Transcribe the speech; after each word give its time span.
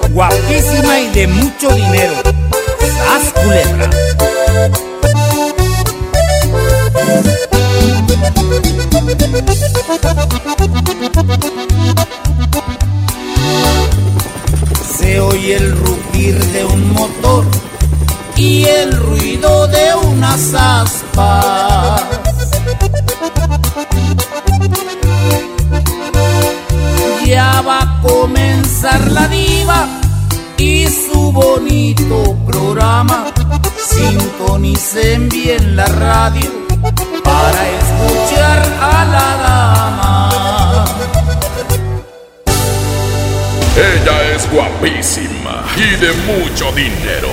guapísima 0.09 0.99
y 0.99 1.09
de 1.09 1.27
mucho 1.27 1.69
dinero. 1.69 2.15
¡Sas 2.79 3.33
culebra! 3.33 3.89
Se 14.97 15.19
oye 15.19 15.55
el 15.55 15.77
rugir 15.77 16.39
de 16.53 16.65
un 16.65 16.93
motor 16.93 17.45
y 18.37 18.63
el 18.65 18.95
ruido 18.95 19.67
de 19.67 19.93
unas 19.95 20.53
aspas. 20.53 22.03
Ya 27.25 27.61
va 27.61 27.81
a 27.81 28.01
comenzar 28.01 29.11
la 29.11 29.27
diva 29.27 29.87
y 30.57 30.87
su 30.87 31.33
bonito 31.33 32.37
programa. 32.45 33.25
Sintonicen 33.89 35.27
bien 35.27 35.75
la 35.75 35.85
radio 35.85 36.64
para 37.23 37.69
escuchar 37.69 38.61
a 38.79 39.05
la 39.05 39.37
dama. 39.43 40.85
Ella 43.75 44.35
es 44.35 44.49
guapísima 44.51 45.65
y 45.75 45.95
de 45.97 46.13
mucho 46.13 46.71
dinero. 46.71 47.29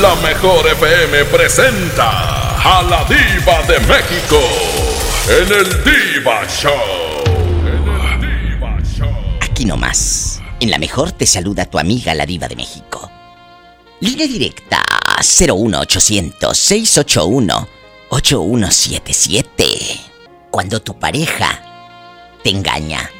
La 0.00 0.14
mejor 0.16 0.66
FM 0.66 1.24
presenta 1.26 2.56
a 2.58 2.82
la 2.82 3.04
diva 3.04 3.62
de 3.62 3.80
México 3.86 4.40
en 5.28 5.52
el 5.52 5.84
Diva 5.84 6.46
Show. 6.48 6.72
En 7.60 7.88
el 7.88 8.20
Diva 8.20 8.78
Show. 8.82 9.14
Aquí 9.40 9.64
nomás. 9.64 10.42
En 10.60 10.70
la 10.70 10.78
mejor 10.78 11.12
te 11.12 11.26
saluda 11.26 11.64
tu 11.66 11.78
amiga 11.78 12.14
la 12.14 12.26
diva 12.26 12.48
de 12.48 12.56
México. 12.56 13.10
Línea 14.00 14.26
directa 14.26 14.82
01800 15.20 16.58
681 16.58 17.75
8177. 18.08 19.64
Cuando 20.50 20.80
tu 20.80 20.98
pareja 20.98 21.62
te 22.42 22.50
engaña 22.50 23.10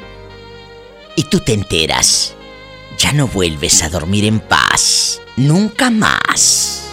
y 1.15 1.23
tú 1.23 1.39
te 1.39 1.53
enteras, 1.53 2.35
ya 2.97 3.11
no 3.11 3.27
vuelves 3.27 3.83
a 3.83 3.89
dormir 3.89 4.25
en 4.25 4.39
paz. 4.39 5.21
Nunca 5.35 5.89
más. 5.89 6.89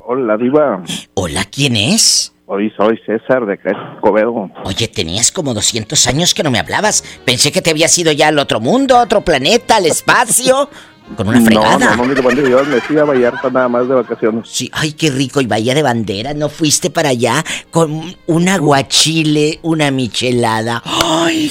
Hola, 0.00 0.36
Diva. 0.36 0.82
Hola, 1.14 1.44
¿quién 1.46 1.76
es? 1.76 2.32
Hoy 2.46 2.70
soy 2.76 2.98
César 3.06 3.46
de 3.46 3.54
Escobedo. 3.54 4.50
Oye, 4.64 4.86
tenías 4.86 5.32
como 5.32 5.54
200 5.54 6.06
años 6.06 6.34
que 6.34 6.42
no 6.42 6.50
me 6.50 6.58
hablabas. 6.58 7.02
Pensé 7.24 7.50
que 7.50 7.62
te 7.62 7.70
habías 7.70 7.96
ido 7.98 8.12
ya 8.12 8.28
al 8.28 8.38
otro 8.38 8.60
mundo, 8.60 8.96
a 8.96 9.02
otro 9.02 9.22
planeta, 9.22 9.76
al 9.76 9.86
espacio. 9.86 10.68
Con 11.16 11.28
una 11.28 11.40
fregada. 11.40 11.96
No, 11.96 12.06
no, 12.06 12.14
no, 12.14 12.64
me 12.64 12.80
fui 12.80 12.98
a 12.98 13.04
Vallarta 13.04 13.50
nada 13.50 13.68
más 13.68 13.88
de 13.88 13.94
vacaciones. 13.94 14.48
Sí, 14.48 14.70
ay, 14.72 14.92
qué 14.92 15.10
rico. 15.10 15.40
Y 15.40 15.46
Bahía 15.46 15.74
de 15.74 15.82
Bandera, 15.82 16.34
¿no 16.34 16.48
fuiste 16.48 16.90
para 16.90 17.10
allá 17.10 17.44
con 17.70 18.14
un 18.26 18.48
aguachile, 18.48 19.58
una 19.62 19.90
michelada? 19.90 20.82
¡Ay! 20.84 21.50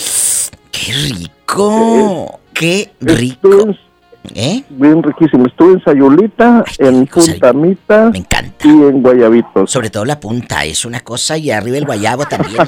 ¡Qué 0.71 0.93
rico! 0.93 2.39
¡Qué 2.53 2.91
rico! 3.01 3.49
Estuve 3.49 3.77
¿Eh? 4.35 4.63
bien 4.69 5.03
riquísimo. 5.03 5.45
Estuve 5.47 5.73
en 5.73 5.83
Sayulita, 5.83 6.63
Ay, 6.65 6.87
en 6.87 7.01
rico, 7.01 7.21
Puntamita 7.21 8.09
Me 8.11 8.19
encanta. 8.19 8.67
y 8.67 8.69
en 8.69 9.01
Guayabitos. 9.01 9.71
Sobre 9.71 9.89
todo 9.89 10.05
la 10.05 10.19
punta 10.19 10.63
es 10.65 10.85
una 10.85 11.01
cosa 11.01 11.37
y 11.37 11.51
arriba 11.51 11.77
el 11.77 11.85
guayabo 11.85 12.25
también. 12.25 12.57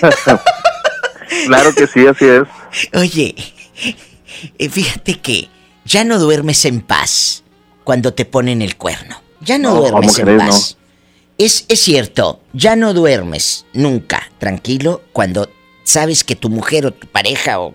Claro 1.46 1.74
que 1.74 1.86
sí, 1.86 2.06
así 2.06 2.24
es. 2.26 2.42
Oye, 2.94 3.34
eh, 4.58 4.68
fíjate 4.68 5.18
que 5.18 5.48
ya 5.84 6.04
no 6.04 6.18
duermes 6.18 6.64
en 6.64 6.80
paz 6.80 7.42
cuando 7.84 8.14
te 8.14 8.24
ponen 8.24 8.62
el 8.62 8.76
cuerno. 8.76 9.20
Ya 9.40 9.58
no, 9.58 9.74
No, 9.74 9.80
duermes 9.80 10.18
¿cómo 10.18 10.30
en 10.30 10.38
paz. 10.38 10.76
Es, 11.38 11.64
es 11.68 11.80
cierto, 11.80 12.40
ya 12.52 12.76
no 12.76 12.92
duermes 12.92 13.64
nunca 13.72 14.30
tranquilo 14.38 15.02
cuando 15.12 15.48
sabes 15.84 16.22
que 16.22 16.36
tu 16.36 16.50
mujer 16.50 16.86
o 16.86 16.92
tu 16.92 17.06
pareja 17.06 17.60
o 17.60 17.74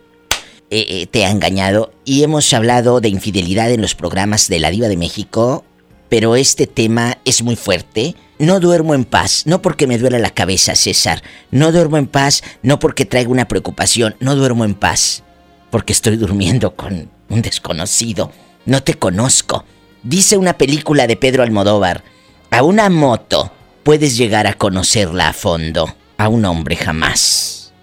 eh, 0.70 0.86
eh, 0.88 1.08
te 1.08 1.26
ha 1.26 1.32
engañado. 1.32 1.92
Y 2.06 2.24
hemos 2.24 2.52
hablado 2.54 3.02
de 3.02 3.10
infidelidad 3.10 3.72
en 3.72 3.82
los 3.82 3.96
programas 3.96 4.48
de 4.48 4.60
la 4.60 4.70
Diva 4.70 4.88
de 4.88 4.98
México, 4.98 5.64
pero 6.10 6.36
este 6.36 6.68
tema 6.68 7.18
es 7.26 7.42
muy 7.44 7.56
fuerte. 7.56 8.16
No 8.38 8.60
duermo 8.60 8.94
en 8.94 9.06
paz, 9.06 9.44
no 9.46 9.62
porque 9.62 9.88
me 9.88 9.98
duela 9.98 10.20
la 10.20 10.30
cabeza, 10.30 10.76
César. 10.76 11.24
No 11.52 11.72
duermo 11.72 11.98
en 11.98 12.08
paz, 12.08 12.44
no 12.64 12.80
porque 12.80 13.06
traigo 13.06 13.32
una 13.32 13.48
preocupación. 13.48 14.16
No 14.20 14.36
duermo 14.36 14.66
en 14.66 14.74
paz, 14.74 15.24
porque 15.70 15.94
estoy 15.94 16.18
durmiendo 16.18 16.76
con 16.76 17.10
un 17.30 17.42
desconocido. 17.42 18.32
No 18.66 18.84
te 18.84 18.96
conozco. 18.96 19.64
Dice 20.04 20.38
una 20.38 20.58
película 20.58 21.08
de 21.08 21.16
Pedro 21.16 21.44
Almodóvar, 21.44 22.04
a 22.52 22.62
una 22.64 22.90
moto 22.90 23.52
puedes 23.84 24.18
llegar 24.18 24.48
a 24.48 24.54
conocerla 24.54 25.30
a 25.30 25.34
fondo, 25.34 25.96
a 26.18 26.28
un 26.28 26.44
hombre 26.46 26.76
jamás. 26.76 27.74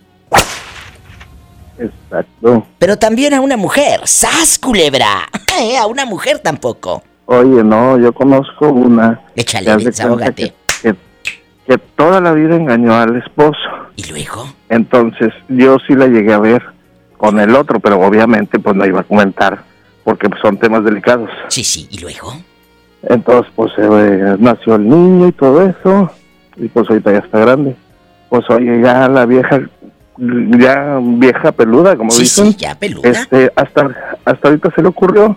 Exacto. 1.78 2.66
Pero 2.78 2.98
también 2.98 3.34
a 3.34 3.40
una 3.40 3.56
mujer, 3.56 4.02
¡sas, 4.04 4.58
culebra! 4.58 5.28
Eh, 5.60 5.76
A 5.76 5.84
una 5.86 6.06
mujer 6.06 6.38
tampoco. 6.38 7.04
Oye, 7.34 7.64
no, 7.64 7.98
yo 7.98 8.12
conozco 8.12 8.68
una. 8.68 9.20
Échale, 9.36 9.64
que 9.66 9.70
haz 9.70 9.76
de 9.78 9.82
cuenta 9.84 9.90
desahógate. 10.02 10.54
Que, 10.82 10.92
que, 10.92 10.96
que 11.66 11.78
toda 11.96 12.20
la 12.20 12.32
vida 12.32 12.56
engañó 12.56 12.94
al 12.94 13.16
esposo. 13.16 13.58
¿Y 13.96 14.04
luego? 14.10 14.46
Entonces, 14.68 15.32
yo 15.48 15.78
sí 15.86 15.94
la 15.94 16.08
llegué 16.08 16.32
a 16.34 16.38
ver 16.38 16.62
con 17.16 17.40
el 17.40 17.54
otro, 17.54 17.80
pero 17.80 18.00
obviamente 18.00 18.58
pues 18.58 18.74
no 18.76 18.84
iba 18.84 19.00
a 19.00 19.04
comentar 19.04 19.62
porque 20.04 20.28
son 20.42 20.58
temas 20.58 20.84
delicados. 20.84 21.30
Sí, 21.48 21.62
sí, 21.64 21.88
¿y 21.90 22.00
luego? 22.00 22.34
Entonces, 23.04 23.50
pues 23.56 23.72
eh, 23.78 24.36
nació 24.38 24.74
el 24.74 24.88
niño 24.88 25.28
y 25.28 25.32
todo 25.32 25.62
eso, 25.66 26.10
y 26.56 26.68
pues 26.68 26.88
ahorita 26.90 27.12
ya 27.12 27.18
está 27.18 27.38
grande. 27.38 27.76
Pues 28.28 28.44
oye, 28.50 28.80
ya 28.82 29.08
la 29.08 29.24
vieja, 29.24 29.60
ya 30.18 30.98
vieja 31.00 31.52
peluda, 31.52 31.96
como 31.96 32.10
Sí, 32.10 32.22
dicen, 32.22 32.46
sí, 32.52 32.56
ya 32.58 32.74
peluda. 32.74 33.08
este, 33.08 33.50
hasta, 33.56 33.90
hasta 34.24 34.48
ahorita 34.48 34.70
se 34.74 34.82
le 34.82 34.88
ocurrió 34.88 35.36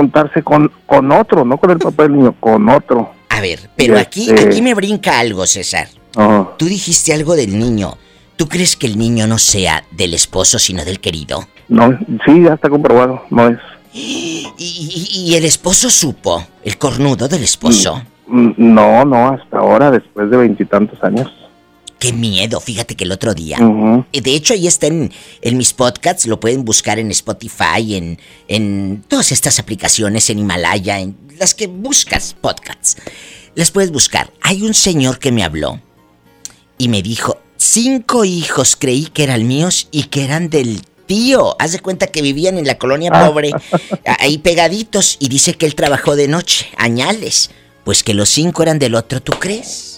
juntarse 0.00 0.42
con, 0.42 0.70
con 0.84 1.10
otro, 1.10 1.42
no 1.46 1.56
con 1.56 1.70
el 1.70 1.78
papá 1.78 2.02
del 2.02 2.12
niño, 2.18 2.34
con 2.38 2.68
otro. 2.68 3.12
¿A 3.30 3.40
ver, 3.40 3.70
pero 3.76 3.98
aquí, 3.98 4.28
Este- 4.28 4.46
aquí 4.46 4.60
me 4.60 4.74
brinca 4.74 5.18
algo, 5.18 5.46
César. 5.46 5.88
Oh, 6.16 6.52
Tú 6.58 6.66
dijiste 6.66 7.14
algo 7.14 7.34
del 7.34 7.58
niño. 7.58 7.96
¿Tú 8.36 8.46
crees 8.46 8.76
que 8.76 8.86
el 8.86 8.98
niño 8.98 9.26
no 9.26 9.38
sea 9.38 9.82
del 9.92 10.12
esposo, 10.12 10.58
sino 10.58 10.84
del 10.84 11.00
querido? 11.00 11.48
no, 11.68 11.98
sí, 12.24 12.42
ya 12.44 12.54
está 12.54 12.68
comprobado, 12.68 13.22
no 13.30 13.48
es. 13.48 13.58
Y, 13.98 14.46
y- 14.58 15.30
y 15.30 15.34
el 15.36 15.46
esposo 15.46 15.88
supo, 15.88 16.44
el 16.62 16.76
cornudo 16.76 17.26
del 17.28 17.42
esposo. 17.42 18.02
Mm, 18.26 18.50
No, 18.58 19.04
no, 19.06 19.28
hasta 19.28 19.58
ahora, 19.58 19.90
después 19.90 20.28
de 20.30 20.36
veintitantos 20.36 21.02
años. 21.02 21.32
Qué 22.06 22.12
miedo, 22.12 22.60
fíjate 22.60 22.94
que 22.94 23.04
el 23.04 23.12
otro 23.12 23.34
día. 23.34 23.58
Eh, 24.12 24.20
De 24.20 24.34
hecho, 24.34 24.54
ahí 24.54 24.66
está 24.66 24.86
en, 24.86 25.12
en 25.42 25.56
mis 25.56 25.72
podcasts, 25.72 26.26
lo 26.26 26.38
pueden 26.40 26.64
buscar 26.64 26.98
en 26.98 27.10
Spotify, 27.10 27.96
en, 27.96 28.18
en 28.48 29.04
todas 29.08 29.32
estas 29.32 29.58
aplicaciones, 29.58 30.30
en 30.30 30.38
Himalaya, 30.38 31.00
en 31.00 31.16
las 31.38 31.54
que 31.54 31.66
buscas 31.66 32.34
podcasts. 32.40 32.96
Las 33.54 33.70
puedes 33.70 33.90
buscar. 33.90 34.32
Hay 34.42 34.62
un 34.62 34.74
señor 34.74 35.18
que 35.18 35.32
me 35.32 35.42
habló 35.42 35.80
y 36.78 36.88
me 36.88 37.02
dijo, 37.02 37.40
cinco 37.56 38.24
hijos 38.24 38.76
creí 38.76 39.06
que 39.06 39.24
eran 39.24 39.46
míos 39.46 39.88
y 39.90 40.04
que 40.04 40.24
eran 40.24 40.48
del 40.50 40.82
tío. 41.06 41.56
Haz 41.58 41.72
de 41.72 41.80
cuenta 41.80 42.06
que 42.08 42.20
vivían 42.22 42.58
en 42.58 42.66
la 42.66 42.78
colonia 42.78 43.10
pobre, 43.10 43.50
a- 44.04 44.16
ahí 44.22 44.38
pegaditos, 44.38 45.16
y 45.20 45.28
dice 45.28 45.54
que 45.54 45.66
él 45.66 45.74
trabajó 45.74 46.16
de 46.16 46.28
noche, 46.28 46.66
añales. 46.76 47.50
Pues 47.84 48.02
que 48.02 48.14
los 48.14 48.28
cinco 48.28 48.62
eran 48.62 48.78
del 48.78 48.94
otro, 48.94 49.22
¿tú 49.22 49.32
crees? 49.38 49.95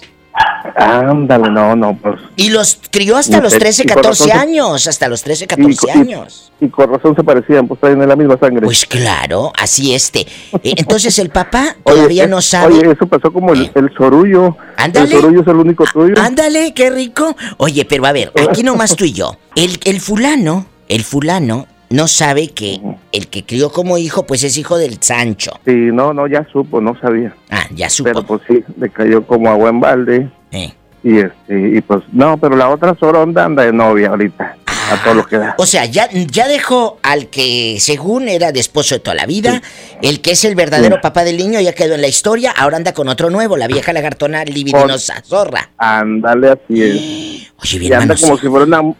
Ándale, 0.76 1.50
no, 1.50 1.74
no, 1.74 1.96
pues. 1.96 2.20
Y 2.36 2.50
los 2.50 2.78
crió 2.90 3.16
hasta 3.16 3.40
los 3.40 3.52
te- 3.52 3.58
13, 3.58 3.82
y 3.82 3.86
con 3.86 3.96
14 3.96 4.24
razón 4.24 4.36
se- 4.36 4.38
años. 4.48 4.86
Hasta 4.86 5.08
los 5.08 5.22
13, 5.22 5.44
Y, 5.44 5.46
14 5.48 5.86
y- 5.86 5.90
años. 5.90 6.52
y 6.60 6.68
con 6.68 6.92
razón 6.92 7.16
se 7.16 7.24
parecían, 7.24 7.66
pues 7.66 7.80
traen 7.80 8.06
la 8.06 8.16
misma 8.16 8.38
sangre. 8.38 8.64
Pues 8.64 8.86
claro, 8.86 9.52
así 9.58 9.94
este. 9.94 10.20
Eh, 10.62 10.74
Entonces 10.76 11.18
el 11.18 11.30
papá 11.30 11.76
todavía 11.84 12.24
eh, 12.24 12.28
no 12.28 12.40
sabe. 12.40 12.74
Oye, 12.74 12.92
eso 12.92 13.06
pasó 13.06 13.32
como 13.32 13.52
el, 13.52 13.70
el 13.74 13.90
sorullo. 13.96 14.56
Ándale. 14.76 15.14
El 15.14 15.20
sorullo 15.20 15.40
es 15.42 15.46
el 15.48 15.56
único 15.56 15.84
tuyo. 15.92 16.14
Ándale, 16.20 16.72
qué 16.74 16.90
rico. 16.90 17.34
Oye, 17.56 17.84
pero 17.84 18.06
a 18.06 18.12
ver, 18.12 18.32
aquí 18.48 18.62
nomás 18.64 18.94
tú 18.94 19.04
y 19.04 19.12
yo. 19.12 19.36
El, 19.56 19.78
el 19.84 20.00
fulano, 20.00 20.66
el 20.88 21.02
fulano 21.04 21.66
no 21.90 22.06
sabe 22.08 22.48
que 22.48 22.80
el 23.12 23.28
que 23.28 23.44
crió 23.44 23.70
como 23.70 23.96
hijo, 23.98 24.26
pues 24.26 24.42
es 24.44 24.56
hijo 24.56 24.76
del 24.78 25.02
Sancho. 25.02 25.52
Sí, 25.64 25.72
no, 25.92 26.12
no, 26.12 26.26
ya 26.26 26.46
supo, 26.52 26.80
no 26.80 26.98
sabía. 27.00 27.34
Ah, 27.50 27.66
ya 27.74 27.88
supo. 27.88 28.10
Pero 28.10 28.22
pues 28.26 28.42
sí, 28.48 28.62
le 28.78 28.90
cayó 28.90 29.26
como 29.26 29.48
agua 29.50 29.70
en 29.70 29.80
balde. 29.80 30.28
Eh. 30.52 30.72
Y 31.04 31.18
este, 31.18 31.76
y 31.76 31.80
pues, 31.80 32.02
no, 32.12 32.36
pero 32.38 32.56
la 32.56 32.68
otra 32.68 32.94
soronda 32.98 33.44
anda 33.44 33.64
de 33.64 33.72
novia 33.72 34.08
ahorita. 34.08 34.56
A 34.90 35.04
todo 35.04 35.12
lo 35.14 35.26
que 35.26 35.36
da. 35.36 35.54
O 35.58 35.66
sea, 35.66 35.84
ya, 35.84 36.08
ya 36.10 36.48
dejó 36.48 36.98
al 37.02 37.26
que 37.28 37.76
según 37.78 38.26
era 38.26 38.52
de 38.52 38.60
esposo 38.60 38.94
de 38.94 39.00
toda 39.00 39.14
la 39.16 39.26
vida, 39.26 39.60
el 40.00 40.22
que 40.22 40.30
es 40.30 40.44
el 40.46 40.54
verdadero 40.54 40.96
Sí. 40.96 41.02
papá 41.02 41.24
del 41.24 41.36
niño 41.36 41.60
ya 41.60 41.74
quedó 41.74 41.94
en 41.94 42.00
la 42.00 42.08
historia, 42.08 42.52
ahora 42.56 42.78
anda 42.78 42.94
con 42.94 43.06
otro 43.08 43.28
nuevo, 43.28 43.58
la 43.58 43.66
vieja 43.66 43.92
lagartona 43.92 44.44
libidinosa, 44.46 45.20
zorra. 45.26 45.70
Ándale, 45.76 46.52
así 46.52 46.82
es. 46.82 46.94
Oye, 47.62 47.76
Y 47.76 47.78
bien 47.80 47.92
anda 47.94 48.06
manos. 48.14 48.20
como 48.22 48.38
si 48.38 48.46
fuera 48.48 48.64
una. 48.64 48.94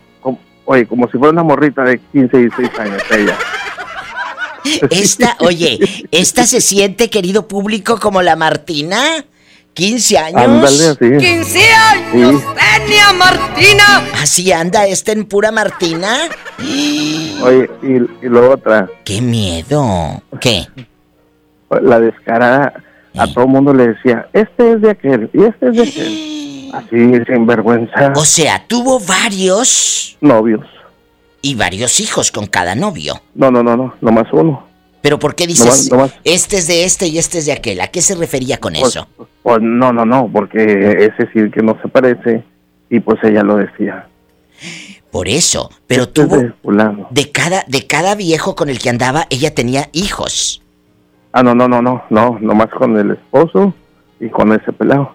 Oye, 0.69 0.87
como 0.87 1.11
si 1.11 1.17
fuera 1.17 1.33
una 1.33 1.43
morrita 1.43 1.83
de 1.83 1.99
15 1.99 2.37
y 2.37 2.41
16 2.43 2.79
años, 2.79 3.03
ella. 3.11 3.39
Esta, 4.91 5.37
oye, 5.41 5.79
esta 6.11 6.45
se 6.45 6.61
siente, 6.61 7.09
querido 7.09 7.49
público, 7.49 7.99
como 7.99 8.21
la 8.23 8.37
Martina. 8.37 9.25
15 9.73 10.19
años. 10.19 10.43
Ándale, 10.43 10.89
así. 10.89 11.27
15 11.27 11.61
años 11.73 12.43
Sí. 12.43 12.49
tenía 12.85 13.13
Martina. 13.13 14.09
Así 14.21 14.53
anda 14.53 14.87
esta 14.87 15.13
en 15.13 15.25
pura 15.25 15.53
Martina. 15.53 16.17
Oye, 16.59 17.71
y, 17.83 18.27
y 18.27 18.29
lo 18.29 18.51
otra, 18.51 18.89
¡Qué 19.05 19.21
miedo! 19.23 20.23
¿Qué? 20.41 20.67
la 21.83 22.01
descarada, 22.01 22.73
a 23.17 23.27
todo 23.33 23.45
el 23.45 23.51
mundo 23.51 23.73
le 23.73 23.89
decía, 23.89 24.27
este 24.33 24.73
es 24.73 24.81
de 24.81 24.91
aquel, 24.91 25.31
y 25.33 25.45
este 25.45 25.69
es 25.69 25.77
de 25.77 25.83
aquel. 25.83 26.35
Así, 26.73 27.13
sin 27.27 27.47
vergüenza. 27.47 28.13
O 28.17 28.25
sea, 28.25 28.65
tuvo 28.67 29.01
varios 29.01 30.17
Novios. 30.21 30.67
y 31.43 31.55
varios 31.55 32.01
hijos 32.01 32.31
con 32.33 32.47
cada 32.47 32.75
novio. 32.75 33.21
No, 33.35 33.51
no, 33.51 33.63
no, 33.63 33.77
no, 33.77 33.95
nomás 34.01 34.27
uno. 34.33 34.67
Pero 35.01 35.19
¿por 35.19 35.35
qué 35.37 35.47
dices 35.47 35.91
Nomás- 35.91 35.91
nomás. 35.91 36.15
este 36.25 36.57
es 36.59 36.67
de 36.67 36.85
este 36.85 37.07
y 37.07 37.19
este 37.19 37.39
es 37.39 37.47
de 37.47 37.53
aquel? 37.53 37.81
¿A 37.81 37.87
qué 37.89 38.03
se 38.03 38.15
refería 38.17 38.59
con 38.59 38.73
Pues, 38.75 38.97
eso? 38.97 39.07
pues 39.43 39.59
no, 39.63 39.93
no, 39.93 40.05
no, 40.05 40.29
porque 40.33 41.13
sí 41.33 41.39
el 41.39 41.51
que 41.53 41.63
no 41.63 41.79
se 41.81 41.89
parece, 41.89 42.43
y 42.91 42.99
pues 43.01 43.19
ella 43.23 43.43
lo 43.45 43.57
decía. 43.57 44.09
Por 45.13 45.29
eso. 45.29 45.71
Pero 45.87 46.03
Este 46.03 46.23
es 46.23 46.29
tuvo 46.29 47.07
de 47.11 47.31
cada 47.33 47.65
de 47.69 47.87
cada 47.87 48.15
viejo 48.15 48.55
con 48.57 48.69
el 48.69 48.79
que 48.79 48.91
andaba, 48.91 49.27
ella 49.31 49.55
tenía 49.55 49.89
hijos. 49.93 50.63
Ah, 51.33 51.43
no, 51.43 51.55
no, 51.55 51.69
no, 51.69 51.81
no, 51.81 52.03
no, 52.11 52.39
nomás 52.41 52.69
con 52.71 52.99
el 52.99 53.13
esposo 53.13 53.73
y 54.19 54.29
con 54.29 54.53
ese 54.53 54.73
pelado. 54.73 55.15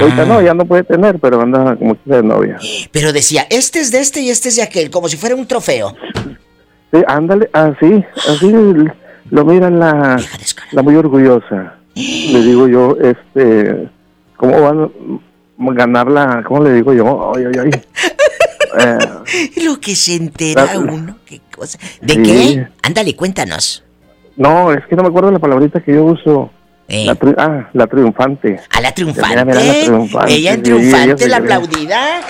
Ahorita 0.00 0.24
no, 0.24 0.40
ya 0.42 0.54
no 0.54 0.64
puede 0.64 0.84
tener, 0.84 1.18
pero 1.18 1.40
anda 1.40 1.76
como 1.76 1.94
que 1.94 2.10
de 2.10 2.22
novia. 2.22 2.58
Pero 2.92 3.12
decía, 3.12 3.46
este 3.50 3.80
es 3.80 3.90
de 3.92 4.00
este 4.00 4.20
y 4.20 4.30
este 4.30 4.48
es 4.48 4.56
de 4.56 4.62
aquel, 4.62 4.90
como 4.90 5.08
si 5.08 5.16
fuera 5.16 5.34
un 5.34 5.46
trofeo. 5.46 5.94
Sí, 6.92 6.98
ándale, 7.06 7.48
así, 7.52 8.04
así 8.28 8.52
lo 9.30 9.44
mira 9.44 9.70
la, 9.70 10.20
la 10.72 10.82
muy 10.82 10.94
orgullosa. 10.96 11.74
Le 11.94 12.40
digo 12.42 12.68
yo, 12.68 12.96
este, 13.00 13.88
¿cómo 14.36 14.60
van 14.60 14.90
a 15.70 15.74
ganar 15.74 16.10
la, 16.10 16.42
cómo 16.46 16.62
le 16.62 16.74
digo 16.74 16.92
yo? 16.92 17.32
Ay, 17.34 17.44
ay, 17.46 17.60
ay. 17.64 17.70
Eh, 18.78 19.62
Lo 19.64 19.80
que 19.80 19.96
se 19.96 20.16
entera 20.16 20.68
Ah, 20.74 20.78
uno, 20.78 21.16
qué 21.24 21.40
cosa. 21.54 21.78
¿De 22.02 22.12
sí. 22.14 22.22
qué? 22.22 22.68
Ándale, 22.82 23.16
cuéntanos. 23.16 23.82
no, 24.36 24.70
es 24.70 24.84
que 24.86 24.94
no 24.96 25.02
me 25.02 25.08
acuerdo 25.08 25.30
la 25.30 25.38
palabrita 25.38 25.80
que 25.80 25.94
yo 25.94 26.04
uso. 26.04 26.50
Eh. 26.88 27.04
La 27.04 27.14
tri- 27.16 27.34
ah, 27.36 27.68
la 27.72 27.86
triunfante. 27.86 28.60
A 28.70 28.80
la 28.80 28.92
triunfante. 28.92 29.28
Mira, 29.30 29.44
mira, 29.44 29.60
la 29.60 29.72
triunfante, 29.84 30.32
Ella 30.34 30.50
en 30.52 30.56
sí, 30.58 30.62
triunfante, 30.62 31.28
la 31.28 31.36
aplaudida. 31.38 32.20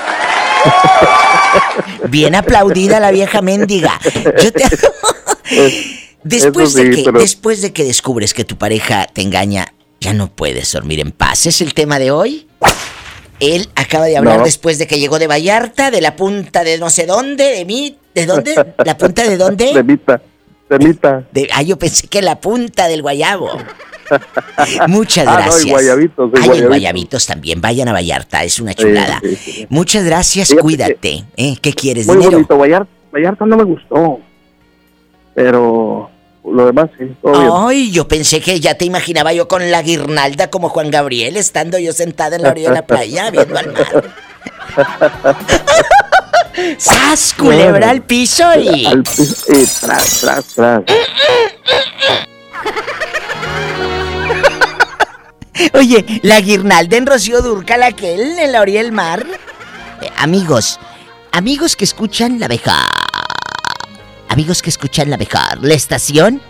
Bien 2.09 2.35
aplaudida 2.35 3.01
la 3.01 3.11
vieja 3.11 3.43
mendiga. 3.43 3.99
Yo 4.43 4.53
te- 4.53 4.65
después, 6.25 6.75
de 6.75 6.91
que, 6.91 7.03
pero- 7.05 7.19
después 7.21 7.63
de 7.63 7.73
que 7.73 7.85
descubres 7.85 8.35
que 8.35 8.45
tu 8.45 8.57
pareja 8.57 9.07
te 9.13 9.23
engaña, 9.23 9.67
ya 10.01 10.13
no 10.13 10.29
puedes 10.35 10.73
dormir 10.73 11.01
en 11.01 11.11
paz. 11.13 11.47
¿Es 11.47 11.61
el 11.61 11.75
tema 11.75 11.99
de 11.99 12.11
hoy? 12.11 12.47
Él 13.41 13.69
acaba 13.75 14.07
de 14.07 14.17
hablar 14.17 14.39
No. 14.39 14.45
después 14.45 14.79
de 14.79 14.87
que 14.87 14.99
llegó 14.99 15.19
de 15.19 15.27
Vallarta, 15.27 15.91
de 15.91 16.01
la 16.01 16.17
punta 16.17 16.65
de 16.65 16.79
no 16.79 16.89
sé 16.89 17.05
dónde, 17.07 17.45
de 17.45 17.65
mí. 17.67 17.99
¿De 18.15 18.25
dónde? 18.25 18.55
¿La 18.85 18.97
punta 18.97 19.25
de 19.29 19.37
dónde? 19.37 19.67
De 19.75 19.83
Mita, 19.83 20.23
de 20.69 20.79
Mita. 20.79 21.25
De- 21.33 21.49
ah, 21.53 21.63
yo 21.63 21.79
pensé 21.79 22.09
que 22.09 22.23
la 22.23 22.41
punta 22.41 22.89
del 22.89 23.03
guayabo. 23.03 23.49
Muchas 24.89 25.27
Ah, 25.27 25.33
no, 25.33 25.41
y 25.41 25.43
gracias. 25.45 25.71
Guayabitos, 25.71 26.31
Ay, 26.35 26.41
Guayabitos. 26.43 26.69
Guayabitos 26.69 27.27
también. 27.27 27.61
Vayan 27.61 27.89
a 27.89 27.93
Vallarta, 27.93 28.45
es 28.45 28.61
una 28.61 28.75
chulada. 28.75 29.19
Sí, 29.23 29.37
sí, 29.37 29.53
sí. 29.53 29.67
Muchas 29.69 30.05
gracias, 30.05 30.55
cuídate. 30.61 31.25
¿eh? 31.37 31.57
¿Qué 31.61 31.73
quieres? 31.73 32.07
Muy 32.07 32.17
¿Dinero? 32.17 32.33
bonito, 32.33 32.57
Vallarta, 32.59 32.91
Vallarta 33.13 33.47
no 33.47 33.57
me 33.57 33.65
gustó. 33.65 34.21
Pero 35.35 36.09
lo 36.45 36.67
demás 36.67 36.89
sí, 36.99 37.05
todo 37.21 37.33
bien. 37.33 37.51
Ay, 37.53 37.91
yo 37.91 38.07
pensé 38.09 38.41
que 38.41 38.59
ya 38.61 38.75
te 38.75 38.85
imaginaba 38.85 39.33
yo 39.33 39.49
con 39.49 39.71
la 39.71 39.83
guirnalda 39.83 40.49
como 40.51 40.69
Juan 40.69 40.91
Gabriel, 40.91 41.37
estando 41.37 41.79
yo 41.79 41.93
sentada 41.93 42.37
en 42.37 42.43
la 42.43 42.51
orilla 42.51 42.69
de 42.71 42.75
la 42.77 42.87
playa 42.87 43.31
viendo 43.31 43.59
al 43.59 43.73
mar. 43.73 44.05
¡Sas! 46.79 47.35
Culebra 47.37 47.91
al 47.91 48.03
piso 48.03 48.45
y. 48.59 48.87
Al 48.87 49.03
piso, 49.03 49.45
y 49.49 49.67
tras, 49.67 50.21
tras, 50.21 50.45
tras. 50.47 50.83
Oye, 55.75 56.21
la 56.23 56.41
guirnalda 56.41 56.97
en 56.97 57.07
Rocío 57.07 57.43
Durcal, 57.43 57.83
aquel 57.83 58.39
en 58.39 58.53
la 58.53 58.61
orilla 58.61 58.83
del 58.83 58.93
mar. 58.93 59.27
Eh, 60.03 60.11
amigos, 60.17 60.79
amigos 61.33 61.77
que 61.77 61.85
escuchan 61.85 62.39
la 62.39 62.49
mejor. 62.49 62.75
Amigos 64.29 64.63
que 64.63 64.71
escuchan 64.71 65.11
la 65.11 65.17
mejor. 65.17 65.63
La 65.63 65.75
estación 65.75 66.43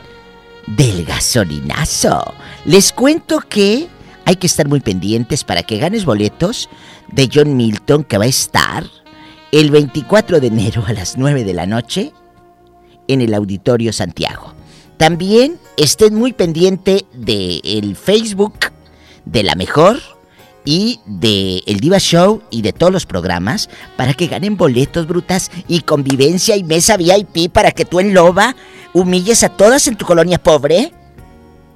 del 0.67 1.05
gasolinazo. 1.05 2.35
Les 2.65 2.93
cuento 2.93 3.41
que 3.41 3.89
hay 4.25 4.37
que 4.37 4.47
estar 4.47 4.69
muy 4.69 4.81
pendientes 4.81 5.45
para 5.45 5.63
que 5.63 5.79
ganes 5.79 6.05
boletos 6.05 6.69
de 7.09 7.31
John 7.33 7.57
Milton 7.57 8.03
que 8.03 8.19
va 8.19 8.25
a 8.25 8.29
estar 8.29 8.85
el 9.53 9.71
24 9.71 10.41
de 10.41 10.47
enero 10.49 10.85
a 10.87 10.93
las 10.93 11.17
9 11.17 11.45
de 11.45 11.55
la 11.55 11.67
noche 11.67 12.13
en 13.09 13.21
el 13.21 13.35
Auditorio 13.35 13.93
Santiago. 13.93 14.55
También 14.97 15.59
estén 15.77 16.15
muy 16.15 16.33
pendiente 16.33 17.05
del 17.13 17.97
Facebook 17.97 18.55
de 19.25 19.43
la 19.43 19.55
mejor 19.55 19.99
y 20.65 21.01
de 21.07 21.63
El 21.67 21.81
Diva 21.81 21.99
Show 21.99 22.43
y 22.51 22.63
de 22.63 22.73
todos 22.73 22.93
los 22.93 23.07
programas 23.07 23.71
para 23.97 24.15
que 24.15 24.27
ganen 24.27 24.57
boletos 24.57 25.07
brutas 25.07 25.51
y 25.69 25.81
convivencia 25.81 26.57
y 26.57 26.65
mesa 26.65 26.97
VIP 26.97 27.53
para 27.53 27.71
que 27.71 27.85
tú 27.85 28.01
en 28.01 28.15
Loba 28.15 28.57
humilles 28.93 29.45
a 29.45 29.49
todas 29.49 29.87
en 29.87 29.97
tu 29.97 30.05
colonia 30.05 30.43
pobre. 30.43 30.93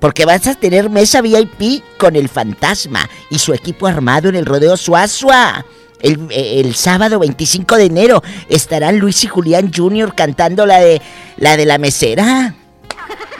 Porque 0.00 0.25
vas 0.25 0.47
a 0.47 0.55
tener 0.55 0.89
mesa 0.89 1.21
VIP 1.21 1.83
con 1.99 2.17
el 2.17 2.31
fantasma 2.31 3.09
y 3.29 3.39
su 3.39 3.53
equipo 3.53 3.87
armado 3.87 4.31
en 4.31 4.35
el 4.35 4.47
rodeo 4.47 4.77
Suazua. 4.77 5.65
El, 6.02 6.75
sábado 6.75 7.19
25 7.19 7.76
de 7.76 7.85
enero 7.85 8.23
estarán 8.49 8.99
Luis 8.99 9.23
y 9.25 9.26
Julián 9.26 9.71
Jr. 9.75 10.14
cantando 10.14 10.66
la 10.66 10.80
de 10.80 11.00
la 11.37 11.57
de 11.57 11.66
la 11.66 11.78
mesera. 11.78 12.54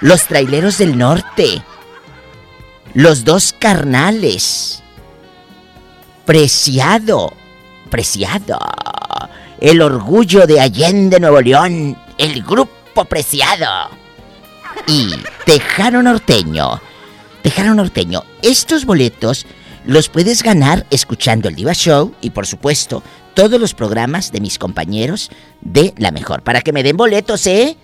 Los 0.01 0.27
traileros 0.27 0.79
del 0.79 0.97
norte. 0.97 1.63
Los 2.95 3.25
dos 3.25 3.55
carnales. 3.59 4.83
Preciado. 6.25 7.33
Preciado. 7.91 8.59
El 9.61 9.83
orgullo 9.83 10.47
de 10.47 10.61
Allende 10.61 11.21
Nuevo 11.21 11.41
León. 11.41 11.97
El 12.19 12.43
grupo 12.43 13.05
Preciado. 13.05 13.91
Y 14.87 15.15
Tejano 15.45 16.03
Norteño. 16.03 16.81
Tejano 17.43 17.75
Norteño. 17.75 18.25
Estos 18.43 18.85
boletos 18.85 19.47
los 19.91 20.09
puedes 20.09 20.45
ganar 20.45 20.87
escuchando 20.91 21.49
el 21.49 21.57
Diva 21.57 21.75
Show 21.75 22.15
y 22.21 22.31
por 22.31 22.47
supuesto 22.47 23.03
todos 23.35 23.61
los 23.61 23.75
programas 23.75 24.31
de 24.31 24.41
mis 24.41 24.57
compañeros 24.57 25.33
de 25.63 25.95
La 25.97 26.13
Mejor. 26.13 26.43
Para 26.43 26.61
que 26.61 26.73
me 26.73 26.85
den 26.85 26.97
boletos, 26.97 27.45
¿eh? 27.49 27.77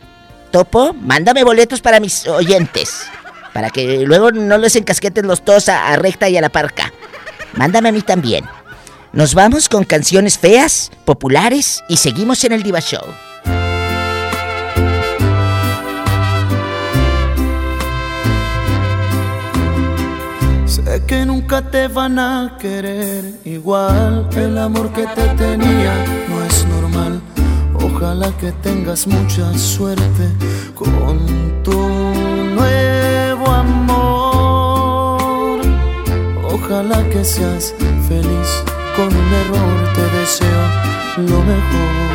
Topo, 0.53 0.93
mándame 0.93 1.43
boletos 1.43 1.81
para 1.81 1.99
mis 1.99 2.29
oyentes. 2.29 3.07
Para 3.53 3.71
que 3.71 4.05
luego 4.07 4.31
no 4.31 4.57
les 4.57 4.77
encasqueten 4.77 5.27
los 5.27 5.45
tos 5.45 5.69
a, 5.69 5.89
a 5.89 5.97
recta 5.97 6.29
y 6.29 6.37
a 6.37 6.41
la 6.41 6.49
parca. 6.49 6.93
Mándame 7.55 7.89
a 7.89 7.93
mí 7.93 8.03
también. 8.03 8.45
Nos 9.13 9.35
vamos 9.35 9.69
con 9.69 9.83
canciones 9.83 10.39
feas, 10.39 10.93
populares 11.05 11.83
y 11.89 11.97
seguimos 11.97 12.45
en 12.45 12.53
el 12.53 12.63
Diva 12.63 12.81
Show. 12.81 13.03
Sé 20.97 21.05
que 21.05 21.27
nunca 21.27 21.61
te 21.61 21.89
van 21.89 22.19
a 22.19 22.57
querer 22.59 23.23
igual. 23.45 24.31
El 24.35 24.57
amor 24.57 24.91
que 24.95 25.07
te 25.07 25.29
tenía 25.37 25.93
no 26.27 26.43
es 26.43 26.65
normal. 26.69 27.21
Ojalá 27.75 28.33
que 28.41 28.51
tengas 28.63 29.07
mucha 29.07 29.53
suerte 29.59 30.27
con 30.75 31.63
tu 31.63 31.79
nuevo 32.59 33.47
amor. 33.47 34.01
Ojalá 36.51 37.07
que 37.11 37.23
seas 37.27 37.75
feliz 38.09 38.65
con 38.97 39.09
un 39.09 39.35
error. 39.43 39.93
Te 39.97 40.05
deseo 40.19 40.65
lo 41.19 41.43
mejor. 41.53 42.07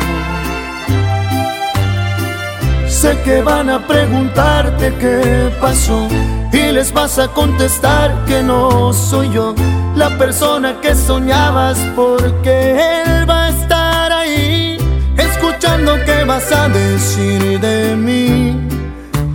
Sé 2.88 3.16
que 3.24 3.42
van 3.42 3.70
a 3.70 3.86
preguntarte 3.86 4.92
qué 4.98 5.52
pasó 5.60 6.08
y 6.52 6.72
les 6.72 6.92
vas 6.92 7.18
a 7.18 7.28
contestar 7.28 8.24
que 8.26 8.42
no 8.42 8.92
soy 8.92 9.30
yo 9.30 9.54
la 9.96 10.16
persona 10.18 10.80
que 10.80 10.94
soñabas 10.94 11.78
porque 11.96 12.72
él 12.72 13.28
va 13.28 13.46
a 13.46 13.48
estar 13.48 14.12
ahí 14.12 14.76
escuchando 15.16 15.96
qué 16.04 16.24
vas 16.24 16.52
a 16.52 16.68
decir 16.68 17.58
de 17.60 17.96
mí, 17.96 18.60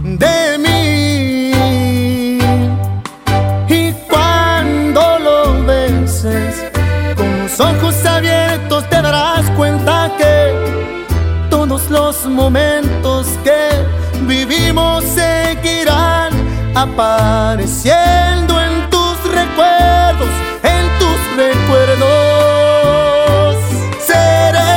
de 0.03 0.57
mí. 0.59 1.51
Y 3.67 3.93
cuando 4.09 5.19
lo 5.19 5.65
beses 5.65 6.63
con 7.15 7.39
los 7.39 7.59
ojos 7.59 8.05
abiertos 8.05 8.87
te 8.89 9.01
darás 9.01 9.49
cuenta 9.51 10.11
que 10.17 10.53
todos 11.49 11.89
los 11.89 12.25
momentos 12.25 13.27
que 13.43 13.69
vivimos 14.27 15.03
seguirán 15.03 16.36
apareciendo 16.77 18.61
en 18.61 18.87
tus 18.91 19.17
recuerdos, 19.33 20.29
en 20.61 20.99
tus 20.99 21.17
recuerdos. 21.35 22.05
Seremos 24.05 24.69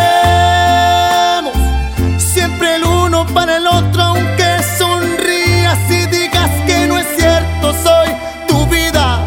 siempre 2.16 2.76
el 2.76 2.84
uno 2.84 3.26
para 3.34 3.58
el 3.58 3.66
otro, 3.66 4.02
aunque 4.02 4.62
sonrías 4.78 5.78
y 5.90 6.06
digas 6.06 6.50
que 6.66 6.86
no 6.86 6.96
es 6.96 7.06
cierto, 7.18 7.74
soy 7.84 8.08
tu 8.48 8.66
vida, 8.68 9.18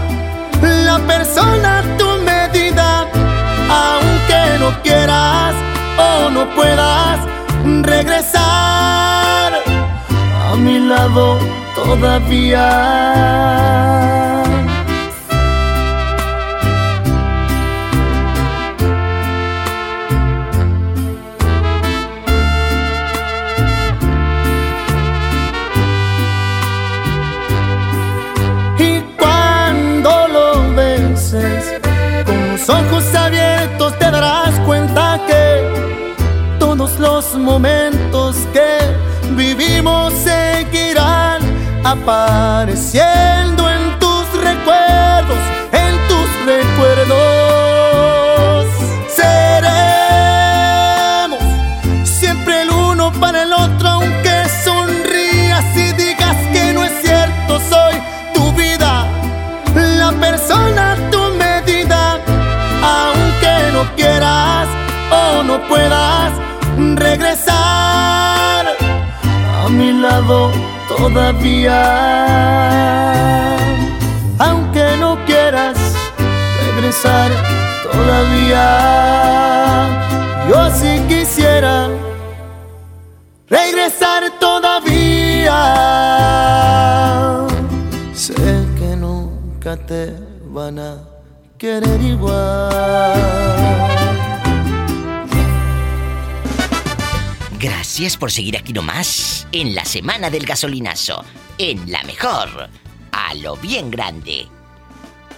la 0.61 0.97
persona 1.05 1.83
tu 1.99 2.07
medida, 2.23 3.05
aunque 3.69 4.57
no 4.59 4.81
quieras 4.81 5.53
o 5.99 6.31
no 6.31 6.49
puedas 6.55 7.19
regresar 7.83 9.53
a 10.49 10.55
mi 10.55 10.79
lado 10.79 11.52
todavía. 11.83 12.69
Y 28.79 29.01
cuando 29.17 30.27
lo 30.27 30.75
beses 30.75 31.79
con 32.25 32.51
los 32.51 32.69
ojos 32.69 33.15
abiertos 33.15 33.97
te 33.99 34.11
darás 34.11 34.59
cuenta 34.65 35.19
que 35.27 36.15
todos 36.59 36.99
los 36.99 37.35
momentos 37.35 38.35
que 38.53 38.77
vivimos 39.35 40.13
seguirán 40.13 40.42
apareciendo 41.83 43.69
en 43.69 43.99
tus 43.99 44.25
recuerdos, 44.41 45.37
en 45.71 46.07
tus 46.07 46.27
recuerdos. 46.45 47.17
Seremos 49.13 50.53
siempre 52.03 52.61
el 52.61 52.69
uno 52.71 53.11
para 53.19 53.43
el 53.43 53.51
otro, 53.53 53.89
aunque 53.89 54.45
sonrías 54.63 55.65
y 55.75 55.91
digas 55.93 56.37
que 56.53 56.73
no 56.73 56.83
es 56.85 56.93
cierto, 57.01 57.59
soy 57.69 57.95
tu 58.33 58.51
vida, 58.53 59.05
la 59.75 60.11
persona 60.13 60.95
tu 61.11 61.19
medida, 61.35 62.19
aunque 62.81 63.71
no 63.73 63.83
quieras 63.95 64.67
o 65.11 65.43
no 65.43 65.61
puedas 65.67 66.31
regresar 66.95 68.65
a 69.65 69.69
mi 69.69 69.91
lado 69.93 70.62
todavía. 71.03 71.79
Aunque 74.39 74.95
no 75.00 75.17
quieras 75.25 75.77
regresar 76.65 77.31
todavía, 77.91 78.63
yo 80.50 80.72
sí 80.72 81.01
quisiera 81.10 81.89
regresar 83.50 84.24
todavía. 84.39 85.60
Sé 88.13 88.33
que 88.79 88.95
nunca 88.95 89.75
te 89.75 90.13
van 90.45 90.79
a 90.79 91.03
querer 91.57 92.01
igual. 92.01 94.02
Gracias 97.93 98.17
por 98.17 98.31
seguir 98.31 98.57
aquí 98.57 98.73
nomás 98.73 99.47
en 99.51 99.75
la 99.75 99.85
semana 99.85 100.31
del 100.31 100.47
gasolinazo, 100.47 101.23
en 101.59 101.91
la 101.91 102.01
mejor, 102.01 102.71
a 103.12 103.35
lo 103.35 103.55
bien 103.57 103.91
grande. 103.91 104.47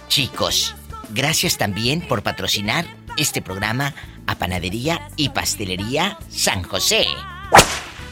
Chicos, 0.08 0.74
gracias 1.10 1.58
también 1.58 2.00
por 2.00 2.22
patrocinar 2.22 2.86
este 3.18 3.42
programa 3.42 3.94
a 4.26 4.36
Panadería 4.36 5.10
y 5.16 5.28
Pastelería 5.28 6.18
San 6.30 6.62
José. 6.62 7.04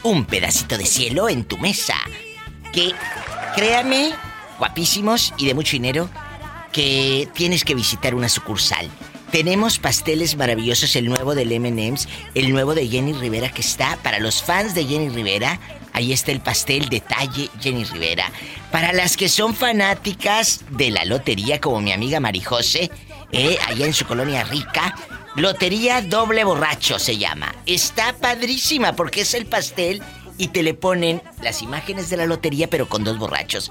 Un 0.03 0.25
pedacito 0.25 0.77
de 0.77 0.85
cielo 0.85 1.27
en 1.27 1.45
tu 1.45 1.57
mesa. 1.57 1.95
Que, 2.71 2.93
créame, 3.55 4.13
guapísimos 4.59 5.33
y 5.39 5.47
de 5.47 5.55
mucho 5.55 5.71
dinero, 5.71 6.07
que 6.71 7.27
tienes 7.33 7.63
que 7.63 7.73
visitar 7.73 8.13
una 8.13 8.29
sucursal. 8.29 8.91
Tenemos 9.35 9.79
pasteles 9.79 10.37
maravillosos, 10.37 10.95
el 10.95 11.09
nuevo 11.09 11.35
del 11.35 11.51
M&M's, 11.51 12.07
el 12.35 12.53
nuevo 12.53 12.73
de 12.73 12.87
Jenny 12.87 13.11
Rivera 13.11 13.51
que 13.51 13.59
está 13.59 13.99
para 14.01 14.21
los 14.21 14.41
fans 14.41 14.73
de 14.73 14.85
Jenny 14.85 15.09
Rivera. 15.09 15.59
Ahí 15.91 16.13
está 16.13 16.31
el 16.31 16.39
pastel 16.39 16.87
detalle 16.87 17.49
Jenny 17.59 17.83
Rivera. 17.83 18.31
Para 18.71 18.93
las 18.93 19.17
que 19.17 19.27
son 19.27 19.53
fanáticas 19.53 20.61
de 20.69 20.89
la 20.89 21.03
lotería 21.03 21.59
como 21.59 21.81
mi 21.81 21.91
amiga 21.91 22.21
Marijose, 22.21 22.89
eh, 23.33 23.57
allá 23.67 23.85
en 23.85 23.93
su 23.93 24.05
colonia 24.05 24.45
rica, 24.45 24.95
Lotería 25.35 26.01
Doble 26.01 26.45
Borracho 26.45 26.97
se 26.97 27.17
llama. 27.17 27.53
Está 27.65 28.13
padrísima 28.13 28.95
porque 28.95 29.19
es 29.19 29.33
el 29.33 29.47
pastel 29.47 30.01
y 30.37 30.47
te 30.47 30.63
le 30.63 30.75
ponen 30.75 31.21
las 31.41 31.61
imágenes 31.61 32.09
de 32.09 32.15
la 32.15 32.25
lotería 32.25 32.69
pero 32.69 32.87
con 32.87 33.03
dos 33.03 33.17
borrachos. 33.17 33.69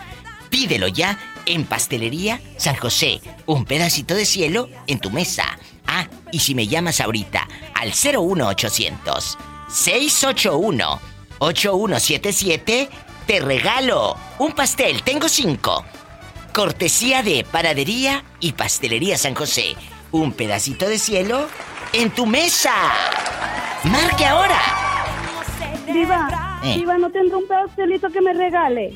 Pídelo 0.54 0.86
ya 0.86 1.18
en 1.46 1.64
Pastelería 1.64 2.40
San 2.58 2.76
José. 2.76 3.20
Un 3.44 3.64
pedacito 3.64 4.14
de 4.14 4.24
cielo 4.24 4.68
en 4.86 5.00
tu 5.00 5.10
mesa. 5.10 5.42
Ah, 5.84 6.06
y 6.30 6.38
si 6.38 6.54
me 6.54 6.68
llamas 6.68 7.00
ahorita 7.00 7.48
al 7.74 7.88
01800 7.88 9.36
681 9.68 11.00
8177, 11.40 12.88
te 13.26 13.40
regalo 13.40 14.16
un 14.38 14.52
pastel. 14.52 15.02
Tengo 15.02 15.28
cinco. 15.28 15.84
Cortesía 16.52 17.24
de 17.24 17.44
Panadería 17.50 18.22
y 18.38 18.52
Pastelería 18.52 19.18
San 19.18 19.34
José. 19.34 19.74
Un 20.12 20.34
pedacito 20.34 20.88
de 20.88 21.00
cielo 21.00 21.48
en 21.92 22.12
tu 22.12 22.26
mesa. 22.26 22.74
Marque 23.82 24.24
ahora. 24.24 24.60
Diva, 25.92 26.60
Eh. 26.62 26.76
Diva, 26.76 26.96
¿no 26.96 27.10
tendrá 27.10 27.38
un 27.38 27.48
pastelito 27.48 28.08
que 28.08 28.20
me 28.20 28.32
regale? 28.32 28.94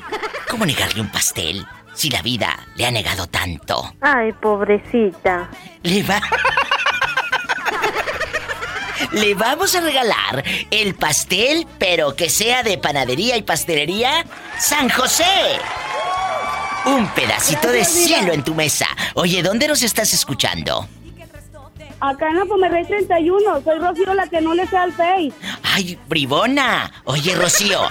¿Cómo 0.49 0.65
negarle 0.65 1.01
un 1.01 1.11
pastel? 1.11 1.65
si 1.99 2.09
la 2.09 2.21
vida 2.21 2.57
le 2.75 2.85
ha 2.85 2.91
negado 2.91 3.27
tanto? 3.27 3.93
Ay, 3.99 4.31
pobrecita. 4.31 5.49
Le 5.83 6.01
va... 6.03 6.21
Le 9.11 9.33
vamos 9.33 9.75
a 9.75 9.81
regalar 9.81 10.43
el 10.71 10.93
pastel, 10.93 11.67
pero 11.77 12.15
que 12.15 12.29
sea 12.29 12.63
de 12.63 12.77
panadería 12.77 13.35
y 13.37 13.41
pastelería 13.41 14.25
San 14.57 14.87
José. 14.89 15.23
Un 16.85 17.07
pedacito 17.09 17.69
de 17.69 17.83
cielo 17.83 18.31
en 18.31 18.43
tu 18.43 18.53
mesa. 18.53 18.87
Oye, 19.15 19.41
¿dónde 19.41 19.67
nos 19.67 19.81
estás 19.81 20.13
escuchando? 20.13 20.87
Acá 22.01 22.29
en 22.29 22.37
la 22.37 22.45
Pomerrey 22.45 22.85
31. 22.85 23.61
Soy 23.61 23.79
Rocío, 23.79 24.13
la 24.13 24.27
que 24.27 24.39
no 24.39 24.53
le 24.53 24.65
sea 24.67 24.83
al 24.83 24.93
Face. 24.93 25.33
Ay, 25.63 25.97
bribona. 26.07 26.91
Oye, 27.03 27.35
Rocío, 27.35 27.81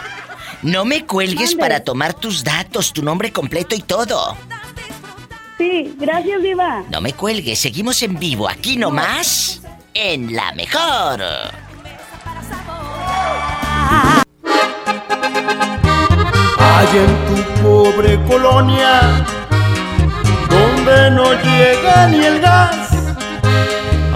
no 0.62 0.84
me 0.84 1.04
cuelgues 1.06 1.54
para 1.54 1.80
tomar 1.80 2.14
tus 2.14 2.42
datos, 2.42 2.92
tu 2.92 3.02
nombre 3.02 3.32
completo 3.32 3.74
y 3.74 3.80
todo. 3.80 4.36
Sí, 5.56 5.94
gracias, 5.98 6.42
Diva. 6.42 6.84
No 6.90 7.00
me 7.00 7.12
cuelgues, 7.12 7.58
seguimos 7.58 8.02
en 8.02 8.18
vivo, 8.18 8.48
aquí 8.48 8.76
nomás, 8.76 9.60
en 9.94 10.34
la 10.34 10.52
mejor. 10.52 11.22
Hay 16.60 16.86
en 16.96 17.26
tu 17.26 17.62
pobre 17.62 18.20
colonia, 18.24 19.26
donde 20.48 21.10
no 21.10 21.32
llega 21.42 22.08
ni 22.08 22.24
el 22.24 22.40
gas, 22.40 22.90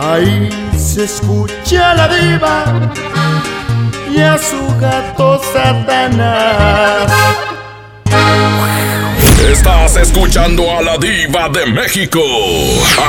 ahí 0.00 0.48
se 0.76 1.04
escucha 1.04 1.94
la 1.94 2.08
diva 2.08 2.92
y 4.14 4.20
a 4.20 4.38
su 4.38 4.76
gato 4.78 5.40
Satanás. 5.52 7.12
Estás 9.50 9.96
escuchando 9.96 10.70
a 10.70 10.82
la 10.82 10.98
diva 10.98 11.48
de 11.48 11.66
México. 11.66 12.20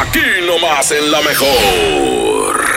Aquí 0.01 0.19
nomás 0.47 0.91
en 0.91 1.11
la 1.11 1.21
mejor. 1.21 2.72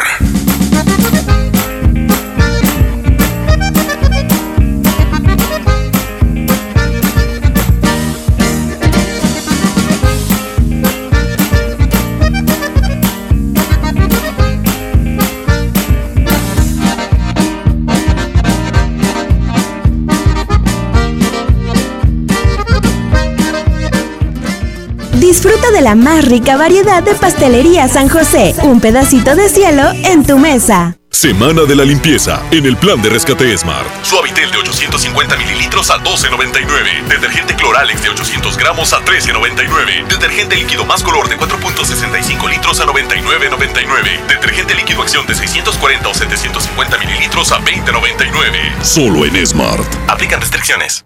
Disfruta 25.37 25.71
de 25.71 25.83
la 25.83 25.95
más 25.95 26.25
rica 26.25 26.57
variedad 26.57 27.03
de 27.03 27.15
pastelería 27.15 27.87
San 27.89 28.09
José. 28.09 28.55
Un 28.63 28.81
pedacito 28.81 29.37
de 29.37 29.51
cielo 29.51 29.83
en 30.05 30.25
tu 30.25 30.39
mesa. 30.39 30.97
Semana 31.11 31.65
de 31.65 31.77
la 31.77 31.85
limpieza 31.85 32.41
en 32.51 32.65
el 32.65 32.79
plan 32.79 33.03
de 33.03 33.11
rescate 33.11 33.55
Smart. 33.59 33.87
Suavitel 34.03 34.51
de 34.51 34.57
850 34.57 35.37
mililitros 35.37 35.91
a 35.91 35.99
12.99. 35.99 37.07
Detergente 37.07 37.55
Cloralex 37.55 38.03
de 38.03 38.09
800 38.09 38.57
gramos 38.57 38.95
a 38.95 39.05
13.99. 39.05 40.09
Detergente 40.09 40.57
líquido 40.57 40.87
más 40.87 41.03
color 41.03 41.29
de 41.29 41.37
4.65 41.37 42.49
litros 42.49 42.81
a 42.81 42.87
99.99. 42.87 44.27
Detergente 44.29 44.75
líquido 44.75 45.03
acción 45.03 45.27
de 45.27 45.35
640 45.35 46.09
o 46.09 46.15
750 46.15 46.97
mililitros 46.97 47.53
a 47.53 47.59
20.99. 47.61 48.83
Solo 48.83 49.27
en 49.27 49.47
Smart. 49.47 49.85
Aplican 50.09 50.41
restricciones. 50.41 51.05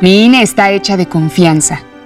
Mi 0.00 0.26
INE 0.26 0.42
está 0.42 0.70
hecha 0.70 0.96
de 0.96 1.08
confianza. 1.08 1.82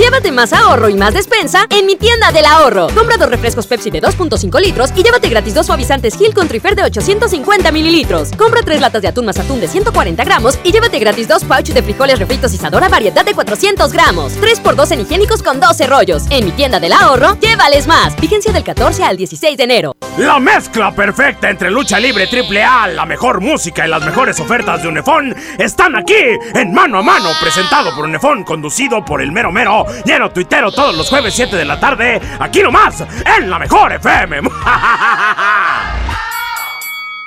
Llévate 0.00 0.32
más 0.32 0.54
ahorro 0.54 0.88
y 0.88 0.94
más 0.94 1.12
despensa 1.12 1.66
en 1.68 1.84
mi 1.84 1.94
tienda 1.94 2.32
del 2.32 2.46
ahorro. 2.46 2.86
Compra 2.94 3.18
dos 3.18 3.28
refrescos 3.28 3.66
Pepsi 3.66 3.90
de 3.90 4.00
2.5 4.00 4.58
litros 4.58 4.92
y 4.96 5.02
llévate 5.02 5.28
gratis 5.28 5.52
dos 5.52 5.66
suavizantes 5.66 6.16
Gil 6.16 6.32
con 6.32 6.48
Trifer 6.48 6.74
de 6.74 6.84
850 6.84 7.70
mililitros. 7.70 8.30
Compra 8.38 8.62
tres 8.62 8.80
latas 8.80 9.02
de 9.02 9.08
atún 9.08 9.26
más 9.26 9.38
atún 9.38 9.60
de 9.60 9.68
140 9.68 10.24
gramos 10.24 10.58
y 10.64 10.72
llévate 10.72 10.98
gratis 10.98 11.28
dos 11.28 11.44
pouch 11.44 11.68
de 11.68 11.82
frijoles 11.82 12.18
refritos 12.18 12.54
Isadora 12.54 12.88
variedad 12.88 13.26
de 13.26 13.34
400 13.34 13.92
gramos. 13.92 14.32
3x2 14.40 14.92
en 14.92 15.00
higiénicos 15.00 15.42
con 15.42 15.60
12 15.60 15.86
rollos. 15.86 16.22
En 16.30 16.46
mi 16.46 16.52
tienda 16.52 16.80
del 16.80 16.94
ahorro, 16.94 17.38
llévales 17.38 17.86
más. 17.86 18.18
Vigencia 18.18 18.54
del 18.54 18.64
14 18.64 19.04
al 19.04 19.18
16 19.18 19.58
de 19.58 19.64
enero. 19.64 19.96
La 20.16 20.38
mezcla 20.38 20.94
perfecta 20.94 21.50
entre 21.50 21.70
lucha 21.70 22.00
libre 22.00 22.26
triple 22.26 22.64
A, 22.64 22.88
la 22.88 23.04
mejor 23.04 23.40
música 23.42 23.86
y 23.86 23.90
las 23.90 24.04
mejores 24.04 24.40
ofertas 24.40 24.82
de 24.82 24.88
Unefón 24.88 25.34
están 25.58 25.94
aquí 25.94 26.14
en 26.54 26.72
Mano 26.72 26.98
a 26.98 27.02
Mano, 27.02 27.28
presentado 27.40 27.94
por 27.94 28.06
Unefón, 28.06 28.44
conducido 28.44 29.04
por 29.04 29.22
el 29.22 29.30
mero 29.30 29.52
mero, 29.52 29.86
lleno 30.04 30.30
tuitero 30.30 30.72
todos 30.72 30.94
los 30.94 31.08
jueves 31.08 31.34
7 31.34 31.56
de 31.56 31.64
la 31.64 31.78
tarde, 31.78 32.20
aquí 32.38 32.62
nomás, 32.62 33.04
en 33.38 33.50
la 33.50 33.58
mejor 33.58 33.92
FM. 33.92 34.40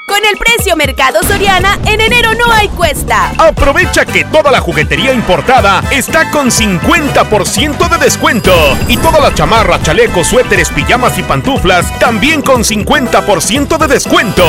Con 0.05 0.23
el 0.25 0.37
precio 0.37 0.75
Mercado 0.75 1.23
Soriana, 1.23 1.79
en 1.85 2.01
enero 2.01 2.33
no 2.35 2.51
hay 2.51 2.67
cuesta. 2.67 3.31
Aprovecha 3.37 4.05
que 4.05 4.25
toda 4.25 4.51
la 4.51 4.59
juguetería 4.59 5.13
importada 5.13 5.81
está 5.91 6.29
con 6.29 6.51
50% 6.51 7.89
de 7.89 7.97
descuento. 7.97 8.53
Y 8.89 8.97
todas 8.97 9.21
las 9.21 9.33
chamarras, 9.33 9.81
chalecos, 9.81 10.27
suéteres, 10.27 10.69
pijamas 10.69 11.17
y 11.17 11.23
pantuflas 11.23 11.97
también 11.99 12.41
con 12.41 12.63
50% 12.63 13.77
de 13.77 13.87
descuento. 13.87 14.45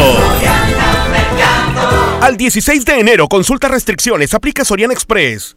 Al 2.20 2.36
16 2.36 2.84
de 2.84 3.00
enero, 3.00 3.28
consulta 3.28 3.68
restricciones, 3.68 4.34
aplica 4.34 4.64
Soriana 4.64 4.92
Express. 4.92 5.56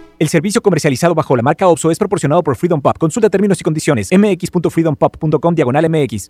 El 0.21 0.29
servicio 0.29 0.61
comercializado 0.61 1.15
bajo 1.15 1.35
la 1.35 1.41
marca 1.41 1.67
OPSO 1.67 1.89
es 1.89 1.97
proporcionado 1.97 2.43
por 2.43 2.55
Freedom 2.55 2.79
Pop. 2.79 2.95
Consulta 2.99 3.27
términos 3.27 3.59
y 3.59 3.63
condiciones. 3.63 4.09
mx.freedompop.com 4.11 5.55
diagonal 5.55 5.89
mx. 5.89 6.29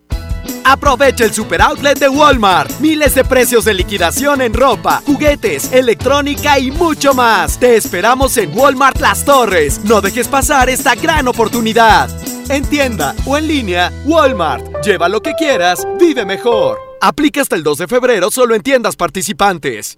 Aprovecha 0.63 1.25
el 1.25 1.33
super 1.33 1.61
outlet 1.61 1.99
de 1.99 2.07
Walmart. 2.07 2.79
Miles 2.79 3.15
de 3.15 3.25
precios 3.25 3.65
de 3.65 3.73
liquidación 3.73 4.41
en 4.41 4.53
ropa, 4.53 5.03
juguetes, 5.05 5.73
electrónica 5.73 6.57
y 6.57 6.71
mucho 6.71 7.13
más. 7.13 7.59
Te 7.59 7.75
esperamos 7.75 8.37
en 8.37 8.57
Walmart 8.57 9.01
Las 9.01 9.25
Torres. 9.25 9.81
No 9.83 9.99
dejes 9.99 10.29
pasar 10.29 10.69
esta 10.69 10.95
gran 10.95 11.27
oportunidad. 11.27 12.09
En 12.49 12.63
tienda 12.63 13.13
o 13.25 13.37
en 13.37 13.45
línea, 13.45 13.91
Walmart. 14.05 14.85
Lleva 14.85 15.09
lo 15.09 15.21
que 15.21 15.33
quieras, 15.33 15.85
vive 15.99 16.25
mejor. 16.25 16.79
Aplica 17.01 17.41
hasta 17.41 17.57
el 17.57 17.63
2 17.63 17.79
de 17.79 17.87
febrero 17.89 18.31
solo 18.31 18.55
en 18.55 18.61
tiendas 18.61 18.95
participantes. 18.95 19.97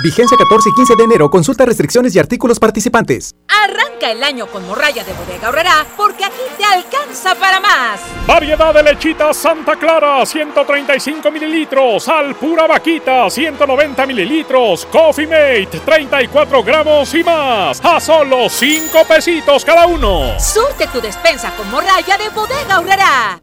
Vigencia 0.00 0.36
14 0.36 0.68
y 0.68 0.74
15 0.74 0.94
de 0.96 1.04
enero. 1.04 1.28
Consulta 1.28 1.64
restricciones 1.64 2.14
y 2.14 2.20
artículos 2.20 2.60
participantes. 2.60 3.34
Arranca 3.64 4.12
el 4.12 4.22
año 4.22 4.46
con 4.46 4.64
morralla 4.64 5.02
de 5.02 5.12
bodega 5.12 5.48
horrera 5.48 5.84
porque 5.96 6.24
aquí 6.24 6.36
te 6.56 6.64
alcanza 6.64 7.34
para 7.34 7.58
más. 7.58 8.00
Variedad 8.24 8.72
de 8.72 8.84
lechita 8.84 9.34
Santa 9.34 9.74
Clara, 9.74 10.24
135 10.24 11.30
mililitros. 11.32 12.08
Al 12.08 12.36
pura 12.36 12.68
vaquita, 12.68 13.28
190 13.28 14.06
mililitros. 14.06 14.86
Coffee 14.86 15.26
Mate, 15.26 15.80
34 15.84 16.62
gramos 16.62 17.12
y 17.14 17.24
más. 17.24 17.84
A 17.84 17.98
solo 17.98 18.48
5 18.48 18.98
pesitos 19.08 19.64
cada 19.64 19.86
uno. 19.86 20.38
Surte 20.38 20.86
tu 20.86 21.00
despensa 21.00 21.50
con 21.56 21.68
morralla 21.72 22.16
de 22.16 22.28
bodega 22.28 22.78
horrera. 22.78 23.42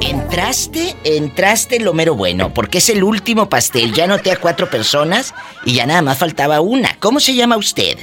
Entraste, 0.00 0.94
entraste 1.04 1.80
lo 1.80 1.92
mero 1.94 2.14
bueno, 2.14 2.52
porque 2.52 2.78
es 2.78 2.88
el 2.90 3.02
último 3.04 3.48
pastel. 3.48 3.92
Ya 3.92 4.06
noté 4.06 4.32
a 4.32 4.36
cuatro 4.36 4.68
personas 4.68 5.34
y 5.64 5.74
ya 5.74 5.86
nada 5.86 6.02
más 6.02 6.18
faltaba 6.18 6.60
una. 6.60 6.96
¿Cómo 7.00 7.20
se 7.20 7.34
llama 7.34 7.56
usted? 7.56 7.96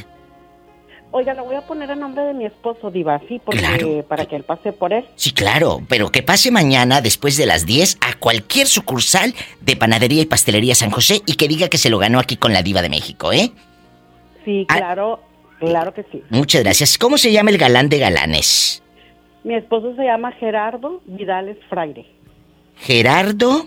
Oiga, 1.12 1.34
lo 1.34 1.44
voy 1.44 1.56
a 1.56 1.62
poner 1.62 1.90
a 1.92 1.96
nombre 1.96 2.24
de 2.24 2.34
mi 2.36 2.46
esposo, 2.46 2.92
Diva, 2.92 3.20
sí, 3.28 3.42
porque 3.44 3.60
Claro. 3.60 4.06
para 4.08 4.26
que 4.28 4.36
él 4.36 4.44
pase 4.44 4.72
por 4.72 4.94
él. 4.94 5.06
Sí, 5.16 5.32
claro, 5.32 5.82
pero 5.90 6.12
que 6.12 6.22
pase 6.22 6.52
mañana 6.52 7.02
después 7.02 7.36
de 7.36 7.48
las 7.48 7.66
10 7.66 7.98
a 8.02 8.14
cualquier 8.20 8.68
sucursal 8.68 9.34
de 9.62 9.76
Panadería 9.76 10.22
y 10.22 10.26
Pastelería 10.28 10.76
San 10.76 10.92
José 10.92 11.22
y 11.26 11.34
que 11.34 11.48
diga 11.48 11.68
que 11.68 11.80
se 11.80 11.90
lo 11.90 11.98
ganó 11.98 12.20
aquí 12.20 12.38
con 12.38 12.54
la 12.54 12.62
Diva 12.62 12.84
de 12.84 12.90
México, 12.90 13.34
¿eh? 13.34 13.52
Sí, 14.46 14.66
claro, 14.70 15.20
claro 15.60 15.94
que 15.96 16.04
sí. 16.12 16.22
Muchas 16.30 16.64
gracias. 16.64 16.98
¿Cómo 17.00 17.18
se 17.18 17.32
llama 17.32 17.50
el 17.50 17.58
galán 17.58 17.90
de 17.90 17.98
galanes? 17.98 18.84
Mi 19.44 19.56
esposo 19.56 19.96
se 19.96 20.04
llama 20.04 20.32
Gerardo 20.34 21.02
Vidales 21.06 21.58
Fraire. 21.70 22.06
Gerardo. 22.78 23.66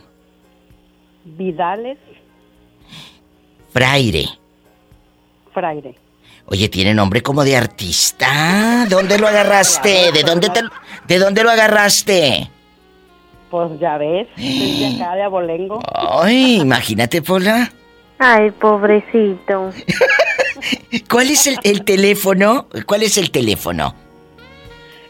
Vidales 1.25 1.99
Fraire. 3.73 4.27
Fraire. 5.53 5.95
Oye, 6.47 6.69
tiene 6.69 6.93
nombre 6.93 7.23
como 7.23 7.45
de 7.45 7.57
artista. 7.57 8.87
¿Dónde 8.89 9.19
lo 9.19 9.29
agarraste? 9.29 10.13
¿De 10.13 10.23
dónde 10.23 10.51
te, 10.51 10.61
de 11.07 11.19
dónde 11.19 11.43
lo 11.43 11.51
agarraste? 11.51 12.51
Pues 13.51 13.79
ya 13.81 13.97
ves, 13.99 14.29
de 14.37 14.97
acá 14.97 15.15
de 15.15 15.23
Abolengo. 15.23 15.81
Ay, 15.95 16.61
imagínate, 16.61 17.23
Pola. 17.23 17.73
Ay, 18.19 18.51
pobrecito. 18.51 19.71
¿Cuál 21.11 21.31
es 21.31 21.47
el, 21.47 21.57
el 21.65 21.85
teléfono? 21.85 22.67
¿Cuál 22.87 23.03
es 23.05 23.17
el 23.19 23.31
teléfono? 23.31 23.95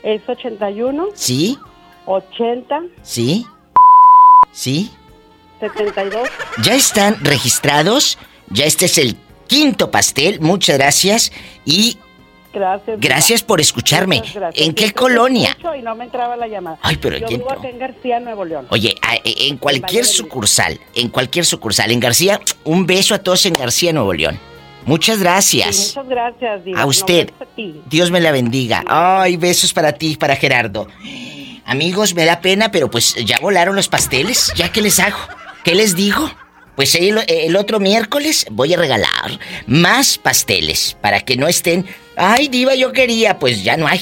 Es 0.03 0.23
81. 0.29 1.09
¿Sí? 1.15 1.59
80. 2.07 2.83
¿Sí? 3.03 3.47
¿Sí? 4.53 4.91
72. 5.61 6.29
¿Ya 6.63 6.75
están 6.75 7.25
registrados? 7.25 8.19
Ya 8.49 8.65
este 8.65 8.87
es 8.87 8.99
el 8.99 9.17
quinto 9.47 9.91
pastel. 9.91 10.41
Muchas 10.41 10.77
gracias. 10.77 11.33
Y 11.65 11.99
Gracias. 12.53 13.01
gracias 13.01 13.43
por 13.43 13.61
escucharme. 13.63 14.23
Gracias. 14.35 14.67
¿En 14.67 14.75
qué 14.75 14.93
colonia? 14.93 15.57
Y 15.79 15.83
no 15.83 15.95
me 15.95 16.05
entraba 16.05 16.37
la 16.37 16.47
llamada. 16.49 16.79
Ay, 16.83 16.99
pero 17.01 17.17
Yo 17.17 17.27
¿quién 17.27 17.41
vivo 17.41 17.53
acá 17.53 17.69
en 17.69 17.79
García, 17.79 18.21
Nuevo 18.21 18.45
León. 18.45 18.67
Oye, 18.71 18.95
a- 19.01 19.17
e- 19.17 19.49
en 19.49 19.57
cualquier 19.57 20.05
sucursal, 20.05 20.79
en 20.95 21.09
cualquier 21.09 21.47
sucursal, 21.47 21.91
en 21.93 22.01
García, 22.01 22.41
un 22.65 22.85
beso 22.87 23.15
a 23.15 23.19
todos 23.21 23.47
en 23.47 23.55
García, 23.55 23.93
Nuevo 23.95 24.13
León. 24.13 24.39
Muchas 24.85 25.17
Sí, 25.17 25.23
gracias. 25.23 25.95
muchas 25.97 26.09
gracias, 26.09 26.65
Diva. 26.65 26.81
A 26.81 26.87
usted. 26.87 27.31
a. 27.57 27.81
Dios 27.87 28.11
me 28.11 28.21
la 28.21 28.33
bendiga. 28.33 28.85
Ay, 28.87 29.37
besos 29.37 29.73
para 29.73 29.93
ti, 29.93 30.17
para 30.17 30.37
Gerardo. 30.37 30.89
Amigos, 31.65 32.15
me 32.15 32.25
da 32.25 32.41
pena, 32.41 32.71
pero 32.73 32.91
pues 32.91 33.15
ya 33.25 33.39
volaron 33.41 33.77
los 33.77 33.89
pasteles. 33.89 34.53
¿Ya 34.57 34.73
qué 34.73 34.83
les 34.83 34.99
hago? 34.99 35.19
¿Qué 35.65 35.75
les 35.75 35.95
digo? 35.95 36.31
Pues 36.75 36.95
el, 36.97 37.23
el 37.29 37.55
otro 37.57 37.79
miércoles 37.81 38.47
voy 38.51 38.75
a 38.75 38.79
regalar 38.79 39.39
más 39.67 40.19
pasteles 40.19 40.97
para 41.01 41.21
que 41.21 41.37
no 41.37 41.47
estén. 41.47 41.87
Ay, 42.17 42.49
diva, 42.49 42.75
yo 42.75 42.93
quería. 42.93 43.39
Pues 43.39 43.63
ya 43.63 43.77
no 43.77 43.87
hay. 43.87 44.01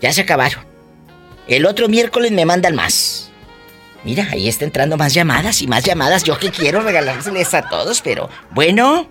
Ya 0.00 0.12
se 0.12 0.22
acabaron. 0.22 0.64
El 1.46 1.64
otro 1.66 1.88
miércoles 1.88 2.32
me 2.32 2.44
mandan 2.44 2.74
más. 2.74 3.30
Mira, 4.02 4.28
ahí 4.32 4.48
está 4.48 4.64
entrando 4.64 4.96
más 4.96 5.14
llamadas 5.14 5.62
y 5.62 5.66
más 5.68 5.84
llamadas. 5.84 6.24
Yo 6.24 6.38
que 6.38 6.50
quiero 6.50 6.80
regalárseles 6.80 7.54
a 7.54 7.68
todos, 7.68 8.00
pero 8.02 8.28
bueno. 8.50 9.08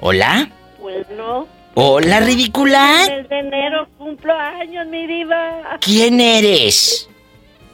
Hola. 0.00 0.50
Bueno. 0.80 1.46
Hola, 1.74 2.20
ridícula. 2.20 3.06
El 3.06 3.28
de 3.28 3.38
enero 3.38 3.88
cumplo 3.98 4.32
años, 4.36 4.86
mi 4.88 5.06
diva. 5.06 5.78
¿Quién 5.80 6.20
eres? 6.20 7.08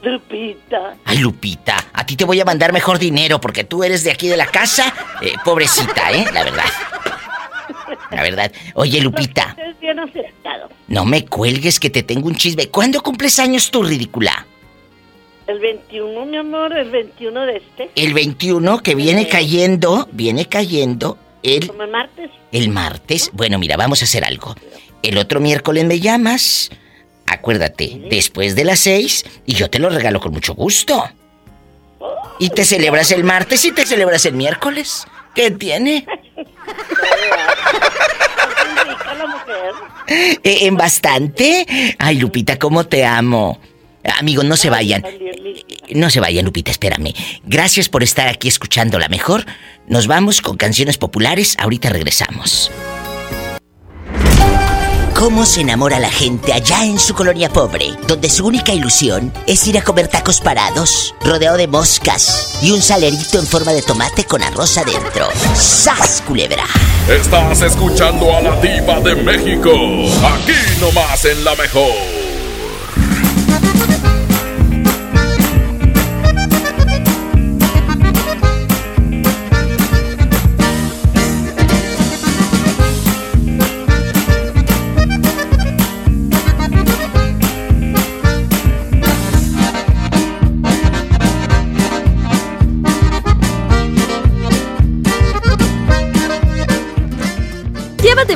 Lupita. 0.03 0.95
Ay, 1.05 1.17
Lupita, 1.17 1.87
a 1.91 2.05
ti 2.05 2.15
te 2.15 2.23
voy 2.23 2.39
a 2.39 2.45
mandar 2.45 2.71
mejor 2.71 2.99
dinero 2.99 3.41
porque 3.41 3.63
tú 3.63 3.83
eres 3.83 4.03
de 4.03 4.11
aquí 4.11 4.27
de 4.27 4.37
la 4.37 4.45
casa. 4.45 4.93
Eh, 5.21 5.33
pobrecita, 5.43 6.11
¿eh? 6.11 6.25
La 6.33 6.43
verdad. 6.43 6.65
La 8.11 8.21
verdad. 8.21 8.51
Oye, 8.75 9.01
Lupita, 9.01 9.55
Es 9.57 9.79
bien 9.79 9.99
acertado. 9.99 10.69
no 10.87 11.05
me 11.05 11.25
cuelgues 11.25 11.79
que 11.79 11.89
te 11.89 12.03
tengo 12.03 12.27
un 12.27 12.35
chisme. 12.35 12.67
¿Cuándo 12.67 13.01
cumples 13.01 13.39
años 13.39 13.71
tú, 13.71 13.83
ridícula? 13.83 14.45
El 15.47 15.59
21, 15.59 16.25
mi 16.25 16.37
amor, 16.37 16.77
el 16.77 16.91
21 16.91 17.45
de 17.45 17.57
este. 17.57 17.89
El 17.95 18.13
21 18.13 18.83
que 18.83 18.95
viene 18.95 19.27
cayendo, 19.27 20.07
viene 20.11 20.45
cayendo 20.47 21.17
el, 21.55 21.67
Como 21.67 21.83
el 21.83 21.91
martes. 21.91 22.31
el 22.51 22.69
martes. 22.69 23.29
Bueno, 23.33 23.57
mira, 23.59 23.77
vamos 23.77 24.01
a 24.01 24.05
hacer 24.05 24.23
algo. 24.25 24.55
El 25.03 25.17
otro 25.17 25.39
miércoles 25.39 25.85
me 25.85 25.99
llamas. 25.99 26.69
Acuérdate, 27.25 28.01
después 28.09 28.55
de 28.55 28.63
las 28.65 28.79
seis 28.79 29.25
y 29.45 29.53
yo 29.53 29.69
te 29.69 29.79
lo 29.79 29.89
regalo 29.89 30.19
con 30.19 30.31
mucho 30.31 30.53
gusto. 30.53 31.03
Y 32.39 32.49
te 32.49 32.63
celebras 32.65 33.11
el 33.11 33.23
martes 33.23 33.65
y 33.65 33.71
te 33.71 33.85
celebras 33.85 34.25
el 34.25 34.33
miércoles. 34.35 35.05
¿Qué 35.35 35.51
tiene? 35.51 36.05
Eh, 40.07 40.59
¿En 40.67 40.77
bastante? 40.77 41.95
Ay, 41.99 42.17
Lupita, 42.17 42.57
¿cómo 42.57 42.85
te 42.85 43.05
amo? 43.05 43.59
Amigos, 44.19 44.45
no 44.45 44.55
se 44.55 44.69
vayan. 44.69 45.03
No 45.89 46.09
se 46.09 46.19
vayan, 46.21 46.45
Lupita, 46.45 46.71
espérame. 46.71 47.13
Gracias 47.43 47.89
por 47.89 48.03
estar 48.03 48.27
aquí 48.29 48.47
escuchando 48.47 48.99
la 48.99 49.09
mejor. 49.09 49.45
Nos 49.87 50.05
vamos 50.05 50.41
con 50.41 50.57
canciones 50.57 50.97
populares. 50.97 51.55
Ahorita 51.59 51.89
regresamos. 51.89 52.69
¿Cómo 55.15 55.45
se 55.45 55.61
enamora 55.61 55.97
la 55.97 56.11
gente 56.11 56.53
allá 56.53 56.85
en 56.85 56.99
su 56.99 57.15
colonia 57.15 57.49
pobre, 57.49 57.87
donde 58.07 58.29
su 58.29 58.45
única 58.45 58.73
ilusión 58.73 59.33
es 59.47 59.65
ir 59.65 59.77
a 59.77 59.83
comer 59.83 60.09
tacos 60.09 60.41
parados, 60.41 61.15
rodeado 61.21 61.57
de 61.57 61.67
moscas 61.67 62.59
y 62.61 62.69
un 62.69 62.83
salerito 62.83 63.39
en 63.39 63.47
forma 63.47 63.73
de 63.73 63.81
tomate 63.81 64.25
con 64.25 64.43
arroz 64.43 64.77
adentro? 64.77 65.29
¡Sas, 65.55 66.21
culebra! 66.27 66.65
Estás 67.09 67.61
escuchando 67.61 68.35
a 68.35 68.41
la 68.41 68.61
diva 68.61 68.99
de 68.99 69.15
México. 69.15 69.71
Aquí 69.71 70.79
nomás 70.79 71.25
en 71.25 71.43
la 71.43 71.55
mejor. 71.55 72.16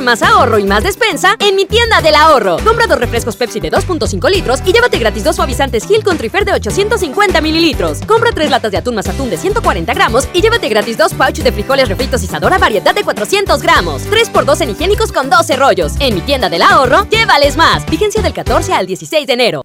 Más 0.00 0.22
ahorro 0.22 0.58
y 0.58 0.64
más 0.64 0.82
despensa 0.82 1.36
en 1.38 1.54
mi 1.54 1.64
tienda 1.64 2.00
del 2.00 2.14
ahorro. 2.14 2.56
Compra 2.64 2.86
dos 2.86 2.98
refrescos 2.98 3.36
Pepsi 3.36 3.60
de 3.60 3.70
2.5 3.70 4.30
litros 4.30 4.60
y 4.64 4.72
llévate 4.72 4.98
gratis 4.98 5.22
dos 5.22 5.36
suavizantes 5.36 5.86
Gil 5.86 6.02
con 6.02 6.18
Trifer 6.18 6.44
de 6.44 6.52
850 6.54 7.40
mililitros. 7.40 8.00
Compra 8.06 8.32
tres 8.32 8.50
latas 8.50 8.72
de 8.72 8.78
atún 8.78 8.96
más 8.96 9.06
atún 9.06 9.30
de 9.30 9.36
140 9.36 9.94
gramos 9.94 10.28
y 10.32 10.40
llévate 10.40 10.68
gratis 10.68 10.98
dos 10.98 11.14
pouch 11.14 11.38
de 11.38 11.52
frijoles 11.52 11.88
refritos 11.88 12.22
Isadora 12.22 12.58
variedad 12.58 12.94
de 12.94 13.04
400 13.04 13.62
gramos. 13.62 14.02
3x2 14.10 14.62
en 14.62 14.70
higiénicos 14.70 15.12
con 15.12 15.30
12 15.30 15.56
rollos. 15.56 15.92
En 16.00 16.14
mi 16.14 16.20
tienda 16.22 16.48
del 16.48 16.62
ahorro, 16.62 17.06
llévales 17.08 17.56
más. 17.56 17.84
Vigencia 17.86 18.22
del 18.22 18.32
14 18.32 18.72
al 18.72 18.86
16 18.86 19.26
de 19.26 19.32
enero. 19.32 19.64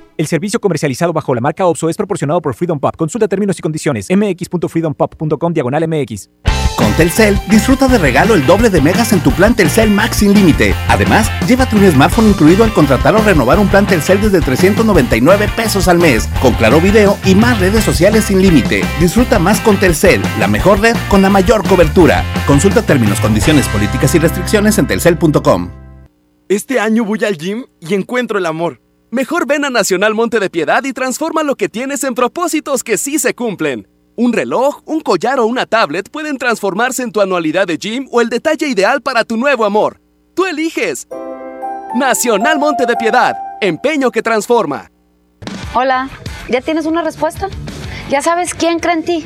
El 0.17 0.27
servicio 0.27 0.59
comercializado 0.59 1.13
bajo 1.13 1.33
la 1.33 1.41
marca 1.41 1.65
OPSO 1.65 1.89
es 1.89 1.97
proporcionado 1.97 2.41
por 2.41 2.53
Freedom 2.53 2.79
Pop. 2.79 2.95
Consulta 2.95 3.27
términos 3.27 3.57
y 3.57 3.61
condiciones. 3.61 4.07
mx.freedompop.com 4.09 5.53
diagonal 5.53 5.87
mx. 5.87 6.29
Con 6.75 6.91
Telcel, 6.93 7.39
disfruta 7.49 7.87
de 7.87 7.97
regalo 7.97 8.33
el 8.33 8.45
doble 8.45 8.69
de 8.69 8.81
megas 8.81 9.13
en 9.13 9.21
tu 9.21 9.31
plan 9.31 9.55
Telcel 9.55 9.91
Max 9.91 10.17
sin 10.17 10.33
límite. 10.33 10.73
Además, 10.87 11.29
llévate 11.47 11.75
un 11.75 11.89
smartphone 11.91 12.29
incluido 12.29 12.63
al 12.63 12.73
contratar 12.73 13.15
o 13.15 13.23
renovar 13.23 13.59
un 13.59 13.67
plan 13.67 13.85
Telcel 13.85 14.19
desde 14.21 14.41
399 14.41 15.49
pesos 15.55 15.87
al 15.87 15.99
mes, 15.99 16.27
con 16.41 16.53
claro 16.53 16.81
video 16.81 17.17
y 17.25 17.35
más 17.35 17.59
redes 17.59 17.83
sociales 17.83 18.25
sin 18.25 18.41
límite. 18.41 18.83
Disfruta 18.99 19.37
más 19.37 19.59
con 19.61 19.77
Telcel, 19.77 20.21
la 20.39 20.47
mejor 20.47 20.79
red 20.79 20.95
con 21.09 21.21
la 21.21 21.29
mayor 21.29 21.67
cobertura. 21.67 22.23
Consulta 22.47 22.81
términos, 22.81 23.19
condiciones, 23.19 23.67
políticas 23.67 24.15
y 24.15 24.19
restricciones 24.19 24.77
en 24.77 24.87
telcel.com. 24.87 25.69
Este 26.49 26.79
año 26.79 27.05
voy 27.05 27.23
al 27.23 27.37
gym 27.37 27.65
y 27.79 27.93
encuentro 27.93 28.37
el 28.39 28.45
amor. 28.45 28.81
Mejor 29.13 29.45
ven 29.45 29.65
a 29.65 29.69
Nacional 29.69 30.13
Monte 30.13 30.39
de 30.39 30.49
Piedad 30.49 30.85
y 30.85 30.93
transforma 30.93 31.43
lo 31.43 31.57
que 31.57 31.67
tienes 31.67 32.05
en 32.05 32.15
propósitos 32.15 32.81
que 32.81 32.97
sí 32.97 33.19
se 33.19 33.33
cumplen. 33.33 33.85
Un 34.15 34.31
reloj, 34.31 34.83
un 34.85 35.01
collar 35.01 35.37
o 35.41 35.45
una 35.47 35.65
tablet 35.65 36.09
pueden 36.09 36.37
transformarse 36.37 37.03
en 37.03 37.11
tu 37.11 37.19
anualidad 37.19 37.67
de 37.67 37.77
gym 37.77 38.07
o 38.09 38.21
el 38.21 38.29
detalle 38.29 38.69
ideal 38.69 39.01
para 39.01 39.25
tu 39.25 39.35
nuevo 39.35 39.65
amor. 39.65 39.99
Tú 40.33 40.45
eliges. 40.45 41.09
Nacional 41.93 42.57
Monte 42.57 42.85
de 42.85 42.95
Piedad, 42.95 43.35
empeño 43.59 44.11
que 44.11 44.21
transforma. 44.21 44.89
Hola, 45.73 46.09
¿ya 46.47 46.61
tienes 46.61 46.85
una 46.85 47.01
respuesta? 47.01 47.49
¿Ya 48.09 48.21
sabes 48.21 48.53
quién 48.53 48.79
cree 48.79 48.93
en 48.93 49.03
ti? 49.03 49.25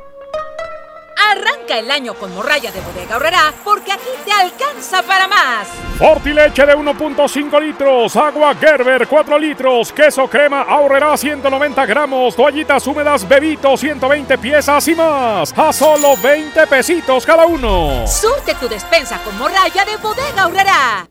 Arranca 1.71 1.79
el 1.79 1.91
año 1.91 2.13
con 2.15 2.33
morralla 2.35 2.71
de 2.71 2.81
bodega 2.81 3.15
horrera 3.15 3.53
porque 3.63 3.91
aquí 3.91 4.09
te 4.25 4.31
alcanza 4.31 5.01
para 5.03 5.27
más. 5.27 5.67
Fortileche 5.97 6.65
de 6.65 6.75
1.5 6.75 7.61
litros, 7.61 8.15
agua 8.15 8.55
Gerber 8.55 9.07
4 9.07 9.39
litros, 9.39 9.91
queso 9.91 10.27
crema 10.27 10.61
ahorrará 10.63 11.15
190 11.15 11.85
gramos, 11.85 12.35
toallitas 12.35 12.85
húmedas 12.87 13.27
Bebito 13.27 13.77
120 13.77 14.37
piezas 14.37 14.87
y 14.87 14.95
más. 14.95 15.53
A 15.57 15.71
solo 15.71 16.15
20 16.17 16.67
pesitos 16.67 17.25
cada 17.25 17.45
uno. 17.45 18.05
Surte 18.07 18.55
tu 18.55 18.67
despensa 18.67 19.19
con 19.23 19.37
morralla 19.37 19.85
de 19.85 19.97
bodega 19.97 20.47
horrera. 20.47 21.10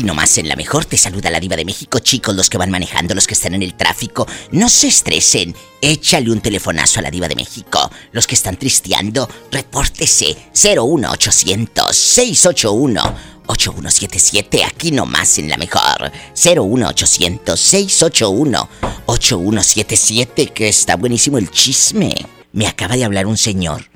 Aquí 0.00 0.06
nomás 0.06 0.38
en 0.38 0.48
la 0.48 0.56
mejor 0.56 0.86
te 0.86 0.96
saluda 0.96 1.28
la 1.28 1.40
diva 1.40 1.56
de 1.56 1.66
México, 1.66 1.98
chicos, 1.98 2.34
los 2.34 2.48
que 2.48 2.56
van 2.56 2.70
manejando, 2.70 3.14
los 3.14 3.26
que 3.26 3.34
están 3.34 3.52
en 3.52 3.62
el 3.62 3.74
tráfico. 3.74 4.26
No 4.50 4.70
se 4.70 4.88
estresen. 4.88 5.54
Échale 5.82 6.30
un 6.30 6.40
telefonazo 6.40 7.00
a 7.00 7.02
la 7.02 7.10
diva 7.10 7.28
de 7.28 7.36
México. 7.36 7.90
Los 8.12 8.26
que 8.26 8.34
están 8.34 8.56
tristeando, 8.56 9.28
repórtese 9.52 10.38
01800 10.54 11.94
681 11.94 13.14
8177 13.46 14.64
aquí 14.64 14.90
nomás 14.90 15.36
en 15.36 15.50
la 15.50 15.58
mejor. 15.58 16.10
01800 16.34 17.60
681 17.60 18.68
8177 19.04 20.46
que 20.46 20.70
está 20.70 20.96
buenísimo 20.96 21.36
el 21.36 21.50
chisme. 21.50 22.14
Me 22.54 22.66
acaba 22.66 22.96
de 22.96 23.04
hablar 23.04 23.26
un 23.26 23.36
señor 23.36 23.90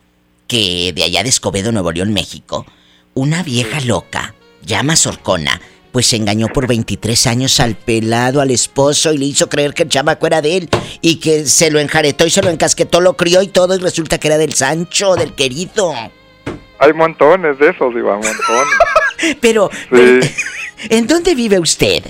que 0.49 0.93
de 0.95 1.03
allá 1.03 1.23
de 1.23 1.31
Escobedo, 1.31 1.73
Nuevo 1.73 1.93
León, 1.93 2.13
México, 2.13 2.67
una 3.15 3.43
vieja 3.43 3.81
loca, 3.81 4.35
llama 4.67 4.97
Sorcona, 4.97 5.63
pues 5.95 6.09
se 6.09 6.17
engañó 6.17 6.49
por 6.49 6.67
23 6.67 7.29
años 7.29 7.61
al 7.61 7.77
pelado, 7.77 8.41
al 8.41 8.51
esposo, 8.51 9.13
y 9.13 9.19
le 9.19 9.27
hizo 9.27 9.49
creer 9.49 9.75
que 9.75 9.85
el 9.85 9.89
chamaco 9.89 10.27
era 10.27 10.43
de 10.43 10.57
él, 10.57 10.69
y 11.01 11.21
que 11.21 11.47
se 11.47 11.71
lo 11.71 11.79
enjaretó 11.79 12.27
y 12.27 12.31
se 12.31 12.43
lo 12.43 12.51
encasquetó, 12.51 13.01
lo 13.01 13.13
crió 13.17 13.43
y 13.43 13.47
todo, 13.47 13.77
y 13.77 13.79
resulta 13.79 14.19
que 14.19 14.27
era 14.27 14.37
del 14.37 14.55
Sancho, 14.55 15.15
del 15.15 15.35
querido. 15.35 15.95
Hay 16.81 16.93
montones 16.95 17.61
de 17.61 17.71
esos, 17.71 17.95
Diva, 17.95 18.15
montones. 18.15 18.75
Pero, 19.41 19.71
Sí. 19.89 20.19
¿en 20.91 21.07
dónde 21.07 21.33
vive 21.37 21.61
usted? 21.61 22.03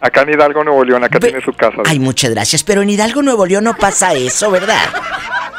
Acá 0.00 0.22
en 0.22 0.34
Hidalgo, 0.34 0.62
Nuevo 0.62 0.84
León, 0.84 1.02
acá 1.02 1.18
tiene 1.18 1.40
su 1.40 1.52
casa. 1.52 1.82
Ay, 1.86 1.98
muchas 1.98 2.30
gracias, 2.30 2.62
pero 2.62 2.82
en 2.82 2.90
Hidalgo, 2.90 3.22
Nuevo 3.22 3.44
León 3.44 3.64
no 3.64 3.76
pasa 3.76 4.14
eso, 4.14 4.52
¿verdad? 4.52 4.88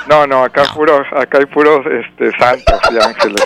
No, 0.07 0.25
no, 0.25 0.45
acá 0.45 0.73
puro, 0.73 1.03
acá 1.15 1.37
hay 1.37 1.45
puros 1.47 1.85
este, 1.85 2.31
santos 2.39 2.79
y 2.91 2.97
ángeles. 2.97 3.43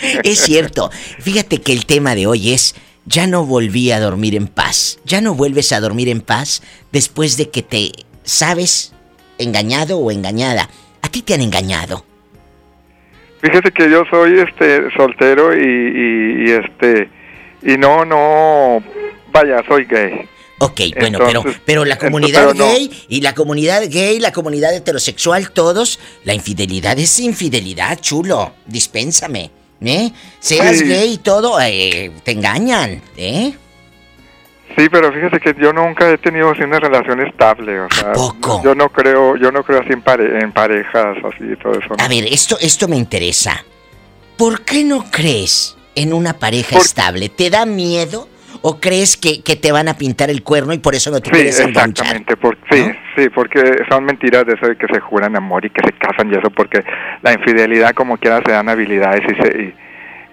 Es 0.24 0.40
cierto. 0.40 0.90
Fíjate 1.20 1.60
que 1.60 1.72
el 1.72 1.84
tema 1.84 2.14
de 2.14 2.26
hoy 2.26 2.52
es, 2.54 2.74
ya 3.06 3.26
no 3.26 3.44
volví 3.44 3.90
a 3.90 4.00
dormir 4.00 4.34
en 4.34 4.46
paz. 4.48 4.98
Ya 5.04 5.20
no 5.20 5.34
vuelves 5.34 5.72
a 5.72 5.80
dormir 5.80 6.08
en 6.08 6.20
paz 6.20 6.62
después 6.92 7.36
de 7.36 7.50
que 7.50 7.62
te 7.62 7.92
sabes 8.24 8.92
engañado 9.38 9.98
o 9.98 10.10
engañada. 10.10 10.68
A 11.02 11.08
ti 11.08 11.22
te 11.22 11.34
han 11.34 11.40
engañado. 11.40 12.04
Fíjese 13.40 13.72
que 13.72 13.90
yo 13.90 14.04
soy 14.08 14.38
este 14.38 14.88
soltero 14.96 15.52
y, 15.56 15.60
y, 15.66 16.48
y, 16.48 16.50
este 16.52 17.10
y 17.62 17.76
no 17.76 18.04
no 18.04 18.82
vaya 19.32 19.62
soy 19.66 19.84
gay. 19.84 20.28
Ok, 20.58 20.80
bueno, 20.96 21.18
Entonces- 21.26 21.42
pero, 21.42 21.60
pero 21.66 21.84
la 21.84 21.94
entonces, 21.94 22.10
comunidad 22.12 22.54
no. 22.54 22.64
gay 22.66 22.88
y 23.08 23.20
la 23.20 23.34
comunidad 23.34 23.82
gay, 23.90 24.20
la 24.20 24.30
comunidad 24.32 24.72
heterosexual, 24.72 25.50
todos, 25.50 25.98
la 26.22 26.34
infidelidad 26.34 26.96
es 27.00 27.18
infidelidad, 27.18 27.98
chulo. 28.00 28.52
Dispénsame, 28.66 29.50
¿eh? 29.86 30.12
Seas 30.38 30.78
Sí. 30.78 30.84
gay 30.84 31.12
y 31.14 31.18
todo, 31.18 31.60
eh, 31.60 32.10
te 32.24 32.32
engañan, 32.32 33.00
¿eh? 33.16 33.54
Sí, 34.76 34.88
pero 34.90 35.12
fíjese 35.12 35.38
que 35.38 35.54
yo 35.60 35.72
nunca 35.72 36.10
he 36.10 36.16
tenido 36.16 36.50
así 36.50 36.62
una 36.62 36.80
relación 36.80 37.20
estable, 37.26 37.78
o 37.80 37.88
sea, 37.90 38.12
yo 38.64 38.74
no 38.74 38.88
creo, 38.88 39.36
yo 39.36 39.52
no 39.52 39.62
creo 39.62 39.80
así 39.80 39.92
en, 39.92 40.00
pare- 40.00 40.40
en 40.40 40.50
parejas 40.52 41.16
así 41.18 41.44
y 41.52 41.56
todo 41.56 41.74
eso. 41.78 41.88
¿no? 41.90 42.02
A 42.02 42.08
ver, 42.08 42.24
esto, 42.24 42.56
esto 42.58 42.88
me 42.88 42.96
interesa. 42.96 43.64
¿Por 44.38 44.62
qué 44.62 44.82
no 44.82 45.04
crees 45.10 45.76
en 45.94 46.14
una 46.14 46.38
pareja 46.38 46.78
estable? 46.78 47.28
¿Te 47.28 47.50
da 47.50 47.66
miedo? 47.66 48.28
¿O 48.62 48.80
crees 48.80 49.16
que, 49.16 49.42
que 49.42 49.56
te 49.56 49.72
van 49.72 49.88
a 49.88 49.94
pintar 49.94 50.30
el 50.30 50.42
cuerno 50.42 50.72
y 50.72 50.78
por 50.78 50.94
eso 50.94 51.10
no 51.10 51.20
te 51.20 51.30
Sí, 51.30 51.34
quieres 51.34 51.58
exactamente, 51.60 52.36
por, 52.36 52.56
sí, 52.70 52.84
sí, 53.16 53.28
porque 53.28 53.60
son 53.90 54.04
mentiras 54.04 54.46
de 54.46 54.54
eso 54.54 54.66
de 54.68 54.76
que 54.76 54.86
se 54.92 55.00
juran 55.00 55.34
amor 55.36 55.64
y 55.64 55.70
que 55.70 55.82
se 55.84 55.92
casan 55.92 56.32
y 56.32 56.36
eso, 56.36 56.48
porque 56.50 56.82
la 57.22 57.32
infidelidad 57.32 57.90
como 57.94 58.16
quiera 58.18 58.40
se 58.46 58.52
dan 58.52 58.68
habilidades 58.68 59.22
y 59.24 59.42
se, 59.42 59.62
y, 59.62 59.74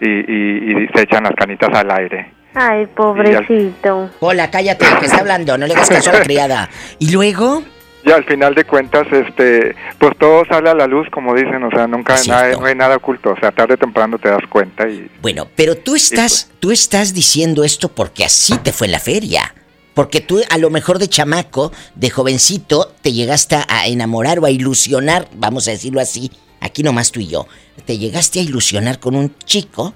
y, 0.01 0.09
y- 0.09 0.83
y 0.83 0.87
se 0.95 1.01
echan 1.03 1.23
las 1.23 1.33
canitas 1.33 1.69
al 1.73 1.89
aire. 1.91 2.31
Ay, 2.53 2.85
pobrecito. 2.95 4.09
Hola, 4.19 4.49
cállate, 4.49 4.85
que 4.99 5.05
está 5.05 5.19
hablando, 5.19 5.57
no 5.57 5.67
le 5.67 5.73
hagas 5.73 5.89
caso 5.89 6.09
a 6.09 6.13
la 6.13 6.21
criada. 6.21 6.69
¿Y 6.99 7.11
luego? 7.11 7.63
Y 8.03 8.11
al 8.11 8.23
final 8.23 8.55
de 8.55 8.63
cuentas, 8.65 9.07
este, 9.11 9.75
pues 9.97 10.17
todo 10.17 10.45
sale 10.45 10.69
a 10.69 10.73
la 10.73 10.87
luz, 10.87 11.07
como 11.11 11.35
dicen, 11.35 11.63
o 11.63 11.69
sea, 11.69 11.87
nunca 11.87 12.15
Es 12.15 12.27
nada- 12.27 12.55
no 12.55 12.65
hay 12.65 12.75
nada 12.75 12.95
oculto, 12.95 13.31
o 13.31 13.39
sea, 13.39 13.51
tarde 13.51 13.73
o 13.73 13.77
temprano 13.77 14.17
te 14.17 14.29
das 14.29 14.43
cuenta 14.49 14.87
y 14.87 15.09
Bueno, 15.21 15.47
pero 15.55 15.75
tú 15.75 15.95
estás, 15.95 16.49
tú 16.59 16.71
estás 16.71 17.13
diciendo 17.13 17.63
esto 17.63 17.89
porque 17.89 18.23
así 18.23 18.57
te 18.59 18.71
fue 18.71 18.87
en 18.87 18.93
la 18.93 18.99
feria. 18.99 19.53
Porque 19.93 20.21
tú 20.21 20.39
a 20.49 20.57
lo 20.57 20.69
mejor 20.69 20.97
de 20.97 21.09
chamaco, 21.09 21.73
de 21.95 22.09
jovencito, 22.09 22.93
te 23.01 23.11
llegaste 23.11 23.57
a 23.67 23.87
enamorar 23.87 24.39
o 24.39 24.45
a 24.45 24.51
ilusionar, 24.51 25.27
vamos 25.35 25.67
a 25.67 25.71
decirlo 25.71 25.99
así, 25.99 26.31
aquí 26.61 26.83
nomás 26.83 27.11
tú 27.11 27.19
y 27.19 27.27
yo, 27.27 27.47
te 27.85 27.97
llegaste 27.97 28.39
a 28.39 28.43
ilusionar 28.43 28.99
con 28.99 29.15
un 29.15 29.35
chico 29.43 29.93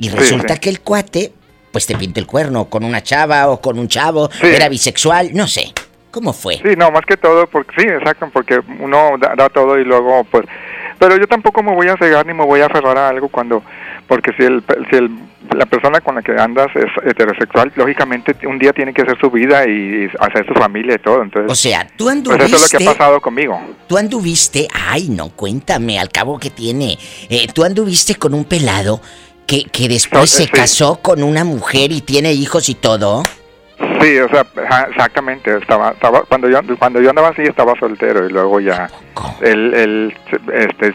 y 0.00 0.08
resulta 0.08 0.54
sí. 0.54 0.60
que 0.60 0.70
el 0.70 0.80
cuate, 0.80 1.32
pues 1.70 1.86
te 1.86 1.96
pinta 1.96 2.18
el 2.18 2.26
cuerno 2.26 2.68
con 2.68 2.82
una 2.82 3.04
chava 3.04 3.48
o 3.48 3.60
con 3.60 3.78
un 3.78 3.86
chavo, 3.86 4.30
era 4.42 4.68
bisexual, 4.68 5.32
no 5.32 5.46
sé. 5.46 5.72
¿Cómo 6.16 6.32
fue? 6.32 6.54
Sí, 6.54 6.74
no, 6.78 6.90
más 6.90 7.04
que 7.04 7.18
todo, 7.18 7.46
porque 7.46 7.78
sí, 7.78 7.86
exacto, 7.86 8.30
porque 8.32 8.58
uno 8.80 9.18
da, 9.20 9.34
da 9.36 9.50
todo 9.50 9.78
y 9.78 9.84
luego, 9.84 10.24
pues, 10.30 10.46
pero 10.98 11.14
yo 11.18 11.26
tampoco 11.26 11.62
me 11.62 11.74
voy 11.74 11.88
a 11.88 11.96
cegar 11.98 12.24
ni 12.24 12.32
me 12.32 12.42
voy 12.42 12.62
a 12.62 12.66
aferrar 12.66 12.96
a 12.96 13.10
algo 13.10 13.28
cuando, 13.28 13.62
porque 14.08 14.32
si 14.38 14.44
el, 14.44 14.62
si 14.90 14.96
el, 14.96 15.10
la 15.54 15.66
persona 15.66 16.00
con 16.00 16.14
la 16.14 16.22
que 16.22 16.32
andas 16.32 16.68
es 16.74 16.86
heterosexual, 17.04 17.70
lógicamente 17.76 18.34
un 18.46 18.58
día 18.58 18.72
tiene 18.72 18.94
que 18.94 19.02
hacer 19.02 19.18
su 19.20 19.30
vida 19.30 19.68
y 19.68 20.08
hacer 20.18 20.46
su 20.46 20.54
familia 20.54 20.94
y 20.94 20.98
todo, 21.00 21.22
entonces. 21.22 21.52
O 21.52 21.54
sea, 21.54 21.86
tú 21.98 22.06
Pues 22.06 22.16
eso 22.16 22.30
es 22.30 22.38
lo 22.38 22.46
que 22.46 22.76
anduviste- 22.78 22.88
ha 22.88 22.92
pasado 22.94 23.20
conmigo. 23.20 23.60
Tú 23.86 23.98
anduviste, 23.98 24.68
ay 24.88 25.08
no, 25.10 25.28
cuéntame, 25.28 25.98
al 26.00 26.08
cabo 26.08 26.38
que 26.38 26.48
tiene. 26.48 26.96
Eh, 27.28 27.46
tú 27.52 27.62
anduviste 27.62 28.14
con 28.14 28.32
un 28.32 28.46
pelado 28.46 29.02
que, 29.46 29.64
que 29.64 29.86
después 29.90 30.30
se 30.30 30.44
sí. 30.44 30.48
casó 30.50 30.96
con 31.02 31.22
una 31.22 31.44
mujer 31.44 31.92
y 31.92 32.00
tiene 32.00 32.32
hijos 32.32 32.70
y 32.70 32.74
todo. 32.74 33.22
Sí, 34.00 34.18
o 34.18 34.28
sea, 34.28 34.46
exactamente. 34.88 35.58
Estaba, 35.58 35.90
estaba, 35.90 36.22
cuando 36.22 36.48
yo, 36.48 36.60
cuando 36.78 37.00
yo 37.00 37.10
andaba 37.10 37.28
así 37.28 37.42
estaba 37.42 37.74
soltero 37.78 38.26
y 38.26 38.32
luego 38.32 38.58
ya 38.58 38.88
él, 39.42 39.74
él, 39.74 40.14
este, 40.52 40.94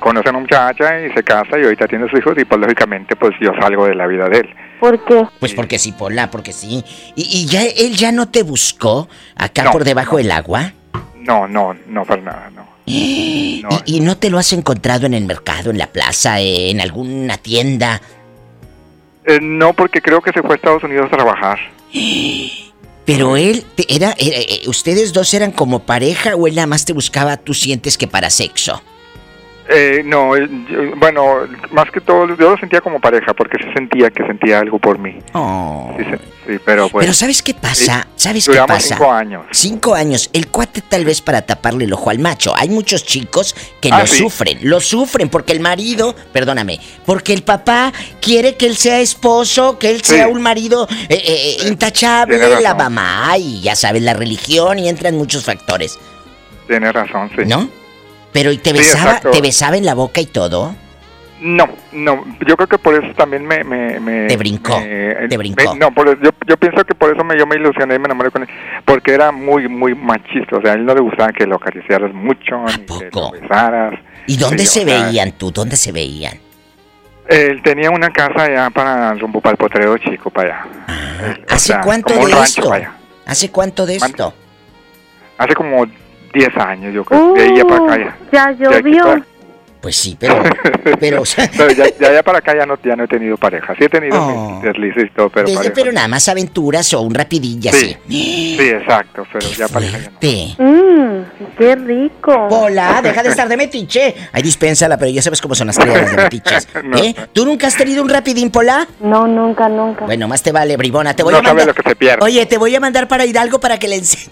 conoce 0.00 0.28
a 0.28 0.30
una 0.30 0.40
muchacha 0.40 1.00
y 1.00 1.12
se 1.12 1.22
casa 1.22 1.58
y 1.58 1.64
ahorita 1.64 1.86
tiene 1.88 2.08
sus 2.08 2.20
hijos 2.20 2.34
y 2.38 2.44
pues 2.44 2.60
lógicamente 2.60 3.16
pues 3.16 3.34
yo 3.40 3.52
salgo 3.60 3.86
de 3.86 3.94
la 3.94 4.06
vida 4.06 4.28
de 4.28 4.38
él. 4.38 4.54
¿Por 4.80 5.04
qué? 5.04 5.26
Pues 5.40 5.52
porque 5.52 5.78
sí, 5.78 5.92
Pola, 5.92 6.30
porque 6.30 6.52
sí. 6.52 6.82
¿Y, 7.14 7.22
y 7.22 7.46
ya 7.46 7.64
él 7.64 7.96
ya 7.96 8.12
no 8.12 8.28
te 8.28 8.42
buscó 8.42 9.08
acá 9.36 9.64
No, 9.64 9.72
por 9.72 9.84
debajo 9.84 10.16
del 10.16 10.30
agua? 10.30 10.72
No, 11.16 11.46
no, 11.46 11.76
no 11.86 12.04
para 12.06 12.22
nada, 12.22 12.50
no. 12.54 12.66
¿Y, 12.86 13.64
y 13.84 14.00
no 14.00 14.16
te 14.16 14.30
lo 14.30 14.38
has 14.38 14.52
encontrado 14.52 15.06
en 15.06 15.14
el 15.14 15.26
mercado, 15.26 15.70
en 15.70 15.78
la 15.78 15.86
plaza, 15.86 16.40
en 16.40 16.80
alguna 16.80 17.36
tienda? 17.36 18.00
Eh, 19.24 19.38
no, 19.40 19.72
porque 19.72 20.00
creo 20.00 20.20
que 20.20 20.32
se 20.32 20.42
fue 20.42 20.52
a 20.52 20.56
Estados 20.56 20.82
Unidos 20.82 21.06
a 21.12 21.16
trabajar. 21.16 21.58
Pero 23.04 23.36
él, 23.36 23.64
era, 23.88 24.14
era- 24.18 24.38
eh, 24.38 24.62
¿ustedes 24.68 25.12
dos 25.12 25.34
eran 25.34 25.52
como 25.52 25.80
pareja 25.80 26.36
o 26.36 26.46
él 26.46 26.54
nada 26.54 26.66
más 26.66 26.84
te 26.84 26.92
buscaba, 26.92 27.36
tú 27.36 27.52
sientes 27.54 27.98
que 27.98 28.06
para 28.06 28.30
sexo? 28.30 28.80
Eh, 29.68 30.02
no, 30.04 30.36
eh, 30.36 30.48
yo- 30.68 30.96
bueno, 30.96 31.36
más 31.70 31.88
que 31.90 32.00
todo 32.00 32.26
yo 32.36 32.50
lo 32.50 32.58
sentía 32.58 32.80
como 32.80 32.98
pareja 33.00 33.32
porque 33.32 33.58
se 33.62 33.72
sentía 33.72 34.10
que 34.10 34.26
sentía 34.26 34.58
algo 34.58 34.78
por 34.78 34.98
mí. 34.98 35.18
Oh. 35.34 35.94
Sí, 35.96 36.04
sí, 36.46 36.58
pero 36.64 36.88
pues. 36.88 37.04
Pero 37.04 37.14
¿sabes 37.14 37.42
qué 37.42 37.54
pasa? 37.54 38.06
¿Sabes 38.16 38.48
qué 38.48 38.58
pasa? 38.66 38.96
cinco 38.96 39.12
años. 39.12 39.46
Cinco 39.52 39.94
años. 39.94 40.30
El 40.32 40.48
cuate 40.48 40.80
tal 40.82 41.04
vez 41.04 41.20
para 41.22 41.42
taparle 41.42 41.84
el 41.84 41.92
ojo 41.92 42.10
al 42.10 42.18
macho. 42.18 42.52
Hay 42.56 42.68
muchos 42.70 43.04
chicos 43.06 43.54
que 43.80 43.90
Ah, 43.92 44.00
lo 44.00 44.06
sí. 44.08 44.18
sufren. 44.18 44.58
Lo 44.62 44.80
sufren 44.80 45.28
porque 45.28 45.52
el 45.52 45.60
marido, 45.60 46.14
perdóname, 46.32 46.80
porque 47.06 47.32
el 47.32 47.42
papá 47.44 47.92
quiere 48.20 48.56
que 48.56 48.66
él 48.66 48.76
sea 48.76 49.00
esposo, 49.00 49.78
que 49.78 49.90
él 49.90 50.02
sea 50.02 50.26
un 50.26 50.42
marido 50.42 50.88
eh, 51.08 51.22
eh, 51.24 51.68
intachable, 51.68 52.60
la 52.60 52.74
mamá 52.74 53.38
y 53.38 53.60
ya 53.60 53.76
sabes, 53.76 54.02
la 54.02 54.14
religión 54.14 54.78
y 54.80 54.88
entran 54.88 55.16
muchos 55.16 55.44
factores. 55.44 55.98
Tienes 56.66 56.92
razón, 56.92 57.30
sí. 57.36 57.42
¿No? 57.46 57.68
Pero 58.32 58.50
¿y 58.52 58.58
te 58.58 58.72
besaba, 58.72 59.20
te 59.20 59.40
besaba 59.40 59.76
en 59.76 59.84
la 59.84 59.94
boca 59.94 60.20
y 60.20 60.26
todo? 60.26 60.74
No, 61.40 61.68
no, 61.90 62.24
yo 62.46 62.56
creo 62.56 62.68
que 62.68 62.78
por 62.78 62.94
eso 62.94 63.12
también 63.16 63.44
me... 63.44 63.64
me, 63.64 63.98
me- 63.98 64.28
Te 64.28 64.36
brincó, 64.36 64.78
me- 64.78 65.26
te 65.28 65.36
brincó. 65.36 65.74
no, 65.74 65.90
por, 65.92 66.06
yo, 66.22 66.30
yo 66.46 66.56
pienso 66.56 66.84
que 66.84 66.94
por 66.94 67.12
eso 67.12 67.24
me, 67.24 67.36
yo 67.36 67.46
me 67.48 67.56
ilusioné 67.56 67.96
y 67.96 67.98
me 67.98 68.04
enamoré 68.04 68.30
con 68.30 68.42
él, 68.42 68.48
porque 68.84 69.12
era 69.12 69.32
muy, 69.32 69.66
muy 69.68 69.92
machista, 69.94 70.56
o 70.58 70.62
sea, 70.62 70.70
a 70.72 70.74
él 70.76 70.84
no 70.86 70.94
le 70.94 71.00
gustaba 71.00 71.32
que 71.32 71.44
lo 71.46 71.56
acariciaras 71.56 72.14
mucho, 72.14 72.62
ni 72.64 72.86
que 72.86 73.10
lo 73.12 73.32
besaras. 73.32 73.94
¿Y 74.28 74.36
dónde 74.36 74.64
se 74.66 74.84
veían 74.84 75.32
tú? 75.32 75.50
¿Dónde 75.50 75.74
se 75.76 75.90
veían? 75.90 76.38
Él 77.28 77.60
tenía 77.62 77.90
una 77.90 78.10
casa 78.10 78.44
allá 78.44 78.70
para 78.70 79.12
rumbo 79.14 79.40
para 79.40 79.52
el 79.52 79.56
potrero 79.58 79.98
chico, 79.98 80.30
para 80.30 80.64
allá. 80.64 80.66
Eh, 81.22 81.44
o 81.50 81.54
¿Hace 81.54 81.66
sea, 81.72 81.80
cuánto 81.80 82.14
como 82.14 82.24
un 82.26 82.30
de 82.30 82.36
rancho 82.36 82.48
esto? 82.60 82.68
para 82.68 82.76
allá. 82.76 82.92
¿Hace 83.26 83.50
cuánto 83.50 83.84
de 83.86 83.96
esto? 83.96 84.34
Hace 85.38 85.54
como 85.54 85.86
10 86.32 86.56
años, 86.56 86.94
yo 86.94 87.04
creo, 87.04 87.34
de 87.34 87.42
ahí 87.42 87.56
ya 87.56 87.64
para 87.64 87.84
acá 87.84 87.98
ya. 87.98 88.16
Ya 88.70 88.76
aquí 88.78 88.90
llovió. 88.90 89.04
para- 89.04 89.31
Pues 89.82 89.96
sí, 89.96 90.16
pero... 90.18 90.40
pero, 91.00 91.22
Pero 91.56 91.72
ya, 91.72 91.86
ya, 92.12 92.22
para 92.22 92.38
acá 92.38 92.54
ya 92.56 92.64
no, 92.64 92.78
ya 92.84 92.94
no 92.94 93.02
he 93.04 93.08
tenido 93.08 93.36
pareja. 93.36 93.74
Sí 93.76 93.84
he 93.84 93.88
tenido 93.88 94.16
Oh. 94.16 94.60
deslices 94.62 95.06
y 95.06 95.10
todo, 95.10 95.28
pero 95.28 95.46
Desde- 95.46 95.56
pareja. 95.56 95.74
pero 95.74 95.92
nada 95.92 96.06
más 96.06 96.28
aventuras 96.28 96.94
o 96.94 97.00
un 97.00 97.12
rapidilla 97.12 97.72
así. 97.72 97.96
Sí, 98.08 98.56
sí, 98.60 98.68
exacto, 98.68 99.26
pero 99.32 99.48
ya 99.50 99.66
pareja 99.66 99.98
ya 99.98 100.10
no. 100.10 100.16
Sí. 100.20 100.54
Mmm, 100.58 101.56
qué 101.58 101.74
rico. 101.74 102.46
Hola, 102.50 103.00
deja 103.02 103.22
de 103.24 103.28
estar 103.30 103.48
de 103.48 103.56
metiche. 103.58 104.14
Ay, 104.32 104.42
dispénsala, 104.42 104.96
pero 104.96 105.10
ya 105.10 105.20
sabes 105.20 105.40
cómo 105.40 105.56
son 105.56 105.66
las 105.66 105.78
criadas 105.80 106.10
de 106.12 106.22
metiches. 106.22 106.68
No. 106.84 106.96
¿Eh? 106.98 107.14
¿Tú 107.32 107.44
nunca 107.44 107.66
has 107.66 107.76
tenido 107.76 108.02
un 108.02 108.08
rapidín, 108.08 108.50
Pola? 108.50 108.86
No, 109.00 109.26
nunca, 109.26 109.68
nunca. 109.68 110.04
Bueno, 110.04 110.28
más 110.28 110.42
te 110.42 110.52
vale, 110.52 110.76
bribona. 110.76 111.14
Te 111.14 111.22
voy 111.24 111.32
No 111.32 111.38
a 111.40 111.42
mandar... 111.42 111.66
lo 111.66 111.74
que 111.74 111.82
se 111.88 111.96
pierde. 111.96 112.24
Oye, 112.24 112.46
te 112.46 112.56
voy 112.58 112.74
a 112.76 112.80
mandar 112.80 113.08
para 113.08 113.24
Hidalgo 113.26 113.58
para 113.60 113.78
que 113.78 113.88
le 113.88 113.96
enseñes. 113.96 114.28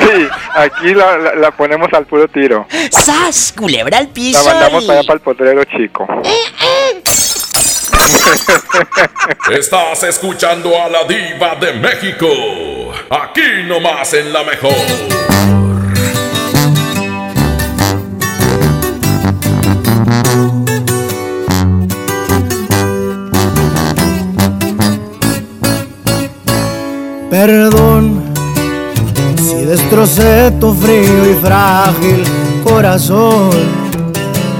Sí, 0.00 0.26
aquí 0.54 0.94
la, 0.94 1.16
la- 1.18 1.34
la 1.34 1.50
ponemos 1.52 1.88
al 1.92 2.06
puro 2.06 2.26
tiro. 2.28 2.66
¡Sas! 2.90 3.54
Culebra 3.56 3.98
al 3.98 4.08
piso. 4.14 4.42
La 4.44 4.54
mandamos 4.54 4.84
y- 4.84 4.86
para 4.86 4.98
allá 5.00 5.06
para 5.06 5.14
el 5.16 5.20
potrero 5.20 5.64
chico. 5.64 6.06
Estás 9.50 10.02
escuchando 10.04 10.70
a 10.80 10.88
la 10.88 11.04
diva 11.04 11.56
de 11.56 11.72
México. 11.74 12.28
Aquí 13.10 13.42
nomás 13.66 14.12
en 14.14 14.32
la 14.32 14.44
mejor. 14.44 14.72
Perdón 27.30 28.22
si 29.36 29.64
destrocé 29.64 30.52
tu 30.60 30.72
frío 30.74 31.30
y 31.30 31.34
frágil 31.42 32.24
corazón. 32.64 33.83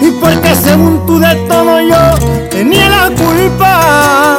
Y 0.00 0.10
porque 0.12 0.54
según 0.54 1.04
tú 1.06 1.18
de 1.18 1.34
todo 1.48 1.80
yo 1.80 2.48
tenía 2.50 2.88
la 2.88 3.10
culpa. 3.10 4.38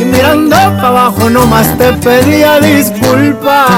Y 0.00 0.04
mirando 0.04 0.56
para 0.56 0.88
abajo 0.88 1.30
nomás 1.30 1.66
te 1.78 1.92
pedía 1.94 2.60
disculpas. 2.60 3.68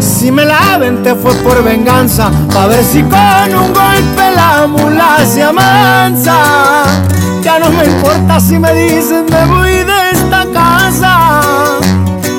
Si 0.00 0.32
me 0.32 0.44
la 0.44 0.74
aventé 0.74 1.14
fue 1.14 1.34
por 1.34 1.62
venganza, 1.62 2.30
pa' 2.52 2.66
ver 2.66 2.82
si 2.82 3.02
con 3.02 3.54
un 3.54 3.72
golpe 3.72 4.30
la 4.34 4.66
mula 4.66 5.18
se 5.26 5.42
amansa. 5.42 6.84
Ya 7.42 7.58
no 7.58 7.68
me 7.70 7.84
importa 7.84 8.40
si 8.40 8.58
me 8.58 8.72
dicen 8.72 9.26
me 9.30 9.44
voy 9.44 9.70
de 9.70 10.10
esta 10.12 10.46
casa. 10.52 11.40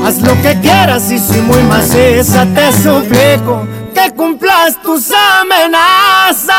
Haz 0.05 0.21
lo 0.21 0.33
que 0.41 0.59
quieras 0.61 1.11
y 1.11 1.19
soy 1.19 1.41
muy 1.41 1.63
maciza, 1.63 2.45
te 2.53 2.71
suplico 2.73 3.65
que 3.95 4.13
cumplas 4.13 4.79
tus 4.83 5.09
amenazas. 5.11 6.51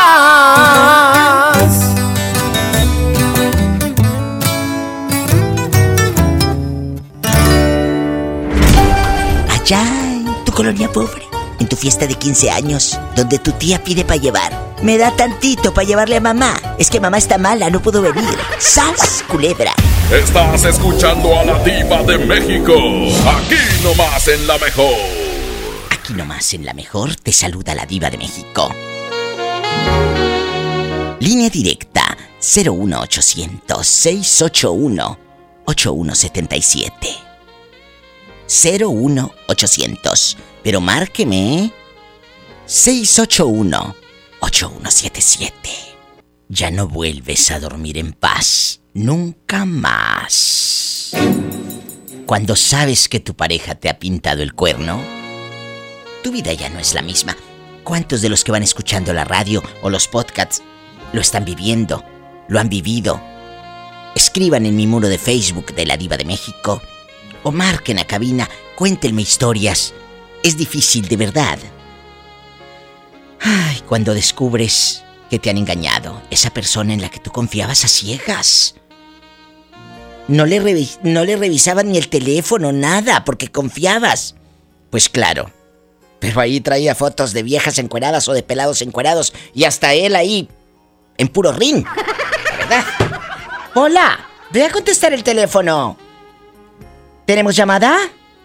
Allá 9.49 9.81
en 9.81 10.43
tu 10.45 10.51
colonia 10.51 10.91
pobre, 10.91 11.23
en 11.59 11.67
tu 11.69 11.75
fiesta 11.75 12.07
de 12.07 12.15
15 12.15 12.49
años, 12.49 12.99
donde 13.15 13.37
tu 13.37 13.51
tía 13.51 13.83
pide 13.83 14.03
para 14.03 14.19
llevar. 14.19 14.67
Me 14.81 14.97
da 14.97 15.15
tantito 15.15 15.73
para 15.73 15.87
llevarle 15.87 16.17
a 16.17 16.21
mamá. 16.21 16.55
Es 16.77 16.89
que 16.89 16.99
mamá 16.99 17.17
está 17.17 17.37
mala, 17.37 17.69
no 17.69 17.81
puedo 17.81 18.01
venir. 18.01 18.37
¡Sas, 18.59 19.23
culebra! 19.27 19.73
Estás 20.11 20.63
escuchando 20.65 21.39
a 21.39 21.45
la 21.45 21.59
diva 21.63 22.01
de 22.03 22.17
México. 22.17 22.73
Aquí 22.73 23.83
nomás 23.83 24.27
en 24.27 24.47
la 24.47 24.57
mejor. 24.57 25.16
Aquí 26.07 26.13
nomás 26.13 26.53
en 26.53 26.63
la 26.63 26.73
mejor 26.73 27.17
te 27.17 27.33
saluda 27.33 27.75
la 27.75 27.85
diva 27.85 28.09
de 28.09 28.17
México. 28.17 28.73
Línea 31.19 31.49
directa 31.49 32.17
01800 32.39 33.85
681 33.85 35.19
8177. 35.65 37.09
01800. 38.47 40.37
Pero 40.63 40.79
márqueme 40.79 41.73
681 42.65 43.95
8177. 44.39 45.57
Ya 46.47 46.71
no 46.71 46.87
vuelves 46.87 47.51
a 47.51 47.59
dormir 47.59 47.97
en 47.97 48.13
paz. 48.13 48.79
Nunca 48.93 49.65
más. 49.65 51.11
Cuando 52.25 52.55
sabes 52.55 53.09
que 53.09 53.19
tu 53.19 53.35
pareja 53.35 53.75
te 53.75 53.89
ha 53.89 53.99
pintado 53.99 54.41
el 54.41 54.53
cuerno, 54.53 55.16
tu 56.23 56.31
vida 56.31 56.53
ya 56.53 56.69
no 56.69 56.79
es 56.79 56.93
la 56.93 57.01
misma. 57.01 57.35
¿Cuántos 57.83 58.21
de 58.21 58.29
los 58.29 58.43
que 58.43 58.51
van 58.51 58.63
escuchando 58.63 59.13
la 59.13 59.23
radio 59.23 59.63
o 59.81 59.89
los 59.89 60.07
podcasts 60.07 60.61
lo 61.13 61.21
están 61.21 61.45
viviendo? 61.45 62.03
¿Lo 62.49 62.59
han 62.59 62.69
vivido? 62.69 63.21
Escriban 64.15 64.65
en 64.65 64.75
mi 64.75 64.87
muro 64.87 65.07
de 65.07 65.17
Facebook 65.17 65.73
de 65.73 65.85
la 65.85 65.95
Diva 65.95 66.17
de 66.17 66.25
México 66.25 66.81
o 67.43 67.51
marquen 67.51 67.99
a 67.99 68.05
cabina, 68.05 68.49
cuéntenme 68.75 69.21
historias. 69.21 69.93
Es 70.43 70.57
difícil, 70.57 71.07
de 71.07 71.17
verdad. 71.17 71.59
Ay, 73.39 73.81
cuando 73.87 74.13
descubres 74.13 75.03
que 75.29 75.39
te 75.39 75.49
han 75.49 75.57
engañado, 75.57 76.21
esa 76.29 76.49
persona 76.49 76.93
en 76.93 77.01
la 77.01 77.09
que 77.09 77.19
tú 77.19 77.31
confiabas 77.31 77.85
a 77.85 77.87
ciegas. 77.87 78.75
No 80.27 80.45
le, 80.45 80.59
no 81.03 81.23
le 81.23 81.37
revisaban 81.37 81.91
ni 81.91 81.97
el 81.97 82.09
teléfono, 82.09 82.71
nada, 82.71 83.23
porque 83.23 83.49
confiabas. 83.49 84.35
Pues 84.89 85.09
claro. 85.09 85.51
Pero 86.19 86.41
ahí 86.41 86.59
traía 86.61 86.95
fotos 86.95 87.31
de 87.33 87.43
viejas 87.43 87.77
encueradas 87.79 88.27
o 88.27 88.33
de 88.33 88.41
pelados 88.43 88.81
encuerados 88.81 89.33
y 89.53 89.65
hasta 89.65 89.93
él 89.93 90.15
ahí, 90.15 90.49
en 91.17 91.27
puro 91.27 91.51
rin. 91.51 91.83
La 91.85 92.57
verdad. 92.57 92.83
Hola, 93.75 94.19
ve 94.51 94.65
a 94.65 94.71
contestar 94.71 95.13
el 95.13 95.23
teléfono. 95.23 95.95
¿Tenemos 97.25 97.55
llamada? 97.55 97.95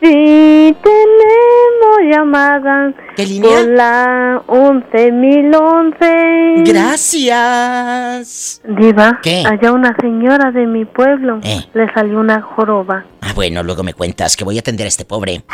Sí, 0.03 0.77
tenemos 0.83 2.13
llamadas. 2.13 2.95
¿Qué 3.17 3.25
línea? 3.25 3.51
Por 3.51 3.69
la 3.69 4.43
11011. 4.49 6.65
Gracias. 6.73 8.61
Diva, 8.65 9.21
¿Qué? 9.23 9.45
allá 9.47 9.73
una 9.73 9.97
señora 10.01 10.51
de 10.51 10.67
mi 10.67 10.85
pueblo 10.85 11.39
Eh. 11.45 11.65
le 11.73 11.93
salió 11.95 12.19
una 12.19 12.43
joroba. 12.43 13.05
Ah, 13.21 13.33
bueno, 13.35 13.63
luego 13.63 13.85
me 13.85 13.95
cuentas 13.95 14.37
que 14.37 14.43
voy 14.45 14.57
a 14.57 14.61
atender 14.61 14.87
a 14.87 14.89
este 14.89 15.05
pobre. 15.05 15.45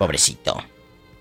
Pobrecito. 0.00 0.56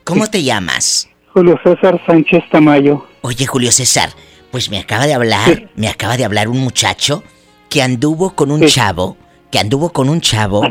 ¿Cómo 0.05 0.27
te 0.27 0.41
llamas? 0.41 1.09
Julio 1.33 1.59
César 1.61 2.01
Sánchez 2.07 2.45
Tamayo. 2.49 3.05
Oye, 3.19 3.45
Julio 3.45 3.73
César, 3.73 4.09
pues 4.51 4.69
me 4.69 4.79
acaba 4.79 5.05
de 5.05 5.13
hablar, 5.13 5.69
me 5.75 5.89
acaba 5.89 6.15
de 6.15 6.23
hablar 6.23 6.47
un 6.47 6.59
muchacho 6.59 7.21
que 7.69 7.81
anduvo 7.81 8.35
con 8.35 8.51
un 8.51 8.65
chavo, 8.67 9.17
que 9.51 9.59
anduvo 9.59 9.89
con 9.91 10.09
un 10.09 10.21
chavo 10.21 10.61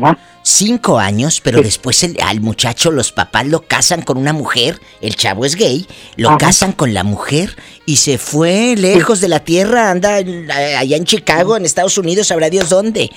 cinco 0.41 0.99
años, 0.99 1.41
pero 1.43 1.61
después 1.61 2.01
el- 2.03 2.17
al 2.21 2.39
muchacho 2.41 2.91
los 2.91 3.11
papás 3.11 3.45
lo 3.45 3.67
casan 3.67 4.01
con 4.01 4.17
una 4.17 4.31
mujer, 4.33 4.79
el 5.01 5.15
chavo 5.15 5.43
es 5.45 5.55
gay, 5.55 5.85
lo 6.15 6.29
Ajá. 6.29 6.37
casan 6.37 6.71
con 6.71 6.93
la 6.93 7.03
mujer 7.03 7.55
y 7.85 7.97
se 7.97 8.17
fue 8.17 8.75
lejos 8.77 9.19
de 9.19 9.27
la 9.27 9.41
tierra, 9.41 9.91
anda 9.91 10.19
en- 10.19 10.49
allá 10.49 10.95
en 10.95 11.03
Chicago, 11.05 11.57
en 11.57 11.65
Estados 11.65 11.97
Unidos, 11.97 12.27
sabrá 12.27 12.49
Dios 12.49 12.69
dónde. 12.69 13.09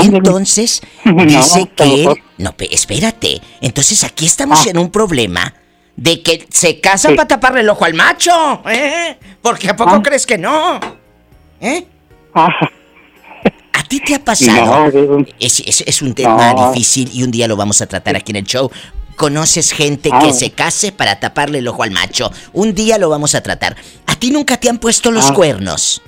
Entonces, 0.00 0.82
No, 1.04 1.24
dice 1.24 1.68
que 1.74 2.04
él... 2.04 2.08
No, 2.36 2.54
espérate. 2.58 3.40
Entonces 3.60 4.04
aquí 4.04 4.26
estamos 4.26 4.60
Ah. 4.66 4.70
en 4.70 4.78
un 4.78 4.90
problema 4.90 5.54
de 5.96 6.22
que 6.22 6.46
se 6.50 6.80
casa 6.80 7.08
para 7.10 7.26
taparle 7.26 7.60
el 7.62 7.68
ojo 7.68 7.84
al 7.84 7.94
macho. 7.94 8.62
¿eh? 8.70 9.18
Porque 9.42 9.68
¿a 9.70 9.74
poco 9.76 9.94
Ah. 9.96 10.02
crees 10.02 10.26
que 10.26 10.38
no? 10.38 10.78
¿Eh? 11.60 11.86
Ah, 12.34 12.46
¿A 12.46 12.68
ti 13.88 14.00
te 14.00 14.14
ha 14.14 14.24
pasado? 14.24 14.90
No, 14.90 15.26
es, 15.40 15.60
es- 15.60 15.82
es 15.86 16.02
un 16.02 16.14
tema 16.14 16.52
No. 16.54 16.70
difícil 16.72 17.10
y 17.12 17.22
un 17.22 17.30
día 17.30 17.48
lo 17.48 17.56
vamos 17.56 17.80
a 17.82 17.86
tratar 17.86 18.16
aquí 18.16 18.32
en 18.32 18.36
el 18.36 18.44
show. 18.44 18.70
¿Conoces 19.16 19.72
gente 19.72 20.10
Ah. 20.12 20.20
que 20.22 20.32
se 20.32 20.50
case 20.52 20.92
para 20.92 21.18
taparle 21.18 21.58
el 21.58 21.66
ojo 21.68 21.82
al 21.82 21.90
macho? 21.90 22.30
Un 22.52 22.74
día 22.74 22.98
lo 22.98 23.08
vamos 23.08 23.34
a 23.34 23.40
tratar. 23.42 23.76
¿A 24.06 24.14
ti 24.14 24.30
nunca 24.30 24.58
te 24.58 24.68
han 24.68 24.78
puesto 24.78 25.10
los 25.10 25.30
Ah. 25.30 25.34
cuernos? 25.34 26.02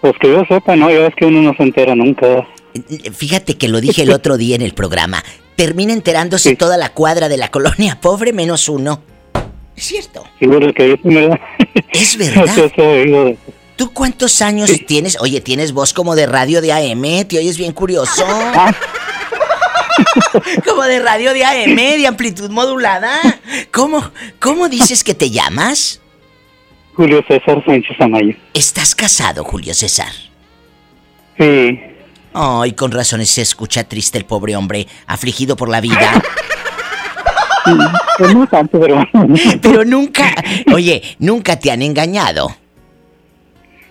pues 0.00 0.14
que 0.20 0.28
yo 0.28 0.44
sepa, 0.48 0.76
no, 0.76 0.88
ya 0.90 1.08
es 1.08 1.14
que 1.16 1.24
uno 1.26 1.42
no 1.42 1.52
se 1.56 1.62
entera 1.64 1.92
nunca. 1.96 2.46
Fíjate 3.12 3.56
que 3.58 3.66
lo 3.66 3.80
dije 3.80 4.02
el 4.02 4.12
otro 4.12 4.36
día 4.36 4.54
en 4.54 4.62
el 4.62 4.72
programa. 4.72 5.24
Termina 5.56 5.92
enterándose 5.92 6.54
toda 6.54 6.76
la 6.76 6.90
cuadra 6.94 7.28
de 7.28 7.36
la 7.36 7.50
colonia, 7.50 7.98
pobre 8.00 8.32
menos 8.32 8.68
uno. 8.68 9.02
Es 9.74 9.84
cierto. 9.86 10.22
Sí, 10.38 10.46
pero 10.46 10.72
que 10.72 10.92
es 10.92 11.02
verdad. 11.02 11.40
Es 11.92 12.16
verdad. 12.16 13.34
¿Tú 13.78 13.92
cuántos 13.92 14.42
años 14.42 14.72
tienes? 14.88 15.16
Oye, 15.20 15.40
tienes 15.40 15.70
voz 15.70 15.92
como 15.94 16.16
de 16.16 16.26
radio 16.26 16.60
de 16.60 16.72
AM, 16.72 17.28
te 17.28 17.38
oyes 17.38 17.56
bien 17.56 17.72
curioso. 17.72 18.24
Ah. 18.26 18.74
como 20.66 20.82
de 20.82 20.98
radio 20.98 21.32
de 21.32 21.44
AM, 21.44 21.76
de 21.76 22.06
amplitud 22.08 22.50
modulada. 22.50 23.12
¿Cómo, 23.72 24.02
¿Cómo 24.40 24.68
dices 24.68 25.04
que 25.04 25.14
te 25.14 25.30
llamas? 25.30 26.00
Julio 26.96 27.24
César 27.28 27.64
Sánchez 27.64 27.96
Tamayo. 27.96 28.34
¿Estás 28.52 28.96
casado, 28.96 29.44
Julio 29.44 29.72
César? 29.72 30.10
Sí. 31.38 31.80
Ay, 32.34 32.72
con 32.72 32.90
razones 32.90 33.30
se 33.30 33.42
escucha 33.42 33.84
triste 33.84 34.18
el 34.18 34.24
pobre 34.24 34.56
hombre, 34.56 34.88
afligido 35.06 35.54
por 35.54 35.68
la 35.68 35.80
vida. 35.80 36.20
Pues 38.18 38.34
no 38.34 38.44
tanto, 38.48 38.80
pero... 38.80 39.06
Pero 39.62 39.84
nunca, 39.84 40.34
oye, 40.74 41.00
nunca 41.20 41.60
te 41.60 41.70
han 41.70 41.82
engañado. 41.82 42.56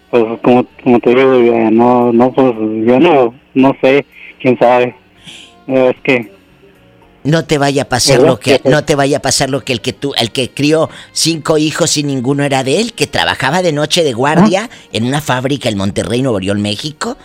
Pues 0.10 0.24
como, 0.42 0.66
como 0.84 1.00
te 1.00 1.10
digo, 1.10 1.72
no, 1.72 2.14
no, 2.14 2.32
pues 2.32 2.48
yo 2.86 3.00
no, 3.00 3.34
no 3.54 3.76
sé, 3.82 4.06
quién 4.40 4.58
sabe. 4.58 4.96
Es 5.68 5.96
que... 6.04 6.32
No 7.24 7.44
te 7.44 7.58
vaya 7.58 7.82
a 7.82 7.90
pasar 7.90 8.22
lo 8.22 8.40
que 8.40 8.62
no 8.64 8.86
te 8.86 8.96
vaya 8.96 9.18
a 9.18 9.22
pasar 9.22 9.50
lo 9.50 9.60
que 9.60 9.74
el 9.74 9.82
que 9.82 9.92
tú 9.92 10.14
el 10.18 10.32
que 10.32 10.50
crió 10.50 10.90
cinco 11.12 11.58
hijos 11.58 11.98
y 11.98 12.04
ninguno 12.04 12.46
era 12.46 12.64
de 12.64 12.80
él, 12.80 12.94
que 12.94 13.06
trabajaba 13.06 13.62
de 13.62 13.74
noche 13.74 14.06
de 14.06 14.14
guardia 14.14 14.70
en 14.94 15.04
una 15.04 15.20
fábrica 15.20 15.68
en 15.68 15.78
Monterrey, 15.78 16.22
Nuevo 16.22 16.40
León, 16.40 16.62
México, 16.62 17.18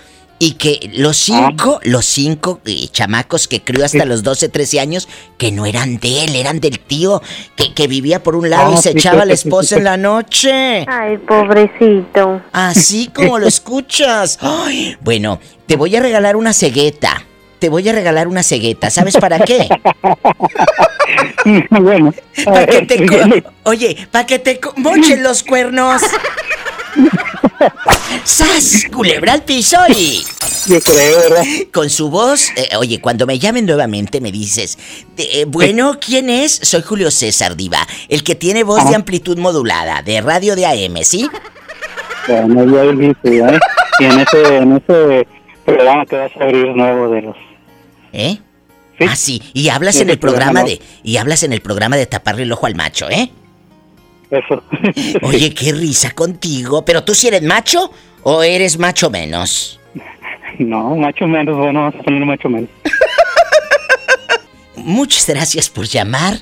y 0.44 0.54
que 0.54 0.90
los 0.94 1.18
cinco, 1.18 1.78
los 1.84 2.04
cinco 2.04 2.58
eh, 2.64 2.88
chamacos 2.90 3.46
que 3.46 3.60
crió 3.62 3.84
hasta 3.84 4.04
los 4.04 4.24
12, 4.24 4.48
13 4.48 4.80
años, 4.80 5.08
que 5.38 5.52
no 5.52 5.66
eran 5.66 5.98
de 6.00 6.24
él, 6.24 6.34
eran 6.34 6.58
del 6.58 6.80
tío 6.80 7.22
que, 7.54 7.72
que 7.72 7.86
vivía 7.86 8.24
por 8.24 8.34
un 8.34 8.50
lado 8.50 8.72
Ah, 8.72 8.74
y 8.76 8.82
se 8.82 8.90
sí, 8.90 8.98
echaba 8.98 9.18
sí, 9.18 9.22
a 9.22 9.24
la 9.26 9.32
esposa 9.34 9.68
sí. 9.68 9.74
en 9.76 9.84
la 9.84 9.96
noche. 9.96 10.84
Ay, 10.88 11.18
pobrecito. 11.18 12.42
Así 12.52 13.08
como 13.14 13.38
lo 13.38 13.46
escuchas. 13.54 14.38
Ay, 14.40 14.96
bueno, 15.00 15.38
te 15.66 15.76
voy 15.76 15.94
a 15.94 16.00
regalar 16.00 16.34
una 16.34 16.52
cegueta. 16.52 17.24
Te 17.60 17.68
voy 17.68 17.88
a 17.88 17.92
regalar 17.92 18.26
una 18.26 18.42
cegueta. 18.42 18.90
¿Sabes 18.90 19.16
para 19.16 19.38
qué? 19.38 19.68
bueno. 21.70 22.12
Para 22.44 22.66
que 22.66 22.82
te 22.82 23.06
co- 23.06 23.50
Oye, 23.62 24.08
para 24.10 24.26
que 24.26 24.40
te 24.40 24.58
co- 24.58 24.74
mochen 24.76 25.22
los 25.22 25.44
cuernos. 25.44 26.02
¡Sas! 28.24 28.84
Culebra 28.92 29.32
al 29.34 29.42
piso 29.42 29.76
y... 29.88 30.24
Yo 30.66 30.80
creo, 30.80 31.18
¿verdad? 31.18 31.44
Con 31.72 31.90
su 31.90 32.08
voz, 32.08 32.50
eh, 32.56 32.76
oye, 32.76 33.00
cuando 33.00 33.26
me 33.26 33.38
llamen 33.38 33.66
nuevamente 33.66 34.20
me 34.20 34.30
dices, 34.30 34.78
eh, 35.16 35.44
bueno, 35.48 35.98
¿quién 36.00 36.30
es? 36.30 36.60
Soy 36.62 36.82
Julio 36.82 37.10
César 37.10 37.56
Diva, 37.56 37.86
el 38.08 38.22
que 38.22 38.34
tiene 38.34 38.62
voz 38.62 38.88
de 38.88 38.94
amplitud 38.94 39.38
modulada, 39.38 40.02
de 40.02 40.20
radio 40.20 40.54
de 40.54 40.66
AM, 40.66 41.02
¿sí? 41.02 41.28
Bueno, 42.28 42.92
dijiste, 42.92 43.38
¿eh? 43.38 43.58
Y 43.98 44.04
en 44.04 44.20
ese, 44.20 44.56
en 44.56 44.76
ese 44.76 45.26
programa 45.64 46.06
que 46.06 46.16
vas 46.16 46.32
a 46.38 46.44
abrir 46.44 46.68
nuevo 46.68 47.08
de 47.08 47.22
los... 47.22 47.36
¿Eh? 48.12 48.38
Ah, 49.00 49.16
sí, 49.16 49.42
y 49.52 49.68
hablas 49.68 49.96
Sí, 49.96 50.02
en 50.02 50.10
el 50.10 50.18
programa, 50.18 50.60
programa 50.60 50.70
¿no? 50.70 50.78
de... 50.78 50.80
Y 51.02 51.16
hablas 51.16 51.42
en 51.42 51.52
el 51.52 51.60
programa 51.60 51.96
de 51.96 52.06
taparle 52.06 52.44
el 52.44 52.52
ojo 52.52 52.66
al 52.66 52.74
macho, 52.76 53.10
¿eh? 53.10 53.32
Eso. 54.32 54.62
Oye, 55.22 55.52
qué 55.52 55.72
risa 55.72 56.12
contigo, 56.12 56.84
pero 56.84 57.04
tú 57.04 57.14
si 57.14 57.28
eres 57.28 57.42
macho 57.42 57.92
o 58.22 58.42
eres 58.42 58.78
macho 58.78 59.10
menos. 59.10 59.78
No, 60.58 60.96
macho 60.96 61.26
menos, 61.26 61.56
bueno, 61.56 61.80
vamos 61.80 62.00
a 62.00 62.02
poner 62.02 62.24
macho 62.24 62.48
menos. 62.48 62.70
Muchas 64.76 65.28
gracias 65.28 65.68
por 65.68 65.84
llamar, 65.84 66.38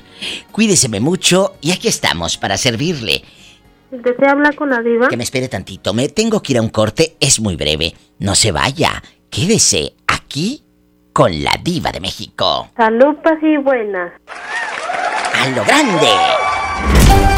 cuídeseme 0.51 1.01
mucho 1.01 1.55
y 1.59 1.71
aquí 1.71 1.89
estamos 1.89 2.37
para 2.37 2.57
servirle. 2.57 3.23
¿Desea 3.91 4.31
hablar 4.31 4.55
con 4.55 4.69
la 4.69 4.81
diva? 4.81 5.09
Que 5.09 5.17
me 5.17 5.23
espere 5.23 5.49
tantito, 5.49 5.93
me 5.93 6.07
tengo 6.07 6.41
que 6.41 6.53
ir 6.53 6.59
a 6.59 6.61
un 6.61 6.69
corte, 6.69 7.17
es 7.19 7.41
muy 7.41 7.57
breve. 7.57 7.93
No 8.19 8.35
se 8.35 8.53
vaya, 8.53 9.03
quédese 9.29 9.95
aquí 10.07 10.63
con 11.11 11.43
la 11.43 11.59
diva 11.61 11.91
de 11.91 11.99
México. 11.99 12.69
Salud, 12.77 13.15
paz 13.21 13.37
y 13.41 13.57
buenas. 13.57 14.13
¡A 15.33 15.49
lo 15.49 15.65
grande! 15.65 17.30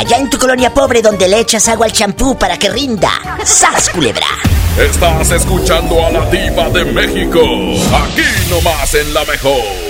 Allá 0.00 0.16
en 0.16 0.30
tu 0.30 0.38
colonia 0.38 0.72
pobre 0.72 1.02
donde 1.02 1.28
le 1.28 1.40
echas 1.40 1.68
agua 1.68 1.84
al 1.84 1.92
champú 1.92 2.34
para 2.34 2.56
que 2.56 2.70
rinda. 2.70 3.10
¡Sas, 3.44 3.90
culebra! 3.90 4.24
Estás 4.78 5.30
escuchando 5.30 6.06
a 6.06 6.10
la 6.10 6.24
diva 6.30 6.70
de 6.70 6.86
México. 6.86 7.42
Aquí 7.92 8.24
nomás 8.48 8.94
en 8.94 9.12
la 9.12 9.26
mejor. 9.26 9.89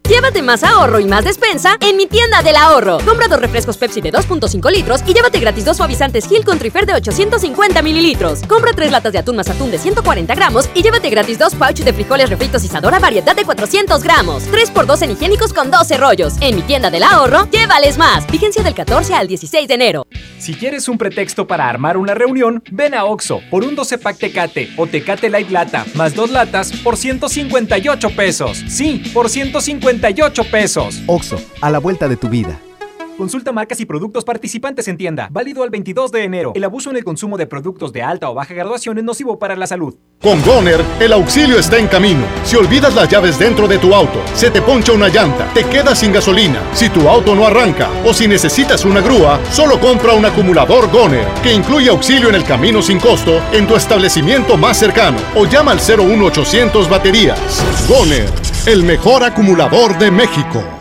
Llévate 0.11 0.41
más 0.41 0.61
ahorro 0.65 0.99
y 0.99 1.05
más 1.05 1.23
despensa 1.23 1.77
en 1.79 1.95
mi 1.95 2.05
tienda 2.05 2.41
del 2.41 2.57
ahorro. 2.57 2.97
Compra 3.05 3.29
dos 3.29 3.39
refrescos 3.39 3.77
Pepsi 3.77 4.01
de 4.01 4.11
2.5 4.11 4.69
litros 4.69 4.99
y 5.07 5.13
llévate 5.13 5.39
gratis 5.39 5.63
dos 5.63 5.77
suavizantes 5.77 6.27
Gil 6.27 6.43
con 6.43 6.59
Trifer 6.59 6.85
de 6.85 6.95
850 6.95 7.81
mililitros. 7.81 8.41
Compra 8.45 8.73
tres 8.73 8.91
latas 8.91 9.13
de 9.13 9.19
atún 9.19 9.37
más 9.37 9.49
atún 9.49 9.71
de 9.71 9.77
140 9.77 10.35
gramos 10.35 10.69
y 10.75 10.83
llévate 10.83 11.09
gratis 11.09 11.39
dos 11.39 11.55
pouches 11.55 11.85
de 11.85 11.93
frijoles 11.93 12.29
refritos 12.29 12.61
Isadora 12.65 12.99
variedad 12.99 13.33
de 13.33 13.45
400 13.45 14.03
gramos. 14.03 14.43
3x2 14.51 15.01
en 15.01 15.11
higiénicos 15.11 15.53
con 15.53 15.71
12 15.71 15.95
rollos. 15.95 16.33
En 16.41 16.57
mi 16.57 16.61
tienda 16.63 16.91
del 16.91 17.03
ahorro, 17.03 17.49
llévales 17.49 17.97
más. 17.97 18.29
Vigencia 18.29 18.63
del 18.63 18.73
14 18.73 19.13
al 19.13 19.29
16 19.29 19.65
de 19.65 19.73
enero. 19.73 20.07
Si 20.39 20.55
quieres 20.55 20.89
un 20.89 20.97
pretexto 20.97 21.47
para 21.47 21.69
armar 21.69 21.95
una 21.95 22.15
reunión, 22.15 22.61
ven 22.69 22.95
a 22.95 23.05
Oxo 23.05 23.39
por 23.49 23.63
un 23.63 23.75
12 23.75 23.97
pack 23.99 24.17
Tecate 24.17 24.71
o 24.75 24.87
Tecate 24.87 25.29
Light 25.29 25.51
Lata 25.51 25.85
más 25.93 26.15
dos 26.15 26.31
latas 26.31 26.73
por 26.83 26.97
158 26.97 28.09
pesos. 28.09 28.61
Sí, 28.67 29.03
por 29.13 29.29
158 29.29 30.00
pesos. 30.47 31.01
Oxo, 31.07 31.39
a 31.61 31.69
la 31.69 31.79
vuelta 31.79 32.07
de 32.07 32.17
tu 32.17 32.27
vida. 32.27 32.59
Consulta 33.21 33.51
marcas 33.51 33.79
y 33.79 33.85
productos 33.85 34.25
participantes 34.25 34.87
en 34.87 34.97
tienda. 34.97 35.29
Válido 35.31 35.61
al 35.61 35.69
22 35.69 36.11
de 36.11 36.23
enero. 36.23 36.53
El 36.55 36.63
abuso 36.63 36.89
en 36.89 36.97
el 36.97 37.03
consumo 37.03 37.37
de 37.37 37.45
productos 37.45 37.93
de 37.93 38.01
alta 38.01 38.31
o 38.31 38.33
baja 38.33 38.55
graduación 38.55 38.97
es 38.97 39.03
nocivo 39.03 39.37
para 39.37 39.55
la 39.55 39.67
salud. 39.67 39.93
Con 40.19 40.41
Goner, 40.41 40.83
el 40.99 41.13
auxilio 41.13 41.59
está 41.59 41.77
en 41.77 41.85
camino. 41.85 42.23
Si 42.43 42.55
olvidas 42.55 42.95
las 42.95 43.07
llaves 43.07 43.37
dentro 43.37 43.67
de 43.67 43.77
tu 43.77 43.93
auto, 43.93 44.19
se 44.33 44.49
te 44.49 44.63
poncha 44.63 44.93
una 44.93 45.07
llanta, 45.07 45.53
te 45.53 45.63
quedas 45.65 45.99
sin 45.99 46.11
gasolina, 46.11 46.63
si 46.73 46.89
tu 46.89 47.07
auto 47.07 47.35
no 47.35 47.45
arranca 47.45 47.91
o 48.07 48.11
si 48.11 48.27
necesitas 48.27 48.85
una 48.85 49.01
grúa, 49.01 49.39
solo 49.51 49.79
compra 49.79 50.13
un 50.13 50.25
acumulador 50.25 50.91
Goner, 50.91 51.27
que 51.43 51.53
incluye 51.53 51.91
auxilio 51.91 52.29
en 52.29 52.33
el 52.33 52.43
camino 52.43 52.81
sin 52.81 52.99
costo 52.99 53.39
en 53.51 53.67
tu 53.67 53.75
establecimiento 53.75 54.57
más 54.57 54.77
cercano 54.77 55.19
o 55.35 55.45
llama 55.45 55.73
al 55.73 55.79
01800 55.79 56.89
baterías. 56.89 57.39
Goner, 57.87 58.25
el 58.65 58.81
mejor 58.81 59.23
acumulador 59.23 59.95
de 59.99 60.09
México. 60.09 60.80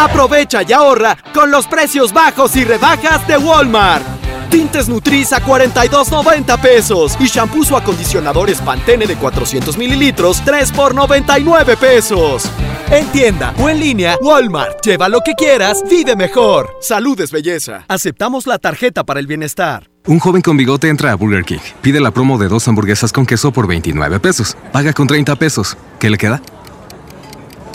Aprovecha 0.00 0.62
y 0.66 0.72
ahorra 0.72 1.14
con 1.34 1.50
los 1.50 1.66
precios 1.66 2.10
bajos 2.10 2.56
y 2.56 2.64
rebajas 2.64 3.26
de 3.28 3.36
Walmart. 3.36 4.02
Tintes 4.48 4.88
Nutris 4.88 5.30
a 5.34 5.44
42.90 5.44 6.58
pesos 6.58 7.16
y 7.20 7.26
shampoos 7.26 7.70
o 7.70 7.76
acondicionadores 7.76 8.62
Pantene 8.62 9.06
de 9.06 9.16
400 9.16 9.76
mililitros 9.76 10.40
3 10.42 10.72
por 10.72 10.94
99 10.94 11.76
pesos. 11.76 12.50
En 12.90 13.06
tienda 13.08 13.52
o 13.58 13.68
en 13.68 13.78
línea, 13.78 14.16
Walmart. 14.22 14.82
Lleva 14.82 15.10
lo 15.10 15.20
que 15.20 15.34
quieras, 15.34 15.82
vive 15.88 16.16
mejor. 16.16 16.70
Salud 16.80 17.20
es 17.20 17.30
belleza. 17.30 17.84
Aceptamos 17.86 18.46
la 18.46 18.58
tarjeta 18.58 19.04
para 19.04 19.20
el 19.20 19.26
bienestar. 19.26 19.90
Un 20.06 20.18
joven 20.18 20.40
con 20.40 20.56
bigote 20.56 20.88
entra 20.88 21.12
a 21.12 21.14
Burger 21.14 21.44
King. 21.44 21.60
Pide 21.82 22.00
la 22.00 22.10
promo 22.10 22.38
de 22.38 22.48
dos 22.48 22.66
hamburguesas 22.66 23.12
con 23.12 23.26
queso 23.26 23.52
por 23.52 23.66
29 23.66 24.18
pesos. 24.18 24.56
Paga 24.72 24.94
con 24.94 25.06
30 25.06 25.36
pesos. 25.36 25.76
¿Qué 25.98 26.08
le 26.08 26.16
queda? 26.16 26.40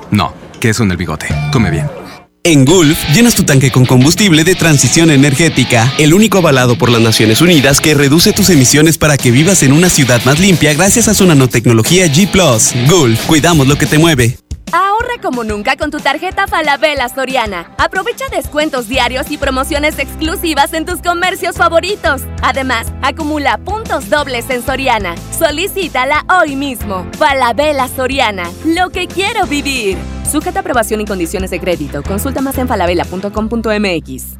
No, 0.09 0.33
queso 0.59 0.81
en 0.81 0.89
el 0.89 0.97
bigote. 0.97 1.27
Come 1.53 1.69
bien. 1.69 2.04
En 2.47 2.63
Gulf, 2.63 2.99
llenas 3.11 3.33
tu 3.33 3.41
tanque 3.41 3.71
con 3.71 3.87
combustible 3.87 4.43
de 4.43 4.53
transición 4.53 5.09
energética, 5.09 5.91
el 5.97 6.13
único 6.13 6.37
avalado 6.37 6.77
por 6.77 6.91
las 6.91 7.01
Naciones 7.01 7.41
Unidas 7.41 7.81
que 7.81 7.95
reduce 7.95 8.33
tus 8.33 8.51
emisiones 8.51 8.99
para 8.99 9.17
que 9.17 9.31
vivas 9.31 9.63
en 9.63 9.73
una 9.73 9.89
ciudad 9.89 10.23
más 10.25 10.39
limpia 10.39 10.71
gracias 10.75 11.07
a 11.07 11.15
su 11.15 11.25
nanotecnología 11.25 12.05
G⁇ 12.05 12.31
Gulf, 12.87 13.25
cuidamos 13.25 13.67
lo 13.67 13.79
que 13.79 13.87
te 13.87 13.97
mueve. 13.97 14.37
Ahorra 14.71 15.15
como 15.23 15.43
nunca 15.43 15.75
con 15.75 15.89
tu 15.89 15.97
tarjeta 15.97 16.45
Falabella 16.45 17.09
Soriana. 17.09 17.71
Aprovecha 17.79 18.25
descuentos 18.29 18.87
diarios 18.87 19.31
y 19.31 19.37
promociones 19.39 19.97
exclusivas 19.97 20.71
en 20.73 20.85
tus 20.85 21.01
comercios 21.01 21.55
favoritos. 21.55 22.21
Además, 22.43 22.85
acumula 23.01 23.57
puntos 23.57 24.07
dobles 24.11 24.51
en 24.51 24.63
Soriana. 24.63 25.15
Solicítala 25.35 26.23
hoy 26.29 26.55
mismo. 26.55 27.07
Falabella 27.17 27.87
Soriana, 27.87 28.51
lo 28.65 28.91
que 28.91 29.07
quiero 29.07 29.47
vivir. 29.47 29.97
Sujeta 30.29 30.59
aprobación 30.59 31.01
y 31.01 31.05
condiciones 31.05 31.51
de 31.51 31.59
crédito. 31.59 32.03
Consulta 32.03 32.41
más 32.41 32.57
en 32.57 32.67
falabella.com.mx. 32.67 34.37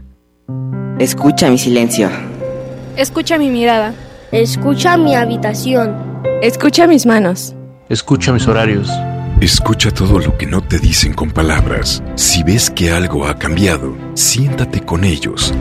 Escucha 0.99 1.49
mi 1.49 1.57
silencio. 1.57 2.09
Escucha 2.97 3.37
mi 3.37 3.49
mirada. 3.49 3.93
Escucha 4.31 4.97
mi 4.97 5.15
habitación. 5.15 6.21
Escucha 6.41 6.87
mis 6.87 7.05
manos. 7.05 7.53
Escucha 7.89 8.31
mis 8.33 8.47
horarios. 8.47 8.89
Escucha 9.41 9.91
todo 9.91 10.19
lo 10.19 10.37
que 10.37 10.47
no 10.47 10.61
te 10.61 10.79
dicen 10.79 11.13
con 11.13 11.29
palabras. 11.29 12.01
Si 12.15 12.43
ves 12.43 12.69
que 12.69 12.91
algo 12.91 13.27
ha 13.27 13.37
cambiado, 13.37 13.95
siéntate 14.13 14.81
con 14.81 15.03
ellos. 15.03 15.53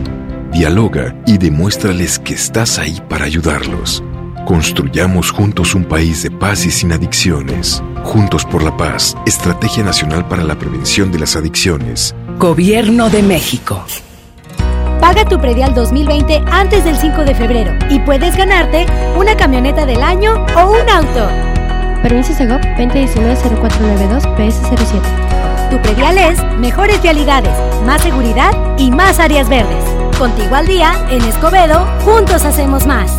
Dialoga 0.52 1.14
y 1.26 1.38
demuéstrales 1.38 2.20
que 2.20 2.34
estás 2.34 2.78
ahí 2.78 3.00
para 3.08 3.24
ayudarlos. 3.24 4.02
Construyamos 4.46 5.32
juntos 5.32 5.74
un 5.74 5.84
país 5.84 6.22
de 6.22 6.30
paz 6.30 6.64
y 6.64 6.70
sin 6.70 6.92
adicciones. 6.92 7.82
Juntos 8.05 8.44
por 8.44 8.62
la 8.62 8.76
paz, 8.76 9.16
Estrategia 9.26 9.82
Nacional 9.82 10.28
para 10.28 10.44
la 10.44 10.57
Prevención 10.57 11.11
de 11.11 11.18
las 11.18 11.34
Adicciones. 11.36 12.14
Gobierno 12.38 13.11
de 13.11 13.22
México. 13.22 13.82
Paga 15.00 15.24
tu 15.24 15.40
predial 15.40 15.74
2020 15.74 16.44
antes 16.50 16.84
del 16.84 16.96
5 16.96 17.24
de 17.24 17.34
febrero 17.34 17.72
y 17.90 17.98
puedes 18.00 18.36
ganarte 18.36 18.86
una 19.16 19.36
camioneta 19.36 19.84
del 19.86 20.02
año 20.02 20.34
o 20.57 20.70
un 20.70 20.88
auto. 20.88 21.28
Permiso 22.02 22.34
Segov 22.34 22.61
2019-0492 22.78 24.22
PS07. 24.36 25.70
Tu 25.70 25.82
predial 25.82 26.18
es 26.18 26.38
mejores 26.59 27.02
vialidades, 27.02 27.52
más 27.84 28.02
seguridad 28.02 28.52
y 28.78 28.90
más 28.90 29.18
áreas 29.18 29.48
verdes. 29.48 29.84
Contigo 30.18 30.55
al 30.55 30.66
día, 30.66 30.94
en 31.11 31.22
Escobedo, 31.22 31.86
juntos 32.05 32.44
hacemos 32.44 32.86
más. 32.86 33.18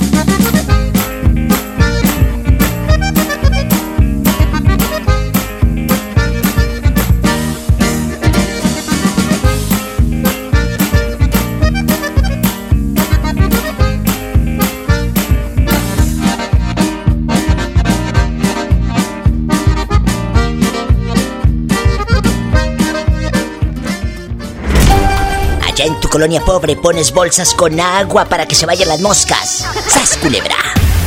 Colonia 26.11 26.41
pobre 26.41 26.75
pones 26.75 27.11
bolsas 27.11 27.55
con 27.55 27.79
agua 27.79 28.25
para 28.25 28.45
que 28.45 28.53
se 28.53 28.65
vayan 28.65 28.89
las 28.89 28.99
moscas. 28.99 29.65
¡Sas, 29.87 30.17
culebra! 30.17 30.55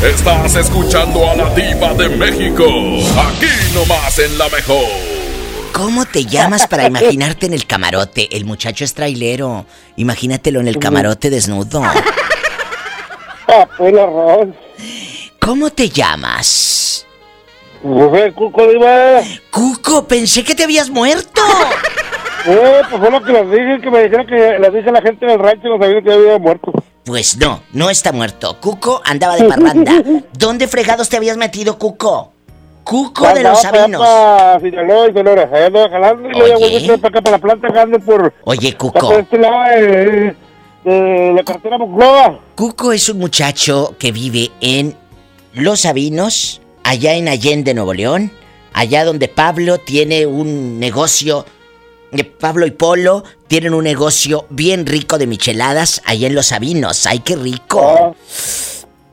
Estás 0.02 0.56
escuchando 0.56 1.30
a 1.30 1.36
la 1.36 1.54
diva 1.54 1.92
de 1.92 2.08
México. 2.08 2.64
Aquí 2.64 3.46
nomás 3.74 4.18
en 4.18 4.36
la 4.38 4.48
mejor. 4.48 4.88
¿Cómo 5.72 6.06
te 6.06 6.24
llamas 6.24 6.66
para 6.66 6.86
imaginarte 6.86 7.46
en 7.46 7.52
el 7.52 7.66
camarote? 7.66 8.34
El 8.34 8.44
muchacho 8.46 8.84
es 8.84 8.94
trailero. 8.94 9.66
Imagínatelo 9.96 10.60
en 10.60 10.68
el 10.68 10.78
camarote 10.78 11.30
desnudo. 11.30 11.82
¿Cómo 15.38 15.70
te 15.70 15.90
llamas? 15.90 17.06
Cuco, 17.82 18.66
diva. 18.68 19.20
Cuco, 19.50 20.08
pensé 20.08 20.42
que 20.42 20.54
te 20.54 20.64
habías 20.64 20.88
muerto. 20.88 21.42
Eh, 22.46 22.82
pues 22.90 23.00
fue 23.00 23.10
lo 23.10 23.22
que 23.22 23.32
les 23.32 23.50
dije, 23.50 23.80
que 23.80 23.90
me 23.90 24.02
dijeron 24.02 24.26
que 24.26 24.58
les 24.58 24.72
dije 24.72 24.88
a 24.88 24.92
la 24.92 25.02
gente 25.02 25.26
del 25.26 25.38
rancho 25.38 25.68
no 25.68 25.78
sabía 25.78 26.02
que 26.02 26.12
había 26.12 26.38
muerto. 26.38 26.72
Pues 27.04 27.36
no, 27.36 27.60
no 27.72 27.90
está 27.90 28.12
muerto. 28.12 28.58
Cuco 28.60 29.00
andaba 29.04 29.36
de 29.36 29.44
parranda. 29.44 29.92
¿Dónde 30.38 30.68
fregados 30.68 31.08
te 31.08 31.16
habías 31.16 31.36
metido, 31.36 31.78
Cuco? 31.78 32.32
Cuco 32.82 33.28
de 33.32 33.42
los 33.42 33.60
Sabinos. 33.62 34.00
Para 34.00 34.60
Sinaloa 34.60 35.08
y 35.08 35.12
Sonora. 35.14 35.50
Allá 35.52 35.66
andaba 35.66 35.88
jalando 35.88 36.28
y 36.28 36.32
luego 36.32 36.60
volví 36.60 36.86
para 36.86 37.08
acá 37.08 37.20
para 37.22 37.36
la 37.36 37.38
planta 37.38 37.68
que 37.72 37.78
ando 37.78 37.98
por... 38.00 38.34
Oye, 38.44 38.76
Cuco. 38.76 39.12
este 39.18 39.38
lado 39.38 39.80
de, 39.80 40.36
de 40.84 41.32
la 41.34 41.42
carretera 41.44 41.78
Monclova. 41.78 42.40
Cuco 42.54 42.92
es 42.92 43.08
un 43.08 43.18
muchacho 43.18 43.96
que 43.98 44.12
vive 44.12 44.50
en 44.60 44.94
Los 45.54 45.80
Sabinos, 45.80 46.60
allá 46.82 47.14
en 47.14 47.28
Allende, 47.28 47.72
Nuevo 47.72 47.94
León, 47.94 48.30
allá 48.74 49.04
donde 49.04 49.28
Pablo 49.28 49.78
tiene 49.78 50.26
un 50.26 50.78
negocio. 50.78 51.46
Pablo 52.22 52.66
y 52.66 52.70
Polo 52.70 53.24
tienen 53.48 53.74
un 53.74 53.82
negocio 53.82 54.46
bien 54.50 54.86
rico 54.86 55.18
de 55.18 55.26
micheladas 55.26 56.00
allá 56.04 56.28
en 56.28 56.36
Los 56.36 56.46
Sabinos. 56.46 57.06
¡Ay, 57.06 57.18
qué 57.18 57.34
rico! 57.34 58.14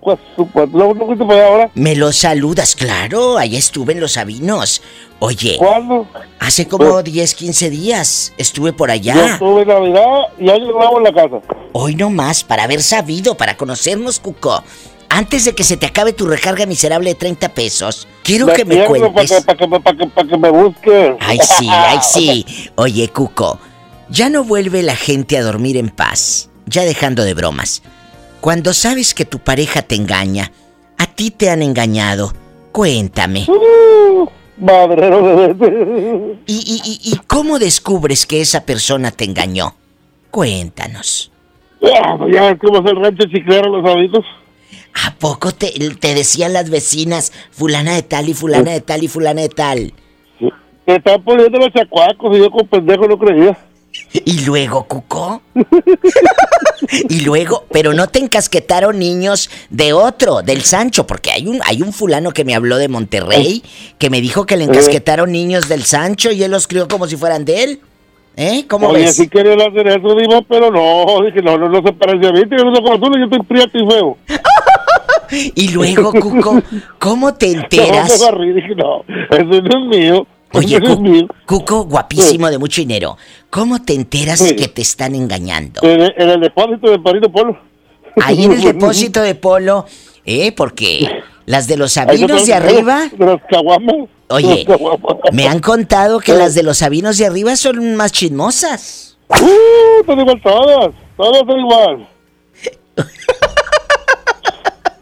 Pues, 0.02 0.18
pues, 0.36 0.70
¿no, 0.72 0.94
no 0.94 1.06
fuiste 1.06 1.26
para 1.26 1.40
allá 1.40 1.48
ahora? 1.48 1.72
Me 1.76 1.96
lo 1.96 2.12
saludas, 2.12 2.76
claro. 2.76 3.38
Allá 3.38 3.58
estuve 3.58 3.94
en 3.94 4.00
Los 4.00 4.14
Sabinos. 4.14 4.82
Oye. 5.20 5.58
¿Cuándo? 5.58 6.08
Hace 6.40 6.68
como 6.68 7.02
10, 7.04 7.36
15 7.36 7.70
días 7.70 8.34
estuve 8.38 8.74
por 8.74 8.90
Yo 8.90 8.94
allá. 8.94 9.34
estuve 9.34 9.62
en 9.62 9.68
Navidad 9.68 10.18
y 10.40 10.44
nuevo 10.46 10.98
en 10.98 11.04
la 11.04 11.14
casa. 11.14 11.40
Hoy 11.74 11.96
no 11.96 12.10
más, 12.10 12.44
para 12.44 12.64
haber 12.64 12.82
sabido, 12.82 13.38
para 13.38 13.58
conocernos, 13.58 14.20
Cuco. 14.20 14.64
Antes 15.10 15.46
de 15.46 15.54
que 15.54 15.64
se 15.64 15.78
te 15.78 15.86
acabe 15.86 16.14
tu 16.14 16.26
recarga 16.26 16.66
miserable 16.66 17.10
de 17.10 17.16
30 17.16 17.50
pesos, 17.50 18.08
quiero 18.32 18.54
que 18.54 18.66
me 18.66 18.76
Para 18.76 18.88
que, 18.88 19.12
cuentes. 19.12 19.44
para 19.44 19.58
que, 19.58 19.68
me- 19.68 20.74
que, 20.74 20.82
que. 20.82 21.18
Ay, 21.20 21.40
sí, 21.44 21.68
ay, 21.70 22.00
sí. 22.02 22.46
Oye, 22.76 23.10
Cuco, 23.10 23.60
ya 24.10 24.30
no 24.30 24.44
vuelve 24.44 24.84
la 24.84 24.96
gente 24.96 25.38
a 25.38 25.44
dormir 25.44 25.78
en 25.78 25.90
paz, 25.90 26.50
ya 26.66 26.84
dejando 26.84 27.24
de 27.24 27.34
bromas. 27.34 27.84
Cuando 28.40 28.74
sabes 28.74 29.14
que 29.14 29.26
tu 29.26 29.40
pareja 29.40 29.82
te 29.82 29.96
engaña, 29.96 30.52
a 30.98 31.06
ti 31.08 31.32
te 31.32 31.50
han 31.50 31.62
engañado, 31.62 32.34
cuéntame. 32.72 33.46
De 34.58 36.38
¿Y, 36.48 36.54
y, 36.56 36.82
y, 36.86 37.14
y 37.14 37.18
cómo 37.28 37.60
descubres 37.60 38.26
que 38.26 38.42
esa 38.42 38.66
persona 38.66 39.12
te 39.12 39.26
engañó? 39.26 39.76
Cuéntanos. 40.30 41.32
Ya, 41.82 42.16
pues 42.18 42.34
ya 42.34 42.44
ves 42.44 42.60
cómo 42.64 42.80
es 42.80 42.86
el 42.92 43.02
rancho 43.02 43.26
chiclero, 43.26 43.70
los 43.82 43.92
amigos. 43.92 44.24
¿A 44.94 45.16
poco 45.16 45.52
te, 45.52 45.72
te 46.00 46.14
decían 46.16 46.54
las 46.54 46.70
vecinas, 46.70 47.32
fulana 47.52 47.96
de 47.96 48.04
tal 48.04 48.30
y 48.30 48.34
fulana 48.34 48.72
de 48.72 48.82
tal 48.82 49.04
y 49.04 49.08
fulana 49.08 49.42
de 49.42 49.50
tal? 49.50 49.94
Me 50.86 50.96
estaban 50.96 51.24
poniendo 51.24 51.60
los 51.60 51.72
chacuacos 51.74 52.36
y 52.36 52.40
yo 52.40 52.52
con 52.52 52.68
pendejo 52.68 53.08
no 53.08 53.18
creía. 53.18 53.58
¿Y 54.14 54.46
luego, 54.46 54.86
Cuco? 54.86 55.42
y 57.10 57.22
luego, 57.22 57.66
pero 57.72 57.94
no 57.94 58.08
te 58.08 58.20
encasquetaron 58.20 59.00
niños 59.00 59.50
de 59.70 59.94
otro, 59.94 60.42
del 60.42 60.62
Sancho, 60.62 61.06
porque 61.08 61.32
hay 61.32 61.48
un, 61.48 61.62
hay 61.66 61.82
un 61.82 61.94
fulano 61.94 62.32
que 62.32 62.46
me 62.46 62.56
habló 62.56 62.78
de 62.78 62.88
Monterrey, 62.88 63.64
que 63.98 64.10
me 64.10 64.22
dijo 64.22 64.46
que 64.46 64.58
le 64.58 64.66
encasquetaron 64.66 65.32
niños 65.32 65.68
del 65.70 65.84
Sancho 65.84 66.32
y 66.32 66.44
él 66.44 66.52
los 66.52 66.68
crió 66.68 66.88
como 66.88 67.08
si 67.08 67.18
fueran 67.18 67.46
de 67.46 67.64
él. 67.64 67.82
¿Eh? 68.36 68.66
¿Cómo 68.68 68.88
Oye, 68.90 69.02
ves? 69.04 69.16
sí 69.16 69.28
quería 69.28 69.54
hacer 69.54 69.88
eso, 69.88 70.16
Diva, 70.16 70.42
pero 70.48 70.72
no. 70.72 71.24
Dije, 71.26 71.42
no, 71.42 71.58
no, 71.58 71.70
no 71.70 71.82
se 71.82 71.92
parece 71.94 72.28
a 72.28 72.32
mí. 72.32 72.42
Yo 72.50 72.64
no 72.64 72.74
soy 72.76 72.84
como 72.84 73.00
tú, 73.00 73.18
yo 73.18 73.26
estoy 73.26 73.40
prieto 73.44 73.78
y 73.78 73.88
feo. 73.90 74.18
Y 75.56 75.70
luego, 75.70 76.12
Cuco, 76.12 76.62
¿cómo 77.00 77.34
te 77.34 77.48
No, 77.56 77.62
enteras? 77.62 78.20
me 78.20 78.26
barrí, 78.26 78.52
dije, 78.54 78.76
no, 78.76 79.06
eso 79.30 79.62
no 79.62 79.80
es 79.80 79.98
mío. 80.00 80.28
Oye, 80.54 80.76
eso 80.76 80.84
no 80.84 80.90
es 80.92 80.96
Cu- 80.98 81.02
mío. 81.02 81.28
Cuco, 81.46 81.86
guapísimo 81.86 82.50
de 82.50 82.58
mucho 82.58 82.82
dinero. 82.82 83.18
¿Cómo 83.50 83.82
te 83.82 83.94
enteras 83.94 84.40
Sí. 84.40 84.58
que 84.58 84.68
te 84.68 84.82
están 84.82 85.16
engañando? 85.16 85.80
En, 85.84 86.02
el- 86.02 86.14
en 86.18 86.30
el 86.32 86.42
depósito 86.42 86.92
de 86.92 87.00
Parito 87.00 87.32
Polo. 87.32 87.58
Ahí 88.22 88.44
en 88.44 88.52
el 88.52 88.62
depósito 88.74 89.22
de 89.22 89.36
polo, 89.36 89.86
¿eh? 90.26 90.52
Porque 90.52 91.08
las 91.46 91.68
de 91.68 91.78
los 91.78 91.94
sabinos 91.94 92.46
de 92.46 92.54
arriba, 92.54 93.10
De 93.12 93.26
los 93.26 93.42
caguamas. 93.50 94.08
Oye, 94.30 94.66
me 95.34 95.48
han 95.48 95.60
contado 95.60 96.20
que 96.20 96.34
las 96.34 96.56
de 96.56 96.64
los 96.64 96.78
sabinos 96.78 97.18
de 97.18 97.26
arriba 97.26 97.56
son 97.56 97.96
más 97.96 98.12
chismosas. 98.12 99.18
Uh, 99.30 100.06
son 100.06 100.20
igual 100.20 100.42
todas. 100.42 100.92
Todas 101.18 101.42
son 101.46 101.60
igual. 101.60 102.08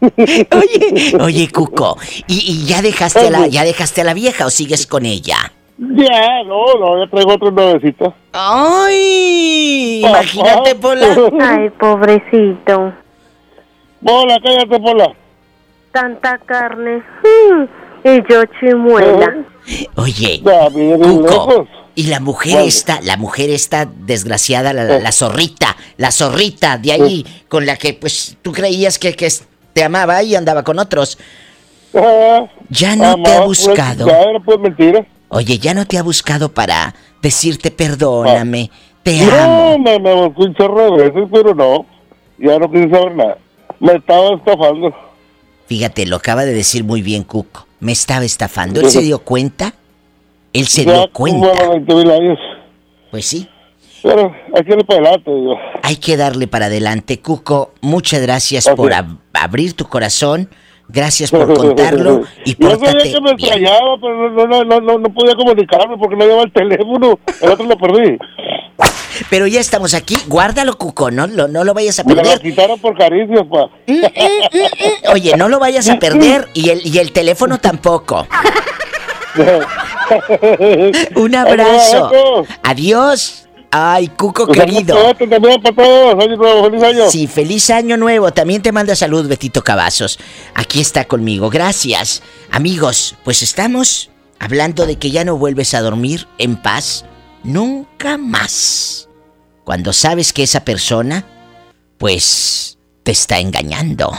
Oye, 0.02 1.12
oye, 1.20 1.48
Cuco, 1.52 1.98
¿y, 2.26 2.52
y 2.52 2.64
ya 2.64 2.80
dejaste 2.80 3.26
a 3.26 3.30
la, 3.30 3.46
ya 3.48 3.64
dejaste 3.64 4.00
a 4.00 4.04
la 4.04 4.14
vieja 4.14 4.46
o 4.46 4.50
sigues 4.50 4.86
con 4.86 5.04
ella? 5.04 5.52
Ya, 5.76 6.42
no, 6.44 6.74
no, 6.78 7.02
ya 7.04 7.10
traigo 7.10 7.34
otra 7.34 7.50
nuevecita. 7.50 8.14
¡Ay! 8.32 10.02
Imagínate, 10.06 10.74
Pola. 10.74 11.16
Ay, 11.40 11.70
pobrecito. 11.70 12.92
Pola, 14.04 14.38
cállate, 14.42 14.78
Pola. 14.78 15.14
Tanta 15.92 16.38
carne. 16.38 16.98
Mm, 17.22 17.64
Y 18.08 18.22
yo 18.30 18.42
chimuela. 18.58 19.36
Oye, 19.96 20.42
Cuco, 20.42 21.66
y 21.94 22.04
la 22.04 22.18
mujer 22.20 22.54
¿Cuál? 22.54 22.68
esta, 22.68 23.00
la 23.02 23.16
mujer 23.16 23.50
esta 23.50 23.84
desgraciada, 23.86 24.72
la, 24.72 24.84
la 24.84 25.12
zorrita, 25.12 25.76
la 25.98 26.10
zorrita 26.10 26.78
de 26.78 26.92
ahí, 26.92 27.26
con 27.48 27.66
la 27.66 27.76
que 27.76 27.92
pues 27.94 28.38
tú 28.42 28.52
creías 28.52 28.98
que, 28.98 29.14
te 29.72 29.84
amaba 29.84 30.22
y 30.22 30.34
andaba 30.34 30.62
con 30.62 30.78
otros. 30.78 31.18
Ya 32.70 32.96
no 32.96 33.02
te 33.22 33.30
ha 33.30 33.34
Amaba, 33.34 33.46
buscado. 33.46 34.06
Ya 34.06 34.22
era 34.22 34.40
pues 34.40 34.58
mentira. 34.58 35.04
Oye, 35.28 35.58
ya 35.58 35.74
no 35.74 35.86
te 35.86 35.98
ha 35.98 36.02
buscado 36.02 36.48
para 36.52 36.94
decirte 37.20 37.70
perdóname, 37.70 38.70
te 39.02 39.20
amo. 39.22 39.72
No, 39.72 39.78
me, 39.78 39.98
me 39.98 40.14
buscó 40.14 40.42
un 40.44 40.54
chorro 40.54 40.96
de 40.96 41.10
veces, 41.10 41.28
pero 41.32 41.54
no. 41.54 41.84
Ya 42.38 42.58
no 42.58 42.70
quise 42.70 42.88
saber 42.90 43.14
nada. 43.14 43.38
Me 43.78 43.92
estaba 43.94 44.34
estafando. 44.36 44.94
Fíjate, 45.70 46.04
lo 46.04 46.16
acaba 46.16 46.44
de 46.44 46.52
decir 46.52 46.82
muy 46.82 47.00
bien 47.00 47.22
Cuco. 47.22 47.64
Me 47.78 47.92
estaba 47.92 48.24
estafando. 48.24 48.80
¿Él 48.80 48.90
se 48.90 49.02
dio 49.02 49.20
cuenta? 49.20 49.72
Él 50.52 50.66
se 50.66 50.84
Ya 50.84 50.94
dio 50.94 51.12
cuenta. 51.12 51.48
como 51.56 51.70
20 51.70 51.94
mil 51.94 52.10
años. 52.10 52.38
Pues 53.12 53.24
sí. 53.26 53.48
Pero 54.02 54.34
hay 54.52 54.64
que 54.64 54.72
irle 54.72 54.82
para 54.82 54.98
adelante, 55.00 55.30
digo. 55.32 55.54
Hay 55.84 55.94
que 55.94 56.16
darle 56.16 56.48
para 56.48 56.66
adelante, 56.66 57.20
Cuco. 57.20 57.72
Muchas 57.82 58.20
gracias 58.20 58.68
por 58.74 58.90
ab- 58.90 59.18
abrir 59.32 59.74
tu 59.74 59.84
corazón. 59.84 60.50
Gracias 60.88 61.30
por 61.30 61.54
contarlo 61.54 62.22
y 62.44 62.56
Yo 62.60 62.70
sabía 62.70 62.78
pórtate 62.90 63.12
que 63.12 63.20
me 63.20 63.34
bien. 63.36 63.52
extrañaba, 63.52 63.96
pero 64.00 64.30
no, 64.32 64.46
no, 64.48 64.64
no, 64.64 64.80
no, 64.80 64.98
no 64.98 65.08
podía 65.14 65.36
comunicarme 65.36 65.96
porque 65.98 66.16
no 66.16 66.24
llevaba 66.24 66.42
el 66.42 66.52
teléfono. 66.52 67.16
El 67.40 67.48
otro 67.48 67.64
lo 67.66 67.78
perdí. 67.78 68.18
Pero 69.28 69.46
ya 69.46 69.60
estamos 69.60 69.94
aquí. 69.94 70.16
Guárdalo, 70.26 70.78
Cuco. 70.78 71.10
No, 71.10 71.26
lo- 71.26 71.48
no 71.48 71.64
lo 71.64 71.74
vayas 71.74 71.98
a 71.98 72.04
Me 72.04 72.14
lo 72.14 72.22
perder. 72.22 72.40
quitaron 72.40 72.78
por 72.80 72.96
caricias, 72.96 73.42
pa. 73.50 73.68
Oye, 75.12 75.36
no 75.36 75.48
lo 75.48 75.58
vayas 75.58 75.88
a 75.88 75.98
perder 75.98 76.48
y 76.54 76.70
el, 76.70 76.86
y 76.86 76.98
el 76.98 77.12
teléfono 77.12 77.58
tampoco. 77.58 78.26
Un 81.16 81.34
abrazo. 81.34 82.46
Adiós. 82.62 83.46
Ay, 83.72 84.08
Cuco 84.08 84.46
Pues, 84.46 84.58
querido. 84.58 84.96
abrazote 84.98 85.28
también 85.28 85.62
para 85.62 85.76
todos. 85.76 86.24
Año 86.24 86.36
nuevo, 86.36 86.64
feliz 86.64 86.82
año. 86.82 87.08
Sí, 87.10 87.26
feliz 87.28 87.70
año 87.70 87.96
nuevo. 87.96 88.32
También 88.32 88.62
te 88.62 88.72
manda 88.72 88.96
salud, 88.96 89.28
Betito 89.28 89.62
Cavazos. 89.62 90.18
Aquí 90.54 90.80
está 90.80 91.04
conmigo. 91.04 91.50
Gracias. 91.50 92.20
Amigos, 92.50 93.14
pues 93.22 93.42
estamos 93.42 94.10
hablando 94.40 94.86
de 94.86 94.96
que 94.96 95.12
ya 95.12 95.24
no 95.24 95.36
vuelves 95.36 95.74
a 95.74 95.82
dormir 95.82 96.26
en 96.38 96.56
paz 96.56 97.04
nunca 97.44 98.18
más. 98.18 99.08
Cuando 99.70 99.92
sabes 99.92 100.32
que 100.32 100.42
esa 100.42 100.64
persona, 100.64 101.24
pues, 101.96 102.76
te 103.04 103.12
está 103.12 103.38
engañando. 103.38 104.10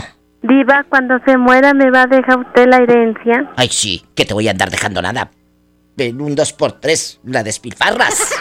Diva, 0.42 0.86
cuando 0.88 1.16
se 1.26 1.36
muera 1.36 1.74
me 1.74 1.92
va 1.92 2.04
a 2.04 2.08
dejar 2.08 2.40
usted 2.40 2.70
la 2.70 2.78
herencia. 2.78 3.52
Ay, 3.58 3.68
sí, 3.68 4.06
que 4.16 4.24
te 4.24 4.34
voy 4.34 4.48
a 4.48 4.52
andar 4.52 4.72
dejando 4.72 5.02
nada. 5.02 5.30
En 5.98 6.22
un 6.22 6.38
2x3 6.38 7.20
la 7.26 7.44
despilfarras. 7.44 8.18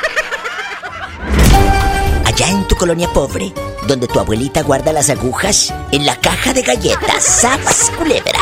Allá 2.27 2.49
en 2.49 2.69
tu 2.69 2.77
colonia 2.77 3.09
pobre, 3.13 3.53
donde 3.89 4.07
tu 4.07 4.21
abuelita 4.21 4.63
guarda 4.63 4.93
las 4.93 5.11
agujas 5.11 5.75
en 5.91 6.07
la 6.07 6.15
caja 6.15 6.53
de 6.53 6.63
galletas, 6.63 7.25
¡Sabas, 7.25 7.91
culebra! 7.99 8.39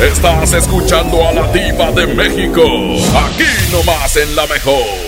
Estás 0.00 0.54
escuchando 0.54 1.24
a 1.24 1.34
la 1.34 1.46
diva 1.52 1.92
de 1.92 2.08
México. 2.08 2.64
Aquí 3.16 3.44
nomás 3.70 4.16
en 4.16 4.34
la 4.34 4.44
mejor. 4.48 5.07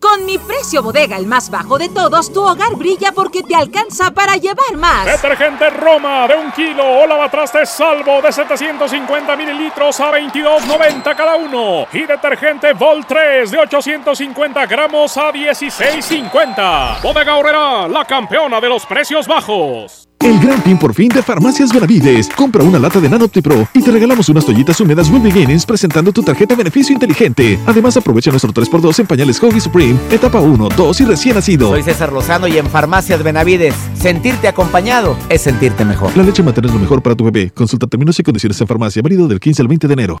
Con 0.00 0.24
mi 0.24 0.38
precio 0.38 0.82
bodega, 0.82 1.18
el 1.18 1.26
más 1.26 1.50
bajo 1.50 1.78
de 1.78 1.90
todos, 1.90 2.32
tu 2.32 2.40
hogar 2.40 2.74
brilla 2.74 3.12
porque 3.12 3.42
te 3.42 3.54
alcanza 3.54 4.10
para 4.10 4.36
llevar 4.36 4.74
más. 4.76 5.04
Detergente 5.04 5.68
Roma 5.68 6.26
de 6.26 6.36
un 6.36 6.50
kilo 6.52 7.02
o 7.02 7.06
lavatrastes 7.06 7.68
salvo 7.68 8.22
de 8.22 8.32
750 8.32 9.36
mililitros 9.36 10.00
a 10.00 10.10
22.90 10.10 11.14
cada 11.14 11.36
uno. 11.36 11.86
Y 11.92 12.06
detergente 12.06 12.72
Vol 12.72 13.04
3 13.04 13.50
de 13.50 13.58
850 13.58 14.66
gramos 14.66 15.16
a 15.18 15.30
16.50. 15.30 17.02
Bodega 17.02 17.36
Horrera, 17.36 17.86
la 17.86 18.06
campeona 18.06 18.58
de 18.58 18.68
los 18.70 18.86
precios 18.86 19.26
bajos. 19.26 20.09
El 20.22 20.38
gran 20.38 20.62
fin 20.62 20.78
por 20.78 20.92
fin 20.92 21.08
de 21.08 21.22
Farmacias 21.22 21.72
Benavides. 21.72 22.28
Compra 22.36 22.62
una 22.62 22.78
lata 22.78 23.00
de 23.00 23.08
Nanoptipro 23.08 23.66
y 23.72 23.80
te 23.80 23.90
regalamos 23.90 24.28
unas 24.28 24.44
toallitas 24.44 24.78
húmedas 24.78 25.08
Will 25.08 25.22
Beginnings 25.22 25.64
presentando 25.64 26.12
tu 26.12 26.22
tarjeta 26.22 26.54
beneficio 26.54 26.92
inteligente. 26.92 27.58
Además 27.66 27.96
aprovecha 27.96 28.30
nuestro 28.30 28.52
3x2 28.52 28.98
en 29.00 29.06
pañales 29.06 29.42
Hoggy 29.42 29.60
Supreme, 29.60 29.98
etapa 30.10 30.38
1, 30.40 30.68
2 30.76 31.00
y 31.00 31.04
recién 31.06 31.36
nacido. 31.36 31.70
Soy 31.70 31.82
César 31.82 32.12
Lozano 32.12 32.46
y 32.48 32.58
en 32.58 32.66
Farmacias 32.66 33.22
Benavides, 33.22 33.74
sentirte 33.94 34.46
acompañado 34.46 35.16
es 35.30 35.40
sentirte 35.40 35.86
mejor. 35.86 36.14
La 36.14 36.22
leche 36.22 36.42
materna 36.42 36.68
es 36.68 36.74
lo 36.74 36.80
mejor 36.80 37.02
para 37.02 37.16
tu 37.16 37.24
bebé. 37.24 37.50
Consulta 37.50 37.86
términos 37.86 38.18
y 38.18 38.22
condiciones 38.22 38.60
en 38.60 38.66
farmacia, 38.66 39.00
válido 39.00 39.26
del 39.26 39.40
15 39.40 39.62
al 39.62 39.68
20 39.68 39.88
de 39.88 39.92
enero. 39.94 40.20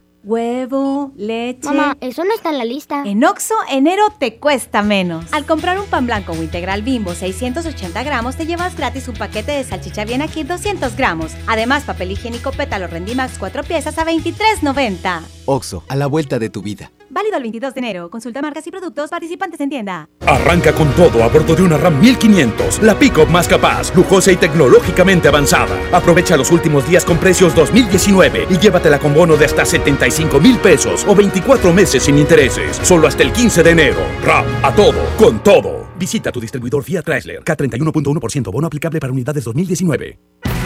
Huevo, 0.23 1.11
leche. 1.15 1.67
Mamá, 1.67 1.97
eso 1.99 2.23
no 2.23 2.31
está 2.35 2.51
en 2.51 2.59
la 2.59 2.65
lista. 2.65 3.01
En 3.05 3.23
Oxo, 3.23 3.55
enero 3.71 4.03
te 4.19 4.35
cuesta 4.35 4.83
menos. 4.83 5.25
Al 5.33 5.45
comprar 5.45 5.79
un 5.79 5.87
pan 5.87 6.05
blanco 6.05 6.33
o 6.33 6.35
integral 6.35 6.83
bimbo 6.83 7.15
680 7.15 8.03
gramos, 8.03 8.35
te 8.35 8.45
llevas 8.45 8.77
gratis 8.77 9.07
un 9.07 9.15
paquete 9.15 9.51
de 9.51 9.63
salchicha 9.63 10.05
bien 10.05 10.21
aquí 10.21 10.43
200 10.43 10.95
gramos. 10.95 11.31
Además, 11.47 11.85
papel 11.85 12.11
higiénico 12.11 12.51
pétalo 12.51 12.85
Rendimax 12.85 13.39
4 13.39 13.63
piezas 13.63 13.97
a 13.97 14.05
23.90. 14.05 15.21
Oxo, 15.45 15.83
a 15.87 15.95
la 15.95 16.05
vuelta 16.05 16.37
de 16.37 16.51
tu 16.51 16.61
vida. 16.61 16.91
Válido 17.09 17.35
el 17.35 17.43
22 17.43 17.73
de 17.73 17.79
enero. 17.79 18.09
Consulta 18.09 18.41
marcas 18.41 18.65
y 18.67 18.71
productos 18.71 19.09
participantes 19.09 19.59
en 19.59 19.69
tienda. 19.69 20.07
Arranca 20.25 20.71
con 20.71 20.89
todo 20.93 21.23
a 21.23 21.27
bordo 21.27 21.55
de 21.55 21.63
una 21.63 21.77
RAM 21.77 21.99
1500, 21.99 22.83
la 22.83 22.97
pick-up 22.97 23.27
más 23.27 23.49
capaz, 23.49 23.93
lujosa 23.95 24.31
y 24.31 24.37
tecnológicamente 24.37 25.27
avanzada. 25.27 25.77
Aprovecha 25.91 26.37
los 26.37 26.51
últimos 26.51 26.87
días 26.87 27.03
con 27.03 27.17
precios 27.17 27.53
2019 27.53 28.47
y 28.49 28.57
llévatela 28.59 28.99
con 28.99 29.13
bono 29.13 29.35
de 29.35 29.43
hasta 29.43 29.65
75 29.65 30.10
mil 30.41 30.57
pesos 30.59 31.05
o 31.07 31.15
24 31.15 31.73
meses 31.73 32.03
sin 32.03 32.17
intereses, 32.17 32.79
solo 32.83 33.07
hasta 33.07 33.23
el 33.23 33.31
15 33.31 33.63
de 33.63 33.69
enero. 33.71 34.05
RAM, 34.23 34.45
a 34.63 34.73
todo, 34.73 35.09
con 35.17 35.43
todo. 35.43 35.87
Visita 35.97 36.31
tu 36.31 36.39
distribuidor 36.39 36.83
Fiat 36.83 37.05
Chrysler, 37.05 37.43
K31.1% 37.43 38.51
bono 38.51 38.67
aplicable 38.67 38.99
para 38.99 39.13
unidades 39.13 39.43
2019. 39.43 40.17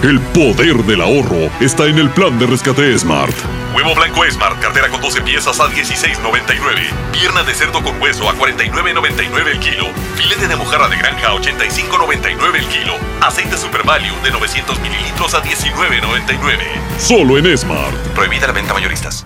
El 0.03 0.19
poder 0.19 0.75
del 0.85 1.01
ahorro 1.01 1.49
está 1.59 1.87
en 1.87 1.97
el 1.97 2.09
plan 2.09 2.37
de 2.37 2.45
rescate 2.45 2.97
Smart. 2.97 3.35
Huevo 3.75 3.95
blanco 3.95 4.23
Smart, 4.29 4.59
cartera 4.61 4.87
con 4.89 5.01
12 5.01 5.21
piezas 5.21 5.59
a 5.59 5.67
16.99. 5.67 7.11
Pierna 7.11 7.43
de 7.43 7.53
cerdo 7.53 7.83
con 7.83 7.99
hueso 8.01 8.29
a 8.29 8.35
49.99 8.35 9.47
el 9.47 9.59
kilo. 9.59 9.87
Filete 10.15 10.47
de 10.47 10.55
mojarra 10.55 10.89
de 10.89 10.97
granja 10.97 11.29
a 11.29 11.35
85.99 11.35 12.55
el 12.55 12.65
kilo. 12.67 12.93
Aceite 13.21 13.57
Super 13.57 13.83
Value 13.83 14.15
de 14.23 14.31
900 14.31 14.79
mililitros 14.79 15.33
a 15.33 15.41
19.99. 15.41 16.99
Solo 16.99 17.37
en 17.37 17.57
Smart. 17.57 17.95
Prohibida 18.13 18.47
la 18.47 18.53
venta 18.53 18.73
mayoristas. 18.73 19.25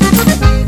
Thank 0.00 0.62
you. 0.62 0.67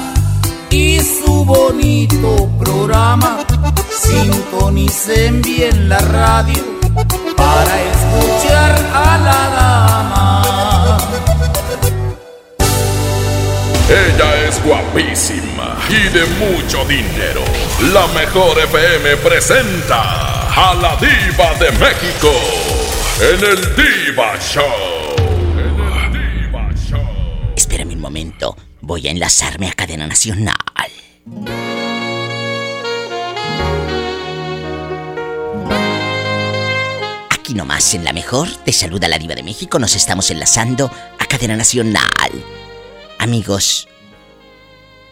bonito 1.45 2.49
programa. 2.59 3.45
Sintonicen 3.89 5.41
bien 5.41 5.89
la 5.89 5.99
radio 5.99 6.63
para 7.35 7.81
escuchar 7.91 8.75
a 8.93 9.17
la 9.17 9.49
dama. 9.55 10.97
Ella 13.89 14.47
es 14.47 14.63
guapísima 14.63 15.77
y 15.89 16.09
de 16.09 16.25
mucho 16.39 16.85
dinero. 16.85 17.41
La 17.93 18.07
mejor 18.07 18.57
FM 18.59 19.17
presenta 19.17 20.47
a 20.55 20.73
la 20.75 20.95
diva 20.95 21.53
de 21.59 21.71
México 21.77 22.31
en 23.19 23.43
el 23.43 23.75
Diva 23.75 24.37
Show. 24.39 25.11
Espérame 27.55 27.93
un 27.93 28.01
momento. 28.01 28.55
Voy 28.81 29.07
a 29.07 29.11
enlazarme 29.11 29.67
a 29.69 29.73
cadena 29.73 30.07
nacional. 30.07 30.55
Aquí 37.51 37.57
nomás 37.57 37.93
en 37.95 38.05
la 38.05 38.13
mejor, 38.13 38.47
te 38.63 38.71
saluda 38.71 39.09
la 39.09 39.19
diva 39.19 39.35
de 39.35 39.43
México. 39.43 39.77
Nos 39.77 39.97
estamos 39.97 40.31
enlazando 40.31 40.89
a 41.19 41.25
cadena 41.25 41.57
nacional. 41.57 42.31
Amigos, 43.19 43.89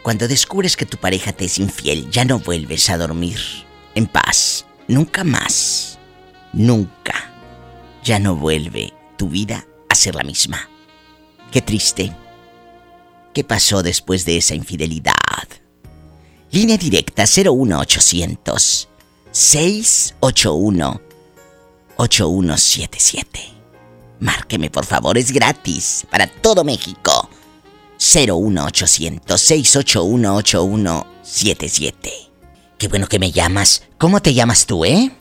cuando 0.03 0.25
descubres 0.25 0.77
que 0.77 0.85
tu 0.85 0.95
pareja 0.95 1.33
te 1.33 1.43
es 1.43 1.59
infiel, 1.59 2.09
ya 2.09 2.23
no 2.23 2.39
vuelves 2.39 2.89
a 2.89 2.97
dormir 2.97 3.37
en 3.93 4.07
paz. 4.07 4.65
Nunca 4.87 5.25
más. 5.25 5.99
Nunca. 6.53 7.29
Ya 8.05 8.19
no 8.19 8.37
vuelve 8.37 8.93
tu 9.17 9.27
vida 9.27 9.65
a 9.89 9.95
ser 9.95 10.15
la 10.15 10.23
misma. 10.23 10.69
Qué 11.51 11.61
triste. 11.61 12.15
¿Qué 13.33 13.43
pasó 13.43 13.83
después 13.83 14.23
de 14.23 14.37
esa 14.37 14.55
infidelidad? 14.55 15.13
Línea 16.51 16.77
directa 16.77 17.23
01800 17.23 18.87
681 19.29 21.08
8177. 21.99 23.39
Márqueme 24.21 24.69
por 24.69 24.85
favor, 24.85 25.17
es 25.17 25.31
gratis 25.31 26.07
para 26.09 26.27
todo 26.27 26.63
México. 26.63 27.29
01800 27.97 29.39
681 29.39 30.35
8177. 30.35 32.11
Qué 32.77 32.87
bueno 32.87 33.07
que 33.07 33.19
me 33.19 33.31
llamas. 33.31 33.83
¿Cómo 33.97 34.21
te 34.21 34.33
llamas 34.33 34.65
tú, 34.65 34.85
eh? 34.85 35.11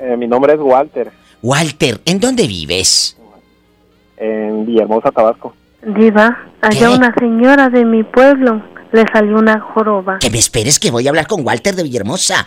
Eh, 0.00 0.16
mi 0.16 0.28
nombre 0.28 0.54
es 0.54 0.60
Walter, 0.60 1.10
Walter, 1.42 2.00
¿en 2.04 2.20
dónde 2.20 2.46
vives? 2.46 3.16
en 4.16 4.66
Villahermosa, 4.66 5.10
Tabasco. 5.10 5.54
Diva, 5.82 6.38
allá 6.62 6.90
una 6.90 7.12
señora 7.18 7.68
de 7.68 7.84
mi 7.84 8.02
pueblo 8.04 8.62
le 8.92 9.04
salió 9.12 9.36
una 9.38 9.60
joroba. 9.60 10.18
Que 10.18 10.30
me 10.30 10.38
esperes 10.38 10.78
que 10.78 10.90
voy 10.90 11.06
a 11.06 11.10
hablar 11.10 11.26
con 11.26 11.44
Walter 11.44 11.74
de 11.74 11.82
Villahermosa. 11.82 12.46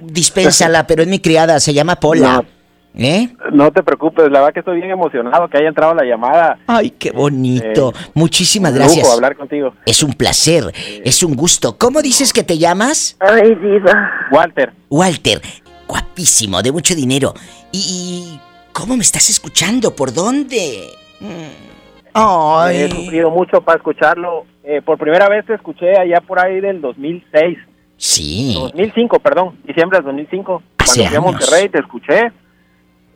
Dispénsala, 0.00 0.86
pero 0.86 1.02
es 1.02 1.08
mi 1.08 1.20
criada, 1.20 1.60
se 1.60 1.72
llama 1.72 1.96
Pola. 1.96 2.44
¿Eh? 2.98 3.28
No 3.52 3.70
te 3.72 3.82
preocupes, 3.82 4.30
la 4.30 4.40
verdad 4.40 4.54
que 4.54 4.60
estoy 4.60 4.76
bien 4.76 4.90
emocionado 4.90 5.48
que 5.48 5.58
haya 5.58 5.68
entrado 5.68 5.94
la 5.94 6.04
llamada. 6.04 6.58
Ay, 6.66 6.90
qué 6.90 7.10
bonito. 7.10 7.92
Eh, 7.94 8.10
Muchísimas 8.14 8.72
un 8.72 8.78
gracias. 8.78 9.12
hablar 9.12 9.36
contigo. 9.36 9.74
Es 9.84 10.02
un 10.02 10.14
placer, 10.14 10.72
es 11.04 11.22
un 11.22 11.36
gusto. 11.36 11.76
¿Cómo 11.76 12.00
dices 12.00 12.32
que 12.32 12.42
te 12.42 12.56
llamas? 12.56 13.16
Ay, 13.20 13.54
Diva. 13.54 14.10
Walter. 14.30 14.72
Walter, 14.88 15.42
guapísimo, 15.86 16.62
de 16.62 16.72
mucho 16.72 16.94
dinero. 16.94 17.34
¿Y, 17.70 18.40
cómo 18.72 18.96
me 18.96 19.02
estás 19.02 19.28
escuchando? 19.28 19.94
¿Por 19.94 20.14
dónde? 20.14 20.88
Ay. 22.14 22.76
He 22.82 22.90
sufrido 22.90 23.30
mucho 23.30 23.60
para 23.60 23.76
escucharlo. 23.76 24.46
Eh, 24.64 24.80
por 24.80 24.96
primera 24.96 25.28
vez 25.28 25.44
te 25.44 25.54
escuché 25.54 25.98
allá 25.98 26.22
por 26.22 26.40
ahí 26.40 26.60
del 26.60 26.80
2006. 26.80 27.58
Sí. 27.98 28.56
2005, 28.58 29.18
perdón. 29.20 29.58
Diciembre 29.64 29.98
del 29.98 30.06
2005. 30.06 30.62
Hace 30.78 31.00
Cuando 31.02 31.08
fui 31.08 31.16
a. 31.16 31.20
Monterrey 31.20 31.68
te 31.68 31.80
escuché. 31.80 32.32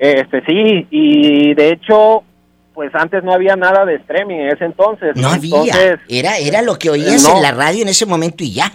Este, 0.01 0.42
sí, 0.46 0.86
y 0.90 1.53
de 1.53 1.72
hecho, 1.72 2.22
pues 2.72 2.90
antes 2.94 3.22
no 3.22 3.34
había 3.34 3.55
nada 3.55 3.84
de 3.84 3.96
streaming 3.96 4.36
en 4.36 4.48
ese 4.48 4.64
entonces. 4.64 5.14
No 5.14 5.28
había. 5.28 5.98
Era, 6.09 6.38
era 6.38 6.62
lo 6.62 6.78
que 6.78 6.88
oías 6.88 7.22
no. 7.28 7.36
en 7.36 7.42
la 7.42 7.53
radio 7.53 7.82
en 7.82 7.88
ese 7.88 8.07
momento 8.07 8.42
y 8.42 8.55
ya. 8.55 8.72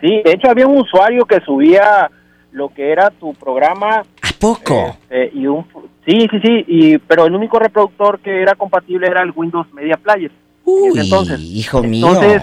Sí, 0.00 0.22
de 0.24 0.34
hecho 0.34 0.48
había 0.48 0.68
un 0.68 0.78
usuario 0.78 1.24
que 1.24 1.40
subía 1.40 2.08
lo 2.52 2.68
que 2.68 2.92
era 2.92 3.10
tu 3.10 3.34
programa. 3.34 4.04
¿A 4.22 4.30
poco? 4.38 4.96
este, 5.10 5.36
y 5.36 5.48
un, 5.48 5.66
sí, 6.06 6.28
sí, 6.30 6.40
sí, 6.44 6.64
y, 6.68 6.98
pero 6.98 7.26
el 7.26 7.34
único 7.34 7.58
reproductor 7.58 8.20
que 8.20 8.40
era 8.40 8.54
compatible 8.54 9.08
era 9.08 9.24
el 9.24 9.32
Windows 9.34 9.66
Media 9.72 9.96
Player. 9.96 10.30
en 10.64 10.90
ese 10.92 11.00
entonces. 11.00 11.40
hijo 11.40 11.82
mío. 11.82 12.06
Entonces, 12.06 12.40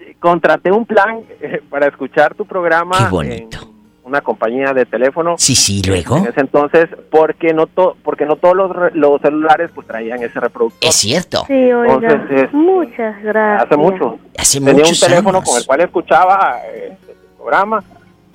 eh, 0.00 0.16
contraté 0.18 0.72
un 0.72 0.84
plan 0.84 1.20
eh, 1.40 1.62
para 1.70 1.86
escuchar 1.86 2.34
tu 2.34 2.44
programa. 2.44 2.98
Qué 2.98 3.14
bonito. 3.14 3.58
en 3.62 3.77
una 4.08 4.20
compañía 4.22 4.72
de 4.72 4.86
teléfono. 4.86 5.36
Sí, 5.38 5.54
sí, 5.54 5.82
luego. 5.86 6.16
En 6.16 6.26
ese 6.26 6.40
entonces, 6.40 6.88
porque 7.10 7.52
no 7.54 7.66
to- 7.66 7.96
porque 8.02 8.24
no 8.26 8.36
todos 8.36 8.56
los, 8.56 8.74
re- 8.74 8.90
los 8.94 9.20
celulares 9.20 9.70
pues 9.74 9.86
traían 9.86 10.22
ese 10.22 10.40
reproductor. 10.40 10.88
Es 10.88 10.96
cierto. 10.96 11.44
Sí, 11.46 11.52
oiga. 11.72 11.94
Entonces, 11.94 12.42
es- 12.44 12.52
Muchas 12.52 13.22
gracias. 13.22 13.66
Hace 13.66 13.76
mucho. 13.76 14.18
Hace 14.36 14.58
Tenía 14.60 14.74
muchos 14.74 15.02
un 15.02 15.08
teléfono 15.08 15.38
años. 15.38 15.48
con 15.50 15.58
el 15.58 15.66
cual 15.66 15.80
escuchaba 15.82 16.58
eh, 16.74 16.96
el 17.08 17.16
programa, 17.36 17.82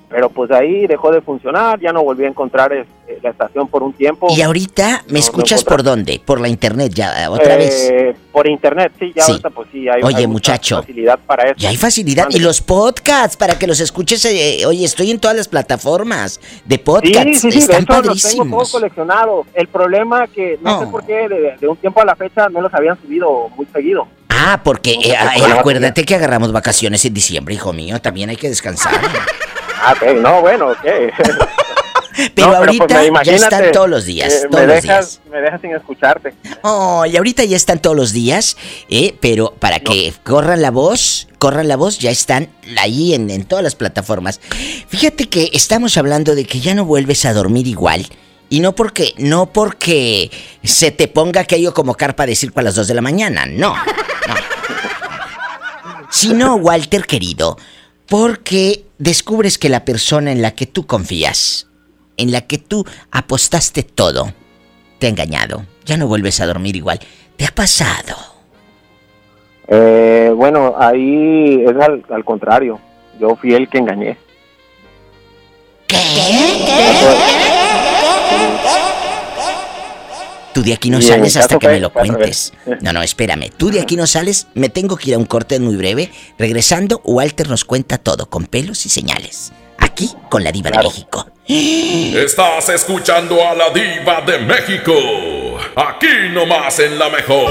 pero 0.08 0.28
pues 0.30 0.50
ahí 0.50 0.86
dejó 0.86 1.10
de 1.10 1.20
funcionar, 1.20 1.80
ya 1.80 1.92
no 1.92 2.02
volví 2.04 2.24
a 2.24 2.28
encontrar 2.28 2.72
eh, 2.72 2.84
la 3.22 3.30
estación 3.30 3.66
por 3.68 3.82
un 3.82 3.92
tiempo. 3.92 4.28
Y 4.30 4.42
ahorita 4.42 4.86
me 4.86 4.96
No, 5.08 5.12
no 5.14 5.18
escuchas 5.18 5.60
encontré. 5.62 5.76
por 5.76 5.82
dónde? 5.82 6.20
Por 6.24 6.40
la 6.40 6.48
internet 6.48 6.92
ya, 6.94 7.30
otra 7.30 7.54
Eh, 7.54 7.58
vez. 7.58 8.16
Por 8.32 8.46
internet, 8.48 8.92
sí, 8.98 9.12
ya 9.14 9.22
Sí. 9.22 9.32
ahorita 9.32 9.50
pues 9.50 9.68
sí 9.72 9.88
hay, 9.88 10.02
Oye, 10.02 10.16
hay 10.18 10.26
mucha 10.26 10.52
muchacho. 10.52 10.76
facilidad 10.82 11.18
para 11.26 11.44
eso. 11.44 11.54
Ya 11.58 11.68
hay 11.70 11.76
facilidad. 11.76 12.26
Y 12.30 12.38
los 12.38 12.60
podcasts, 12.60 13.36
para 13.36 13.58
que 13.58 13.66
los 13.66 13.80
escuches. 13.80 14.24
eh, 14.24 14.64
oye, 14.66 14.84
estoy 14.84 15.10
en 15.10 15.18
todas 15.18 15.36
las 15.36 15.48
plataformas 15.48 16.40
de 16.64 16.76
Sí, 16.76 16.82
podcasts. 16.82 17.40
sí, 17.40 17.50
sí, 17.50 17.58
de 17.58 17.64
Están 17.64 17.82
hecho 17.82 17.92
los 17.92 18.02
tengo 18.02 18.02
todos 18.02 18.22
padrísimos. 18.22 18.72
coleccionados. 18.72 19.46
El 19.54 19.68
problema 19.68 20.26
que 20.28 20.58
no 20.62 20.78
sé 20.80 20.84
Oh. 20.86 20.90
por 20.90 21.04
qué 21.06 21.28
de, 21.28 21.56
de 21.60 21.68
un 21.68 21.76
tiempo 21.76 22.00
a 22.00 22.04
la 22.04 22.14
fecha 22.16 22.48
no 22.48 22.60
los 22.60 22.72
habían 22.74 23.00
subido 23.00 23.48
muy 23.56 23.66
seguido. 23.72 24.06
Ah, 24.28 24.60
porque 24.64 24.92
eh, 24.92 25.12
eh, 25.12 25.52
acuérdate 25.58 26.04
que 26.04 26.14
agarramos 26.16 26.50
vacaciones 26.52 27.04
en 27.04 27.14
diciembre, 27.14 27.54
hijo 27.54 27.72
mío. 27.72 28.00
También 28.00 28.30
hay 28.30 28.36
que 28.36 28.48
descansar. 28.48 28.92
Ah, 29.82 29.94
ok, 29.96 30.16
no, 30.20 30.40
bueno, 30.40 30.68
ok. 30.68 30.78
Pero 32.34 32.52
No, 32.52 32.56
ahorita 32.58 32.86
pues, 32.86 33.26
ya 33.26 33.34
están 33.34 33.72
todos 33.72 33.88
los 33.90 34.04
días, 34.04 34.32
eh, 34.32 34.48
todos 34.48 34.66
me, 34.66 34.74
los 34.74 34.82
dejas, 34.82 35.20
me 35.30 35.40
dejas 35.40 35.60
sin 35.60 35.74
escucharte. 35.74 36.32
Oh, 36.62 37.04
y 37.06 37.16
ahorita 37.16 37.42
ya 37.44 37.56
están 37.56 37.80
todos 37.80 37.96
los 37.96 38.12
días, 38.12 38.56
¿eh? 38.88 39.16
Pero 39.20 39.54
para 39.58 39.80
que 39.80 40.12
corran 40.22 40.62
la 40.62 40.70
voz, 40.70 41.26
corran 41.38 41.66
la 41.66 41.76
voz, 41.76 41.98
ya 41.98 42.10
están 42.10 42.50
ahí 42.78 43.14
en, 43.14 43.30
en 43.30 43.44
todas 43.44 43.64
las 43.64 43.74
plataformas. 43.74 44.40
Fíjate 44.88 45.28
que 45.28 45.50
estamos 45.52 45.96
hablando 45.96 46.36
de 46.36 46.44
que 46.44 46.60
ya 46.60 46.74
no 46.74 46.84
vuelves 46.84 47.24
a 47.24 47.32
dormir 47.32 47.66
igual. 47.66 48.06
Y 48.48 48.60
no 48.60 48.74
porque, 48.74 49.14
no 49.16 49.46
porque 49.46 50.30
se 50.62 50.92
te 50.92 51.08
ponga 51.08 51.40
aquello 51.40 51.74
como 51.74 51.94
carpa 51.94 52.26
de 52.26 52.36
circo 52.36 52.60
a 52.60 52.62
las 52.62 52.76
2 52.76 52.86
de 52.86 52.94
la 52.94 53.00
mañana, 53.00 53.46
no, 53.46 53.74
no. 53.74 54.34
Sino, 56.10 56.54
Walter 56.56 57.06
querido, 57.06 57.56
porque 58.08 58.84
descubres 58.98 59.58
que 59.58 59.68
la 59.68 59.84
persona 59.84 60.32
en 60.32 60.42
la 60.42 60.52
que 60.52 60.66
tú 60.66 60.86
confías, 60.86 61.68
en 62.16 62.32
la 62.32 62.42
que 62.42 62.58
tú 62.58 62.84
apostaste 63.10 63.82
todo, 63.82 64.32
te 64.98 65.06
ha 65.06 65.10
engañado. 65.10 65.66
Ya 65.84 65.96
no 65.96 66.06
vuelves 66.06 66.40
a 66.40 66.46
dormir 66.46 66.76
igual. 66.76 67.00
¿Te 67.36 67.44
ha 67.44 67.50
pasado? 67.54 68.16
Eh, 69.68 70.32
bueno, 70.34 70.74
ahí 70.78 71.64
es 71.66 71.76
al, 71.76 72.04
al 72.10 72.24
contrario. 72.24 72.80
Yo 73.18 73.36
fui 73.36 73.54
el 73.54 73.68
que 73.68 73.78
engañé. 73.78 74.16
Tú 80.54 80.62
de 80.62 80.72
aquí 80.72 80.88
no 80.88 81.00
Y 81.00 81.02
sales 81.02 81.36
hasta 81.36 81.58
que 81.58 81.66
me 81.66 81.80
lo 81.80 81.92
cuentes. 81.92 82.52
No, 82.80 82.92
no, 82.92 83.02
espérame. 83.02 83.50
Tú 83.56 83.70
de 83.70 83.80
aquí 83.80 83.96
no 83.96 84.06
sales. 84.06 84.46
Me 84.54 84.68
tengo 84.68 84.96
que 84.96 85.10
ir 85.10 85.16
a 85.16 85.18
un 85.18 85.24
corte 85.24 85.58
muy 85.58 85.74
breve. 85.76 86.12
Regresando, 86.38 87.00
Walter 87.04 87.48
nos 87.48 87.64
cuenta 87.64 87.98
todo, 87.98 88.30
con 88.30 88.46
pelos 88.46 88.86
y 88.86 88.88
señales. 88.88 89.52
aquí 89.78 90.10
con 90.30 90.44
la 90.44 90.52
diva 90.52 90.70
de 90.70 90.78
México. 90.78 91.26
Estás 91.46 92.68
escuchando 92.68 93.36
a 93.46 93.54
la 93.54 93.70
diva 93.70 94.22
de 94.22 94.38
México. 94.38 94.92
Aquí 95.74 96.30
nomás 96.32 96.78
en 96.78 96.98
la 96.98 97.10
mejor. 97.10 97.50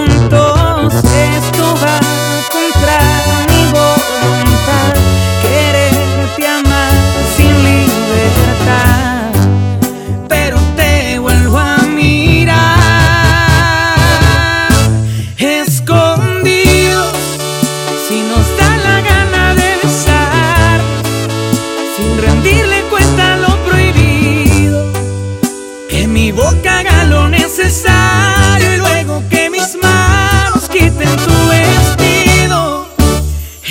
Esto 0.89 1.75
va 1.75 2.10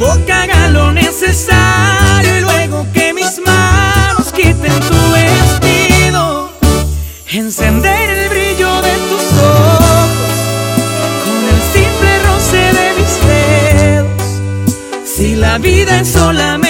que 0.00 0.06
mi 0.06 0.12
boca 0.12 0.42
haga 0.42 0.68
lo 0.70 0.92
necesario 0.92 2.38
y 2.38 2.40
luego 2.40 2.86
que 2.92 3.12
mis 3.12 3.38
manos 3.44 4.32
quiten 4.32 4.72
tu 4.88 5.12
vestido. 5.12 6.50
Encender 7.28 8.10
el 8.10 8.28
brillo 8.30 8.80
de 8.80 8.92
tus 9.08 9.38
ojos 9.38 10.10
con 11.24 11.40
el 11.52 11.60
simple 11.74 12.18
roce 12.28 12.62
de 12.78 12.86
mis 12.98 13.14
dedos. 13.26 14.22
Si 15.04 15.36
la 15.36 15.58
vida 15.58 16.00
es 16.00 16.08
solamente 16.08 16.69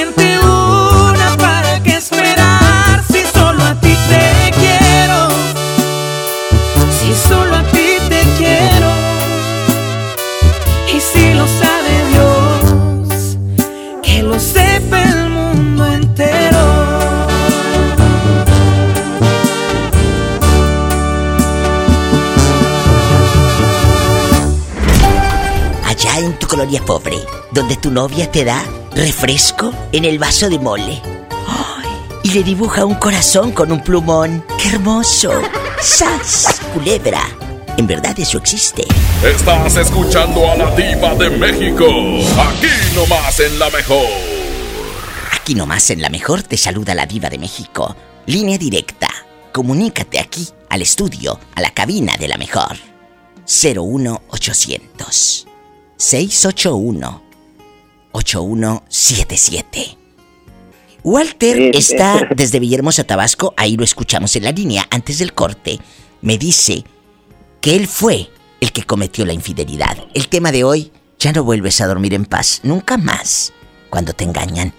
donde 27.70 27.82
tu 27.82 27.90
novia 27.92 28.28
te 28.28 28.44
da 28.44 28.64
refresco 28.96 29.72
en 29.92 30.04
el 30.04 30.18
vaso 30.18 30.48
de 30.48 30.58
mole. 30.58 31.00
¡Ay! 31.46 31.86
Y 32.24 32.30
le 32.30 32.42
dibuja 32.42 32.84
un 32.84 32.96
corazón 32.96 33.52
con 33.52 33.70
un 33.70 33.80
plumón. 33.80 34.44
¡Qué 34.60 34.70
hermoso! 34.70 35.30
¡Sas! 35.80 36.60
Culebra. 36.74 37.22
En 37.76 37.86
verdad 37.86 38.18
eso 38.18 38.38
existe. 38.38 38.84
Estás 39.24 39.76
escuchando 39.76 40.50
a 40.50 40.56
la 40.56 40.74
diva 40.74 41.14
de 41.14 41.30
México. 41.30 41.86
Aquí 42.40 42.66
nomás 42.96 43.38
en 43.38 43.56
la 43.56 43.70
mejor. 43.70 44.08
Aquí 45.32 45.54
nomás 45.54 45.90
en 45.90 46.02
la 46.02 46.08
mejor 46.08 46.42
te 46.42 46.56
saluda 46.56 46.96
la 46.96 47.06
diva 47.06 47.30
de 47.30 47.38
México. 47.38 47.94
Línea 48.26 48.58
directa. 48.58 49.06
Comunícate 49.52 50.18
aquí, 50.18 50.48
al 50.70 50.82
estudio, 50.82 51.38
a 51.54 51.60
la 51.60 51.70
cabina 51.70 52.16
de 52.18 52.26
la 52.26 52.36
mejor. 52.36 52.76
01800 53.46 55.46
681 55.96 57.29
8177. 58.12 59.96
Walter 61.02 61.56
Sí, 61.56 61.70
sí. 61.72 61.78
está 61.94 62.28
desde 62.36 62.60
Villahermosa, 62.60 63.04
Tabasco, 63.04 63.54
ahí 63.56 63.76
lo 63.76 63.84
escuchamos 63.84 64.36
en 64.36 64.44
la 64.44 64.52
línea 64.52 64.86
antes 64.90 65.18
del 65.18 65.32
corte. 65.32 65.78
Me 66.20 66.36
dice 66.38 66.84
que 67.60 67.76
él 67.76 67.86
fue 67.86 68.28
el 68.60 68.72
que 68.72 68.82
cometió 68.84 69.24
la 69.24 69.32
infidelidad. 69.32 69.96
El 70.14 70.28
tema 70.28 70.52
de 70.52 70.64
hoy, 70.64 70.92
ya 71.18 71.32
no 71.32 71.44
vuelves 71.44 71.80
a 71.80 71.86
dormir 71.86 72.14
en 72.14 72.24
paz, 72.26 72.60
nunca 72.62 72.96
más, 72.96 73.52
cuando 73.88 74.12
te 74.12 74.24
engañan. 74.24 74.72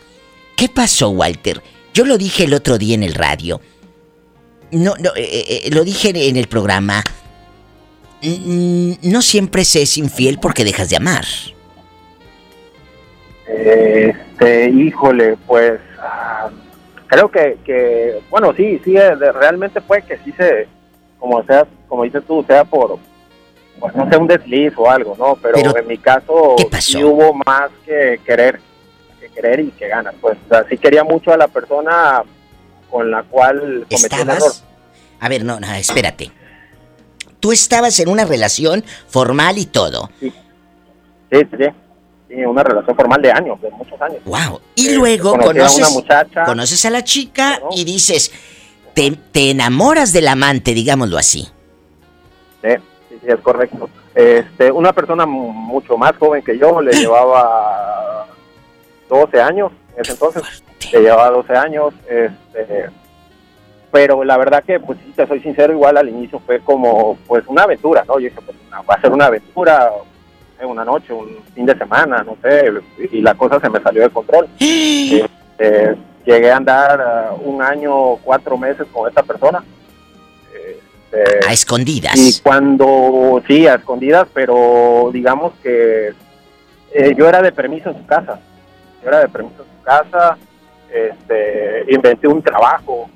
¿Qué 0.55 0.69
pasó, 0.69 1.09
Walter? 1.09 1.61
Yo 1.93 2.05
lo 2.05 2.17
dije 2.17 2.43
el 2.43 2.53
otro 2.53 2.77
día 2.77 2.95
en 2.95 3.03
el 3.03 3.15
radio. 3.15 3.61
No, 4.71 4.95
no, 4.99 5.09
eh, 5.15 5.63
eh, 5.65 5.69
lo 5.71 5.83
dije 5.83 6.09
en 6.29 6.37
el 6.37 6.47
programa. 6.47 7.03
No 8.21 9.21
siempre 9.21 9.65
se 9.65 9.81
es 9.81 9.97
infiel 9.97 10.39
porque 10.39 10.63
dejas 10.63 10.89
de 10.89 10.97
amar. 10.97 11.25
Este, 13.47 14.69
híjole, 14.69 15.37
pues 15.47 15.79
creo 17.07 17.29
que, 17.29 17.57
que, 17.65 18.21
bueno, 18.29 18.53
sí, 18.55 18.79
sí, 18.83 18.95
eh, 18.95 19.15
realmente 19.15 19.81
fue 19.81 20.01
que 20.01 20.17
sí 20.19 20.31
se, 20.31 20.67
como 21.19 21.43
sea, 21.43 21.67
como 21.87 22.03
dices 22.03 22.23
tú, 22.25 22.43
sea 22.47 22.63
por, 22.63 22.97
pues 23.79 23.95
no 23.95 24.09
sé, 24.09 24.17
un 24.17 24.27
desliz 24.27 24.73
o 24.77 24.89
algo, 24.89 25.15
¿no? 25.17 25.35
Pero, 25.35 25.55
Pero, 25.55 25.77
en 25.77 25.87
mi 25.87 25.97
caso 25.97 26.55
sí 26.79 27.03
hubo 27.03 27.33
más 27.45 27.69
que 27.85 28.19
querer, 28.25 28.61
que 29.19 29.27
querer 29.29 29.59
y 29.59 29.71
que 29.71 29.87
ganas, 29.89 30.15
pues, 30.21 30.37
o 30.45 30.49
sea, 30.49 30.65
sí 30.69 30.77
quería 30.77 31.03
mucho 31.03 31.33
a 31.33 31.37
la 31.37 31.47
persona 31.47 32.23
con 32.89 33.11
la 33.11 33.23
cual 33.23 33.85
cometí 33.89 34.15
un 34.15 34.29
error. 34.29 34.37
¿Estabas? 34.37 34.63
A 35.19 35.29
ver, 35.29 35.43
no, 35.43 35.59
no, 35.59 35.71
espérate. 35.73 36.31
Tú 37.39 37.51
estabas 37.51 37.99
en 37.99 38.07
una 38.07 38.23
relación 38.23 38.83
formal 39.07 39.57
y 39.57 39.65
todo. 39.65 40.09
Sí, 40.19 40.31
sí, 41.31 41.47
sí, 41.57 41.65
sí, 42.33 42.45
una 42.45 42.63
relación 42.63 42.95
formal 42.95 43.21
de 43.21 43.31
años, 43.31 43.61
de 43.61 43.69
muchos 43.71 44.01
años. 44.01 44.19
Wow. 44.25 44.59
Y 44.75 44.95
luego 44.95 45.31
conocí 45.31 45.49
a 45.49 45.53
conoces, 45.53 45.77
una 45.79 45.89
muchacha. 45.89 46.43
conoces 46.45 46.85
a 46.85 46.89
la 46.89 47.03
chica 47.03 47.59
y 47.71 47.83
dices, 47.83 48.31
te, 48.93 49.11
te 49.31 49.51
enamoras 49.51 50.13
del 50.13 50.27
amante, 50.27 50.73
digámoslo 50.73 51.17
así. 51.17 51.47
Sí, 52.61 52.69
sí, 53.09 53.19
es 53.27 53.39
correcto. 53.39 53.89
Este, 54.15 54.71
una 54.71 54.93
persona 54.93 55.25
mu- 55.25 55.51
mucho 55.51 55.97
más 55.97 56.15
joven 56.17 56.43
que 56.43 56.57
yo, 56.57 56.81
le 56.81 56.91
llevaba 56.93 58.27
12 59.09 59.41
años, 59.41 59.71
en 59.95 60.01
ese 60.01 60.11
entonces, 60.13 60.63
le 60.91 61.01
llevaba 61.01 61.29
12 61.29 61.55
años, 61.55 61.93
este, 62.09 62.89
pero 63.91 64.23
la 64.23 64.37
verdad 64.37 64.63
que, 64.63 64.79
pues 64.79 64.97
si 65.05 65.11
te 65.11 65.27
soy 65.27 65.41
sincero, 65.41 65.73
igual 65.73 65.97
al 65.97 66.09
inicio 66.09 66.39
fue 66.45 66.59
como, 66.61 67.17
pues 67.27 67.43
una 67.47 67.63
aventura, 67.63 68.03
¿no? 68.07 68.15
Yo 68.19 68.25
dije, 68.29 68.39
pues 68.45 68.55
va 68.89 68.93
a 68.95 69.01
ser 69.01 69.11
una 69.11 69.25
aventura, 69.25 69.91
sé, 70.61 70.65
una 70.65 70.85
noche, 70.85 71.13
un 71.13 71.37
fin 71.53 71.65
de 71.65 71.77
semana, 71.77 72.23
no 72.23 72.37
sé, 72.41 72.71
y 73.11 73.21
la 73.21 73.33
cosa 73.33 73.59
se 73.59 73.69
me 73.69 73.81
salió 73.81 74.03
de 74.03 74.09
control. 74.09 74.47
Este, 75.61 75.95
llegué 76.25 76.51
a 76.51 76.57
andar 76.57 76.99
ah, 77.01 77.35
un 77.39 77.61
año, 77.61 78.15
cuatro 78.23 78.57
meses 78.57 78.87
con 78.91 79.07
esta 79.07 79.21
persona. 79.21 79.63
Este, 81.11 81.47
A 81.47 81.53
escondidas. 81.53 82.15
y 82.15 82.41
cuando, 82.41 83.43
sí, 83.47 83.67
a 83.67 83.75
escondidas, 83.75 84.27
pero 84.33 85.11
digamos 85.13 85.53
que 85.61 86.13
eh, 86.93 87.13
yo 87.15 87.29
era 87.29 87.43
de 87.43 87.51
permiso 87.51 87.89
en 87.89 87.97
su 87.97 88.05
casa. 88.07 88.39
Yo 89.03 89.09
era 89.09 89.19
de 89.19 89.27
permiso 89.27 89.61
en 89.61 89.77
su 89.77 89.83
casa. 89.83 90.37
Este, 90.91 91.85
inventé 91.89 92.27
un 92.27 92.41
trabajo 92.41 93.07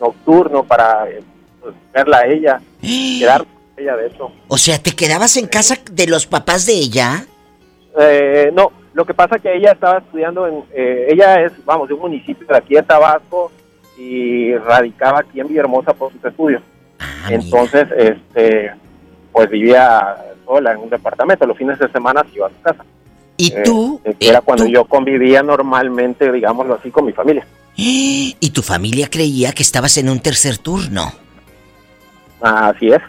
nocturno 0.00 0.64
para 0.64 1.08
eh, 1.08 1.22
pues, 1.60 1.74
verla 1.92 2.18
a 2.18 2.26
ella, 2.26 2.60
quedar 2.80 3.44
con 3.44 3.53
ella 3.76 3.96
de 3.96 4.06
eso. 4.08 4.30
O 4.48 4.58
sea, 4.58 4.78
¿te 4.78 4.92
quedabas 4.92 5.36
en 5.36 5.46
casa 5.46 5.76
de 5.90 6.06
los 6.06 6.26
papás 6.26 6.66
de 6.66 6.74
ella? 6.74 7.26
Eh, 7.98 8.50
no, 8.54 8.72
lo 8.92 9.04
que 9.04 9.14
pasa 9.14 9.38
que 9.38 9.54
ella 9.56 9.72
estaba 9.72 9.98
estudiando 9.98 10.46
en, 10.46 10.64
eh, 10.74 11.06
ella 11.10 11.42
es, 11.42 11.52
vamos, 11.64 11.88
de 11.88 11.94
un 11.94 12.00
municipio 12.00 12.46
de 12.46 12.56
aquí 12.56 12.74
de 12.74 12.82
Tabasco 12.82 13.50
y 13.96 14.54
radicaba 14.56 15.20
aquí 15.20 15.40
en 15.40 15.48
Villahermosa 15.48 15.92
por 15.94 16.12
sus 16.12 16.24
estudios. 16.24 16.62
Entonces, 17.28 17.88
este, 17.96 18.72
pues 19.32 19.48
vivía 19.50 20.16
sola 20.44 20.72
en 20.72 20.78
un 20.78 20.90
departamento. 20.90 21.46
Los 21.46 21.56
fines 21.56 21.78
de 21.78 21.88
semana 21.90 22.24
se 22.30 22.36
iba 22.36 22.46
a 22.46 22.50
su 22.50 22.60
casa. 22.62 22.84
¿Y 23.36 23.52
Eh, 23.52 23.62
tú? 23.64 24.00
eh, 24.04 24.14
era 24.20 24.40
cuando 24.40 24.66
yo 24.66 24.84
convivía 24.84 25.42
normalmente, 25.42 26.30
digámoslo 26.30 26.74
así, 26.74 26.90
con 26.90 27.04
mi 27.06 27.12
familia. 27.12 27.46
Y 27.76 28.50
tu 28.50 28.62
familia 28.62 29.08
creía 29.10 29.52
que 29.52 29.62
estabas 29.64 29.96
en 29.96 30.08
un 30.08 30.20
tercer 30.20 30.58
turno. 30.58 31.12
Así 32.40 32.88
es, 32.92 33.00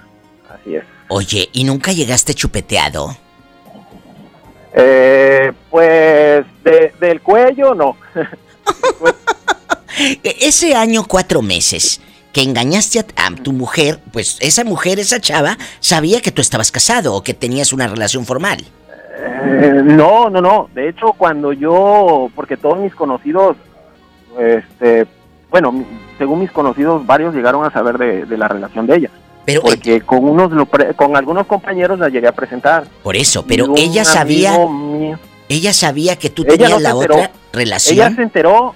así 0.65 0.75
es. 0.75 0.83
Oye, 1.07 1.49
¿y 1.53 1.63
nunca 1.63 1.91
llegaste 1.91 2.33
chupeteado? 2.33 3.15
Eh, 4.73 5.51
pues 5.69 6.45
de- 6.63 6.93
del 6.99 7.21
cuello 7.21 7.73
no. 7.73 7.95
E- 9.97 10.35
Ese 10.41 10.75
año, 10.75 11.05
cuatro 11.07 11.41
meses, 11.41 12.01
que 12.33 12.41
engañaste 12.41 12.99
a, 12.99 13.05
a 13.27 13.31
tu 13.35 13.53
mujer, 13.53 13.99
pues 14.11 14.37
esa 14.41 14.63
mujer, 14.65 14.99
esa 14.99 15.21
chava, 15.21 15.57
sabía 15.79 16.19
que 16.21 16.31
tú 16.31 16.41
estabas 16.41 16.71
casado 16.71 17.13
o 17.15 17.23
que 17.23 17.33
tenías 17.33 17.71
una 17.71 17.87
relación 17.87 18.25
formal. 18.25 18.57
Eh, 19.17 19.81
no, 19.85 20.29
no, 20.29 20.41
no. 20.41 20.69
De 20.73 20.89
hecho, 20.89 21.13
cuando 21.17 21.53
yo, 21.53 22.29
porque 22.35 22.57
todos 22.57 22.79
mis 22.79 22.93
conocidos, 22.93 23.55
este, 24.37 25.07
bueno, 25.49 25.85
según 26.17 26.41
mis 26.41 26.51
conocidos, 26.51 27.05
varios 27.05 27.33
llegaron 27.33 27.63
a 27.63 27.71
saber 27.71 27.97
de, 27.97 28.25
de 28.25 28.37
la 28.37 28.49
relación 28.49 28.85
de 28.87 28.97
ella. 28.97 29.09
Pero 29.45 29.61
porque 29.61 30.01
con 30.01 30.23
unos, 30.27 30.51
lo 30.51 30.65
pre- 30.65 30.93
con 30.95 31.15
algunos 31.15 31.45
compañeros 31.47 31.99
la 31.99 32.09
llegué 32.09 32.27
a 32.27 32.31
presentar. 32.31 32.85
Por 33.03 33.15
eso, 33.15 33.45
pero 33.47 33.73
ella 33.77 34.03
sabía, 34.03 34.57
mío- 34.67 35.19
ella 35.47 35.71
sabía 35.73 36.15
que 36.17 36.29
tú 36.29 36.41
Ella 36.43 36.51
tenías 36.53 36.71
no 36.71 36.79
la 36.79 36.89
enteró. 36.91 37.15
otra 37.15 37.31
relación. 37.53 37.95
Ella 37.95 38.15
se 38.15 38.21
enteró, 38.23 38.73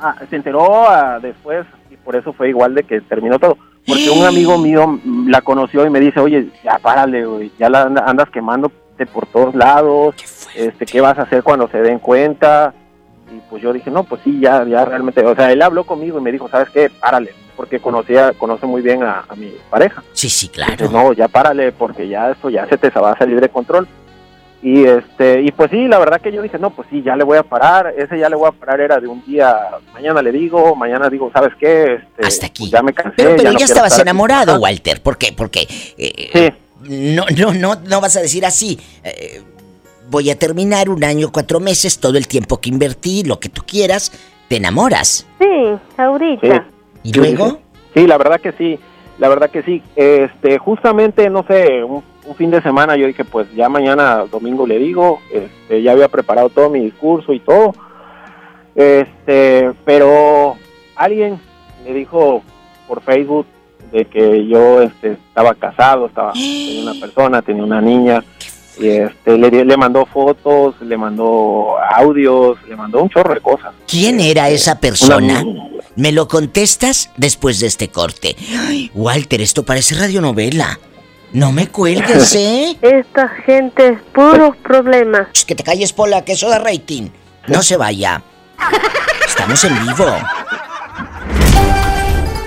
ah, 0.00 0.16
se 0.28 0.36
enteró 0.36 0.88
ah, 0.90 1.18
después 1.20 1.64
y 1.90 1.96
por 1.96 2.16
eso 2.16 2.32
fue 2.32 2.48
igual 2.48 2.74
de 2.74 2.82
que 2.82 3.00
terminó 3.02 3.38
todo. 3.38 3.56
Porque 3.86 4.10
un 4.10 4.24
amigo 4.24 4.58
mío 4.58 4.98
la 5.26 5.40
conoció 5.42 5.84
y 5.86 5.90
me 5.90 5.98
dice, 6.00 6.20
oye, 6.20 6.48
ya 6.62 6.78
párale, 6.78 7.24
güey, 7.26 7.50
ya 7.58 7.68
la 7.68 7.82
anda- 7.82 8.04
andas 8.06 8.28
quemándote 8.30 9.06
por 9.12 9.26
todos 9.26 9.54
lados, 9.56 10.14
este, 10.54 10.86
¿qué 10.86 11.00
vas 11.00 11.18
a 11.18 11.22
hacer 11.22 11.42
cuando 11.42 11.68
se 11.68 11.78
den 11.78 11.98
cuenta? 11.98 12.74
Y 13.34 13.40
pues 13.48 13.62
yo 13.62 13.72
dije, 13.72 13.90
no, 13.90 14.04
pues 14.04 14.20
sí, 14.24 14.38
ya, 14.40 14.64
ya 14.64 14.84
realmente, 14.84 15.24
o 15.24 15.34
sea, 15.34 15.50
él 15.52 15.62
habló 15.62 15.84
conmigo 15.84 16.18
y 16.18 16.22
me 16.22 16.32
dijo, 16.32 16.48
¿sabes 16.48 16.68
qué? 16.70 16.90
Párale, 16.90 17.32
porque 17.56 17.80
conocía, 17.80 18.32
conoce 18.32 18.66
muy 18.66 18.82
bien 18.82 19.02
a, 19.02 19.24
a 19.28 19.34
mi 19.34 19.52
pareja. 19.70 20.02
Sí, 20.12 20.28
sí, 20.28 20.48
claro. 20.48 20.90
no, 20.90 21.12
ya 21.12 21.28
párale, 21.28 21.72
porque 21.72 22.08
ya 22.08 22.30
esto 22.30 22.50
ya 22.50 22.66
se 22.66 22.76
te 22.76 22.90
va 22.90 23.12
a 23.12 23.18
salir 23.18 23.40
de 23.40 23.48
control. 23.48 23.88
Y 24.64 24.84
este, 24.84 25.42
y 25.42 25.50
pues 25.50 25.70
sí, 25.72 25.88
la 25.88 25.98
verdad 25.98 26.20
que 26.20 26.30
yo 26.30 26.40
dije, 26.40 26.56
no, 26.58 26.70
pues 26.70 26.86
sí, 26.88 27.02
ya 27.02 27.16
le 27.16 27.24
voy 27.24 27.36
a 27.36 27.42
parar, 27.42 27.94
ese 27.98 28.16
ya 28.16 28.28
le 28.28 28.36
voy 28.36 28.48
a 28.48 28.52
parar 28.52 28.80
era 28.80 29.00
de 29.00 29.08
un 29.08 29.24
día, 29.26 29.56
mañana 29.92 30.22
le 30.22 30.30
digo, 30.30 30.76
mañana 30.76 31.08
digo, 31.10 31.30
¿sabes 31.34 31.52
qué? 31.58 31.94
Este, 31.94 32.26
Hasta 32.26 32.46
aquí. 32.46 32.70
ya 32.70 32.80
me 32.80 32.92
cansé. 32.92 33.14
Pero, 33.16 33.30
pero 33.30 33.42
ya 33.42 33.48
ya, 33.48 33.52
no 33.52 33.56
quiero 33.56 33.72
estabas 33.72 33.92
aquí. 33.94 34.02
enamorado. 34.02 34.60
Walter. 34.60 35.02
¿Por 35.02 35.18
qué? 35.18 35.32
Porque 35.36 35.66
eh, 35.98 36.52
no, 36.88 37.24
no, 37.36 37.52
no, 37.54 37.74
no 37.74 38.00
vas 38.00 38.16
a 38.16 38.20
decir 38.20 38.46
así. 38.46 38.78
eh, 39.02 39.42
voy 40.10 40.30
a 40.30 40.38
terminar 40.38 40.88
un 40.88 41.04
año, 41.04 41.30
cuatro 41.32 41.60
meses, 41.60 41.98
todo 41.98 42.18
el 42.18 42.28
tiempo 42.28 42.60
que 42.60 42.70
invertí, 42.70 43.24
lo 43.24 43.40
que 43.40 43.48
tú 43.48 43.62
quieras, 43.66 44.12
te 44.48 44.56
enamoras. 44.56 45.26
Sí, 45.38 45.46
ahorita. 45.96 46.66
¿Y 47.02 47.12
luego? 47.12 47.58
Sí, 47.94 48.06
la 48.06 48.18
verdad 48.18 48.40
que 48.40 48.52
sí, 48.52 48.78
la 49.18 49.28
verdad 49.28 49.50
que 49.50 49.62
sí. 49.62 49.82
Este, 49.96 50.58
justamente, 50.58 51.28
no 51.30 51.44
sé, 51.44 51.82
un, 51.84 52.02
un 52.24 52.34
fin 52.36 52.50
de 52.50 52.62
semana 52.62 52.96
yo 52.96 53.06
dije, 53.06 53.24
pues 53.24 53.52
ya 53.54 53.68
mañana 53.68 54.24
domingo 54.30 54.66
le 54.66 54.78
digo, 54.78 55.20
este, 55.32 55.82
ya 55.82 55.92
había 55.92 56.08
preparado 56.08 56.48
todo 56.50 56.70
mi 56.70 56.80
discurso 56.80 57.32
y 57.32 57.40
todo. 57.40 57.74
Este, 58.74 59.72
pero 59.84 60.56
alguien 60.96 61.38
me 61.84 61.92
dijo 61.92 62.42
por 62.88 63.02
Facebook 63.02 63.46
de 63.90 64.06
que 64.06 64.46
yo 64.46 64.80
este, 64.80 65.12
estaba 65.12 65.54
casado, 65.54 66.06
estaba 66.06 66.32
tenía 66.32 66.90
una 66.90 67.00
persona, 67.00 67.42
tenía 67.42 67.64
una 67.64 67.80
niña 67.80 68.24
y 68.78 68.88
este 68.88 69.36
le, 69.38 69.64
le 69.64 69.76
mandó 69.76 70.06
fotos, 70.06 70.74
le 70.80 70.96
mandó 70.96 71.76
audios, 71.94 72.58
le 72.68 72.76
mandó 72.76 73.02
un 73.02 73.10
chorro 73.10 73.34
de 73.34 73.40
cosas. 73.40 73.72
¿Quién 73.86 74.20
era 74.20 74.48
esa 74.48 74.78
persona? 74.80 75.44
Me 75.96 76.12
lo 76.12 76.28
contestas 76.28 77.10
después 77.16 77.60
de 77.60 77.66
este 77.66 77.88
corte. 77.88 78.36
Ay, 78.66 78.90
Walter, 78.94 79.40
esto 79.42 79.64
parece 79.64 79.94
radionovela. 79.94 80.78
No 81.32 81.52
me 81.52 81.68
cuelgues, 81.68 82.34
¿eh? 82.36 82.76
Esta 82.82 83.28
gente 83.46 83.88
es 83.88 83.98
puros 84.14 84.56
problemas. 84.58 85.28
Ch, 85.32 85.44
Que 85.44 85.54
te 85.54 85.62
calles, 85.62 85.92
Pola, 85.92 86.24
que 86.24 86.32
eso 86.32 86.48
da 86.48 86.58
rating. 86.58 87.08
No 87.48 87.62
se 87.62 87.76
vaya. 87.76 88.22
Estamos 89.26 89.64
en 89.64 89.74
vivo. 89.86 90.06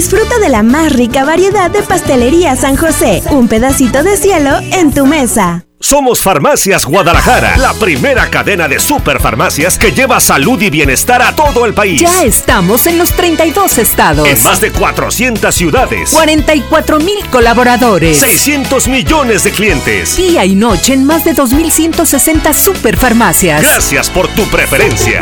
Disfruta 0.00 0.38
de 0.38 0.48
la 0.48 0.62
más 0.62 0.94
rica 0.94 1.26
variedad 1.26 1.70
de 1.70 1.82
pastelería 1.82 2.56
San 2.56 2.74
José. 2.74 3.22
Un 3.32 3.48
pedacito 3.48 4.02
de 4.02 4.16
cielo 4.16 4.58
en 4.72 4.94
tu 4.94 5.04
mesa. 5.04 5.66
Somos 5.78 6.22
Farmacias 6.22 6.86
Guadalajara, 6.86 7.58
la 7.58 7.74
primera 7.74 8.30
cadena 8.30 8.66
de 8.66 8.80
superfarmacias 8.80 9.76
que 9.76 9.92
lleva 9.92 10.18
salud 10.18 10.58
y 10.62 10.70
bienestar 10.70 11.20
a 11.20 11.36
todo 11.36 11.66
el 11.66 11.74
país. 11.74 12.00
Ya 12.00 12.22
estamos 12.22 12.86
en 12.86 12.96
los 12.96 13.12
32 13.12 13.76
estados. 13.76 14.26
En 14.26 14.42
más 14.42 14.58
de 14.62 14.72
400 14.72 15.54
ciudades. 15.54 16.12
44 16.12 16.98
mil 17.00 17.22
colaboradores. 17.30 18.20
600 18.20 18.88
millones 18.88 19.44
de 19.44 19.50
clientes. 19.50 20.16
Día 20.16 20.46
y 20.46 20.54
noche 20.54 20.94
en 20.94 21.04
más 21.04 21.26
de 21.26 21.34
2.160 21.34 22.54
superfarmacias. 22.54 23.60
Gracias 23.60 24.08
por 24.08 24.28
tu 24.28 24.44
preferencia. 24.44 25.20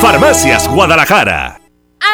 Farmacias 0.00 0.66
Guadalajara. 0.68 1.57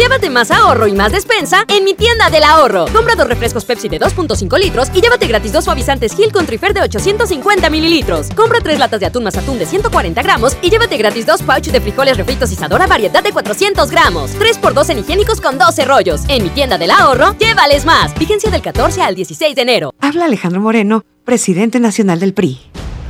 Llévate 0.00 0.30
más 0.30 0.50
ahorro 0.50 0.86
y 0.86 0.92
más 0.92 1.12
despensa 1.12 1.66
en 1.68 1.84
mi 1.84 1.92
tienda 1.92 2.30
del 2.30 2.42
ahorro. 2.42 2.86
Compra 2.90 3.16
dos 3.16 3.28
refrescos 3.28 3.66
Pepsi 3.66 3.86
de 3.90 4.00
2.5 4.00 4.58
litros 4.58 4.88
y 4.94 5.02
llévate 5.02 5.26
gratis 5.26 5.52
dos 5.52 5.64
suavizantes 5.64 6.16
Gil 6.16 6.32
con 6.32 6.46
Trifer 6.46 6.72
de 6.72 6.80
850 6.80 7.68
mililitros. 7.68 8.30
Compra 8.34 8.60
tres 8.62 8.78
latas 8.78 9.00
de 9.00 9.04
atún 9.04 9.24
más 9.24 9.36
atún 9.36 9.58
de 9.58 9.66
140 9.66 10.22
gramos 10.22 10.56
y 10.62 10.70
llévate 10.70 10.96
gratis 10.96 11.26
dos 11.26 11.42
pouches 11.42 11.70
de 11.70 11.82
frijoles 11.82 12.16
refritos 12.16 12.50
y 12.50 12.54
Sadora 12.54 12.86
variedad 12.86 13.22
de 13.22 13.30
400 13.30 13.90
gramos. 13.90 14.30
3x2 14.38 14.88
en 14.88 14.98
higiénicos 15.00 15.38
con 15.42 15.58
12 15.58 15.84
rollos. 15.84 16.22
En 16.28 16.44
mi 16.44 16.48
tienda 16.48 16.78
del 16.78 16.92
ahorro, 16.92 17.36
llévales 17.36 17.84
más. 17.84 18.18
Vigencia 18.18 18.50
del 18.50 18.62
14 18.62 19.02
al 19.02 19.14
16 19.14 19.54
de 19.54 19.60
enero. 19.60 19.92
Habla 20.00 20.24
Alejandro 20.24 20.62
Moreno, 20.62 21.04
presidente 21.26 21.78
nacional 21.78 22.20
del 22.20 22.32
PRI. 22.32 22.58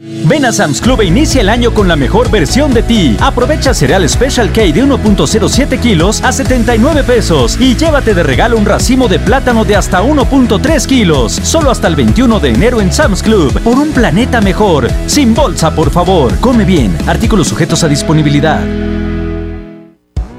Ven 0.00 0.44
a 0.44 0.52
Sam's 0.52 0.80
Club 0.80 1.00
e 1.00 1.06
inicia 1.06 1.40
el 1.40 1.48
año 1.48 1.74
con 1.74 1.88
la 1.88 1.96
mejor 1.96 2.30
versión 2.30 2.72
de 2.72 2.84
ti. 2.84 3.16
Aprovecha 3.18 3.74
cereal 3.74 4.08
Special 4.08 4.52
K 4.52 4.60
de 4.60 4.84
1.07 4.84 5.80
kilos 5.80 6.22
a 6.22 6.30
79 6.30 7.02
pesos 7.02 7.60
y 7.60 7.74
llévate 7.74 8.14
de 8.14 8.22
regalo 8.22 8.56
un 8.56 8.64
racimo 8.64 9.08
de 9.08 9.18
plátano 9.18 9.64
de 9.64 9.74
hasta 9.74 10.00
1.3 10.00 10.86
kilos. 10.86 11.32
Solo 11.42 11.72
hasta 11.72 11.88
el 11.88 11.96
21 11.96 12.38
de 12.38 12.50
enero 12.50 12.80
en 12.80 12.92
Sam's 12.92 13.24
Club. 13.24 13.60
Por 13.62 13.76
un 13.76 13.90
planeta 13.90 14.40
mejor. 14.40 14.88
Sin 15.06 15.34
bolsa, 15.34 15.74
por 15.74 15.90
favor. 15.90 16.32
Come 16.38 16.64
bien. 16.64 16.96
Artículos 17.08 17.48
sujetos 17.48 17.82
a 17.82 17.88
disponibilidad. 17.88 18.64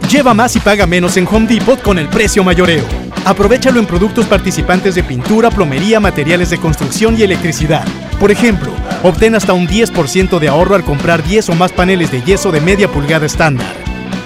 Lleva 0.09 0.33
más 0.33 0.55
y 0.55 0.61
paga 0.61 0.87
menos 0.87 1.17
en 1.17 1.27
Home 1.27 1.47
Depot 1.47 1.81
con 1.81 1.99
el 1.99 2.07
precio 2.07 2.45
mayoreo. 2.45 3.08
Aprovechalo 3.25 3.79
en 3.79 3.85
productos 3.85 4.25
participantes 4.25 4.95
de 4.95 5.03
pintura, 5.03 5.49
plomería, 5.49 5.99
materiales 5.99 6.49
de 6.49 6.57
construcción 6.57 7.17
y 7.17 7.23
electricidad. 7.23 7.85
Por 8.19 8.31
ejemplo, 8.31 8.71
obtén 9.03 9.35
hasta 9.35 9.53
un 9.53 9.67
10% 9.67 10.39
de 10.39 10.47
ahorro 10.47 10.75
al 10.75 10.83
comprar 10.83 11.23
10 11.23 11.49
o 11.49 11.55
más 11.55 11.71
paneles 11.71 12.11
de 12.11 12.21
yeso 12.21 12.51
de 12.51 12.61
media 12.61 12.87
pulgada 12.87 13.25
estándar. 13.25 13.73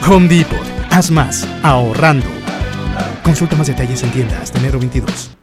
Home 0.07 0.27
Depot. 0.27 0.59
Haz 0.89 1.11
más, 1.11 1.47
ahorrando. 1.63 2.27
Consulta 3.23 3.55
más 3.55 3.67
detalles 3.67 4.03
en 4.03 4.11
tienda 4.11 4.39
hasta 4.41 4.59
enero 4.59 4.79
22. 4.79 5.42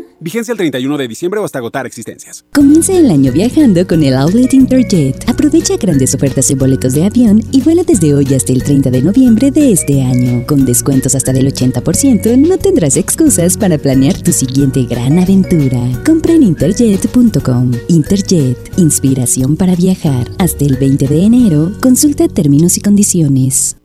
Vigencia 0.21 0.51
el 0.51 0.57
31 0.59 0.99
de 0.99 1.07
diciembre 1.07 1.39
o 1.39 1.45
hasta 1.45 1.57
agotar 1.57 1.87
existencias. 1.87 2.45
Comienza 2.53 2.95
el 2.95 3.09
año 3.09 3.31
viajando 3.31 3.87
con 3.87 4.03
el 4.03 4.13
Outlet 4.13 4.53
Interjet. 4.53 5.27
Aprovecha 5.27 5.77
grandes 5.77 6.13
ofertas 6.13 6.51
en 6.51 6.59
boletos 6.59 6.93
de 6.93 7.05
avión 7.05 7.41
y 7.51 7.59
vuela 7.61 7.83
desde 7.83 8.13
hoy 8.13 8.31
hasta 8.35 8.53
el 8.53 8.63
30 8.63 8.91
de 8.91 9.01
noviembre 9.01 9.49
de 9.49 9.71
este 9.71 10.03
año. 10.03 10.45
Con 10.45 10.63
descuentos 10.63 11.15
hasta 11.15 11.33
del 11.33 11.51
80%, 11.51 12.37
no 12.37 12.59
tendrás 12.59 12.97
excusas 12.97 13.57
para 13.57 13.79
planear 13.79 14.15
tu 14.21 14.31
siguiente 14.31 14.83
gran 14.83 15.17
aventura. 15.17 15.81
Compra 16.05 16.33
en 16.33 16.43
interjet.com. 16.43 17.71
Interjet, 17.87 18.77
inspiración 18.77 19.57
para 19.57 19.75
viajar. 19.75 20.29
Hasta 20.37 20.65
el 20.65 20.77
20 20.77 21.07
de 21.07 21.23
enero, 21.23 21.71
consulta 21.81 22.27
términos 22.27 22.77
y 22.77 22.81
condiciones. 22.81 23.80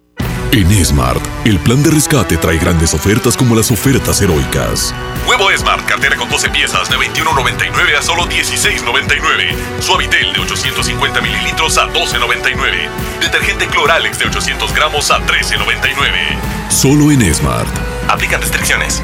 En 0.53 0.85
Smart, 0.85 1.23
el 1.45 1.59
plan 1.59 1.83
de 1.83 1.91
rescate 1.91 2.37
trae 2.37 2.59
grandes 2.59 2.95
ofertas 2.95 3.37
como 3.37 3.55
las 3.55 3.71
ofertas 3.71 4.23
heroicas. 4.23 4.95
Huevo 5.27 5.51
Smart, 5.57 5.85
cartera 5.87 6.17
con 6.17 6.29
12 6.31 6.51
piezas 6.51 6.89
de 6.89 6.97
21.99 6.97 7.99
a 7.99 8.03
solo 8.03 8.25
16.99. 8.27 9.81
Suavitel 9.81 10.33
de 10.33 10.41
850 10.41 11.21
mililitros 11.21 11.77
a 11.79 11.89
12.99. 11.89 12.89
Detergente 13.21 13.67
Cloralex 13.67 14.19
de 14.19 14.27
800 14.27 14.75
gramos 14.75 15.11
a 15.11 15.19
13.99. 15.19 16.71
Solo 16.71 17.11
en 17.11 17.35
Smart. 17.35 17.69
Aplican 18.09 18.41
restricciones. 18.41 19.03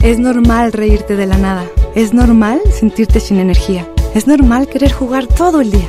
Es 0.00 0.18
normal 0.18 0.72
reírte 0.72 1.16
de 1.16 1.26
la 1.26 1.38
nada. 1.38 1.64
Es 1.94 2.12
normal 2.12 2.60
sentirte 2.72 3.18
sin 3.18 3.38
energía. 3.38 3.88
Es 4.14 4.26
normal 4.26 4.68
querer 4.68 4.92
jugar 4.92 5.26
todo 5.26 5.60
el 5.60 5.72
día. 5.72 5.88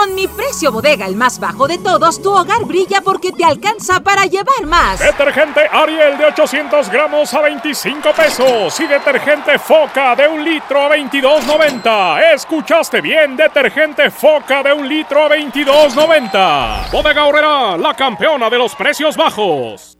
Con 0.00 0.14
mi 0.14 0.26
precio 0.26 0.72
bodega, 0.72 1.04
el 1.04 1.14
más 1.14 1.38
bajo 1.38 1.68
de 1.68 1.76
todos, 1.76 2.22
tu 2.22 2.30
hogar 2.30 2.64
brilla 2.64 3.02
porque 3.02 3.32
te 3.32 3.44
alcanza 3.44 4.00
para 4.00 4.24
llevar 4.24 4.64
más. 4.64 4.98
Detergente 4.98 5.60
Ariel 5.70 6.16
de 6.16 6.24
800 6.24 6.88
gramos 6.88 7.34
a 7.34 7.42
25 7.42 8.10
pesos 8.14 8.80
y 8.80 8.86
detergente 8.86 9.58
Foca 9.58 10.16
de 10.16 10.26
un 10.26 10.42
litro 10.42 10.86
a 10.86 10.96
22.90. 10.96 12.32
Escuchaste 12.32 13.02
bien, 13.02 13.36
detergente 13.36 14.10
Foca 14.10 14.62
de 14.62 14.72
un 14.72 14.88
litro 14.88 15.26
a 15.26 15.28
22.90. 15.28 16.90
Bodega 16.90 17.26
Horrera, 17.26 17.76
la 17.76 17.92
campeona 17.92 18.48
de 18.48 18.56
los 18.56 18.74
precios 18.74 19.18
bajos. 19.18 19.99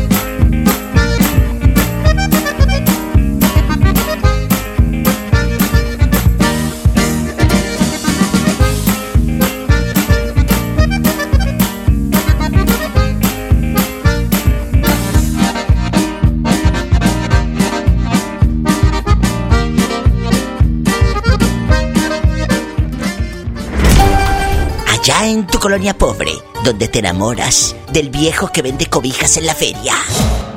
En 25.31 25.47
tu 25.47 25.59
colonia 25.59 25.93
pobre, 25.93 26.31
donde 26.63 26.89
te 26.89 26.99
enamoras 26.99 27.75
del 27.91 28.09
viejo 28.09 28.49
que 28.51 28.61
vende 28.61 28.87
cobijas 28.87 29.37
en 29.37 29.45
la 29.45 29.55
feria. 29.55 29.93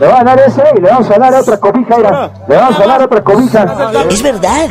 Le 0.00 0.06
va 0.06 0.20
a 0.20 0.24
dar 0.24 0.40
ese 0.40 0.62
y 0.76 0.80
le 0.80 0.90
vamos 0.90 1.08
a 1.10 1.18
dar 1.18 1.34
otra 1.34 1.58
cobija, 1.58 1.96
mira. 1.96 2.32
Le 2.48 2.56
vamos 2.56 2.80
a 2.80 2.86
dar 2.86 3.02
otra 3.02 3.22
cobija. 3.22 4.04
Es 4.10 4.22
verdad. 4.22 4.68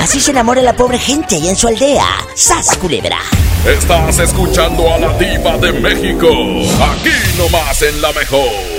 Así 0.00 0.20
se 0.20 0.32
enamora 0.32 0.60
la 0.60 0.74
pobre 0.74 0.98
gente 0.98 1.36
allá 1.36 1.50
en 1.50 1.56
su 1.56 1.68
aldea. 1.68 2.04
¡Sas, 2.34 2.76
culebra! 2.78 3.18
Estás 3.64 4.18
escuchando 4.18 4.92
a 4.92 4.98
la 4.98 5.12
diva 5.16 5.56
de 5.58 5.72
México. 5.72 6.26
Aquí 6.26 7.38
nomás 7.38 7.80
en 7.82 8.02
la 8.02 8.12
mejor. 8.12 8.73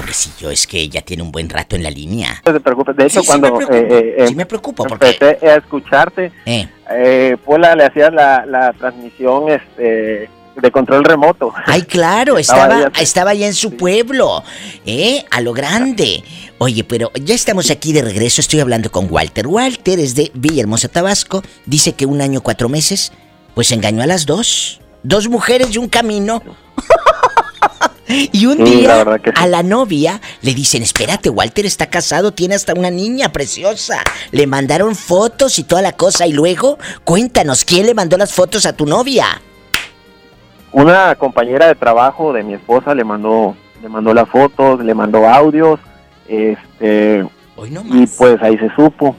Pobrecillo, 0.00 0.50
es 0.50 0.66
que 0.66 0.78
ella 0.78 1.00
tiene 1.02 1.22
un 1.22 1.32
buen 1.32 1.48
rato 1.48 1.74
en 1.76 1.82
la 1.82 1.90
línea. 1.90 2.40
No 2.46 2.52
te 2.52 2.60
preocupes. 2.60 2.96
De 2.96 3.06
hecho, 3.06 3.20
Sí, 3.20 3.26
sí 3.26 3.26
cuando 3.26 3.52
me 3.58 3.66
preocupo. 3.66 3.94
eh, 3.94 4.14
eh, 4.18 4.26
Sí 4.28 4.34
me 4.34 4.46
preocupo, 4.46 4.84
porque- 4.84 5.10
empecé 5.20 5.48
a 5.48 5.56
escucharte, 5.56 6.32
Eh. 6.46 6.68
eh, 6.90 7.36
Pola 7.44 7.74
le 7.74 7.84
hacías 7.86 8.12
la, 8.12 8.44
la 8.46 8.72
transmisión 8.74 9.48
este, 9.50 10.30
de 10.56 10.70
control 10.70 11.04
remoto. 11.04 11.52
Ay, 11.66 11.82
claro, 11.82 12.38
Estaba 12.38 12.64
estaba, 12.78 12.92
estaba 13.00 13.30
allá 13.32 13.46
en 13.46 13.54
su 13.54 13.76
pueblo, 13.76 14.42
¿eh? 14.86 15.24
A 15.30 15.40
lo 15.40 15.52
grande. 15.52 16.22
Oye, 16.58 16.84
pero 16.84 17.10
ya 17.14 17.34
estamos 17.34 17.70
aquí 17.70 17.92
de 17.92 18.02
regreso, 18.02 18.40
estoy 18.40 18.60
hablando 18.60 18.90
con 18.90 19.06
Walter. 19.10 19.46
Walter 19.46 19.98
es 20.00 20.14
de 20.14 20.30
Villahermosa, 20.34 20.88
Tabasco. 20.88 21.42
Dice 21.66 21.92
que 21.94 22.06
un 22.06 22.20
año, 22.20 22.40
cuatro 22.40 22.68
meses, 22.68 23.12
pues 23.54 23.70
engañó 23.72 24.02
a 24.02 24.06
las 24.06 24.26
dos. 24.26 24.80
Dos 25.04 25.28
mujeres 25.28 25.68
y 25.74 25.78
un 25.78 25.88
camino. 25.88 26.42
y 28.08 28.46
un 28.46 28.58
la 28.58 28.64
día 28.64 29.04
sí. 29.24 29.30
a 29.34 29.46
la 29.46 29.62
novia 29.62 30.20
le 30.42 30.54
dicen, 30.54 30.82
espérate, 30.82 31.30
Walter 31.30 31.66
está 31.66 31.86
casado, 31.86 32.32
tiene 32.32 32.54
hasta 32.54 32.74
una 32.74 32.90
niña 32.90 33.30
preciosa. 33.30 34.02
Le 34.30 34.46
mandaron 34.46 34.94
fotos 34.94 35.58
y 35.58 35.64
toda 35.64 35.82
la 35.82 35.92
cosa. 35.92 36.26
Y 36.26 36.32
luego, 36.32 36.78
cuéntanos, 37.04 37.64
¿quién 37.64 37.86
le 37.86 37.94
mandó 37.94 38.16
las 38.16 38.32
fotos 38.32 38.66
a 38.66 38.72
tu 38.72 38.86
novia? 38.86 39.26
Una 40.72 41.14
compañera 41.14 41.66
de 41.66 41.74
trabajo 41.74 42.32
de 42.32 42.42
mi 42.42 42.54
esposa 42.54 42.94
le 42.94 43.04
mandó, 43.04 43.56
le 43.82 43.88
mandó 43.88 44.12
las 44.12 44.28
fotos, 44.28 44.84
le 44.84 44.94
mandó 44.94 45.26
audios, 45.28 45.80
este, 46.28 47.24
y 47.90 48.06
pues 48.06 48.42
ahí 48.42 48.58
se 48.58 48.70
supo. 48.74 49.16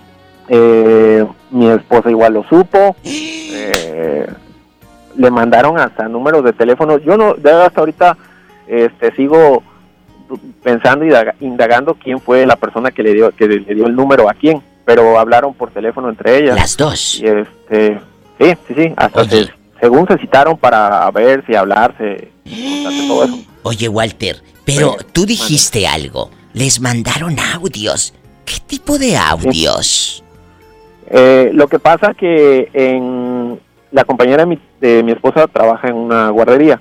Eh, 0.48 1.26
mi 1.52 1.70
esposa 1.70 2.10
igual 2.10 2.34
lo 2.34 2.44
supo. 2.44 2.96
eh, 3.04 4.28
le 5.16 5.32
mandaron 5.32 5.78
hasta 5.78 6.08
números 6.08 6.44
de 6.44 6.54
teléfono. 6.54 6.98
Yo 7.00 7.18
no, 7.18 7.34
de 7.34 7.52
hasta 7.52 7.82
ahorita, 7.82 8.18
este, 8.70 9.14
sigo 9.16 9.64
pensando 10.64 11.04
y 11.06 11.10
daga- 11.10 11.36
indagando 11.40 11.96
quién 11.96 12.20
fue 12.20 12.46
la 12.46 12.56
persona 12.56 12.92
que 12.92 13.02
le 13.04 13.14
dio, 13.14 13.32
que 13.32 13.48
le 13.48 13.74
dio 13.74 13.88
el 13.88 13.96
número 13.96 14.30
a 14.30 14.34
quién, 14.34 14.62
pero 14.86 15.18
hablaron 15.20 15.54
por 15.54 15.72
teléfono 15.72 16.08
entre 16.10 16.38
ellas. 16.38 16.56
Las 16.56 16.78
dos. 16.78 17.20
Y 17.20 17.26
este, 17.26 18.00
sí, 18.40 18.54
sí, 18.68 18.74
sí, 18.76 18.94
hasta 18.96 19.26
se- 19.26 19.50
según 19.82 20.08
se 20.08 20.18
citaron 20.20 20.58
para 20.58 21.10
ver 21.12 21.44
si 21.48 21.56
hablarse, 21.56 22.32
todo 23.08 23.24
eso. 23.26 23.38
Oye, 23.64 23.88
Walter, 23.90 24.42
pero 24.66 24.96
tú 25.14 25.26
dijiste 25.26 25.88
algo. 25.88 26.30
Les 26.54 26.80
mandaron 26.82 27.38
audios. 27.40 28.14
¿Qué 28.46 28.56
tipo 28.66 28.98
de 28.98 29.16
audios? 29.18 30.24
Eh, 31.12 31.52
lo 31.54 31.68
que 31.68 31.80
pasa 31.80 32.14
que 32.14 32.70
en 32.74 33.60
la 33.92 34.04
compañera 34.04 34.44
de 34.44 34.46
mi, 34.48 34.60
de 34.82 35.04
mi 35.04 35.12
esposa 35.12 35.48
trabaja 35.48 35.88
en 35.88 35.96
una 35.96 36.30
guardería. 36.30 36.80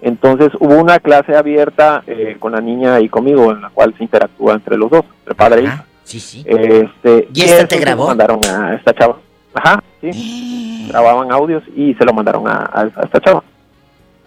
Entonces 0.00 0.48
hubo 0.60 0.76
una 0.76 0.98
clase 0.98 1.36
abierta 1.36 2.02
eh, 2.06 2.36
con 2.38 2.52
la 2.52 2.60
niña 2.60 3.00
y 3.00 3.08
conmigo 3.08 3.50
en 3.52 3.60
la 3.60 3.68
cual 3.70 3.94
se 3.98 4.04
interactúa 4.04 4.54
entre 4.54 4.76
los 4.78 4.90
dos, 4.90 5.04
entre 5.20 5.34
padre 5.34 5.60
e 5.60 5.64
hija. 5.64 5.84
Sí, 6.04 6.20
sí. 6.20 6.42
Este, 6.46 7.28
¿Y 7.34 7.42
esta 7.42 7.66
te 7.68 7.78
grabó? 7.78 8.06
mandaron 8.06 8.40
a 8.46 8.74
esta 8.74 8.94
chava. 8.94 9.18
Ajá, 9.52 9.82
sí. 10.00 10.86
Grababan 10.88 11.30
audios 11.32 11.62
y 11.76 11.92
se 11.94 12.04
lo 12.06 12.14
mandaron 12.14 12.48
a, 12.48 12.52
a- 12.72 12.90
a 12.96 13.04
esta 13.04 13.20
chava. 13.20 13.42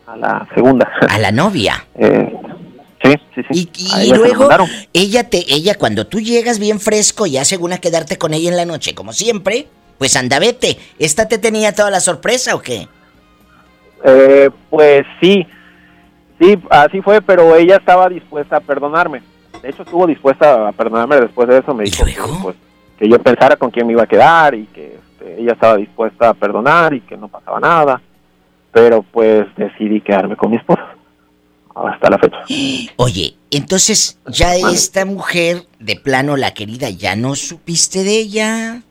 A 0.06 0.16
la 0.16 0.48
segunda. 0.54 0.88
A 1.10 1.18
la 1.18 1.32
novia. 1.32 1.86
Eh, 1.96 2.34
sí, 3.04 3.14
sí, 3.34 3.42
sí. 3.52 3.70
Y, 4.04 4.06
y 4.10 4.14
luego, 4.14 4.48
ella 4.94 5.28
te, 5.28 5.44
ella 5.52 5.76
cuando 5.76 6.06
tú 6.06 6.20
llegas 6.20 6.60
bien 6.60 6.80
fresco, 6.80 7.26
ya 7.26 7.46
según 7.46 7.74
a 7.74 7.80
quedarte 7.80 8.20
con 8.20 8.36
ella 8.36 8.50
en 8.52 8.58
la 8.58 8.66
noche, 8.66 8.94
como 8.94 9.12
siempre, 9.12 9.68
pues 9.98 10.16
anda 10.16 10.38
vete. 10.38 10.78
¿Esta 11.00 11.28
te 11.28 11.40
tenía 11.40 11.74
toda 11.74 11.90
la 11.90 12.00
sorpresa 12.00 12.54
o 12.54 12.62
qué? 12.62 12.88
Eh, 14.04 14.50
pues 14.70 15.06
sí, 15.20 15.46
sí, 16.40 16.60
así 16.70 17.02
fue, 17.02 17.22
pero 17.22 17.56
ella 17.56 17.78
estaba 17.78 18.10
dispuesta 18.10 18.58
a 18.58 18.62
perdonarme. 18.62 19.22
De 19.62 19.70
hecho, 19.70 19.84
estuvo 19.84 20.08
dispuesta 20.08 20.68
a 20.68 20.72
perdonarme 20.72 21.22
después 21.22 21.48
de 21.48 21.60
eso. 21.60 21.74
Me 21.74 21.84
dijo 21.84 22.06
que, 22.06 22.16
pues, 22.42 22.56
que 22.98 23.08
yo 23.08 23.20
pensara 23.20 23.56
con 23.56 23.70
quién 23.70 23.86
me 23.86 23.94
iba 23.94 24.04
a 24.04 24.08
quedar 24.08 24.56
y 24.56 24.66
que 24.66 24.96
este, 25.22 25.42
ella 25.42 25.54
estaba 25.54 25.78
dispuesta 25.78 26.30
a 26.30 26.34
perdonar 26.34 26.94
y 26.94 27.02
que 27.02 27.18
no 27.18 27.28
pasaba 27.28 27.60
nada. 27.60 28.02
Pero 28.72 29.04
pues 29.04 29.48
decidí 29.58 30.00
quedarme 30.02 30.36
con 30.38 30.52
mi 30.52 30.58
esposa 30.58 30.96
hasta 31.76 32.10
la 32.10 32.18
fecha. 32.18 32.38
Oye, 32.96 33.36
entonces 33.50 34.20
ya 34.28 34.56
esta 34.56 35.06
mujer, 35.06 35.64
de 35.80 35.96
plano 35.96 36.38
la 36.38 36.54
querida, 36.54 36.90
¿ya 36.90 37.16
no 37.16 37.36
supiste 37.36 38.04
de 38.04 38.18
ella? 38.18 38.82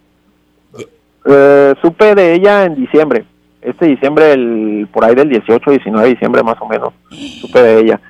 Eh, 1.27 1.74
supe 1.82 2.15
de 2.15 2.35
ella 2.35 2.65
en 2.65 2.74
diciembre. 2.74 3.24
Este 3.62 3.87
diciembre, 3.87 4.32
el, 4.32 4.89
por 4.93 5.05
ahí 5.05 5.15
del 5.15 5.28
18, 5.28 5.70
19 5.70 6.05
de 6.07 6.15
diciembre 6.15 6.43
más 6.43 6.57
o 6.61 6.66
menos, 6.66 6.95
supe 7.41 7.61
de 7.62 7.81
ella. 7.81 8.01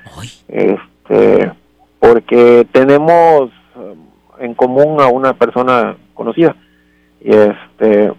Este, 0.47 1.51
porque 1.99 2.65
tenemos 2.71 3.49
eh, 3.77 3.95
en 4.39 4.53
común 4.53 5.01
a 5.01 5.07
una 5.07 5.33
persona 5.33 5.95
conocida. 6.13 6.55
Y 7.23 7.31
este 7.35 8.11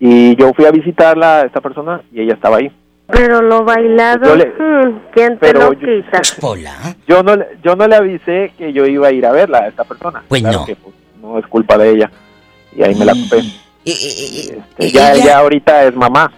y 0.00 0.36
yo 0.36 0.52
fui 0.54 0.64
a 0.64 0.70
visitarla 0.70 1.38
a 1.40 1.44
esta 1.46 1.60
persona 1.60 2.00
y 2.12 2.20
ella 2.20 2.34
estaba 2.34 2.58
ahí. 2.58 2.70
Pero 3.08 3.40
lo 3.40 3.64
bailado, 3.64 4.26
Yo 4.26 4.36
le- 4.36 4.46
mm, 4.46 4.98
¿quién 5.14 5.38
te 5.38 5.46
pero 5.52 5.60
lo 5.60 5.72
yo- 5.72 5.80
quita? 5.80 6.20
Yo 7.06 7.22
no, 7.22 7.34
le- 7.36 7.46
yo 7.64 7.74
no 7.74 7.88
le 7.88 7.96
avisé 7.96 8.52
que 8.58 8.72
yo 8.72 8.84
iba 8.86 9.08
a 9.08 9.12
ir 9.12 9.24
a 9.26 9.32
verla 9.32 9.60
a 9.60 9.68
esta 9.68 9.84
persona. 9.84 10.22
Pues 10.28 10.42
Claro 10.42 10.60
no. 10.60 10.66
que, 10.66 10.76
pues, 10.76 10.94
no 11.22 11.38
es 11.38 11.46
culpa 11.46 11.78
de 11.78 11.90
ella. 11.90 12.10
Y 12.76 12.82
ahí 12.82 12.94
me 12.94 13.04
la 13.06 13.12
ocupé. 13.12 13.38
Este, 13.84 14.90
ya, 14.90 15.12
ella- 15.12 15.22
ella 15.24 15.38
ahorita 15.38 15.84
es 15.84 15.96
mamá. 15.96 16.30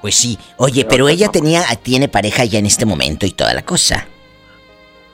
Pues 0.00 0.14
sí. 0.14 0.38
Oye, 0.56 0.84
pero 0.84 1.08
ella 1.08 1.28
tenía, 1.28 1.62
tiene 1.82 2.08
pareja 2.08 2.44
ya 2.44 2.58
en 2.58 2.66
este 2.66 2.86
momento 2.86 3.26
y 3.26 3.30
toda 3.30 3.54
la 3.54 3.62
cosa. 3.62 4.06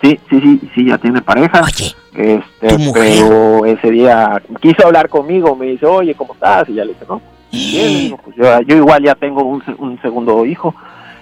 Sí, 0.02 0.20
sí, 0.28 0.40
sí, 0.40 0.60
sí, 0.74 0.86
ya 0.86 0.98
tiene 0.98 1.22
pareja. 1.22 1.62
Oye, 1.62 1.94
este, 2.12 2.92
pero 2.92 3.64
ese 3.64 3.90
día 3.90 4.42
quiso 4.60 4.86
hablar 4.86 5.08
conmigo, 5.08 5.56
me 5.56 5.66
dice, 5.66 5.86
oye, 5.86 6.14
¿cómo 6.14 6.34
estás? 6.34 6.68
Y 6.68 6.74
ya 6.74 6.84
le 6.84 6.92
dije, 6.92 7.06
no, 7.08 7.22
bien, 7.50 7.92
le 7.92 7.98
digo, 8.00 8.20
pues 8.22 8.36
yo, 8.36 8.60
yo 8.62 8.76
igual 8.76 9.02
ya 9.02 9.14
tengo 9.14 9.42
un, 9.42 9.62
un 9.78 10.00
segundo 10.02 10.44
hijo. 10.44 10.74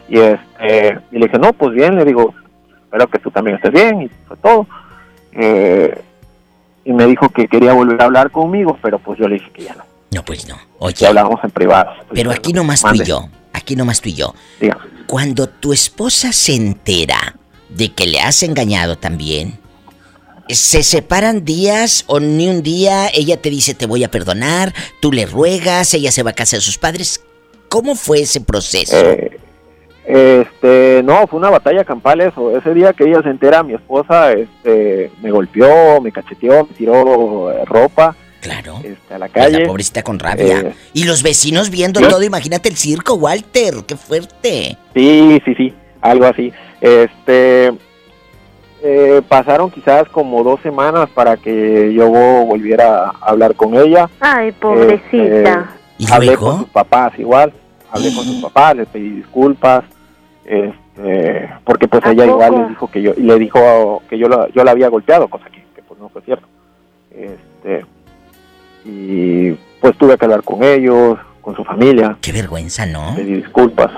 Y, 0.09 0.19
este, 0.19 0.99
y 1.13 1.19
le 1.19 1.27
dije, 1.27 1.39
no, 1.39 1.53
pues 1.53 1.75
bien, 1.75 1.95
le 1.95 2.05
digo, 2.05 2.35
espero 2.85 3.07
que 3.09 3.19
tú 3.21 3.31
también 3.31 3.57
estés 3.57 3.73
bien, 3.73 4.03
y 4.03 4.11
fue 4.27 4.37
todo. 4.39 4.67
Eh, 5.33 6.03
y 6.85 6.93
me 6.93 7.07
dijo 7.07 7.29
que 7.29 7.47
quería 7.47 7.73
volver 7.73 8.01
a 8.03 8.07
hablar 8.07 8.31
conmigo, 8.31 8.77
pero 8.83 8.99
pues 8.99 9.19
yo 9.19 9.29
le 9.29 9.35
dije 9.35 9.51
que 9.53 9.63
ya 9.63 9.75
no. 9.75 9.85
No, 10.11 10.25
pues 10.25 10.47
no. 10.47 10.57
Oye. 10.79 10.95
Que 10.95 11.07
hablábamos 11.07 11.43
en 11.45 11.51
privado. 11.51 11.93
Pero 12.13 12.31
aquí 12.31 12.53
nomás 12.53 12.83
tú 12.83 12.95
y 12.95 13.05
yo. 13.05 13.29
Aquí 13.63 13.77
nomás 13.77 14.01
tú 14.01 14.09
y 14.09 14.15
yo. 14.15 14.35
Diga. 14.61 14.79
Cuando 15.07 15.49
tu 15.49 15.73
esposa 15.73 16.33
se 16.33 16.55
entera 16.55 17.37
de 17.69 17.93
que 17.93 18.07
le 18.07 18.21
has 18.21 18.43
engañado 18.43 18.99
también, 18.99 19.59
¿se 20.49 20.83
separan 20.83 21.45
días 21.45 22.05
o 22.09 22.19
ni 22.19 22.49
un 22.49 22.63
día? 22.63 23.09
Ella 23.15 23.41
te 23.41 23.51
dice 23.51 23.75
te 23.75 23.87
voy 23.87 24.03
a 24.03 24.11
perdonar, 24.11 24.75
tú 25.01 25.13
le 25.13 25.27
ruegas, 25.27 25.95
ella 25.95 26.11
se 26.11 26.25
va 26.25 26.31
a 26.31 26.35
casa 26.35 26.57
de 26.57 26.63
sus 26.63 26.77
padres. 26.77 27.25
¿Cómo 27.69 27.95
fue 27.95 28.23
ese 28.23 28.41
proceso? 28.41 28.97
Eh, 28.97 29.39
este, 30.05 31.03
no, 31.05 31.27
fue 31.29 31.39
una 31.39 31.51
batalla 31.51 31.85
campal 31.85 32.21
eso. 32.21 32.57
Ese 32.57 32.75
día 32.75 32.93
que 32.93 33.05
ella 33.05 33.23
se 33.23 33.31
entera, 33.31 33.63
mi 33.63 33.75
esposa 33.75 34.33
este, 34.33 35.13
me 35.23 35.31
golpeó, 35.31 36.01
me 36.01 36.11
cacheteó, 36.11 36.67
me 36.67 36.75
tiró 36.75 37.53
eh, 37.53 37.65
ropa. 37.65 38.17
Claro. 38.43 38.81
Este, 38.83 39.15
a 39.15 39.19
la 39.19 39.29
calle. 39.29 39.61
la 39.61 39.67
pobrecita 39.69 40.03
con 40.03 40.19
rabia. 40.19 40.59
Eh, 40.59 40.75
y 40.95 41.05
los 41.05 41.23
vecinos 41.23 41.71
viendo 41.71 42.01
¿sí? 42.01 42.07
todo, 42.09 42.23
imagínate 42.25 42.69
el 42.69 42.77
circo, 42.77 43.15
Walter, 43.15 43.75
qué 43.87 43.97
fuerte. 43.97 44.77
Sí, 44.95 45.41
sí, 45.45 45.55
sí, 45.55 45.75
algo 46.01 46.27
así. 46.27 46.53
Este, 46.81 47.73
eh, 48.83 49.23
pasaron 49.29 49.71
quizás 49.71 50.09
como 50.09 50.43
dos 50.43 50.61
semanas 50.61 51.09
para 51.11 51.37
que 51.37 51.95
yo 51.95 52.11
volviera 52.11 53.11
a 53.11 53.31
hablar 53.31 53.55
con 53.55 53.77
ella. 53.77 54.11
Ay, 54.19 54.51
pobrecita. 54.51 55.77
Este, 55.97 56.13
hablé 56.13 56.37
con 56.37 56.59
sus 56.59 56.69
papás 56.71 57.17
igual, 57.19 57.53
hablé 57.93 58.13
con 58.13 58.25
sus 58.25 58.43
papás, 58.43 58.75
les 58.75 58.89
pedí 58.89 59.09
disculpas, 59.11 59.85
este, 60.45 61.49
porque 61.63 61.87
pues 61.87 62.05
¿A 62.05 62.11
ella 62.11 62.27
igual 62.27 62.59
les 62.59 62.69
dijo 62.71 62.91
que 62.91 63.03
yo, 63.03 63.13
y 63.17 63.23
le 63.23 63.39
dijo 63.39 64.03
que 64.11 64.19
yo 64.19 64.29
la, 64.29 64.49
yo 64.53 64.65
la 64.65 64.73
había 64.73 64.89
golpeado, 64.89 65.29
cosa 65.29 65.45
que, 65.45 65.65
que, 65.77 65.83
pues 65.87 66.01
no 66.01 66.09
fue 66.09 66.23
cierto. 66.23 66.49
Este, 67.13 67.85
y 68.85 69.53
pues 69.81 69.97
tuve 69.99 70.17
que 70.17 70.25
hablar 70.25 70.43
con 70.43 70.63
ellos, 70.63 71.19
con 71.41 71.57
su 71.57 71.65
familia. 71.65 72.17
Qué 72.21 72.33
vergüenza, 72.33 72.87
¿no? 72.87 73.15
Disculpas. 73.17 73.91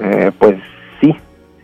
Eh, 0.00 0.30
pues 0.38 0.56
sí. 1.00 1.14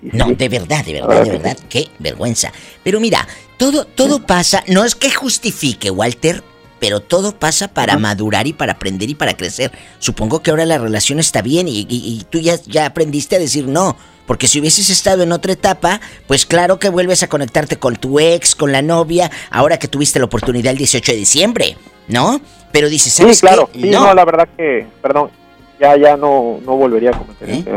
sí, 0.00 0.10
No, 0.12 0.26
sí. 0.26 0.34
de 0.34 0.48
verdad, 0.48 0.84
de 0.84 0.92
verdad, 0.94 1.24
de 1.24 1.30
verdad, 1.30 1.56
qué 1.68 1.88
vergüenza. 1.98 2.52
Pero 2.82 3.00
mira, 3.00 3.26
todo, 3.56 3.84
todo 3.84 4.24
pasa, 4.24 4.62
no 4.68 4.84
es 4.84 4.94
que 4.94 5.10
justifique, 5.10 5.90
Walter, 5.90 6.42
pero 6.78 7.00
todo 7.00 7.38
pasa 7.38 7.68
para 7.68 7.96
madurar 7.98 8.46
y 8.46 8.52
para 8.52 8.72
aprender 8.72 9.08
y 9.08 9.14
para 9.14 9.36
crecer. 9.36 9.72
Supongo 9.98 10.42
que 10.42 10.50
ahora 10.50 10.66
la 10.66 10.78
relación 10.78 11.18
está 11.18 11.42
bien 11.42 11.66
y, 11.68 12.24
tú 12.30 12.38
ya, 12.38 12.56
ya 12.66 12.86
aprendiste 12.86 13.36
a 13.36 13.38
decir 13.38 13.66
no. 13.66 13.96
Porque 14.26 14.48
si 14.48 14.58
hubieses 14.58 14.90
estado 14.90 15.22
en 15.22 15.30
otra 15.30 15.52
etapa, 15.52 16.00
pues 16.26 16.46
claro 16.46 16.80
que 16.80 16.88
vuelves 16.88 17.22
a 17.22 17.28
conectarte 17.28 17.78
con 17.78 17.94
tu 17.94 18.18
ex, 18.18 18.56
con 18.56 18.72
la 18.72 18.82
novia, 18.82 19.30
ahora 19.50 19.78
que 19.78 19.86
tuviste 19.86 20.18
la 20.18 20.24
oportunidad 20.24 20.72
el 20.72 20.78
18 20.78 21.12
de 21.12 21.18
diciembre, 21.18 21.76
¿no? 22.08 22.40
Pero 22.72 22.88
dices, 22.88 23.12
¿sabes 23.12 23.38
sí, 23.38 23.46
claro. 23.46 23.70
Sí, 23.72 23.90
no. 23.90 24.14
la 24.14 24.24
verdad 24.24 24.48
que, 24.56 24.86
perdón, 25.00 25.30
ya 25.80 25.96
ya 25.96 26.16
no, 26.16 26.60
no 26.64 26.76
volvería 26.76 27.10
a 27.10 27.18
cometer 27.18 27.50
¿Eh? 27.50 27.58
ese 27.58 27.70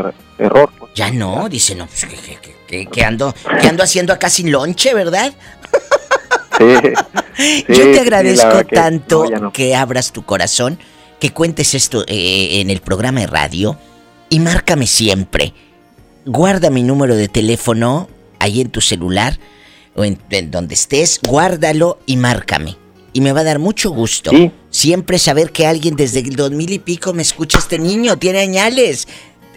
error. 0.44 0.70
Pues. 0.78 0.92
Ya 0.96 1.12
no, 1.12 1.48
dice, 1.50 1.76
no, 1.76 1.88
pues, 1.88 2.08
¿qué, 2.68 3.04
ando, 3.04 3.34
¿qué 3.62 3.68
ando 3.68 3.84
haciendo 3.84 4.14
acá 4.14 4.30
sin 4.30 4.52
lonche, 4.52 4.94
verdad? 4.94 5.34
Yo 7.68 7.92
te 7.92 8.00
agradezco 8.00 8.66
tanto 8.66 9.26
que, 9.54 9.76
abras 9.76 10.12
tu 10.12 10.26
corazón, 10.26 10.78
que 11.20 11.32
cuentes 11.32 11.74
esto 11.74 12.04
eh, 12.08 12.60
en 12.60 12.70
el 12.70 12.82
programa 12.82 13.22
de 13.22 13.28
radio 13.28 13.78
y 14.30 14.40
márcame 14.40 14.88
siempre. 14.88 15.54
Guarda 16.26 16.70
mi 16.70 16.84
número 16.84 17.16
de 17.16 17.28
teléfono 17.28 18.10
ahí 18.40 18.62
en 18.62 18.70
tu 18.70 18.82
celular 18.82 19.40
o 19.96 20.04
en, 20.04 20.20
donde 20.52 20.76
estés, 20.76 21.20
guárdalo 21.26 22.00
y 22.06 22.18
márcame. 22.18 22.78
Y 23.14 23.22
me 23.22 23.34
va 23.34 23.41
a 23.41 23.44
dar 23.44 23.60
mucho 23.60 23.90
gusto 23.90 24.31
siempre 24.69 25.18
saber 25.18 25.52
que 25.52 25.65
alguien 25.65 25.95
desde 25.95 26.19
el 26.19 26.36
dos 26.36 26.52
mil 26.52 26.72
y 26.72 26.80
pico 26.80 27.14
me 27.14 27.22
escucha 27.22 27.57
este 27.57 27.80
niño, 27.80 28.18
tiene 28.18 28.40
añales. 28.40 29.07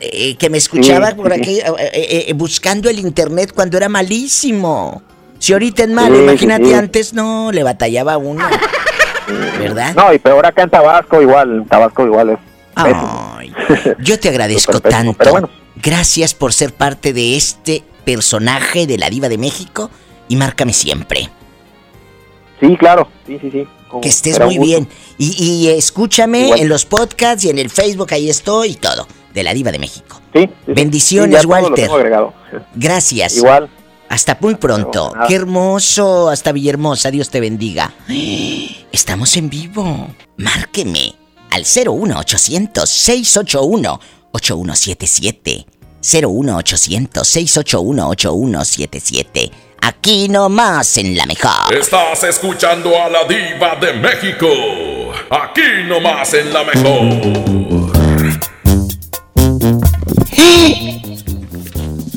Eh, 0.05 0.37
que 0.37 0.51
me 0.51 0.59
escuchaba 0.59 1.15
por 1.15 1.33
aquí 1.33 1.61
eh, 1.93 2.33
buscando 2.35 2.91
el 2.91 2.99
internet 2.99 3.53
cuando 3.55 3.77
era 3.77 3.89
malísimo. 3.89 5.03
Si 5.39 5.53
ahorita 5.53 5.85
es 5.85 5.89
malo, 5.89 6.23
imagínate 6.23 6.75
antes, 6.75 7.15
no, 7.15 7.53
le 7.53 7.63
batallaba 7.63 8.17
uno. 8.17 8.45
¿Verdad? 9.59 9.95
No, 9.95 10.13
y 10.13 10.19
peor 10.19 10.47
acá 10.47 10.63
en 10.63 10.71
Tabasco 10.71 11.21
igual, 11.21 11.65
Tabasco 11.69 12.05
igual 12.05 12.31
es. 12.31 12.39
Ay, 12.75 13.53
yo 13.99 14.19
te 14.19 14.29
agradezco 14.29 14.81
tanto. 14.81 15.51
Gracias 15.83 16.35
por 16.35 16.53
ser 16.53 16.73
parte 16.73 17.13
de 17.13 17.37
este 17.37 17.83
personaje 18.05 18.87
de 18.87 18.99
la 18.99 19.11
diva 19.11 19.29
de 19.29 19.39
México 19.39 19.91
y 20.29 20.37
márcame 20.37 20.73
siempre. 20.73 21.29
Sí, 22.63 22.77
claro, 22.77 23.09
sí, 23.27 23.39
sí, 23.41 23.51
sí. 23.51 23.67
que 24.01 24.09
estés 24.09 24.39
muy 24.39 24.57
bien. 24.57 24.89
Y, 25.19 25.69
escúchame 25.69 26.51
en 26.51 26.69
los 26.69 26.85
podcasts 26.85 27.45
y 27.45 27.51
en 27.51 27.59
el 27.59 27.71
Facebook, 27.71 28.09
ahí 28.13 28.31
estoy 28.31 28.71
y 28.71 28.75
todo, 28.77 29.09
de 29.35 29.43
la 29.43 29.53
diva 29.53 29.73
de 29.73 29.81
México. 29.81 30.21
Sí. 30.33 30.49
Bendiciones, 30.69 31.45
Walter. 31.45 31.91
Gracias. 32.75 33.37
Igual. 33.37 33.69
Hasta 34.09 34.39
muy 34.41 34.55
pronto. 34.57 35.13
Qué 35.27 35.35
hermoso. 35.35 36.29
Hasta 36.29 36.53
Villahermosa. 36.53 37.11
Dios 37.11 37.31
te 37.31 37.41
bendiga. 37.41 37.93
Estamos 38.93 39.37
en 39.37 39.49
vivo. 39.49 40.09
Márqueme 40.37 41.15
al 41.51 41.63
01800 41.63 42.89
681 42.89 44.01
8177. 44.33 45.67
01800 46.03 47.27
681 47.27 48.09
8177. 48.09 49.51
Aquí 49.85 50.29
nomás 50.29 50.97
en 50.97 51.17
la 51.17 51.27
mejor. 51.27 51.75
Estás 51.75 52.23
escuchando 52.23 52.91
a 53.03 53.09
la 53.09 53.25
diva 53.25 53.75
de 53.81 53.93
México. 53.95 54.47
Aquí 55.29 55.83
nomás 55.89 56.33
en 56.35 56.53
la 56.53 56.63
mejor. 56.63 57.83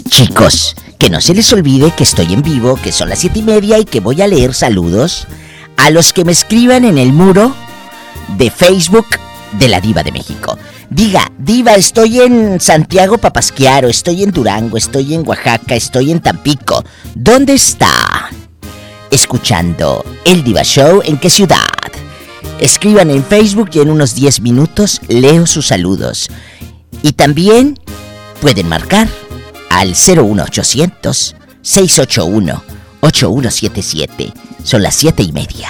Chicos, 0.09 0.75
que 0.99 1.09
no 1.09 1.19
se 1.19 1.33
les 1.33 1.51
olvide 1.53 1.91
que 1.97 2.03
estoy 2.03 2.33
en 2.33 2.43
vivo, 2.43 2.79
que 2.83 2.91
son 2.91 3.09
las 3.09 3.17
siete 3.17 3.39
y 3.39 3.41
media 3.41 3.79
y 3.79 3.85
que 3.85 3.99
voy 3.99 4.21
a 4.21 4.27
leer 4.27 4.53
saludos 4.53 5.25
a 5.75 5.89
los 5.89 6.13
que 6.13 6.23
me 6.23 6.33
escriban 6.33 6.85
en 6.85 6.99
el 6.99 7.13
muro 7.13 7.55
de 8.37 8.51
Facebook 8.51 9.07
de 9.59 9.67
la 9.67 9.81
Diva 9.81 10.03
de 10.03 10.11
México. 10.11 10.57
Diga, 10.89 11.31
Diva, 11.37 11.75
estoy 11.75 12.21
en 12.21 12.59
Santiago 12.59 13.17
Papasquiaro, 13.17 13.87
estoy 13.87 14.23
en 14.23 14.31
Durango, 14.31 14.77
estoy 14.77 15.13
en 15.13 15.27
Oaxaca, 15.27 15.75
estoy 15.75 16.11
en 16.11 16.19
Tampico. 16.19 16.83
¿Dónde 17.15 17.53
está? 17.53 18.29
Escuchando 19.11 20.03
el 20.25 20.43
Diva 20.43 20.63
Show, 20.63 21.01
¿en 21.03 21.17
qué 21.17 21.29
ciudad? 21.29 21.57
Escriban 22.59 23.09
en 23.09 23.23
Facebook 23.23 23.69
y 23.73 23.79
en 23.79 23.89
unos 23.89 24.15
10 24.15 24.41
minutos 24.41 25.01
leo 25.07 25.45
sus 25.45 25.67
saludos. 25.67 26.29
Y 27.01 27.13
también 27.13 27.79
pueden 28.41 28.69
marcar 28.69 29.07
al 29.69 29.89
01800 29.89 31.35
681 31.61 32.63
8177. 33.01 34.33
Son 34.63 34.81
las 34.81 34.95
siete 34.95 35.23
y 35.23 35.31
media. 35.31 35.69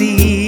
see. 0.00 0.39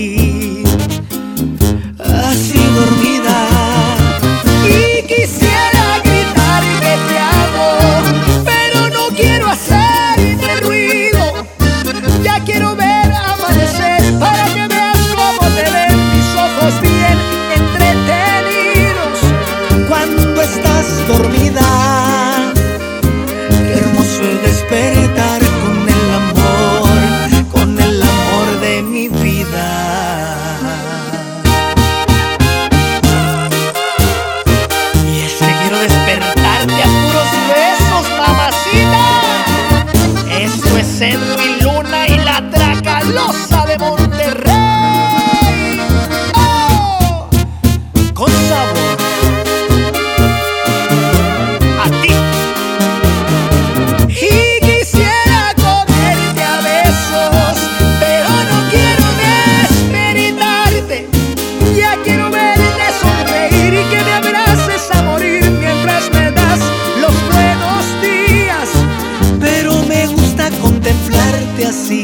see 71.73 72.02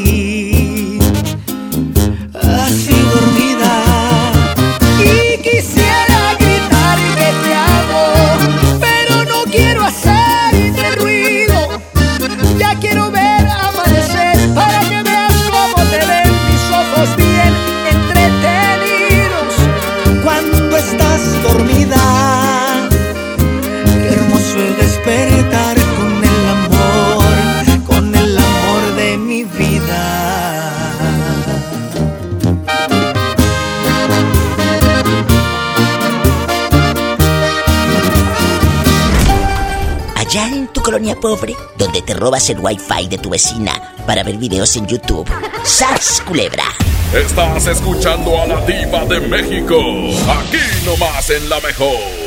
pobre, 41.19 41.55
donde 41.77 42.01
te 42.01 42.13
robas 42.13 42.49
el 42.49 42.59
wifi 42.59 43.07
de 43.07 43.17
tu 43.17 43.29
vecina 43.29 43.93
para 44.05 44.23
ver 44.23 44.37
videos 44.37 44.75
en 44.75 44.87
YouTube. 44.87 45.29
¡Sas, 45.63 46.21
culebra! 46.25 46.65
Estás 47.13 47.67
escuchando 47.67 48.39
a 48.39 48.45
la 48.45 48.65
diva 48.65 49.05
de 49.05 49.19
México, 49.21 49.79
aquí 50.29 50.85
nomás 50.85 51.29
en 51.29 51.49
La 51.49 51.59
Mejor. 51.59 52.18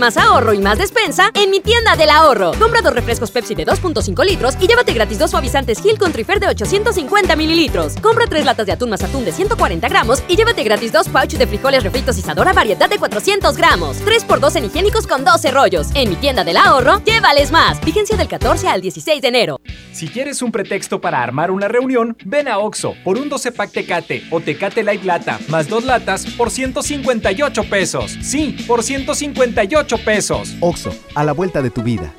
Más 0.00 0.16
ahorro 0.16 0.52
y 0.52 0.58
más 0.58 0.78
despensa 0.78 1.30
en 1.34 1.50
mi 1.50 1.60
tienda 1.60 1.94
del 1.94 2.10
ahorro. 2.10 2.52
Compra 2.58 2.80
dos 2.82 2.94
refrescos 2.94 3.30
Pepsi 3.30 3.54
de 3.54 3.64
2.5 3.64 4.24
litros 4.24 4.56
y 4.60 4.66
llévate 4.66 4.92
gratis 4.92 5.18
dos 5.18 5.30
suavizantes 5.30 5.80
Gil 5.80 5.98
con 5.98 6.10
Trifer 6.10 6.40
de 6.40 6.48
850 6.48 7.36
mililitros. 7.36 7.94
Compra 8.02 8.26
tres 8.26 8.44
latas 8.44 8.66
de 8.66 8.72
atún 8.72 8.90
más 8.90 9.04
atún 9.04 9.24
de 9.24 9.30
140 9.30 9.88
gramos 9.88 10.22
y 10.26 10.36
llévate 10.36 10.64
gratis 10.64 10.92
dos 10.92 11.08
pouches 11.08 11.38
de 11.38 11.46
frijoles 11.46 11.84
refritos 11.84 12.18
Isadora 12.18 12.52
variedad 12.52 12.88
de 12.88 12.98
400 12.98 13.56
gramos. 13.56 13.98
3x2 14.04 14.56
en 14.56 14.64
higiénicos 14.64 15.06
con 15.06 15.24
12 15.24 15.50
rollos. 15.50 15.88
En 15.94 16.08
mi 16.08 16.16
tienda 16.16 16.42
del 16.42 16.56
ahorro, 16.56 17.02
llévales 17.04 17.52
más. 17.52 17.80
Vigencia 17.84 18.16
del 18.16 18.26
14 18.26 18.68
al 18.68 18.80
16 18.80 19.22
de 19.22 19.28
enero. 19.28 19.60
Si 19.92 20.08
quieres 20.08 20.40
un 20.40 20.50
pretexto 20.50 21.00
para 21.00 21.22
armar 21.22 21.50
una 21.50 21.68
reunión, 21.68 22.16
ven 22.24 22.48
a 22.48 22.58
Oxo 22.58 22.94
por 23.04 23.18
un 23.18 23.28
12 23.28 23.52
pack 23.52 23.72
Tecate 23.72 24.24
o 24.30 24.40
Tecate 24.40 24.82
Light 24.82 25.04
Lata 25.04 25.38
más 25.48 25.68
dos 25.68 25.84
latas 25.84 26.26
por 26.36 26.50
158 26.50 27.64
pesos. 27.64 28.16
Sí, 28.22 28.56
por 28.66 28.82
158 28.82 29.89
pesos. 29.98 30.56
Oxo, 30.60 30.94
a 31.14 31.24
la 31.24 31.32
vuelta 31.32 31.62
de 31.62 31.70
tu 31.70 31.82
vida. 31.82 32.14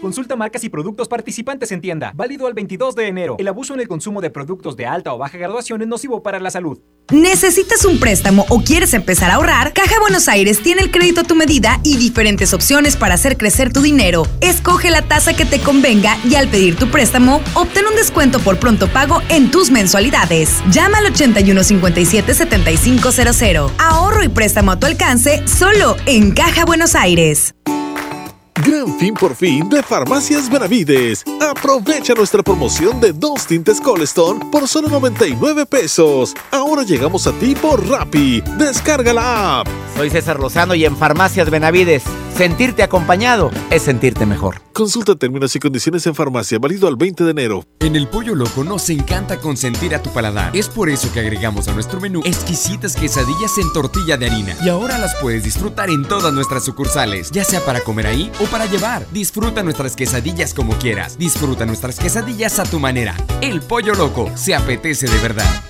Consulta 0.00 0.34
marcas 0.34 0.64
y 0.64 0.70
productos 0.70 1.08
participantes 1.08 1.70
en 1.72 1.82
tienda. 1.82 2.12
Válido 2.14 2.46
al 2.46 2.54
22 2.54 2.94
de 2.94 3.06
enero. 3.06 3.36
El 3.38 3.48
abuso 3.48 3.74
en 3.74 3.80
el 3.80 3.88
consumo 3.88 4.22
de 4.22 4.30
productos 4.30 4.74
de 4.76 4.86
alta 4.86 5.12
o 5.12 5.18
baja 5.18 5.36
graduación 5.36 5.82
es 5.82 5.88
nocivo 5.88 6.22
para 6.22 6.40
la 6.40 6.50
salud. 6.50 6.78
¿Necesitas 7.12 7.84
un 7.84 7.98
préstamo 7.98 8.46
o 8.48 8.62
quieres 8.62 8.94
empezar 8.94 9.30
a 9.30 9.34
ahorrar? 9.34 9.74
Caja 9.74 10.00
Buenos 10.00 10.28
Aires 10.28 10.62
tiene 10.62 10.80
el 10.80 10.90
crédito 10.90 11.20
a 11.20 11.24
tu 11.24 11.34
medida 11.34 11.80
y 11.82 11.96
diferentes 11.96 12.54
opciones 12.54 12.96
para 12.96 13.14
hacer 13.14 13.36
crecer 13.36 13.72
tu 13.72 13.82
dinero. 13.82 14.26
Escoge 14.40 14.90
la 14.90 15.02
tasa 15.02 15.34
que 15.34 15.44
te 15.44 15.60
convenga 15.60 16.16
y 16.24 16.36
al 16.36 16.48
pedir 16.48 16.76
tu 16.76 16.88
préstamo, 16.88 17.42
obtén 17.54 17.86
un 17.86 17.96
descuento 17.96 18.38
por 18.40 18.58
pronto 18.58 18.88
pago 18.88 19.20
en 19.28 19.50
tus 19.50 19.70
mensualidades. 19.70 20.62
Llama 20.70 20.98
al 20.98 21.06
8157 21.06 22.32
7500. 22.32 23.72
Ahorro 23.78 24.22
y 24.22 24.28
préstamo 24.28 24.70
a 24.70 24.78
tu 24.78 24.86
alcance 24.86 25.46
solo 25.46 25.96
en 26.06 26.32
Caja 26.32 26.64
Buenos 26.64 26.94
Aires. 26.94 27.54
Gran 28.66 28.98
fin 28.98 29.14
por 29.14 29.34
fin 29.34 29.68
de 29.70 29.82
Farmacias 29.82 30.50
Benavides. 30.50 31.24
Aprovecha 31.40 32.14
nuestra 32.14 32.42
promoción 32.42 33.00
de 33.00 33.12
dos 33.12 33.46
tintes 33.46 33.80
Colestone 33.80 34.44
por 34.50 34.68
solo 34.68 34.88
99 34.88 35.64
pesos. 35.66 36.34
Ahora 36.50 36.82
llegamos 36.82 37.26
a 37.26 37.32
ti 37.32 37.54
por 37.54 37.86
Rappi. 37.88 38.42
Descarga 38.58 39.14
la 39.14 39.60
app. 39.60 39.68
Soy 39.96 40.10
César 40.10 40.40
Lozano 40.40 40.74
y 40.74 40.84
en 40.84 40.96
Farmacias 40.96 41.48
Benavides. 41.48 42.02
Sentirte 42.40 42.82
acompañado 42.82 43.50
es 43.70 43.82
sentirte 43.82 44.24
mejor. 44.24 44.62
Consulta 44.72 45.14
términos 45.14 45.54
y 45.56 45.58
condiciones 45.58 46.06
en 46.06 46.14
farmacia, 46.14 46.58
válido 46.58 46.88
al 46.88 46.96
20 46.96 47.24
de 47.24 47.30
enero. 47.32 47.64
En 47.80 47.96
el 47.96 48.08
Pollo 48.08 48.34
Loco 48.34 48.64
nos 48.64 48.88
encanta 48.88 49.38
consentir 49.38 49.94
a 49.94 50.02
tu 50.02 50.10
paladar. 50.10 50.56
Es 50.56 50.68
por 50.68 50.88
eso 50.88 51.12
que 51.12 51.20
agregamos 51.20 51.68
a 51.68 51.74
nuestro 51.74 52.00
menú 52.00 52.22
exquisitas 52.24 52.96
quesadillas 52.96 53.58
en 53.58 53.70
tortilla 53.74 54.16
de 54.16 54.26
harina. 54.26 54.56
Y 54.64 54.70
ahora 54.70 54.96
las 54.96 55.14
puedes 55.16 55.44
disfrutar 55.44 55.90
en 55.90 56.06
todas 56.06 56.32
nuestras 56.32 56.64
sucursales, 56.64 57.30
ya 57.30 57.44
sea 57.44 57.60
para 57.60 57.80
comer 57.80 58.06
ahí 58.06 58.32
o 58.40 58.46
para 58.50 58.66
llevar. 58.66 59.06
Disfruta 59.12 59.62
nuestras 59.62 59.96
quesadillas 59.96 60.52
como 60.52 60.74
quieras. 60.78 61.16
Disfruta 61.16 61.64
nuestras 61.66 61.98
quesadillas 61.98 62.58
a 62.58 62.64
tu 62.64 62.78
manera. 62.80 63.14
El 63.40 63.60
Pollo 63.62 63.94
Loco 63.94 64.30
se 64.34 64.54
apetece 64.54 65.06
de 65.06 65.18
verdad. 65.18 65.62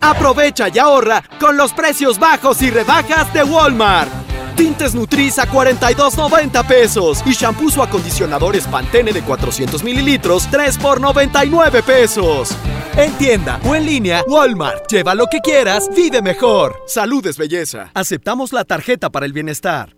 Aprovecha 0.00 0.68
y 0.72 0.78
ahorra 0.78 1.22
con 1.40 1.56
los 1.56 1.72
precios 1.72 2.18
bajos 2.18 2.62
y 2.62 2.70
rebajas 2.70 3.32
de 3.34 3.42
Walmart. 3.42 4.10
Tintes 4.56 4.94
Nutris 4.94 5.38
a 5.38 5.46
42.90 5.48 6.66
pesos. 6.66 7.22
Y 7.24 7.32
shampoos 7.32 7.76
o 7.76 7.82
acondicionadores 7.82 8.66
Pantene 8.66 9.12
de 9.12 9.22
400 9.22 9.84
mililitros, 9.84 10.48
3 10.50 10.78
por 10.78 11.00
99 11.00 11.82
pesos. 11.82 12.50
En 12.96 13.12
tienda 13.18 13.60
o 13.64 13.74
en 13.74 13.86
línea, 13.86 14.24
Walmart. 14.26 14.90
Lleva 14.90 15.14
lo 15.14 15.26
que 15.26 15.38
quieras, 15.40 15.88
vive 15.94 16.22
mejor. 16.22 16.82
Salud 16.86 17.24
es 17.26 17.38
belleza. 17.38 17.90
Aceptamos 17.94 18.52
la 18.52 18.64
tarjeta 18.64 19.10
para 19.10 19.26
el 19.26 19.32
bienestar. 19.32 19.97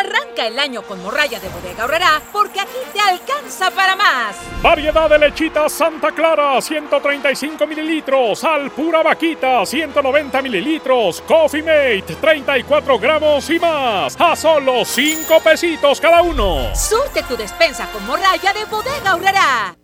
Arranca 0.00 0.46
el 0.46 0.58
año 0.58 0.82
con 0.82 1.02
morralla 1.02 1.38
de 1.38 1.48
bodega 1.48 1.82
ahorrará 1.82 2.22
porque 2.32 2.58
aquí 2.58 2.78
te 2.92 3.00
alcanza 3.00 3.70
para 3.70 3.94
más. 3.94 4.36
Variedad 4.62 5.10
de 5.10 5.18
lechita 5.18 5.68
Santa 5.68 6.10
Clara, 6.10 6.60
135 6.60 7.66
mililitros. 7.66 8.42
Al 8.44 8.70
pura 8.70 9.02
vaquita, 9.02 9.64
190 9.64 10.40
mililitros. 10.40 11.20
Coffee 11.20 11.62
Mate, 11.62 12.16
34 12.18 12.98
gramos 12.98 13.48
y 13.50 13.58
más. 13.58 14.16
A 14.18 14.34
solo 14.34 14.84
5 14.84 15.40
pesitos 15.40 16.00
cada 16.00 16.22
uno. 16.22 16.74
Surte 16.74 17.22
tu 17.22 17.36
despensa 17.36 17.86
con 17.92 18.06
morralla 18.06 18.52
de 18.54 18.64
bodega 18.64 19.10
ahorrará. 19.10 19.83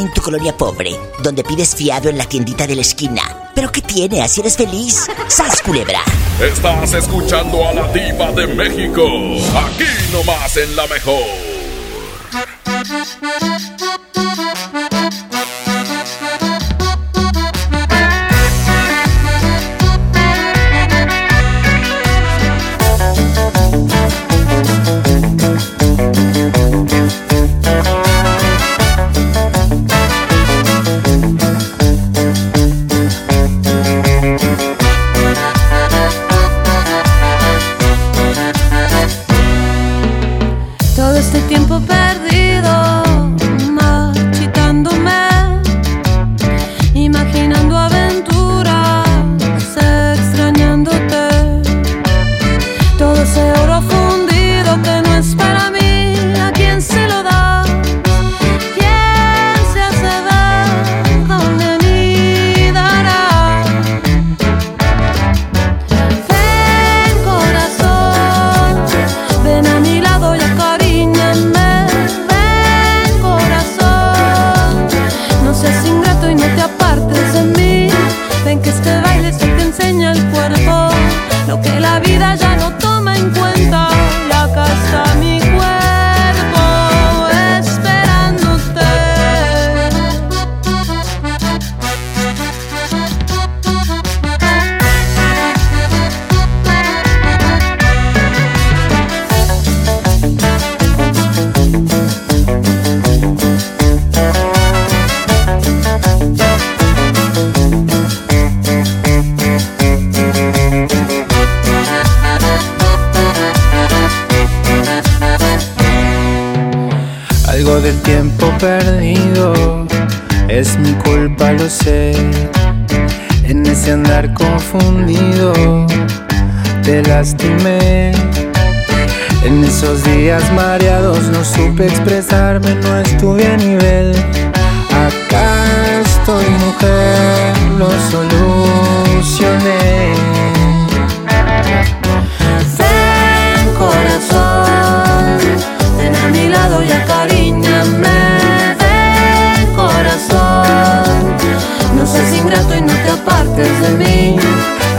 En 0.00 0.12
tu 0.12 0.20
colonia 0.20 0.56
pobre, 0.56 0.98
donde 1.22 1.44
pides 1.44 1.74
fiado 1.74 2.08
en 2.08 2.18
la 2.18 2.24
tiendita 2.24 2.66
de 2.66 2.74
la 2.74 2.82
esquina. 2.82 3.22
¿Pero 3.54 3.70
qué 3.70 3.82
tiene? 3.82 4.22
¿Así 4.22 4.40
eres 4.40 4.56
feliz? 4.56 5.06
¡Sas, 5.28 5.60
culebra! 5.62 6.00
Estás 6.40 6.94
escuchando 6.94 7.68
a 7.68 7.74
la 7.74 7.88
diva 7.92 8.32
de 8.32 8.46
México, 8.46 9.04
aquí 9.54 9.84
nomás 10.12 10.56
en 10.56 10.76
La 10.76 10.86
Mejor. 10.86 11.50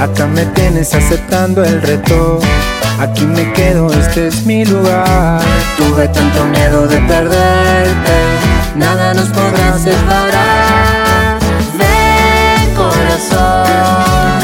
Acá 0.02 0.26
me 0.26 0.44
tienes 0.48 0.96
aceptando 0.96 1.64
el 1.64 1.80
reto. 1.80 2.40
Aquí 3.00 3.24
me 3.24 3.54
quedo, 3.54 3.88
este 3.94 4.30
es 4.30 4.48
mi 4.48 4.66
lugar. 4.66 5.40
Tuve 5.78 6.08
tanto 6.08 6.44
miedo 6.46 6.88
de 6.88 6.98
perderte, 7.02 8.18
nada 8.78 9.14
nos 9.14 9.30
podrá 9.30 9.78
separar. 9.78 11.38
Ven 11.78 12.74
corazón, 12.74 14.40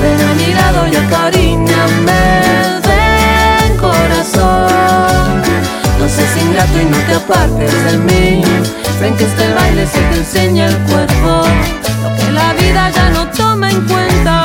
ven 0.00 0.26
a 0.26 0.34
mi 0.36 0.54
lado 0.54 0.88
y 0.88 0.96
acaríñame. 0.96 2.22
Ven 2.88 3.76
corazón, 3.76 5.42
no 5.98 6.08
seas 6.08 6.34
ingrato 6.42 6.80
y 6.80 6.84
no 6.86 6.96
te 7.06 7.14
apartes 7.16 7.84
de 7.84 7.98
mí. 7.98 8.42
Ven 9.02 9.14
que 9.16 9.24
este 9.24 9.52
baile 9.52 9.86
se 9.86 10.00
te 10.00 10.16
enseña 10.16 10.68
el 10.68 10.78
cuerpo, 10.78 11.42
lo 12.02 12.16
que 12.16 12.32
la 12.32 12.54
vida 12.54 12.88
ya 12.88 13.10
no 13.10 13.28
toma 13.28 13.70
en 13.70 13.82
cuenta. 13.82 14.44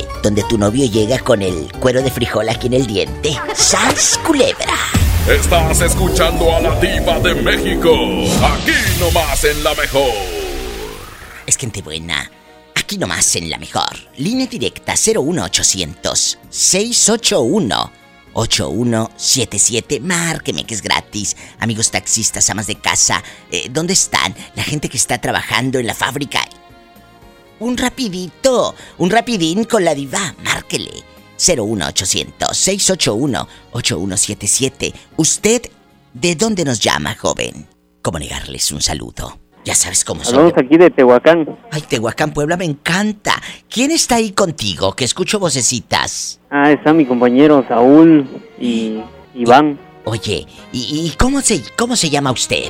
donde 0.21 0.43
tu 0.43 0.57
novio 0.57 0.85
llega 0.85 1.19
con 1.19 1.41
el 1.41 1.71
cuero 1.73 2.01
de 2.01 2.11
frijol 2.11 2.49
aquí 2.49 2.67
en 2.67 2.73
el 2.73 2.87
diente. 2.87 3.37
¡Sas, 3.55 4.19
culebra! 4.25 4.73
Estás 5.27 5.81
escuchando 5.81 6.55
a 6.55 6.59
la 6.59 6.79
diva 6.79 7.19
de 7.19 7.35
México. 7.35 7.91
Aquí 8.43 8.73
nomás 8.99 9.43
en 9.43 9.63
la 9.63 9.73
mejor. 9.75 10.11
Es 11.45 11.57
gente 11.57 11.81
buena. 11.81 12.31
Aquí 12.75 12.97
nomás 12.97 13.35
en 13.35 13.49
la 13.49 13.57
mejor. 13.57 13.97
Línea 14.17 14.47
directa 14.47 14.93
01800 14.93 16.39
681 16.49 17.91
8177. 18.33 19.99
Márqueme 19.99 20.63
que 20.65 20.73
es 20.73 20.81
gratis. 20.81 21.35
Amigos 21.59 21.91
taxistas, 21.91 22.49
amas 22.49 22.67
de 22.67 22.75
casa, 22.75 23.23
eh, 23.51 23.67
¿dónde 23.69 23.93
están? 23.93 24.33
La 24.55 24.63
gente 24.63 24.89
que 24.89 24.97
está 24.97 25.19
trabajando 25.19 25.79
en 25.79 25.87
la 25.87 25.93
fábrica. 25.93 26.47
Un 27.61 27.77
rapidito, 27.77 28.73
un 28.97 29.11
rapidín 29.11 29.65
con 29.65 29.85
la 29.85 29.93
diva. 29.93 30.33
Márquele. 30.43 30.89
01800 31.37 32.57
681 32.57 33.47
8177. 33.71 34.93
¿Usted 35.17 35.61
de 36.11 36.35
dónde 36.35 36.65
nos 36.65 36.79
llama, 36.79 37.15
joven? 37.15 37.67
¿Cómo 38.01 38.17
negarles 38.17 38.71
un 38.71 38.81
saludo? 38.81 39.37
Ya 39.63 39.75
sabes 39.75 40.03
cómo 40.03 40.23
soy. 40.23 40.33
Hablamos 40.33 40.57
aquí 40.57 40.75
de 40.75 40.89
Tehuacán. 40.89 41.55
Ay, 41.71 41.83
Tehuacán, 41.83 42.33
Puebla, 42.33 42.57
me 42.57 42.65
encanta. 42.65 43.39
¿Quién 43.69 43.91
está 43.91 44.15
ahí 44.15 44.31
contigo? 44.31 44.93
Que 44.95 45.05
escucho 45.05 45.37
vocecitas. 45.37 46.39
Ah, 46.49 46.71
está 46.71 46.93
mi 46.93 47.05
compañero 47.05 47.63
Saúl 47.67 48.27
y 48.59 49.01
Iván. 49.35 49.79
Oye, 50.05 50.47
¿y, 50.73 51.05
y 51.05 51.13
cómo, 51.15 51.41
se, 51.41 51.61
cómo 51.77 51.95
se 51.95 52.09
llama 52.09 52.31
usted? 52.31 52.69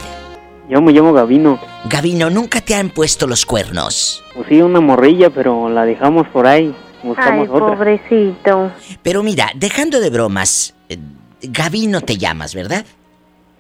Yo 0.72 0.82
me 0.82 0.94
llamo 0.94 1.12
Gavino. 1.12 1.60
Gavino, 1.90 2.30
¿nunca 2.30 2.62
te 2.62 2.76
han 2.76 2.92
puesto 2.92 3.28
los 3.28 3.46
cuernos? 3.46 4.24
Pues 4.34 4.48
sí, 4.48 4.62
una 4.62 4.80
morrilla, 4.80 5.30
pero 5.30 5.68
la 5.68 5.84
dejamos 5.84 6.30
por 6.30 6.48
ahí. 6.48 6.74
Buscamos 7.04 7.50
otra. 7.50 7.76
pobrecito. 7.76 8.72
Pero 9.04 9.22
mira, 9.22 9.52
dejando 9.54 10.00
de 10.00 10.10
bromas, 10.10 10.74
eh, 10.88 10.98
Gavino 11.42 12.00
te 12.00 12.18
llamas, 12.18 12.56
¿verdad? 12.56 12.86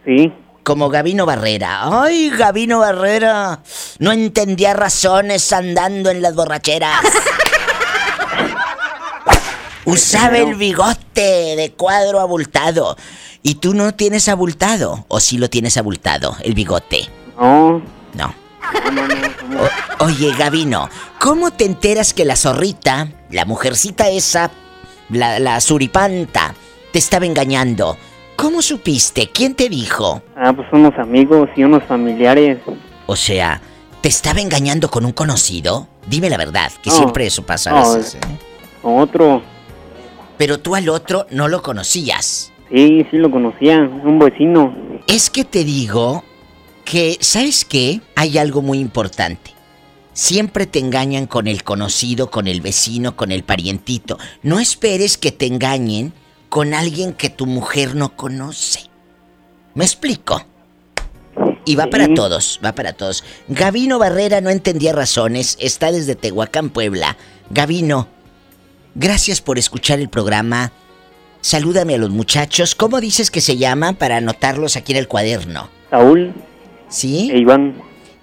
Sí. 0.05 0.31
Como 0.63 0.87
Gavino 0.87 1.25
Barrera. 1.25 1.81
¡Ay, 2.01 2.29
Gavino 2.29 2.79
Barrera! 2.79 3.59
No 3.99 4.13
entendía 4.13 4.73
razones 4.73 5.51
andando 5.51 6.11
en 6.11 6.21
las 6.21 6.33
borracheras. 6.33 7.01
Usaba 9.83 10.37
el 10.37 10.55
bigote 10.55 11.55
de 11.57 11.73
cuadro 11.75 12.21
abultado. 12.21 12.95
¿Y 13.43 13.55
tú 13.55 13.73
no 13.73 13.93
tienes 13.93 14.29
abultado? 14.29 15.05
¿O 15.07 15.19
sí 15.19 15.37
lo 15.37 15.49
tienes 15.49 15.77
abultado, 15.77 16.35
el 16.43 16.53
bigote? 16.53 17.07
No. 17.39 17.81
No. 18.13 18.33
O- 19.99 20.05
oye, 20.05 20.33
Gavino, 20.37 20.89
¿cómo 21.19 21.51
te 21.51 21.65
enteras 21.65 22.13
que 22.13 22.25
la 22.25 22.35
zorrita, 22.35 23.07
la 23.31 23.45
mujercita 23.45 24.09
esa, 24.09 24.51
la, 25.09 25.39
la 25.39 25.59
suripanta, 25.59 26.53
te 26.93 26.99
estaba 26.99 27.25
engañando? 27.25 27.97
¿Cómo 28.35 28.61
supiste? 28.61 29.29
¿Quién 29.31 29.55
te 29.55 29.69
dijo? 29.69 30.21
Ah, 30.35 30.53
pues 30.53 30.67
unos 30.71 30.97
amigos 30.99 31.49
y 31.55 31.63
unos 31.63 31.83
familiares. 31.83 32.59
O 33.07 33.15
sea, 33.15 33.61
¿te 34.01 34.09
estaba 34.09 34.39
engañando 34.41 34.89
con 34.89 35.05
un 35.05 35.11
conocido? 35.11 35.87
Dime 36.07 36.29
la 36.29 36.37
verdad, 36.37 36.71
que 36.81 36.89
No, 36.89 36.95
siempre 36.95 37.25
eso 37.27 37.43
pasa 37.45 37.71
a 37.71 37.81
no, 37.83 37.93
veces. 37.95 38.15
¿eh? 38.15 38.19
Otro. 38.83 39.41
Pero 40.37 40.59
tú 40.59 40.75
al 40.75 40.89
otro 40.89 41.27
no 41.29 41.47
lo 41.47 41.61
conocías. 41.61 42.50
Sí, 42.73 43.05
sí 43.11 43.17
lo 43.17 43.29
conocía. 43.29 43.79
Un 43.79 44.19
vecino. 44.19 44.75
Es 45.07 45.29
que 45.29 45.43
te 45.43 45.63
digo 45.63 46.23
que, 46.85 47.17
¿sabes 47.19 47.65
qué? 47.65 48.01
Hay 48.15 48.37
algo 48.37 48.61
muy 48.61 48.79
importante. 48.79 49.51
Siempre 50.13 50.65
te 50.65 50.79
engañan 50.79 51.25
con 51.25 51.47
el 51.47 51.63
conocido, 51.63 52.29
con 52.29 52.47
el 52.47 52.61
vecino, 52.61 53.15
con 53.15 53.31
el 53.31 53.43
parientito. 53.43 54.17
No 54.43 54.59
esperes 54.59 55.17
que 55.17 55.31
te 55.31 55.45
engañen 55.45 56.13
con 56.49 56.73
alguien 56.73 57.13
que 57.13 57.29
tu 57.29 57.45
mujer 57.45 57.95
no 57.95 58.15
conoce. 58.15 58.81
¿Me 59.73 59.85
explico? 59.85 60.45
Y 61.65 61.75
va 61.75 61.87
para 61.87 62.13
todos, 62.13 62.59
va 62.63 62.73
para 62.73 62.93
todos. 62.93 63.23
Gavino 63.47 63.99
Barrera 63.99 64.41
no 64.41 64.49
entendía 64.49 64.91
razones, 64.91 65.57
está 65.61 65.91
desde 65.91 66.15
Tehuacán, 66.15 66.69
Puebla. 66.69 67.15
Gavino, 67.49 68.07
gracias 68.95 69.39
por 69.41 69.57
escuchar 69.57 69.99
el 69.99 70.09
programa. 70.09 70.73
Salúdame 71.41 71.95
a 71.95 71.97
los 71.97 72.11
muchachos. 72.11 72.75
¿Cómo 72.75 73.01
dices 73.01 73.31
que 73.31 73.41
se 73.41 73.57
llaman 73.57 73.95
para 73.95 74.17
anotarlos 74.17 74.77
aquí 74.77 74.93
en 74.93 74.99
el 74.99 75.07
cuaderno? 75.07 75.69
Saúl. 75.89 76.33
¿Sí? 76.87 77.31
E 77.33 77.39
Iván. 77.39 77.73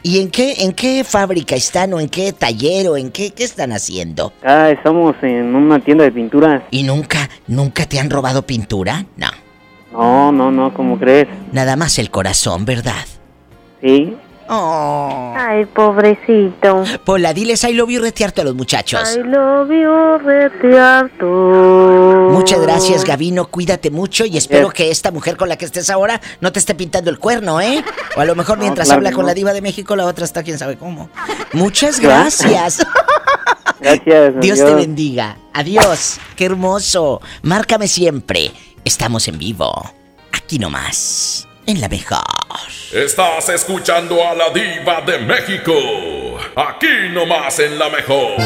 ¿Y 0.03 0.21
en 0.21 0.31
qué, 0.31 0.55
en 0.59 0.73
qué 0.73 1.03
fábrica 1.03 1.57
están 1.57 1.93
o 1.93 2.01
en 2.01 2.09
qué 2.09 2.33
taller 2.33 2.89
o 2.89 2.97
en 2.97 3.11
qué, 3.11 3.33
qué 3.33 3.43
están 3.43 3.73
haciendo? 3.73 4.33
Ah, 4.45 4.71
estamos 4.71 5.17
en 5.23 5.55
una 5.55 5.81
tienda 5.81 6.05
de 6.05 6.13
pinturas. 6.13 6.63
¿Y 6.71 6.85
nunca, 6.85 7.29
nunca 7.49 7.85
te 7.87 7.99
han 7.99 8.09
robado 8.09 8.43
pintura? 8.43 9.05
No. 9.17 9.29
No, 9.93 10.31
no, 10.31 10.53
no, 10.53 10.73
¿cómo 10.73 10.99
crees? 10.99 11.27
Nada 11.53 11.75
más 11.75 11.99
el 11.99 12.11
corazón, 12.11 12.65
¿verdad? 12.65 13.05
Sí. 13.81 14.17
Oh. 14.51 15.35
Ay, 15.37 15.67
pobrecito. 15.67 16.85
Pola, 17.05 17.35
diles 17.35 17.65
I 17.65 17.75
love 17.75 17.91
you 17.91 18.01
retearto 18.01 18.41
a 18.41 18.45
los 18.45 18.55
muchachos. 18.55 19.17
I 19.17 19.23
love 19.23 19.69
you 19.71 20.19
retearto. 20.19 21.27
Muchas 22.31 22.61
gracias, 22.61 23.05
Gavino. 23.05 23.47
Cuídate 23.47 23.91
mucho 23.91 24.25
y 24.25 24.37
espero 24.37 24.71
que 24.71 24.91
esta 24.91 25.11
mujer 25.11 25.37
con 25.37 25.49
la 25.49 25.57
que 25.57 25.67
estés 25.67 25.91
ahora 25.91 26.21
no 26.41 26.51
te 26.53 26.59
esté 26.59 26.75
pintando 26.75 27.11
el 27.11 27.19
cuerno, 27.19 27.61
¿eh? 27.61 27.85
O 28.17 28.21
a 28.21 28.25
lo 28.25 28.35
mejor 28.35 28.59
No, 28.59 28.65
mientras 28.65 28.89
claro 28.89 29.01
habla 29.01 29.13
con 29.13 29.27
la 29.27 29.35
diva 29.35 29.53
de 29.53 29.61
México, 29.61 29.97
la 29.97 30.07
otra 30.07 30.25
está 30.25 30.43
quién 30.43 30.59
sabe 30.59 30.77
cómo. 30.77 31.11
Muchas 31.53 32.01
gracias. 32.01 32.85
Gracias. 33.81 34.41
Dios 34.41 34.59
te 34.59 34.65
adiós. 34.65 34.77
bendiga. 34.77 35.37
Adiós. 35.53 36.19
Qué 36.35 36.47
hermoso. 36.47 37.21
Márcame 37.43 37.87
siempre. 37.87 38.51
Estamos 38.85 39.29
en 39.29 39.39
vivo. 39.39 39.73
Aquí 40.33 40.59
nomás. 40.59 41.48
En 41.69 41.83
la 41.83 41.89
mejor. 41.91 42.25
Estás 42.95 43.51
escuchando 43.51 44.27
a 44.27 44.35
la 44.35 44.49
diva 44.49 45.03
de 45.03 45.19
México. 45.19 45.75
Aquí 46.57 47.11
nomás 47.13 47.59
en 47.59 47.79
la 47.79 47.91
mejor. 47.91 48.39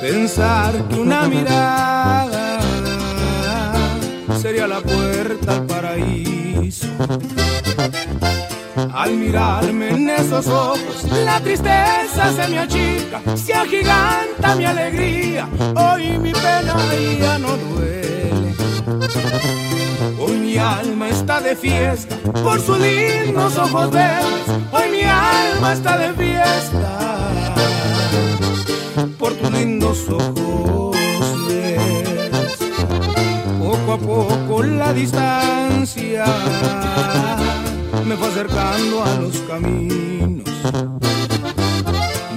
Pensar 0.00 0.88
que 0.88 0.94
una 0.94 1.28
mirada 1.28 1.87
la 4.68 4.80
puerta 4.80 5.52
al 5.56 5.66
paraíso. 5.66 6.86
Al 8.92 9.12
mirarme 9.14 9.90
en 9.90 10.10
esos 10.10 10.46
ojos, 10.46 11.04
la 11.24 11.40
tristeza 11.40 12.32
se 12.36 12.48
me 12.48 12.58
achica, 12.58 13.20
se 13.36 13.54
agiganta 13.54 14.54
mi 14.56 14.64
alegría. 14.64 15.48
Hoy 15.74 16.18
mi 16.18 16.32
pena 16.32 16.74
ya 17.18 17.38
no 17.38 17.56
duele. 17.56 18.54
Hoy 20.20 20.36
mi 20.36 20.58
alma 20.58 21.08
está 21.08 21.40
de 21.40 21.56
fiesta 21.56 22.16
por 22.42 22.60
sus 22.60 22.78
lindos 22.78 23.56
ojos 23.56 23.90
verdes. 23.90 24.48
Hoy 24.72 24.90
mi 24.90 25.02
alma 25.02 25.72
está 25.72 25.96
de 25.98 26.12
fiesta 26.14 26.98
por 29.18 29.32
tus 29.34 29.50
lindos 29.52 30.08
ojos 30.08 30.87
Poco 33.88 34.22
a 34.22 34.28
poco 34.28 34.62
la 34.64 34.92
distancia 34.92 36.26
me 38.04 38.16
fue 38.16 38.28
acercando 38.28 39.02
a 39.02 39.14
los 39.14 39.38
caminos. 39.48 40.46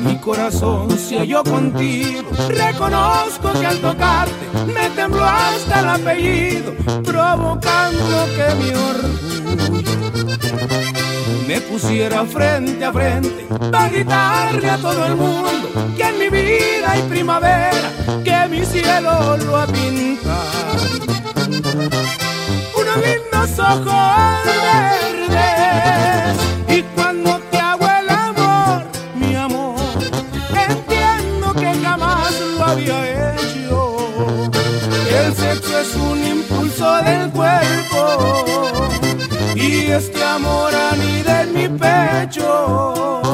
Mi 0.02 0.15
corazón 0.15 0.98
se 0.98 1.19
halló 1.19 1.44
contigo. 1.44 2.30
Reconozco 2.48 3.52
que 3.60 3.65
al 3.65 3.78
tocarte 3.80 4.32
me 4.73 4.91
tembló 4.91 5.26
hasta 5.26 5.82
el 5.82 5.88
apellido, 5.90 6.73
provocando 7.03 8.28
que 8.38 8.56
mi 8.56 8.69
orgullo 8.73 9.91
me 11.49 11.60
pusiera 11.60 12.23
frente 12.23 12.86
a 12.86 12.94
frente 12.94 13.45
para 13.69 13.90
gritarle 13.90 14.69
a 14.69 14.78
todo 14.78 15.06
el 15.06 15.15
mundo 15.18 15.69
que 15.98 16.03
en 16.03 16.18
mi 16.18 16.30
vida 16.30 16.91
hay 16.91 17.02
primavera, 17.10 17.91
que 18.23 18.48
mi 18.49 18.65
cielo 18.65 19.36
lo 19.36 19.57
ha 19.57 19.68
pintado. 19.68 21.02
Unos 21.52 22.98
lindos 22.98 23.60
ojos 23.60 24.45
verdes 25.28 26.38
y 26.69 26.82
cuando 26.95 27.40
te 27.52 27.57
hago 27.60 27.86
el 27.86 28.10
amor, 28.10 28.84
mi 29.15 29.36
amor, 29.36 29.76
entiendo 30.69 31.53
que 31.53 31.73
jamás 31.84 32.40
lo 32.57 32.64
había 32.64 33.34
hecho. 33.36 34.11
El 35.10 35.36
sexo 35.36 35.80
es 35.80 35.94
un 35.95 36.23
impulso 36.26 36.95
del 37.03 37.30
cuerpo 37.32 38.88
y 39.53 39.91
este 39.91 40.23
amor 40.23 40.73
anida 40.73 41.41
en 41.41 41.53
mi 41.53 41.68
pecho. 41.68 43.31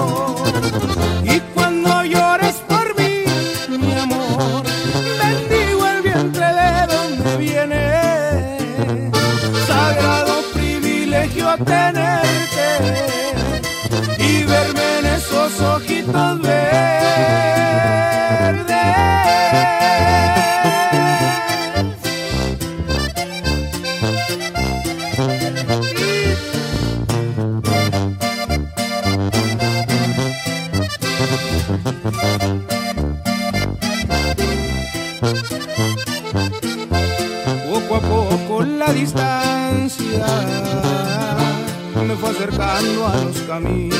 Los 43.25 43.37
caminos. 43.41 43.99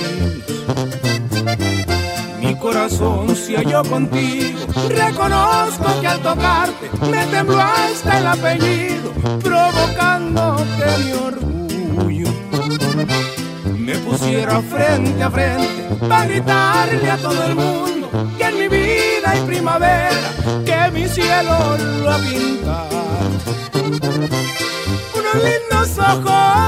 Mi 2.42 2.56
corazón 2.56 3.36
se 3.36 3.58
halló 3.58 3.84
contigo. 3.84 4.60
Reconozco 4.90 6.02
que 6.02 6.08
al 6.08 6.20
tocarte 6.22 6.90
me 7.12 7.26
tembló 7.28 7.62
hasta 7.62 8.20
el 8.20 8.28
apellido, 8.28 9.12
provocando 9.44 10.58
que 10.78 11.04
mi 11.04 11.12
orgullo 11.14 12.28
me 13.78 13.96
pusiera 14.00 14.62
frente 14.62 15.24
a 15.24 15.30
frente 15.30 15.96
para 16.08 16.26
gritarle 16.26 17.12
a 17.12 17.18
todo 17.18 17.44
el 17.44 17.56
mundo 17.56 18.10
que 18.38 18.44
en 18.44 18.58
mi 18.58 18.68
vida 18.68 19.32
hay 19.32 19.42
primavera, 19.42 20.34
que 20.66 20.92
mi 20.92 21.08
cielo 21.08 21.78
lo 22.02 22.12
ha 22.12 22.18
pintado. 22.20 23.08
Unos 25.14 25.36
lindos 25.44 25.98
ojos 25.98 26.67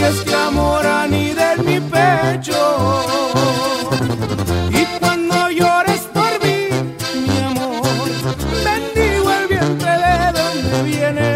y 0.00 0.02
este 0.02 0.34
amor 0.34 0.86
anida 0.86 1.54
en 1.54 1.64
mi 1.66 1.80
pecho. 1.80 2.60
Y 4.70 4.82
cuando 4.98 5.50
llores 5.50 6.02
por 6.16 6.32
mí, 6.42 6.58
mi 7.26 7.38
amor, 7.50 8.08
bendigo 8.64 9.30
el 9.40 9.46
vientre 9.48 9.92
de 10.06 10.16
donde 10.38 10.82
viene. 10.90 11.28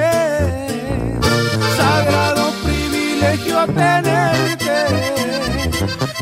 Sagrado 1.77 2.45
privilegio 2.65 3.66
tenerte 3.66 4.77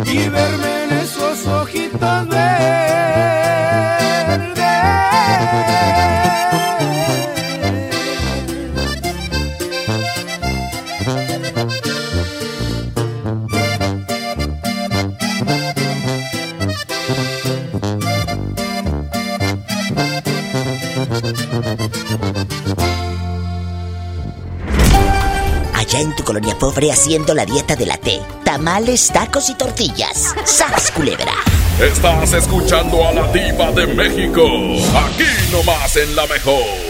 y 0.05 0.28
verme 0.28 0.85
en 0.85 0.90
esos 1.05 1.47
ojitos 1.47 2.28
Allá 26.82 27.16
en 27.16 27.24
tu 27.24 27.26
colonia 27.26 27.32
pobre 27.32 27.32
haciendo 27.32 27.34
la 27.34 27.44
dieta 27.46 27.76
de 27.76 27.86
la 27.86 27.96
T. 27.96 28.20
Tamales, 28.44 29.09
tacos 29.12 29.48
y 29.50 29.54
tortillas. 29.54 30.34
¡Sas, 30.44 30.90
culebra! 30.90 31.34
Estás 31.80 32.32
escuchando 32.32 33.06
a 33.06 33.12
la 33.12 33.32
diva 33.32 33.70
de 33.72 33.86
México. 33.86 34.42
Aquí 34.94 35.24
nomás 35.52 35.96
en 35.96 36.14
la 36.16 36.26
mejor. 36.26 36.81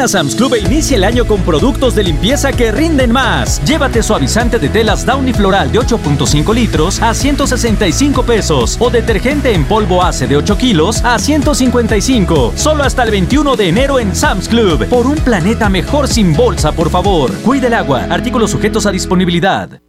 A 0.00 0.08
Sam's 0.08 0.34
Club 0.34 0.54
e 0.54 0.58
inicia 0.58 0.96
el 0.96 1.04
año 1.04 1.26
con 1.26 1.40
productos 1.40 1.94
de 1.94 2.02
limpieza 2.02 2.52
que 2.52 2.70
rinden 2.70 3.12
más. 3.12 3.62
Llévate 3.64 4.02
suavizante 4.02 4.58
de 4.58 4.68
telas 4.68 5.06
Downy 5.06 5.32
Floral 5.32 5.72
de 5.72 5.80
8.5 5.80 6.54
litros 6.54 7.00
a 7.00 7.14
165 7.14 8.22
pesos 8.22 8.76
o 8.78 8.90
detergente 8.90 9.52
en 9.52 9.64
polvo 9.64 10.02
ACE 10.02 10.26
de 10.26 10.36
8 10.36 10.58
kilos 10.58 11.02
a 11.02 11.18
155. 11.18 12.52
Solo 12.56 12.84
hasta 12.84 13.04
el 13.04 13.10
21 13.10 13.56
de 13.56 13.68
enero 13.68 13.98
en 13.98 14.14
Sam's 14.14 14.48
Club. 14.48 14.86
Por 14.86 15.06
un 15.06 15.16
planeta 15.16 15.68
mejor 15.68 16.08
sin 16.08 16.34
bolsa, 16.34 16.72
por 16.72 16.90
favor. 16.90 17.32
Cuide 17.42 17.68
el 17.68 17.74
agua. 17.74 18.06
Artículos 18.10 18.50
sujetos 18.50 18.86
a 18.86 18.90
disponibilidad. 18.90 19.80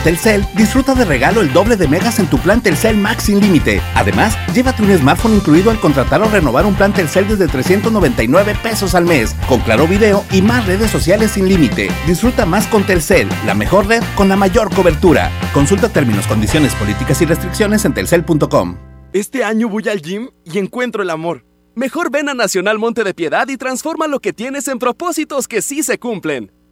Telcel, 0.00 0.46
disfruta 0.54 0.94
de 0.94 1.04
regalo 1.04 1.40
el 1.40 1.52
doble 1.52 1.76
de 1.76 1.88
megas 1.88 2.18
en 2.18 2.26
tu 2.26 2.38
plan 2.38 2.62
Telcel 2.62 2.96
Max 2.96 3.24
sin 3.24 3.40
límite. 3.40 3.80
Además, 3.94 4.36
llévate 4.54 4.82
un 4.82 4.96
smartphone 4.96 5.34
incluido 5.34 5.70
al 5.70 5.80
contratar 5.80 6.22
o 6.22 6.28
renovar 6.28 6.66
un 6.66 6.74
plan 6.74 6.92
Telcel 6.92 7.28
desde 7.28 7.48
399 7.48 8.56
pesos 8.62 8.94
al 8.94 9.04
mes, 9.04 9.34
con 9.48 9.60
claro 9.60 9.86
video 9.86 10.24
y 10.32 10.42
más 10.42 10.66
redes 10.66 10.90
sociales 10.90 11.32
sin 11.32 11.48
límite. 11.48 11.90
Disfruta 12.06 12.46
más 12.46 12.66
con 12.66 12.84
Telcel, 12.84 13.28
la 13.46 13.54
mejor 13.54 13.86
red 13.86 14.02
con 14.14 14.28
la 14.28 14.36
mayor 14.36 14.74
cobertura. 14.74 15.30
Consulta 15.52 15.88
términos, 15.88 16.26
condiciones, 16.26 16.74
políticas 16.74 17.20
y 17.22 17.26
restricciones 17.26 17.84
en 17.84 17.94
telcel.com. 17.94 18.76
Este 19.12 19.44
año 19.44 19.68
voy 19.68 19.88
al 19.88 20.02
gym 20.02 20.28
y 20.44 20.58
encuentro 20.58 21.02
el 21.02 21.10
amor. 21.10 21.44
Mejor 21.74 22.10
ven 22.10 22.28
a 22.28 22.34
Nacional 22.34 22.78
Monte 22.78 23.04
de 23.04 23.14
Piedad 23.14 23.48
y 23.48 23.56
transforma 23.56 24.08
lo 24.08 24.20
que 24.20 24.32
tienes 24.32 24.68
en 24.68 24.78
propósitos 24.78 25.46
que 25.46 25.62
sí 25.62 25.82
se 25.82 25.98
cumplen. 25.98 26.52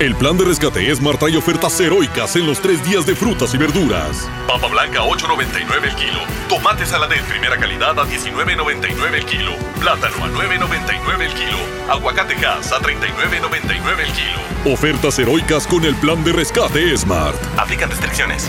El 0.00 0.14
plan 0.14 0.36
de 0.38 0.44
rescate 0.44 0.94
Smart 0.94 1.18
trae 1.18 1.36
ofertas 1.36 1.80
heroicas 1.80 2.36
en 2.36 2.46
los 2.46 2.60
tres 2.60 2.84
días 2.84 3.04
de 3.04 3.16
frutas 3.16 3.52
y 3.52 3.58
verduras. 3.58 4.30
Papa 4.46 4.68
blanca 4.68 5.00
8.99 5.00 5.88
el 5.88 5.94
kilo. 5.96 6.20
Tomate 6.48 6.86
saladet 6.86 7.24
primera 7.24 7.56
calidad 7.58 7.98
a 7.98 8.06
19.99 8.06 9.14
el 9.14 9.24
kilo. 9.24 9.50
Plátano 9.80 10.24
a 10.24 10.28
9.99 10.28 11.20
el 11.20 11.34
kilo. 11.34 11.58
Aguacate 11.90 12.36
gas 12.36 12.70
a 12.70 12.78
39.99 12.78 13.98
el 13.98 14.12
kilo. 14.12 14.72
Ofertas 14.72 15.18
heroicas 15.18 15.66
con 15.66 15.84
el 15.84 15.96
plan 15.96 16.22
de 16.22 16.32
rescate 16.32 16.96
Smart. 16.96 17.36
Aplican 17.58 17.90
restricciones. 17.90 18.48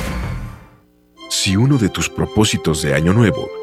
Si 1.31 1.55
uno 1.55 1.79
de 1.79 1.89
tus 1.89 2.09
propósitos 2.09 2.83
de 2.83 2.93
año 2.93 3.11
nuevo 3.11 3.58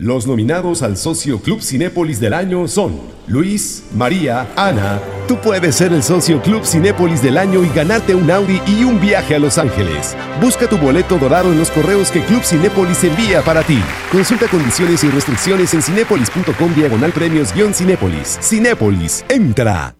Los 0.00 0.26
nominados 0.26 0.82
al 0.82 0.96
Socio 0.96 1.40
Club 1.40 1.60
Cinépolis 1.60 2.20
del 2.20 2.32
año 2.32 2.66
son 2.68 2.98
Luis, 3.26 3.82
María, 3.94 4.48
Ana. 4.56 4.98
Tú 5.28 5.36
puedes 5.36 5.74
ser 5.74 5.92
el 5.92 6.02
Socio 6.02 6.40
Club 6.40 6.64
Cinépolis 6.64 7.20
del 7.22 7.36
año 7.36 7.62
y 7.62 7.68
ganarte 7.68 8.14
un 8.14 8.30
Audi 8.30 8.62
y 8.66 8.82
un 8.84 8.98
viaje 8.98 9.34
a 9.34 9.38
Los 9.38 9.58
Ángeles. 9.58 10.16
Busca 10.40 10.66
tu 10.66 10.78
boleto 10.78 11.18
dorado 11.18 11.52
en 11.52 11.58
los 11.58 11.70
correos 11.70 12.10
que 12.10 12.24
Club 12.24 12.42
Cinépolis 12.42 13.04
envía 13.04 13.42
para 13.42 13.62
ti. 13.62 13.78
Consulta 14.10 14.48
condiciones 14.48 15.04
y 15.04 15.10
restricciones 15.10 15.74
en 15.74 15.82
cinépolis.com 15.82 16.74
diagonal 16.74 17.12
premios-cinépolis. 17.12 18.38
Cinépolis, 18.40 19.22
entra. 19.28 19.99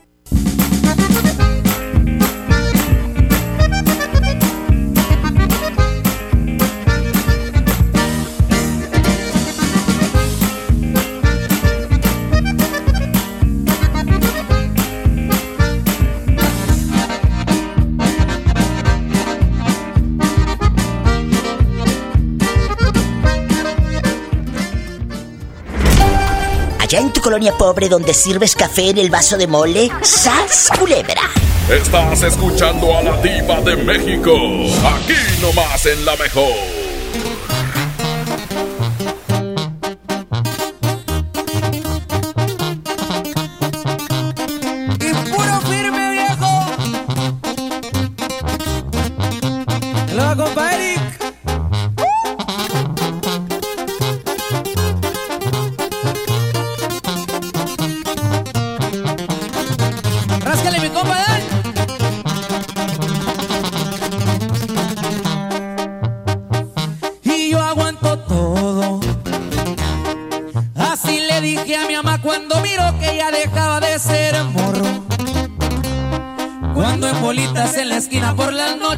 Colonia 27.21 27.53
pobre 27.57 27.87
donde 27.87 28.13
sirves 28.13 28.55
café 28.55 28.89
en 28.89 28.97
el 28.97 29.09
vaso 29.09 29.37
de 29.37 29.47
mole, 29.47 29.89
¡sas, 30.01 30.69
culebra! 30.77 31.21
Estás 31.69 32.23
escuchando 32.23 32.97
a 32.97 33.03
la 33.03 33.21
diva 33.21 33.61
de 33.61 33.75
México. 33.77 34.33
Aquí 34.83 35.13
nomás 35.41 35.85
en 35.85 36.03
la 36.03 36.15
mejor. 36.17 36.80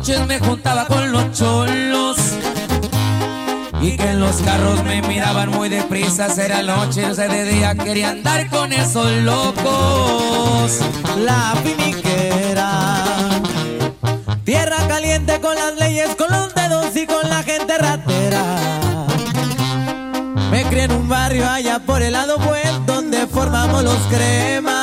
Noches 0.03 0.27
me 0.27 0.37
juntaba 0.39 0.85
con 0.85 1.13
los 1.13 1.31
cholos. 1.31 2.17
Y 3.81 3.95
que 3.95 4.09
en 4.09 4.19
los 4.19 4.35
carros 4.41 4.83
me 4.83 5.01
miraban 5.03 5.49
muy 5.49 5.69
deprisa, 5.69 6.27
era 6.43 6.61
noche, 6.61 7.05
o 7.05 7.15
de 7.15 7.45
día, 7.45 7.73
quería 7.75 8.09
andar 8.09 8.49
con 8.49 8.73
esos 8.73 9.09
locos. 9.23 10.79
La 11.19 11.53
finiquera, 11.63 13.01
tierra 14.43 14.85
caliente 14.89 15.39
con 15.39 15.55
las 15.55 15.75
leyes, 15.77 16.15
con 16.17 16.29
los 16.29 16.53
dedos 16.53 16.93
y 16.97 17.05
con 17.07 17.29
la 17.29 17.41
gente 17.43 17.77
ratera. 17.77 18.43
Me 20.51 20.65
crié 20.65 20.83
en 20.83 20.91
un 20.91 21.07
barrio 21.07 21.49
allá 21.49 21.79
por 21.79 22.01
el 22.01 22.11
lado 22.11 22.39
buen 22.39 22.85
donde 22.85 23.25
formamos 23.27 23.83
los 23.83 23.99
cremas. 24.09 24.82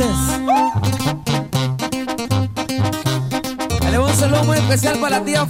Pendientes. 0.00 0.40
Le 3.90 3.98
un 3.98 4.14
saludo 4.14 4.44
muy 4.44 4.56
especial 4.56 4.98
para 4.98 5.18
la 5.18 5.24
tía. 5.24 5.46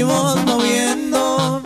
Anduvimos 0.00 0.44
moviendo. 0.44 1.62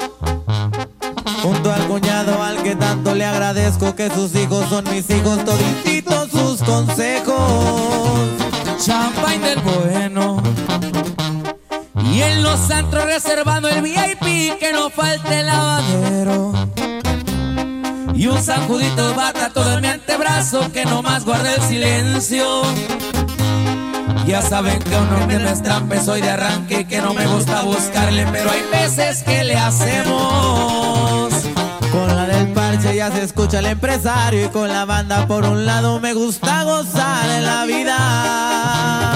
Junto 1.42 1.72
al 1.72 1.86
cuñado 1.86 2.42
al 2.42 2.62
que 2.62 2.76
tanto 2.76 3.14
le 3.14 3.24
agradezco 3.24 3.94
que 3.94 4.08
sus 4.10 4.34
hijos 4.34 4.68
son 4.68 4.84
mis 4.90 5.08
hijos, 5.10 5.44
todititos 5.44 6.30
sus 6.30 6.62
consejos. 6.62 8.30
Champagne 8.84 9.48
del 9.48 9.58
bueno. 9.60 10.42
Y 12.12 12.22
en 12.22 12.42
los 12.42 12.70
antros 12.70 13.04
reservando 13.04 13.68
el 13.68 13.82
VIP, 13.82 14.58
que 14.58 14.72
no 14.72 14.90
falte 14.90 15.40
el 15.40 15.46
lavadero. 15.46 16.52
Y 18.14 18.26
un 18.26 18.42
sacudito 18.42 19.08
de 19.08 19.14
bata 19.14 19.50
todo 19.50 19.74
en 19.74 19.80
mi 19.80 19.88
antebrazo, 19.88 20.70
que 20.72 20.84
no 20.84 21.02
más 21.02 21.24
guarde 21.24 21.54
el 21.54 21.62
silencio. 21.62 22.62
Ya 24.32 24.40
saben 24.40 24.78
que 24.78 24.96
uno 24.96 25.28
que 25.28 25.38
no 25.38 26.02
soy 26.02 26.22
de 26.22 26.30
arranque 26.30 26.80
y 26.80 26.84
que 26.86 27.02
no 27.02 27.12
me 27.12 27.26
gusta 27.26 27.60
buscarle, 27.64 28.26
pero 28.32 28.50
hay 28.50 28.62
veces 28.72 29.22
que 29.24 29.44
le 29.44 29.54
hacemos. 29.56 31.34
Con 31.92 32.16
la 32.16 32.24
del 32.24 32.48
parche 32.54 32.96
ya 32.96 33.12
se 33.12 33.24
escucha 33.24 33.58
el 33.58 33.66
empresario 33.66 34.46
y 34.46 34.48
con 34.48 34.70
la 34.70 34.86
banda 34.86 35.26
por 35.26 35.44
un 35.44 35.66
lado 35.66 36.00
me 36.00 36.14
gusta 36.14 36.64
gozar 36.64 37.28
en 37.28 37.44
la 37.44 37.66
vida. 37.66 39.12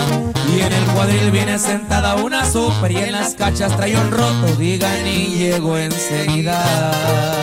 Y 0.55 0.60
en 0.60 0.72
el 0.74 0.84
cuadril 0.88 1.30
viene 1.30 1.59
sentada 1.59 2.16
una 2.16 2.44
super 2.44 2.93
y 2.93 2.98
en 2.98 3.12
las 3.12 3.34
cachas 3.36 3.74
trae 3.74 3.97
un 3.97 4.10
roto, 4.10 4.55
digan 4.59 5.06
y 5.06 5.28
llego 5.28 5.78
enseguida. 5.78 6.62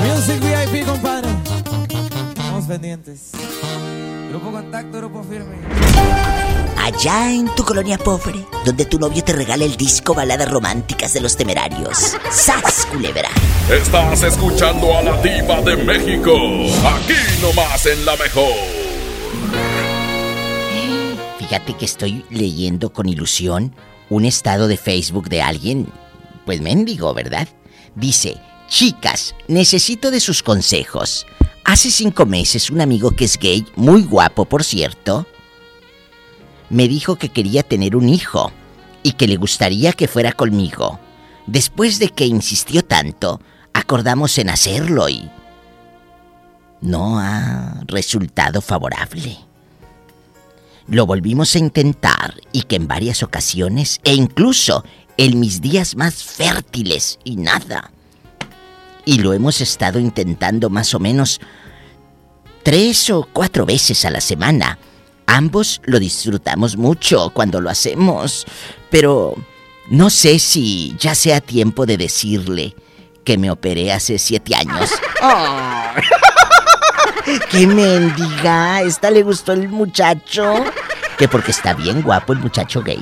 Music 0.05 0.39
VIP, 0.39 0.85
compadre. 0.85 1.27
Estamos 2.37 2.65
pendientes. 2.65 3.31
Grupo 4.29 4.51
Contacto, 4.51 4.99
Grupo 4.99 5.23
Firme. 5.23 6.52
Allá 6.77 7.31
en 7.31 7.53
tu 7.55 7.63
colonia 7.63 7.97
pobre, 7.97 8.45
donde 8.65 8.85
tu 8.85 8.99
novio 8.99 9.23
te 9.23 9.33
regala 9.33 9.63
el 9.63 9.77
disco 9.77 10.13
Baladas 10.13 10.49
Románticas 10.49 11.13
de 11.13 11.21
los 11.21 11.37
Temerarios. 11.37 12.15
¡Sas, 12.31 12.85
culebra! 12.91 13.29
Estás 13.69 14.23
escuchando 14.23 14.97
a 14.97 15.01
la 15.03 15.21
diva 15.21 15.61
de 15.61 15.77
México, 15.77 16.33
aquí 16.85 17.13
nomás 17.41 17.85
en 17.85 18.05
La 18.05 18.15
Mejor. 18.17 18.53
Fíjate 21.39 21.73
que 21.73 21.85
estoy 21.85 22.25
leyendo 22.29 22.91
con 22.91 23.07
ilusión 23.07 23.75
un 24.09 24.25
estado 24.25 24.67
de 24.67 24.77
Facebook 24.77 25.29
de 25.29 25.41
alguien, 25.41 25.87
pues 26.45 26.61
mendigo, 26.61 27.13
¿verdad? 27.13 27.47
Dice, 27.95 28.37
chicas, 28.67 29.35
necesito 29.47 30.11
de 30.11 30.19
sus 30.19 30.43
consejos. 30.43 31.25
Hace 31.63 31.91
cinco 31.91 32.25
meses 32.25 32.69
un 32.69 32.81
amigo 32.81 33.11
que 33.11 33.25
es 33.25 33.37
gay, 33.37 33.65
muy 33.75 34.03
guapo 34.03 34.45
por 34.45 34.63
cierto, 34.63 35.25
me 36.73 36.87
dijo 36.87 37.17
que 37.17 37.29
quería 37.29 37.61
tener 37.61 37.95
un 37.95 38.09
hijo 38.09 38.51
y 39.03 39.13
que 39.13 39.27
le 39.27 39.37
gustaría 39.37 39.93
que 39.93 40.07
fuera 40.07 40.31
conmigo. 40.31 40.99
Después 41.45 41.99
de 41.99 42.09
que 42.09 42.25
insistió 42.25 42.83
tanto, 42.83 43.39
acordamos 43.73 44.37
en 44.39 44.49
hacerlo 44.49 45.07
y 45.07 45.29
no 46.81 47.19
ha 47.19 47.79
resultado 47.85 48.59
favorable. 48.59 49.37
Lo 50.87 51.05
volvimos 51.05 51.55
a 51.55 51.59
intentar 51.59 52.41
y 52.51 52.63
que 52.63 52.75
en 52.75 52.87
varias 52.87 53.21
ocasiones 53.21 53.99
e 54.03 54.15
incluso 54.15 54.83
en 55.17 55.39
mis 55.39 55.61
días 55.61 55.95
más 55.95 56.23
fértiles 56.23 57.19
y 57.23 57.35
nada. 57.35 57.91
Y 59.05 59.19
lo 59.19 59.33
hemos 59.33 59.61
estado 59.61 59.99
intentando 59.99 60.71
más 60.71 60.95
o 60.95 60.99
menos 60.99 61.39
tres 62.63 63.11
o 63.11 63.27
cuatro 63.31 63.65
veces 63.65 64.05
a 64.05 64.09
la 64.09 64.21
semana 64.21 64.79
Ambos 65.25 65.81
lo 65.85 65.99
disfrutamos 65.99 66.77
mucho 66.77 67.29
cuando 67.31 67.61
lo 67.61 67.69
hacemos, 67.69 68.45
pero 68.89 69.35
no 69.89 70.09
sé 70.09 70.39
si 70.39 70.95
ya 70.99 71.15
sea 71.15 71.41
tiempo 71.41 71.85
de 71.85 71.97
decirle 71.97 72.75
que 73.23 73.37
me 73.37 73.51
operé 73.51 73.91
hace 73.91 74.19
siete 74.19 74.55
años. 74.55 74.89
¡Qué 77.51 77.67
mendiga! 77.67 78.81
¿Esta 78.81 79.09
le 79.11 79.23
gustó 79.23 79.53
el 79.53 79.69
muchacho? 79.69 80.65
Que 81.17 81.27
porque 81.27 81.51
está 81.51 81.73
bien 81.73 82.01
guapo 82.01 82.33
el 82.33 82.39
muchacho 82.39 82.81
gay. 82.81 82.99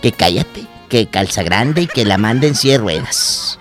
Que 0.00 0.12
cállate, 0.12 0.64
que 0.88 1.08
calza 1.08 1.42
grande 1.42 1.82
y 1.82 1.86
que 1.86 2.04
la 2.04 2.18
manda 2.18 2.46
en 2.46 2.54
silla 2.54 2.74
de 2.74 2.78
ruedas. 2.78 3.58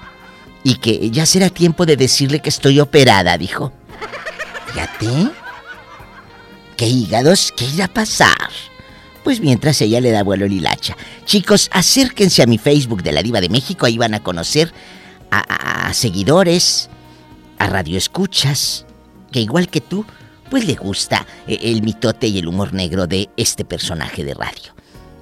Y 0.63 0.75
que 0.75 1.09
ya 1.09 1.25
será 1.25 1.49
tiempo 1.49 1.85
de 1.85 1.97
decirle 1.97 2.41
que 2.41 2.49
estoy 2.49 2.79
operada, 2.79 3.37
dijo. 3.37 3.71
Fíjate. 4.67 5.31
¿Qué 6.77 6.85
hígados? 6.85 7.51
¿Qué 7.57 7.65
irá 7.65 7.85
a 7.85 7.93
pasar? 7.93 8.51
Pues 9.23 9.41
mientras 9.41 9.81
ella 9.81 9.99
le 9.99 10.11
da 10.11 10.21
vuelo 10.21 10.45
el 10.45 10.53
hilacha. 10.53 10.95
Chicos, 11.25 11.69
acérquense 11.73 12.43
a 12.43 12.45
mi 12.45 12.59
Facebook 12.59 13.01
de 13.01 13.11
la 13.11 13.23
Diva 13.23 13.41
de 13.41 13.49
México, 13.49 13.87
ahí 13.87 13.97
van 13.97 14.13
a 14.13 14.21
conocer 14.21 14.71
a, 15.31 15.91
seguidores, 15.93 16.89
a 17.57 17.67
radioescuchas, 17.67 18.85
que 19.31 19.41
igual 19.41 19.69
que 19.69 19.81
tú, 19.81 20.05
pues 20.51 20.65
le 20.65 20.75
gusta 20.75 21.25
eh, 21.47 21.57
el 21.63 21.81
mitote 21.81 22.27
y 22.27 22.37
el 22.37 22.47
humor 22.47 22.73
negro 22.73 23.07
de 23.07 23.29
este 23.37 23.65
personaje 23.65 24.23
de 24.23 24.35
radio. 24.35 24.75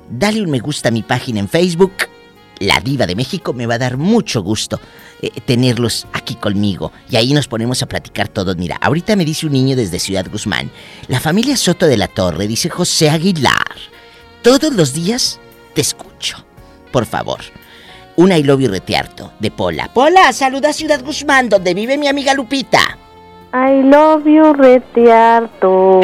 Dale 0.10 0.42
un 0.42 0.52
me 0.52 0.60
gusta 0.60 0.90
a 0.90 0.92
mi 0.92 1.04
página 1.04 1.40
en 1.40 1.48
Facebook 1.48 1.94
la 2.60 2.80
diva 2.80 3.06
de 3.06 3.16
México, 3.16 3.54
me 3.54 3.66
va 3.66 3.76
a 3.76 3.80
dar 3.80 3.98
mucho 3.98 4.42
gusto 4.42 4.80
eh, 5.22 5.30
tenerlos 5.46 6.08
aquí 6.14 6.36
conmigo. 6.36 6.92
Y 7.10 7.16
ahí 7.16 7.34
nos 7.34 7.48
ponemos 7.48 7.82
a 7.82 7.88
platicar 7.88 8.28
todos. 8.28 8.58
Mira, 8.58 8.78
ahorita 8.82 9.16
me 9.16 9.26
dice 9.26 9.46
un 9.46 9.54
niño 9.54 9.76
desde 9.76 10.00
Ciudad 10.00 10.26
Guzmán, 10.32 10.72
la 11.08 11.20
familia 11.20 11.58
Soto 11.58 11.88
de 11.88 11.98
la 11.98 12.08
Torre, 12.08 12.48
dice 12.48 12.70
José 12.70 13.10
Aguilar, 13.10 13.76
todos 14.42 14.74
los 14.74 14.94
días 14.94 15.40
te 15.74 15.82
escucho. 15.82 16.46
Por 16.92 17.06
favor. 17.06 17.42
Una 18.18 18.38
I 18.38 18.44
love 18.44 18.68
retearto 18.70 19.34
de 19.40 19.52
Pola. 19.52 19.92
Pola, 19.94 20.32
saluda 20.32 20.70
a 20.70 20.74
Ciudad 20.74 21.04
Guzmán, 21.04 21.50
donde 21.50 21.74
vive 21.74 21.98
mi 21.98 22.08
amiga 22.08 22.34
Lupita. 22.34 22.98
I 23.58 23.84
love 23.84 24.26
you, 24.26 24.52
Retiarto. 24.52 26.02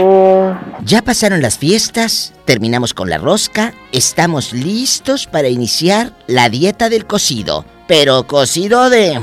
Ya 0.86 1.02
pasaron 1.02 1.42
las 1.42 1.58
fiestas, 1.58 2.34
terminamos 2.46 2.94
con 2.94 3.10
la 3.10 3.18
rosca, 3.18 3.74
estamos 3.92 4.54
listos 4.54 5.28
para 5.28 5.50
iniciar 5.50 6.14
la 6.28 6.48
dieta 6.48 6.88
del 6.88 7.06
cocido, 7.06 7.66
pero 7.90 8.26
cocido 8.26 8.90
de 8.90 9.20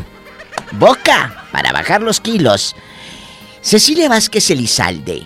boca, 0.72 1.46
para 1.52 1.72
bajar 1.72 2.02
los 2.02 2.20
kilos. 2.20 2.76
Cecilia 3.62 4.10
Vázquez 4.10 4.50
Elizalde, 4.50 5.22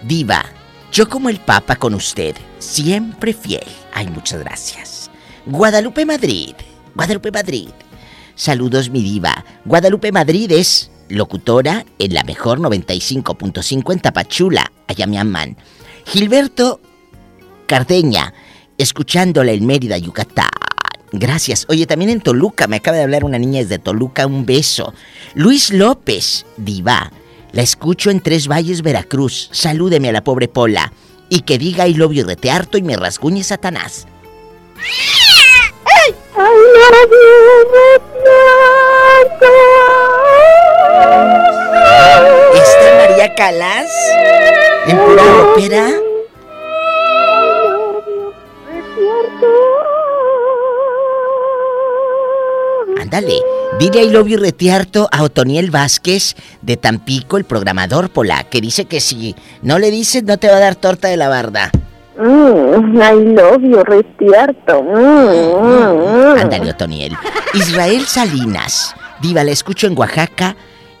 diva, 0.00 0.46
yo 0.90 1.06
como 1.06 1.28
el 1.28 1.38
papa 1.38 1.76
con 1.76 1.92
usted, 1.92 2.34
siempre 2.60 3.34
fiel. 3.34 3.68
Ay, 3.92 4.08
muchas 4.08 4.40
gracias. 4.40 5.10
Guadalupe 5.44 6.06
Madrid, 6.06 6.54
Guadalupe 6.94 7.30
Madrid. 7.30 7.68
Saludos, 8.36 8.88
mi 8.88 9.02
diva. 9.02 9.44
Guadalupe 9.66 10.12
Madrid 10.12 10.50
es 10.50 10.90
locutora 11.10 11.84
en 11.98 12.14
la 12.14 12.24
mejor 12.24 12.60
95.5 12.60 13.92
en 13.92 14.00
Tapachula, 14.00 14.72
aman. 15.18 15.56
Gilberto 16.06 16.80
Cardeña, 17.66 18.32
escuchándola 18.78 19.52
en 19.52 19.66
Mérida, 19.66 19.98
Yucatán. 19.98 20.48
Gracias. 21.12 21.66
Oye, 21.68 21.86
también 21.86 22.10
en 22.10 22.20
Toluca, 22.20 22.66
me 22.66 22.76
acaba 22.76 22.96
de 22.96 23.02
hablar 23.02 23.24
una 23.24 23.38
niña 23.38 23.60
desde 23.60 23.78
Toluca, 23.78 24.26
un 24.26 24.46
beso. 24.46 24.94
Luis 25.34 25.70
López, 25.70 26.46
diva. 26.56 27.12
La 27.52 27.62
escucho 27.62 28.10
en 28.10 28.20
Tres 28.20 28.48
Valles, 28.48 28.82
Veracruz. 28.82 29.48
Salúdeme 29.52 30.08
a 30.08 30.12
la 30.12 30.24
pobre 30.24 30.48
Pola. 30.48 30.92
Y 31.28 31.40
que 31.40 31.58
diga 31.58 31.88
y 31.88 31.94
love 31.94 32.12
you 32.12 32.24
retearto 32.24 32.78
y 32.78 32.82
me 32.82 32.96
rasguñe 32.96 33.42
Satanás. 33.42 34.06
¿Está 42.54 42.94
María 42.96 43.34
Calas? 43.34 43.90
¿En 44.86 44.98
pura 44.98 45.22
ópera? 45.42 45.88
Ándale, 53.00 53.40
dile 53.78 54.02
I 54.02 54.10
love 54.10 54.28
you 54.28 54.38
retiarto 54.38 55.08
a 55.10 55.22
Otoniel 55.22 55.70
Vázquez 55.70 56.36
de 56.62 56.76
Tampico, 56.76 57.36
el 57.36 57.44
programador 57.44 58.10
Pola, 58.10 58.44
que 58.44 58.60
dice 58.60 58.84
que 58.84 59.00
si 59.00 59.34
no 59.62 59.78
le 59.78 59.90
dices 59.90 60.22
no 60.22 60.38
te 60.38 60.48
va 60.48 60.56
a 60.56 60.60
dar 60.60 60.76
torta 60.76 61.08
de 61.08 61.16
la 61.16 61.28
barda. 61.28 61.72
Mm, 62.20 63.00
I 63.00 63.14
love 63.34 63.62
you, 63.62 63.82
retiarto. 63.82 64.82
Mm, 64.82 66.34
mm, 66.36 66.38
Ándale, 66.38 66.70
Otoniel. 66.70 67.16
Israel 67.54 68.04
Salinas, 68.06 68.94
diva, 69.20 69.42
la 69.42 69.52
escucho 69.52 69.86
en 69.86 69.98
Oaxaca 69.98 70.54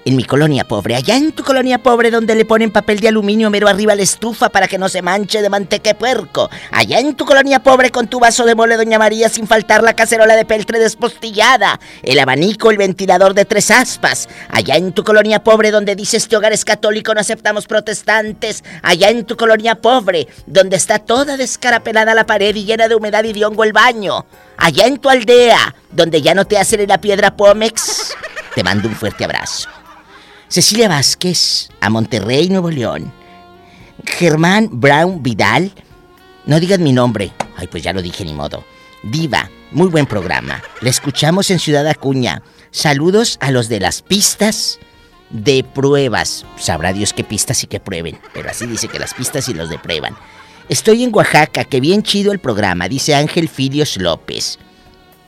en 0.04 0.16
mi 0.16 0.24
colonia 0.24 0.64
pobre, 0.64 0.96
allá 0.96 1.16
en 1.16 1.32
tu 1.32 1.44
colonia 1.44 1.78
pobre 1.78 2.10
donde 2.10 2.34
le 2.34 2.44
ponen 2.44 2.70
papel 2.70 3.00
de 3.00 3.08
aluminio 3.08 3.50
mero 3.50 3.68
arriba 3.68 3.92
a 3.92 3.96
la 3.96 4.02
estufa 4.02 4.48
para 4.48 4.66
que 4.66 4.78
no 4.78 4.88
se 4.88 5.02
manche 5.02 5.42
de 5.42 5.50
manteca 5.50 5.94
puerco, 5.94 6.48
allá 6.72 6.98
en 7.00 7.14
tu 7.14 7.26
colonia 7.26 7.62
pobre 7.62 7.90
con 7.90 8.08
tu 8.08 8.18
vaso 8.18 8.44
de 8.44 8.54
mole 8.54 8.76
Doña 8.76 8.98
María 8.98 9.28
sin 9.28 9.46
faltar 9.46 9.82
la 9.82 9.94
cacerola 9.94 10.36
de 10.36 10.44
peltre 10.44 10.78
despostillada, 10.78 11.80
el 12.02 12.18
abanico, 12.18 12.70
el 12.70 12.78
ventilador 12.78 13.34
de 13.34 13.44
tres 13.44 13.70
aspas, 13.70 14.28
allá 14.48 14.76
en 14.76 14.92
tu 14.92 15.04
colonia 15.04 15.42
pobre 15.42 15.70
donde 15.70 15.96
dices 15.96 16.22
este 16.22 16.36
hogar 16.36 16.52
es 16.52 16.64
católico, 16.64 17.14
no 17.14 17.20
aceptamos 17.20 17.66
protestantes, 17.66 18.64
allá 18.82 19.10
en 19.10 19.24
tu 19.24 19.36
colonia 19.36 19.74
pobre 19.74 20.28
donde 20.46 20.76
está 20.76 20.98
toda 20.98 21.36
descarapelada 21.36 22.14
la 22.14 22.26
pared 22.26 22.54
y 22.54 22.64
llena 22.64 22.88
de 22.88 22.94
humedad 22.94 23.24
y 23.24 23.32
de 23.32 23.44
hongo 23.44 23.64
el 23.64 23.72
baño, 23.72 24.24
allá 24.56 24.86
en 24.86 24.98
tu 24.98 25.10
aldea 25.10 25.74
donde 25.90 26.22
ya 26.22 26.34
no 26.34 26.46
te 26.46 26.58
hacen 26.58 26.80
en 26.80 26.88
la 26.88 27.00
piedra 27.00 27.36
Pómex, 27.36 28.14
te 28.54 28.62
mando 28.62 28.88
un 28.88 28.94
fuerte 28.94 29.24
abrazo. 29.24 29.68
Cecilia 30.50 30.88
Vázquez, 30.88 31.68
a 31.80 31.90
Monterrey, 31.90 32.48
Nuevo 32.48 32.72
León. 32.72 33.12
Germán 34.04 34.68
Brown 34.68 35.22
Vidal. 35.22 35.72
No 36.44 36.58
digas 36.58 36.80
mi 36.80 36.92
nombre. 36.92 37.30
Ay, 37.56 37.68
pues 37.68 37.84
ya 37.84 37.92
lo 37.92 38.02
dije 38.02 38.24
ni 38.24 38.34
modo. 38.34 38.64
Diva, 39.04 39.48
muy 39.70 39.86
buen 39.86 40.06
programa. 40.06 40.60
Le 40.80 40.90
escuchamos 40.90 41.52
en 41.52 41.60
Ciudad 41.60 41.86
Acuña. 41.86 42.42
Saludos 42.72 43.38
a 43.40 43.52
los 43.52 43.68
de 43.68 43.78
las 43.78 44.02
pistas 44.02 44.80
de 45.30 45.62
pruebas. 45.62 46.44
Sabrá 46.58 46.92
Dios 46.92 47.12
qué 47.12 47.22
pistas 47.22 47.62
y 47.62 47.68
qué 47.68 47.78
prueben. 47.78 48.18
Pero 48.34 48.50
así 48.50 48.66
dice 48.66 48.88
que 48.88 48.98
las 48.98 49.14
pistas 49.14 49.48
y 49.48 49.54
los 49.54 49.70
de 49.70 49.78
prueban. 49.78 50.16
Estoy 50.68 51.04
en 51.04 51.14
Oaxaca, 51.14 51.62
que 51.62 51.78
bien 51.78 52.02
chido 52.02 52.32
el 52.32 52.40
programa, 52.40 52.88
dice 52.88 53.14
Ángel 53.14 53.48
Filios 53.48 53.96
López. 53.98 54.58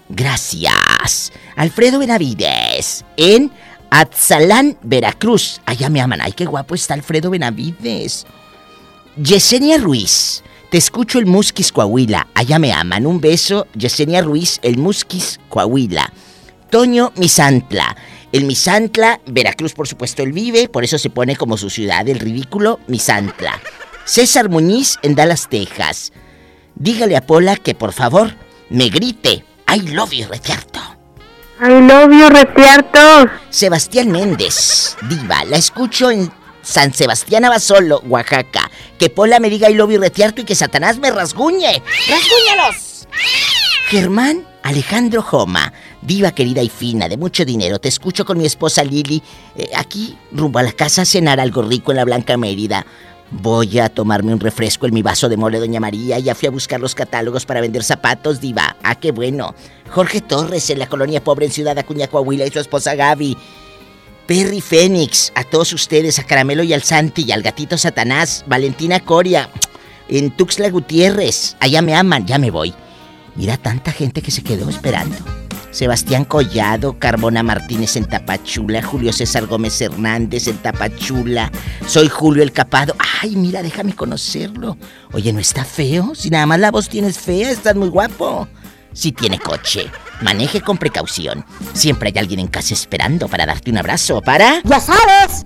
Gracias. 0.08 1.32
Alfredo 1.54 2.00
Benavides, 2.00 3.04
en 3.16 3.52
Atzalán, 3.94 4.78
Veracruz. 4.82 5.60
Allá 5.66 5.90
me 5.90 6.00
aman. 6.00 6.22
Ay, 6.22 6.32
qué 6.32 6.46
guapo 6.46 6.74
está 6.74 6.94
Alfredo 6.94 7.28
Benavides. 7.28 8.24
Yesenia 9.22 9.76
Ruiz. 9.76 10.42
Te 10.70 10.78
escucho 10.78 11.18
el 11.18 11.26
Musquis 11.26 11.70
Coahuila. 11.70 12.26
Allá 12.32 12.58
me 12.58 12.72
aman. 12.72 13.06
Un 13.06 13.20
beso, 13.20 13.66
Yesenia 13.76 14.22
Ruiz, 14.22 14.60
el 14.62 14.78
Musquis 14.78 15.38
Coahuila. 15.50 16.10
Toño 16.70 17.12
Misantla. 17.16 17.94
El 18.32 18.46
Misantla, 18.46 19.20
Veracruz, 19.26 19.74
por 19.74 19.86
supuesto, 19.86 20.22
él 20.22 20.32
vive, 20.32 20.70
por 20.70 20.84
eso 20.84 20.96
se 20.96 21.10
pone 21.10 21.36
como 21.36 21.58
su 21.58 21.68
ciudad, 21.68 22.08
el 22.08 22.18
ridículo 22.18 22.80
Misantla. 22.86 23.60
César 24.06 24.48
Muñiz 24.48 24.96
en 25.02 25.14
Dallas, 25.14 25.48
Texas. 25.50 26.14
Dígale 26.76 27.14
a 27.14 27.26
Pola 27.26 27.56
que 27.56 27.74
por 27.74 27.92
favor 27.92 28.32
me 28.70 28.88
grite. 28.88 29.44
I 29.68 29.80
love 29.80 30.12
you. 30.12 30.28
I 31.64 31.80
love 31.80 32.10
you, 32.10 32.28
Retiarto. 32.28 33.30
Sebastián 33.48 34.10
Méndez, 34.10 34.96
diva, 35.08 35.44
la 35.44 35.58
escucho 35.58 36.10
en 36.10 36.28
San 36.60 36.92
Sebastián 36.92 37.44
Abasolo, 37.44 38.00
Oaxaca. 38.00 38.68
Que 38.98 39.10
Pola 39.10 39.38
me 39.38 39.48
diga 39.48 39.70
I 39.70 39.74
love 39.74 39.92
you, 39.92 40.02
y 40.02 40.44
que 40.44 40.56
Satanás 40.56 40.98
me 40.98 41.12
rasguñe. 41.12 41.80
¡Rasguñalos! 42.08 43.06
Germán 43.86 44.44
Alejandro 44.64 45.22
Joma, 45.22 45.72
diva 46.00 46.32
querida 46.32 46.62
y 46.62 46.68
fina, 46.68 47.08
de 47.08 47.16
mucho 47.16 47.44
dinero. 47.44 47.78
Te 47.78 47.88
escucho 47.88 48.24
con 48.24 48.38
mi 48.38 48.46
esposa 48.46 48.82
Lili, 48.82 49.22
eh, 49.54 49.70
aquí 49.76 50.18
rumbo 50.32 50.58
a 50.58 50.64
la 50.64 50.72
casa 50.72 51.02
a 51.02 51.04
cenar 51.04 51.38
algo 51.38 51.62
rico 51.62 51.92
en 51.92 51.98
la 51.98 52.04
Blanca 52.04 52.36
Mérida. 52.36 52.84
Voy 53.40 53.78
a 53.78 53.88
tomarme 53.88 54.34
un 54.34 54.40
refresco 54.40 54.86
en 54.86 54.92
mi 54.92 55.02
vaso 55.02 55.28
de 55.28 55.38
mole, 55.38 55.58
Doña 55.58 55.80
María. 55.80 56.18
Ya 56.18 56.34
fui 56.34 56.48
a 56.48 56.50
buscar 56.50 56.80
los 56.80 56.94
catálogos 56.94 57.46
para 57.46 57.62
vender 57.62 57.82
zapatos, 57.82 58.40
diva. 58.40 58.76
Ah, 58.82 58.94
qué 58.94 59.10
bueno. 59.10 59.54
Jorge 59.90 60.20
Torres 60.20 60.68
en 60.68 60.78
la 60.78 60.86
colonia 60.86 61.24
pobre 61.24 61.46
en 61.46 61.52
Ciudad 61.52 61.78
Acuña, 61.78 62.08
Coahuila 62.08 62.46
y 62.46 62.50
su 62.50 62.60
esposa 62.60 62.94
Gaby. 62.94 63.36
Perry 64.26 64.60
Fénix, 64.60 65.32
a 65.34 65.44
todos 65.44 65.72
ustedes, 65.72 66.18
a 66.18 66.24
Caramelo 66.24 66.62
y 66.62 66.74
al 66.74 66.82
Santi 66.82 67.24
y 67.26 67.32
al 67.32 67.42
gatito 67.42 67.76
Satanás, 67.78 68.44
Valentina 68.46 69.00
Coria, 69.00 69.48
en 70.08 70.30
Tuxtla 70.30 70.70
Gutiérrez. 70.70 71.56
Allá 71.58 71.82
me 71.82 71.94
aman, 71.94 72.26
ya 72.26 72.38
me 72.38 72.50
voy. 72.50 72.74
Mira 73.34 73.56
tanta 73.56 73.92
gente 73.92 74.20
que 74.20 74.30
se 74.30 74.42
quedó 74.42 74.68
esperando. 74.68 75.41
Sebastián 75.72 76.24
Collado, 76.24 76.98
Carbona 76.98 77.42
Martínez 77.42 77.96
en 77.96 78.04
Tapachula, 78.04 78.82
Julio 78.82 79.12
César 79.12 79.46
Gómez 79.46 79.80
Hernández 79.80 80.46
en 80.46 80.58
Tapachula, 80.58 81.50
soy 81.86 82.08
Julio 82.08 82.42
el 82.42 82.52
Capado. 82.52 82.94
Ay, 83.22 83.36
mira, 83.36 83.62
déjame 83.62 83.94
conocerlo. 83.94 84.76
Oye, 85.12 85.32
¿no 85.32 85.40
está 85.40 85.64
feo? 85.64 86.14
Si 86.14 86.30
nada 86.30 86.46
más 86.46 86.60
la 86.60 86.70
voz 86.70 86.88
tienes 86.88 87.18
fea, 87.18 87.50
estás 87.50 87.74
muy 87.74 87.88
guapo. 87.88 88.46
Si 88.92 89.12
tiene 89.12 89.38
coche, 89.38 89.90
maneje 90.20 90.60
con 90.60 90.76
precaución. 90.76 91.44
Siempre 91.72 92.10
hay 92.10 92.18
alguien 92.18 92.40
en 92.40 92.48
casa 92.48 92.74
esperando 92.74 93.26
para 93.26 93.46
darte 93.46 93.70
un 93.70 93.78
abrazo, 93.78 94.20
para... 94.20 94.60
¡Ya 94.64 94.80
sabes! 94.80 95.44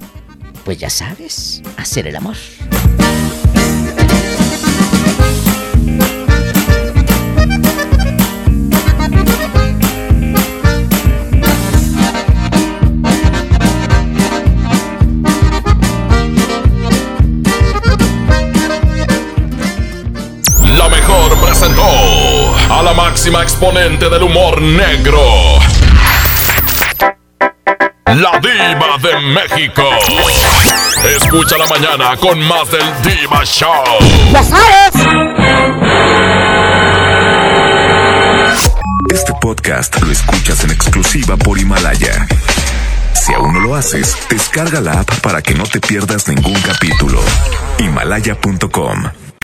Pues 0.64 0.78
ya 0.78 0.90
sabes, 0.90 1.62
hacer 1.76 2.08
el 2.08 2.16
amor. 2.16 2.34
Presentó 21.58 22.54
a 22.70 22.82
la 22.82 22.92
máxima 22.92 23.42
exponente 23.42 24.10
del 24.10 24.24
humor 24.24 24.60
negro. 24.60 25.22
La 28.04 28.38
diva 28.40 28.98
de 29.00 29.20
México. 29.20 29.82
Escucha 31.16 31.56
la 31.56 31.66
mañana 31.66 32.16
con 32.18 32.38
más 32.40 32.70
del 32.70 32.84
Diva 33.02 33.42
Show. 33.44 33.84
¡Ya 34.32 34.42
sabes! 34.42 35.06
Este 39.10 39.32
podcast 39.40 39.98
lo 40.02 40.12
escuchas 40.12 40.62
en 40.64 40.72
exclusiva 40.72 41.38
por 41.38 41.58
Himalaya. 41.58 42.26
Si 43.14 43.32
aún 43.32 43.54
no 43.54 43.60
lo 43.60 43.74
haces, 43.74 44.14
descarga 44.28 44.82
la 44.82 45.00
app 45.00 45.20
para 45.20 45.40
que 45.40 45.54
no 45.54 45.64
te 45.64 45.80
pierdas 45.80 46.28
ningún 46.28 46.60
capítulo. 46.60 47.20
Himalaya.com 47.78 49.25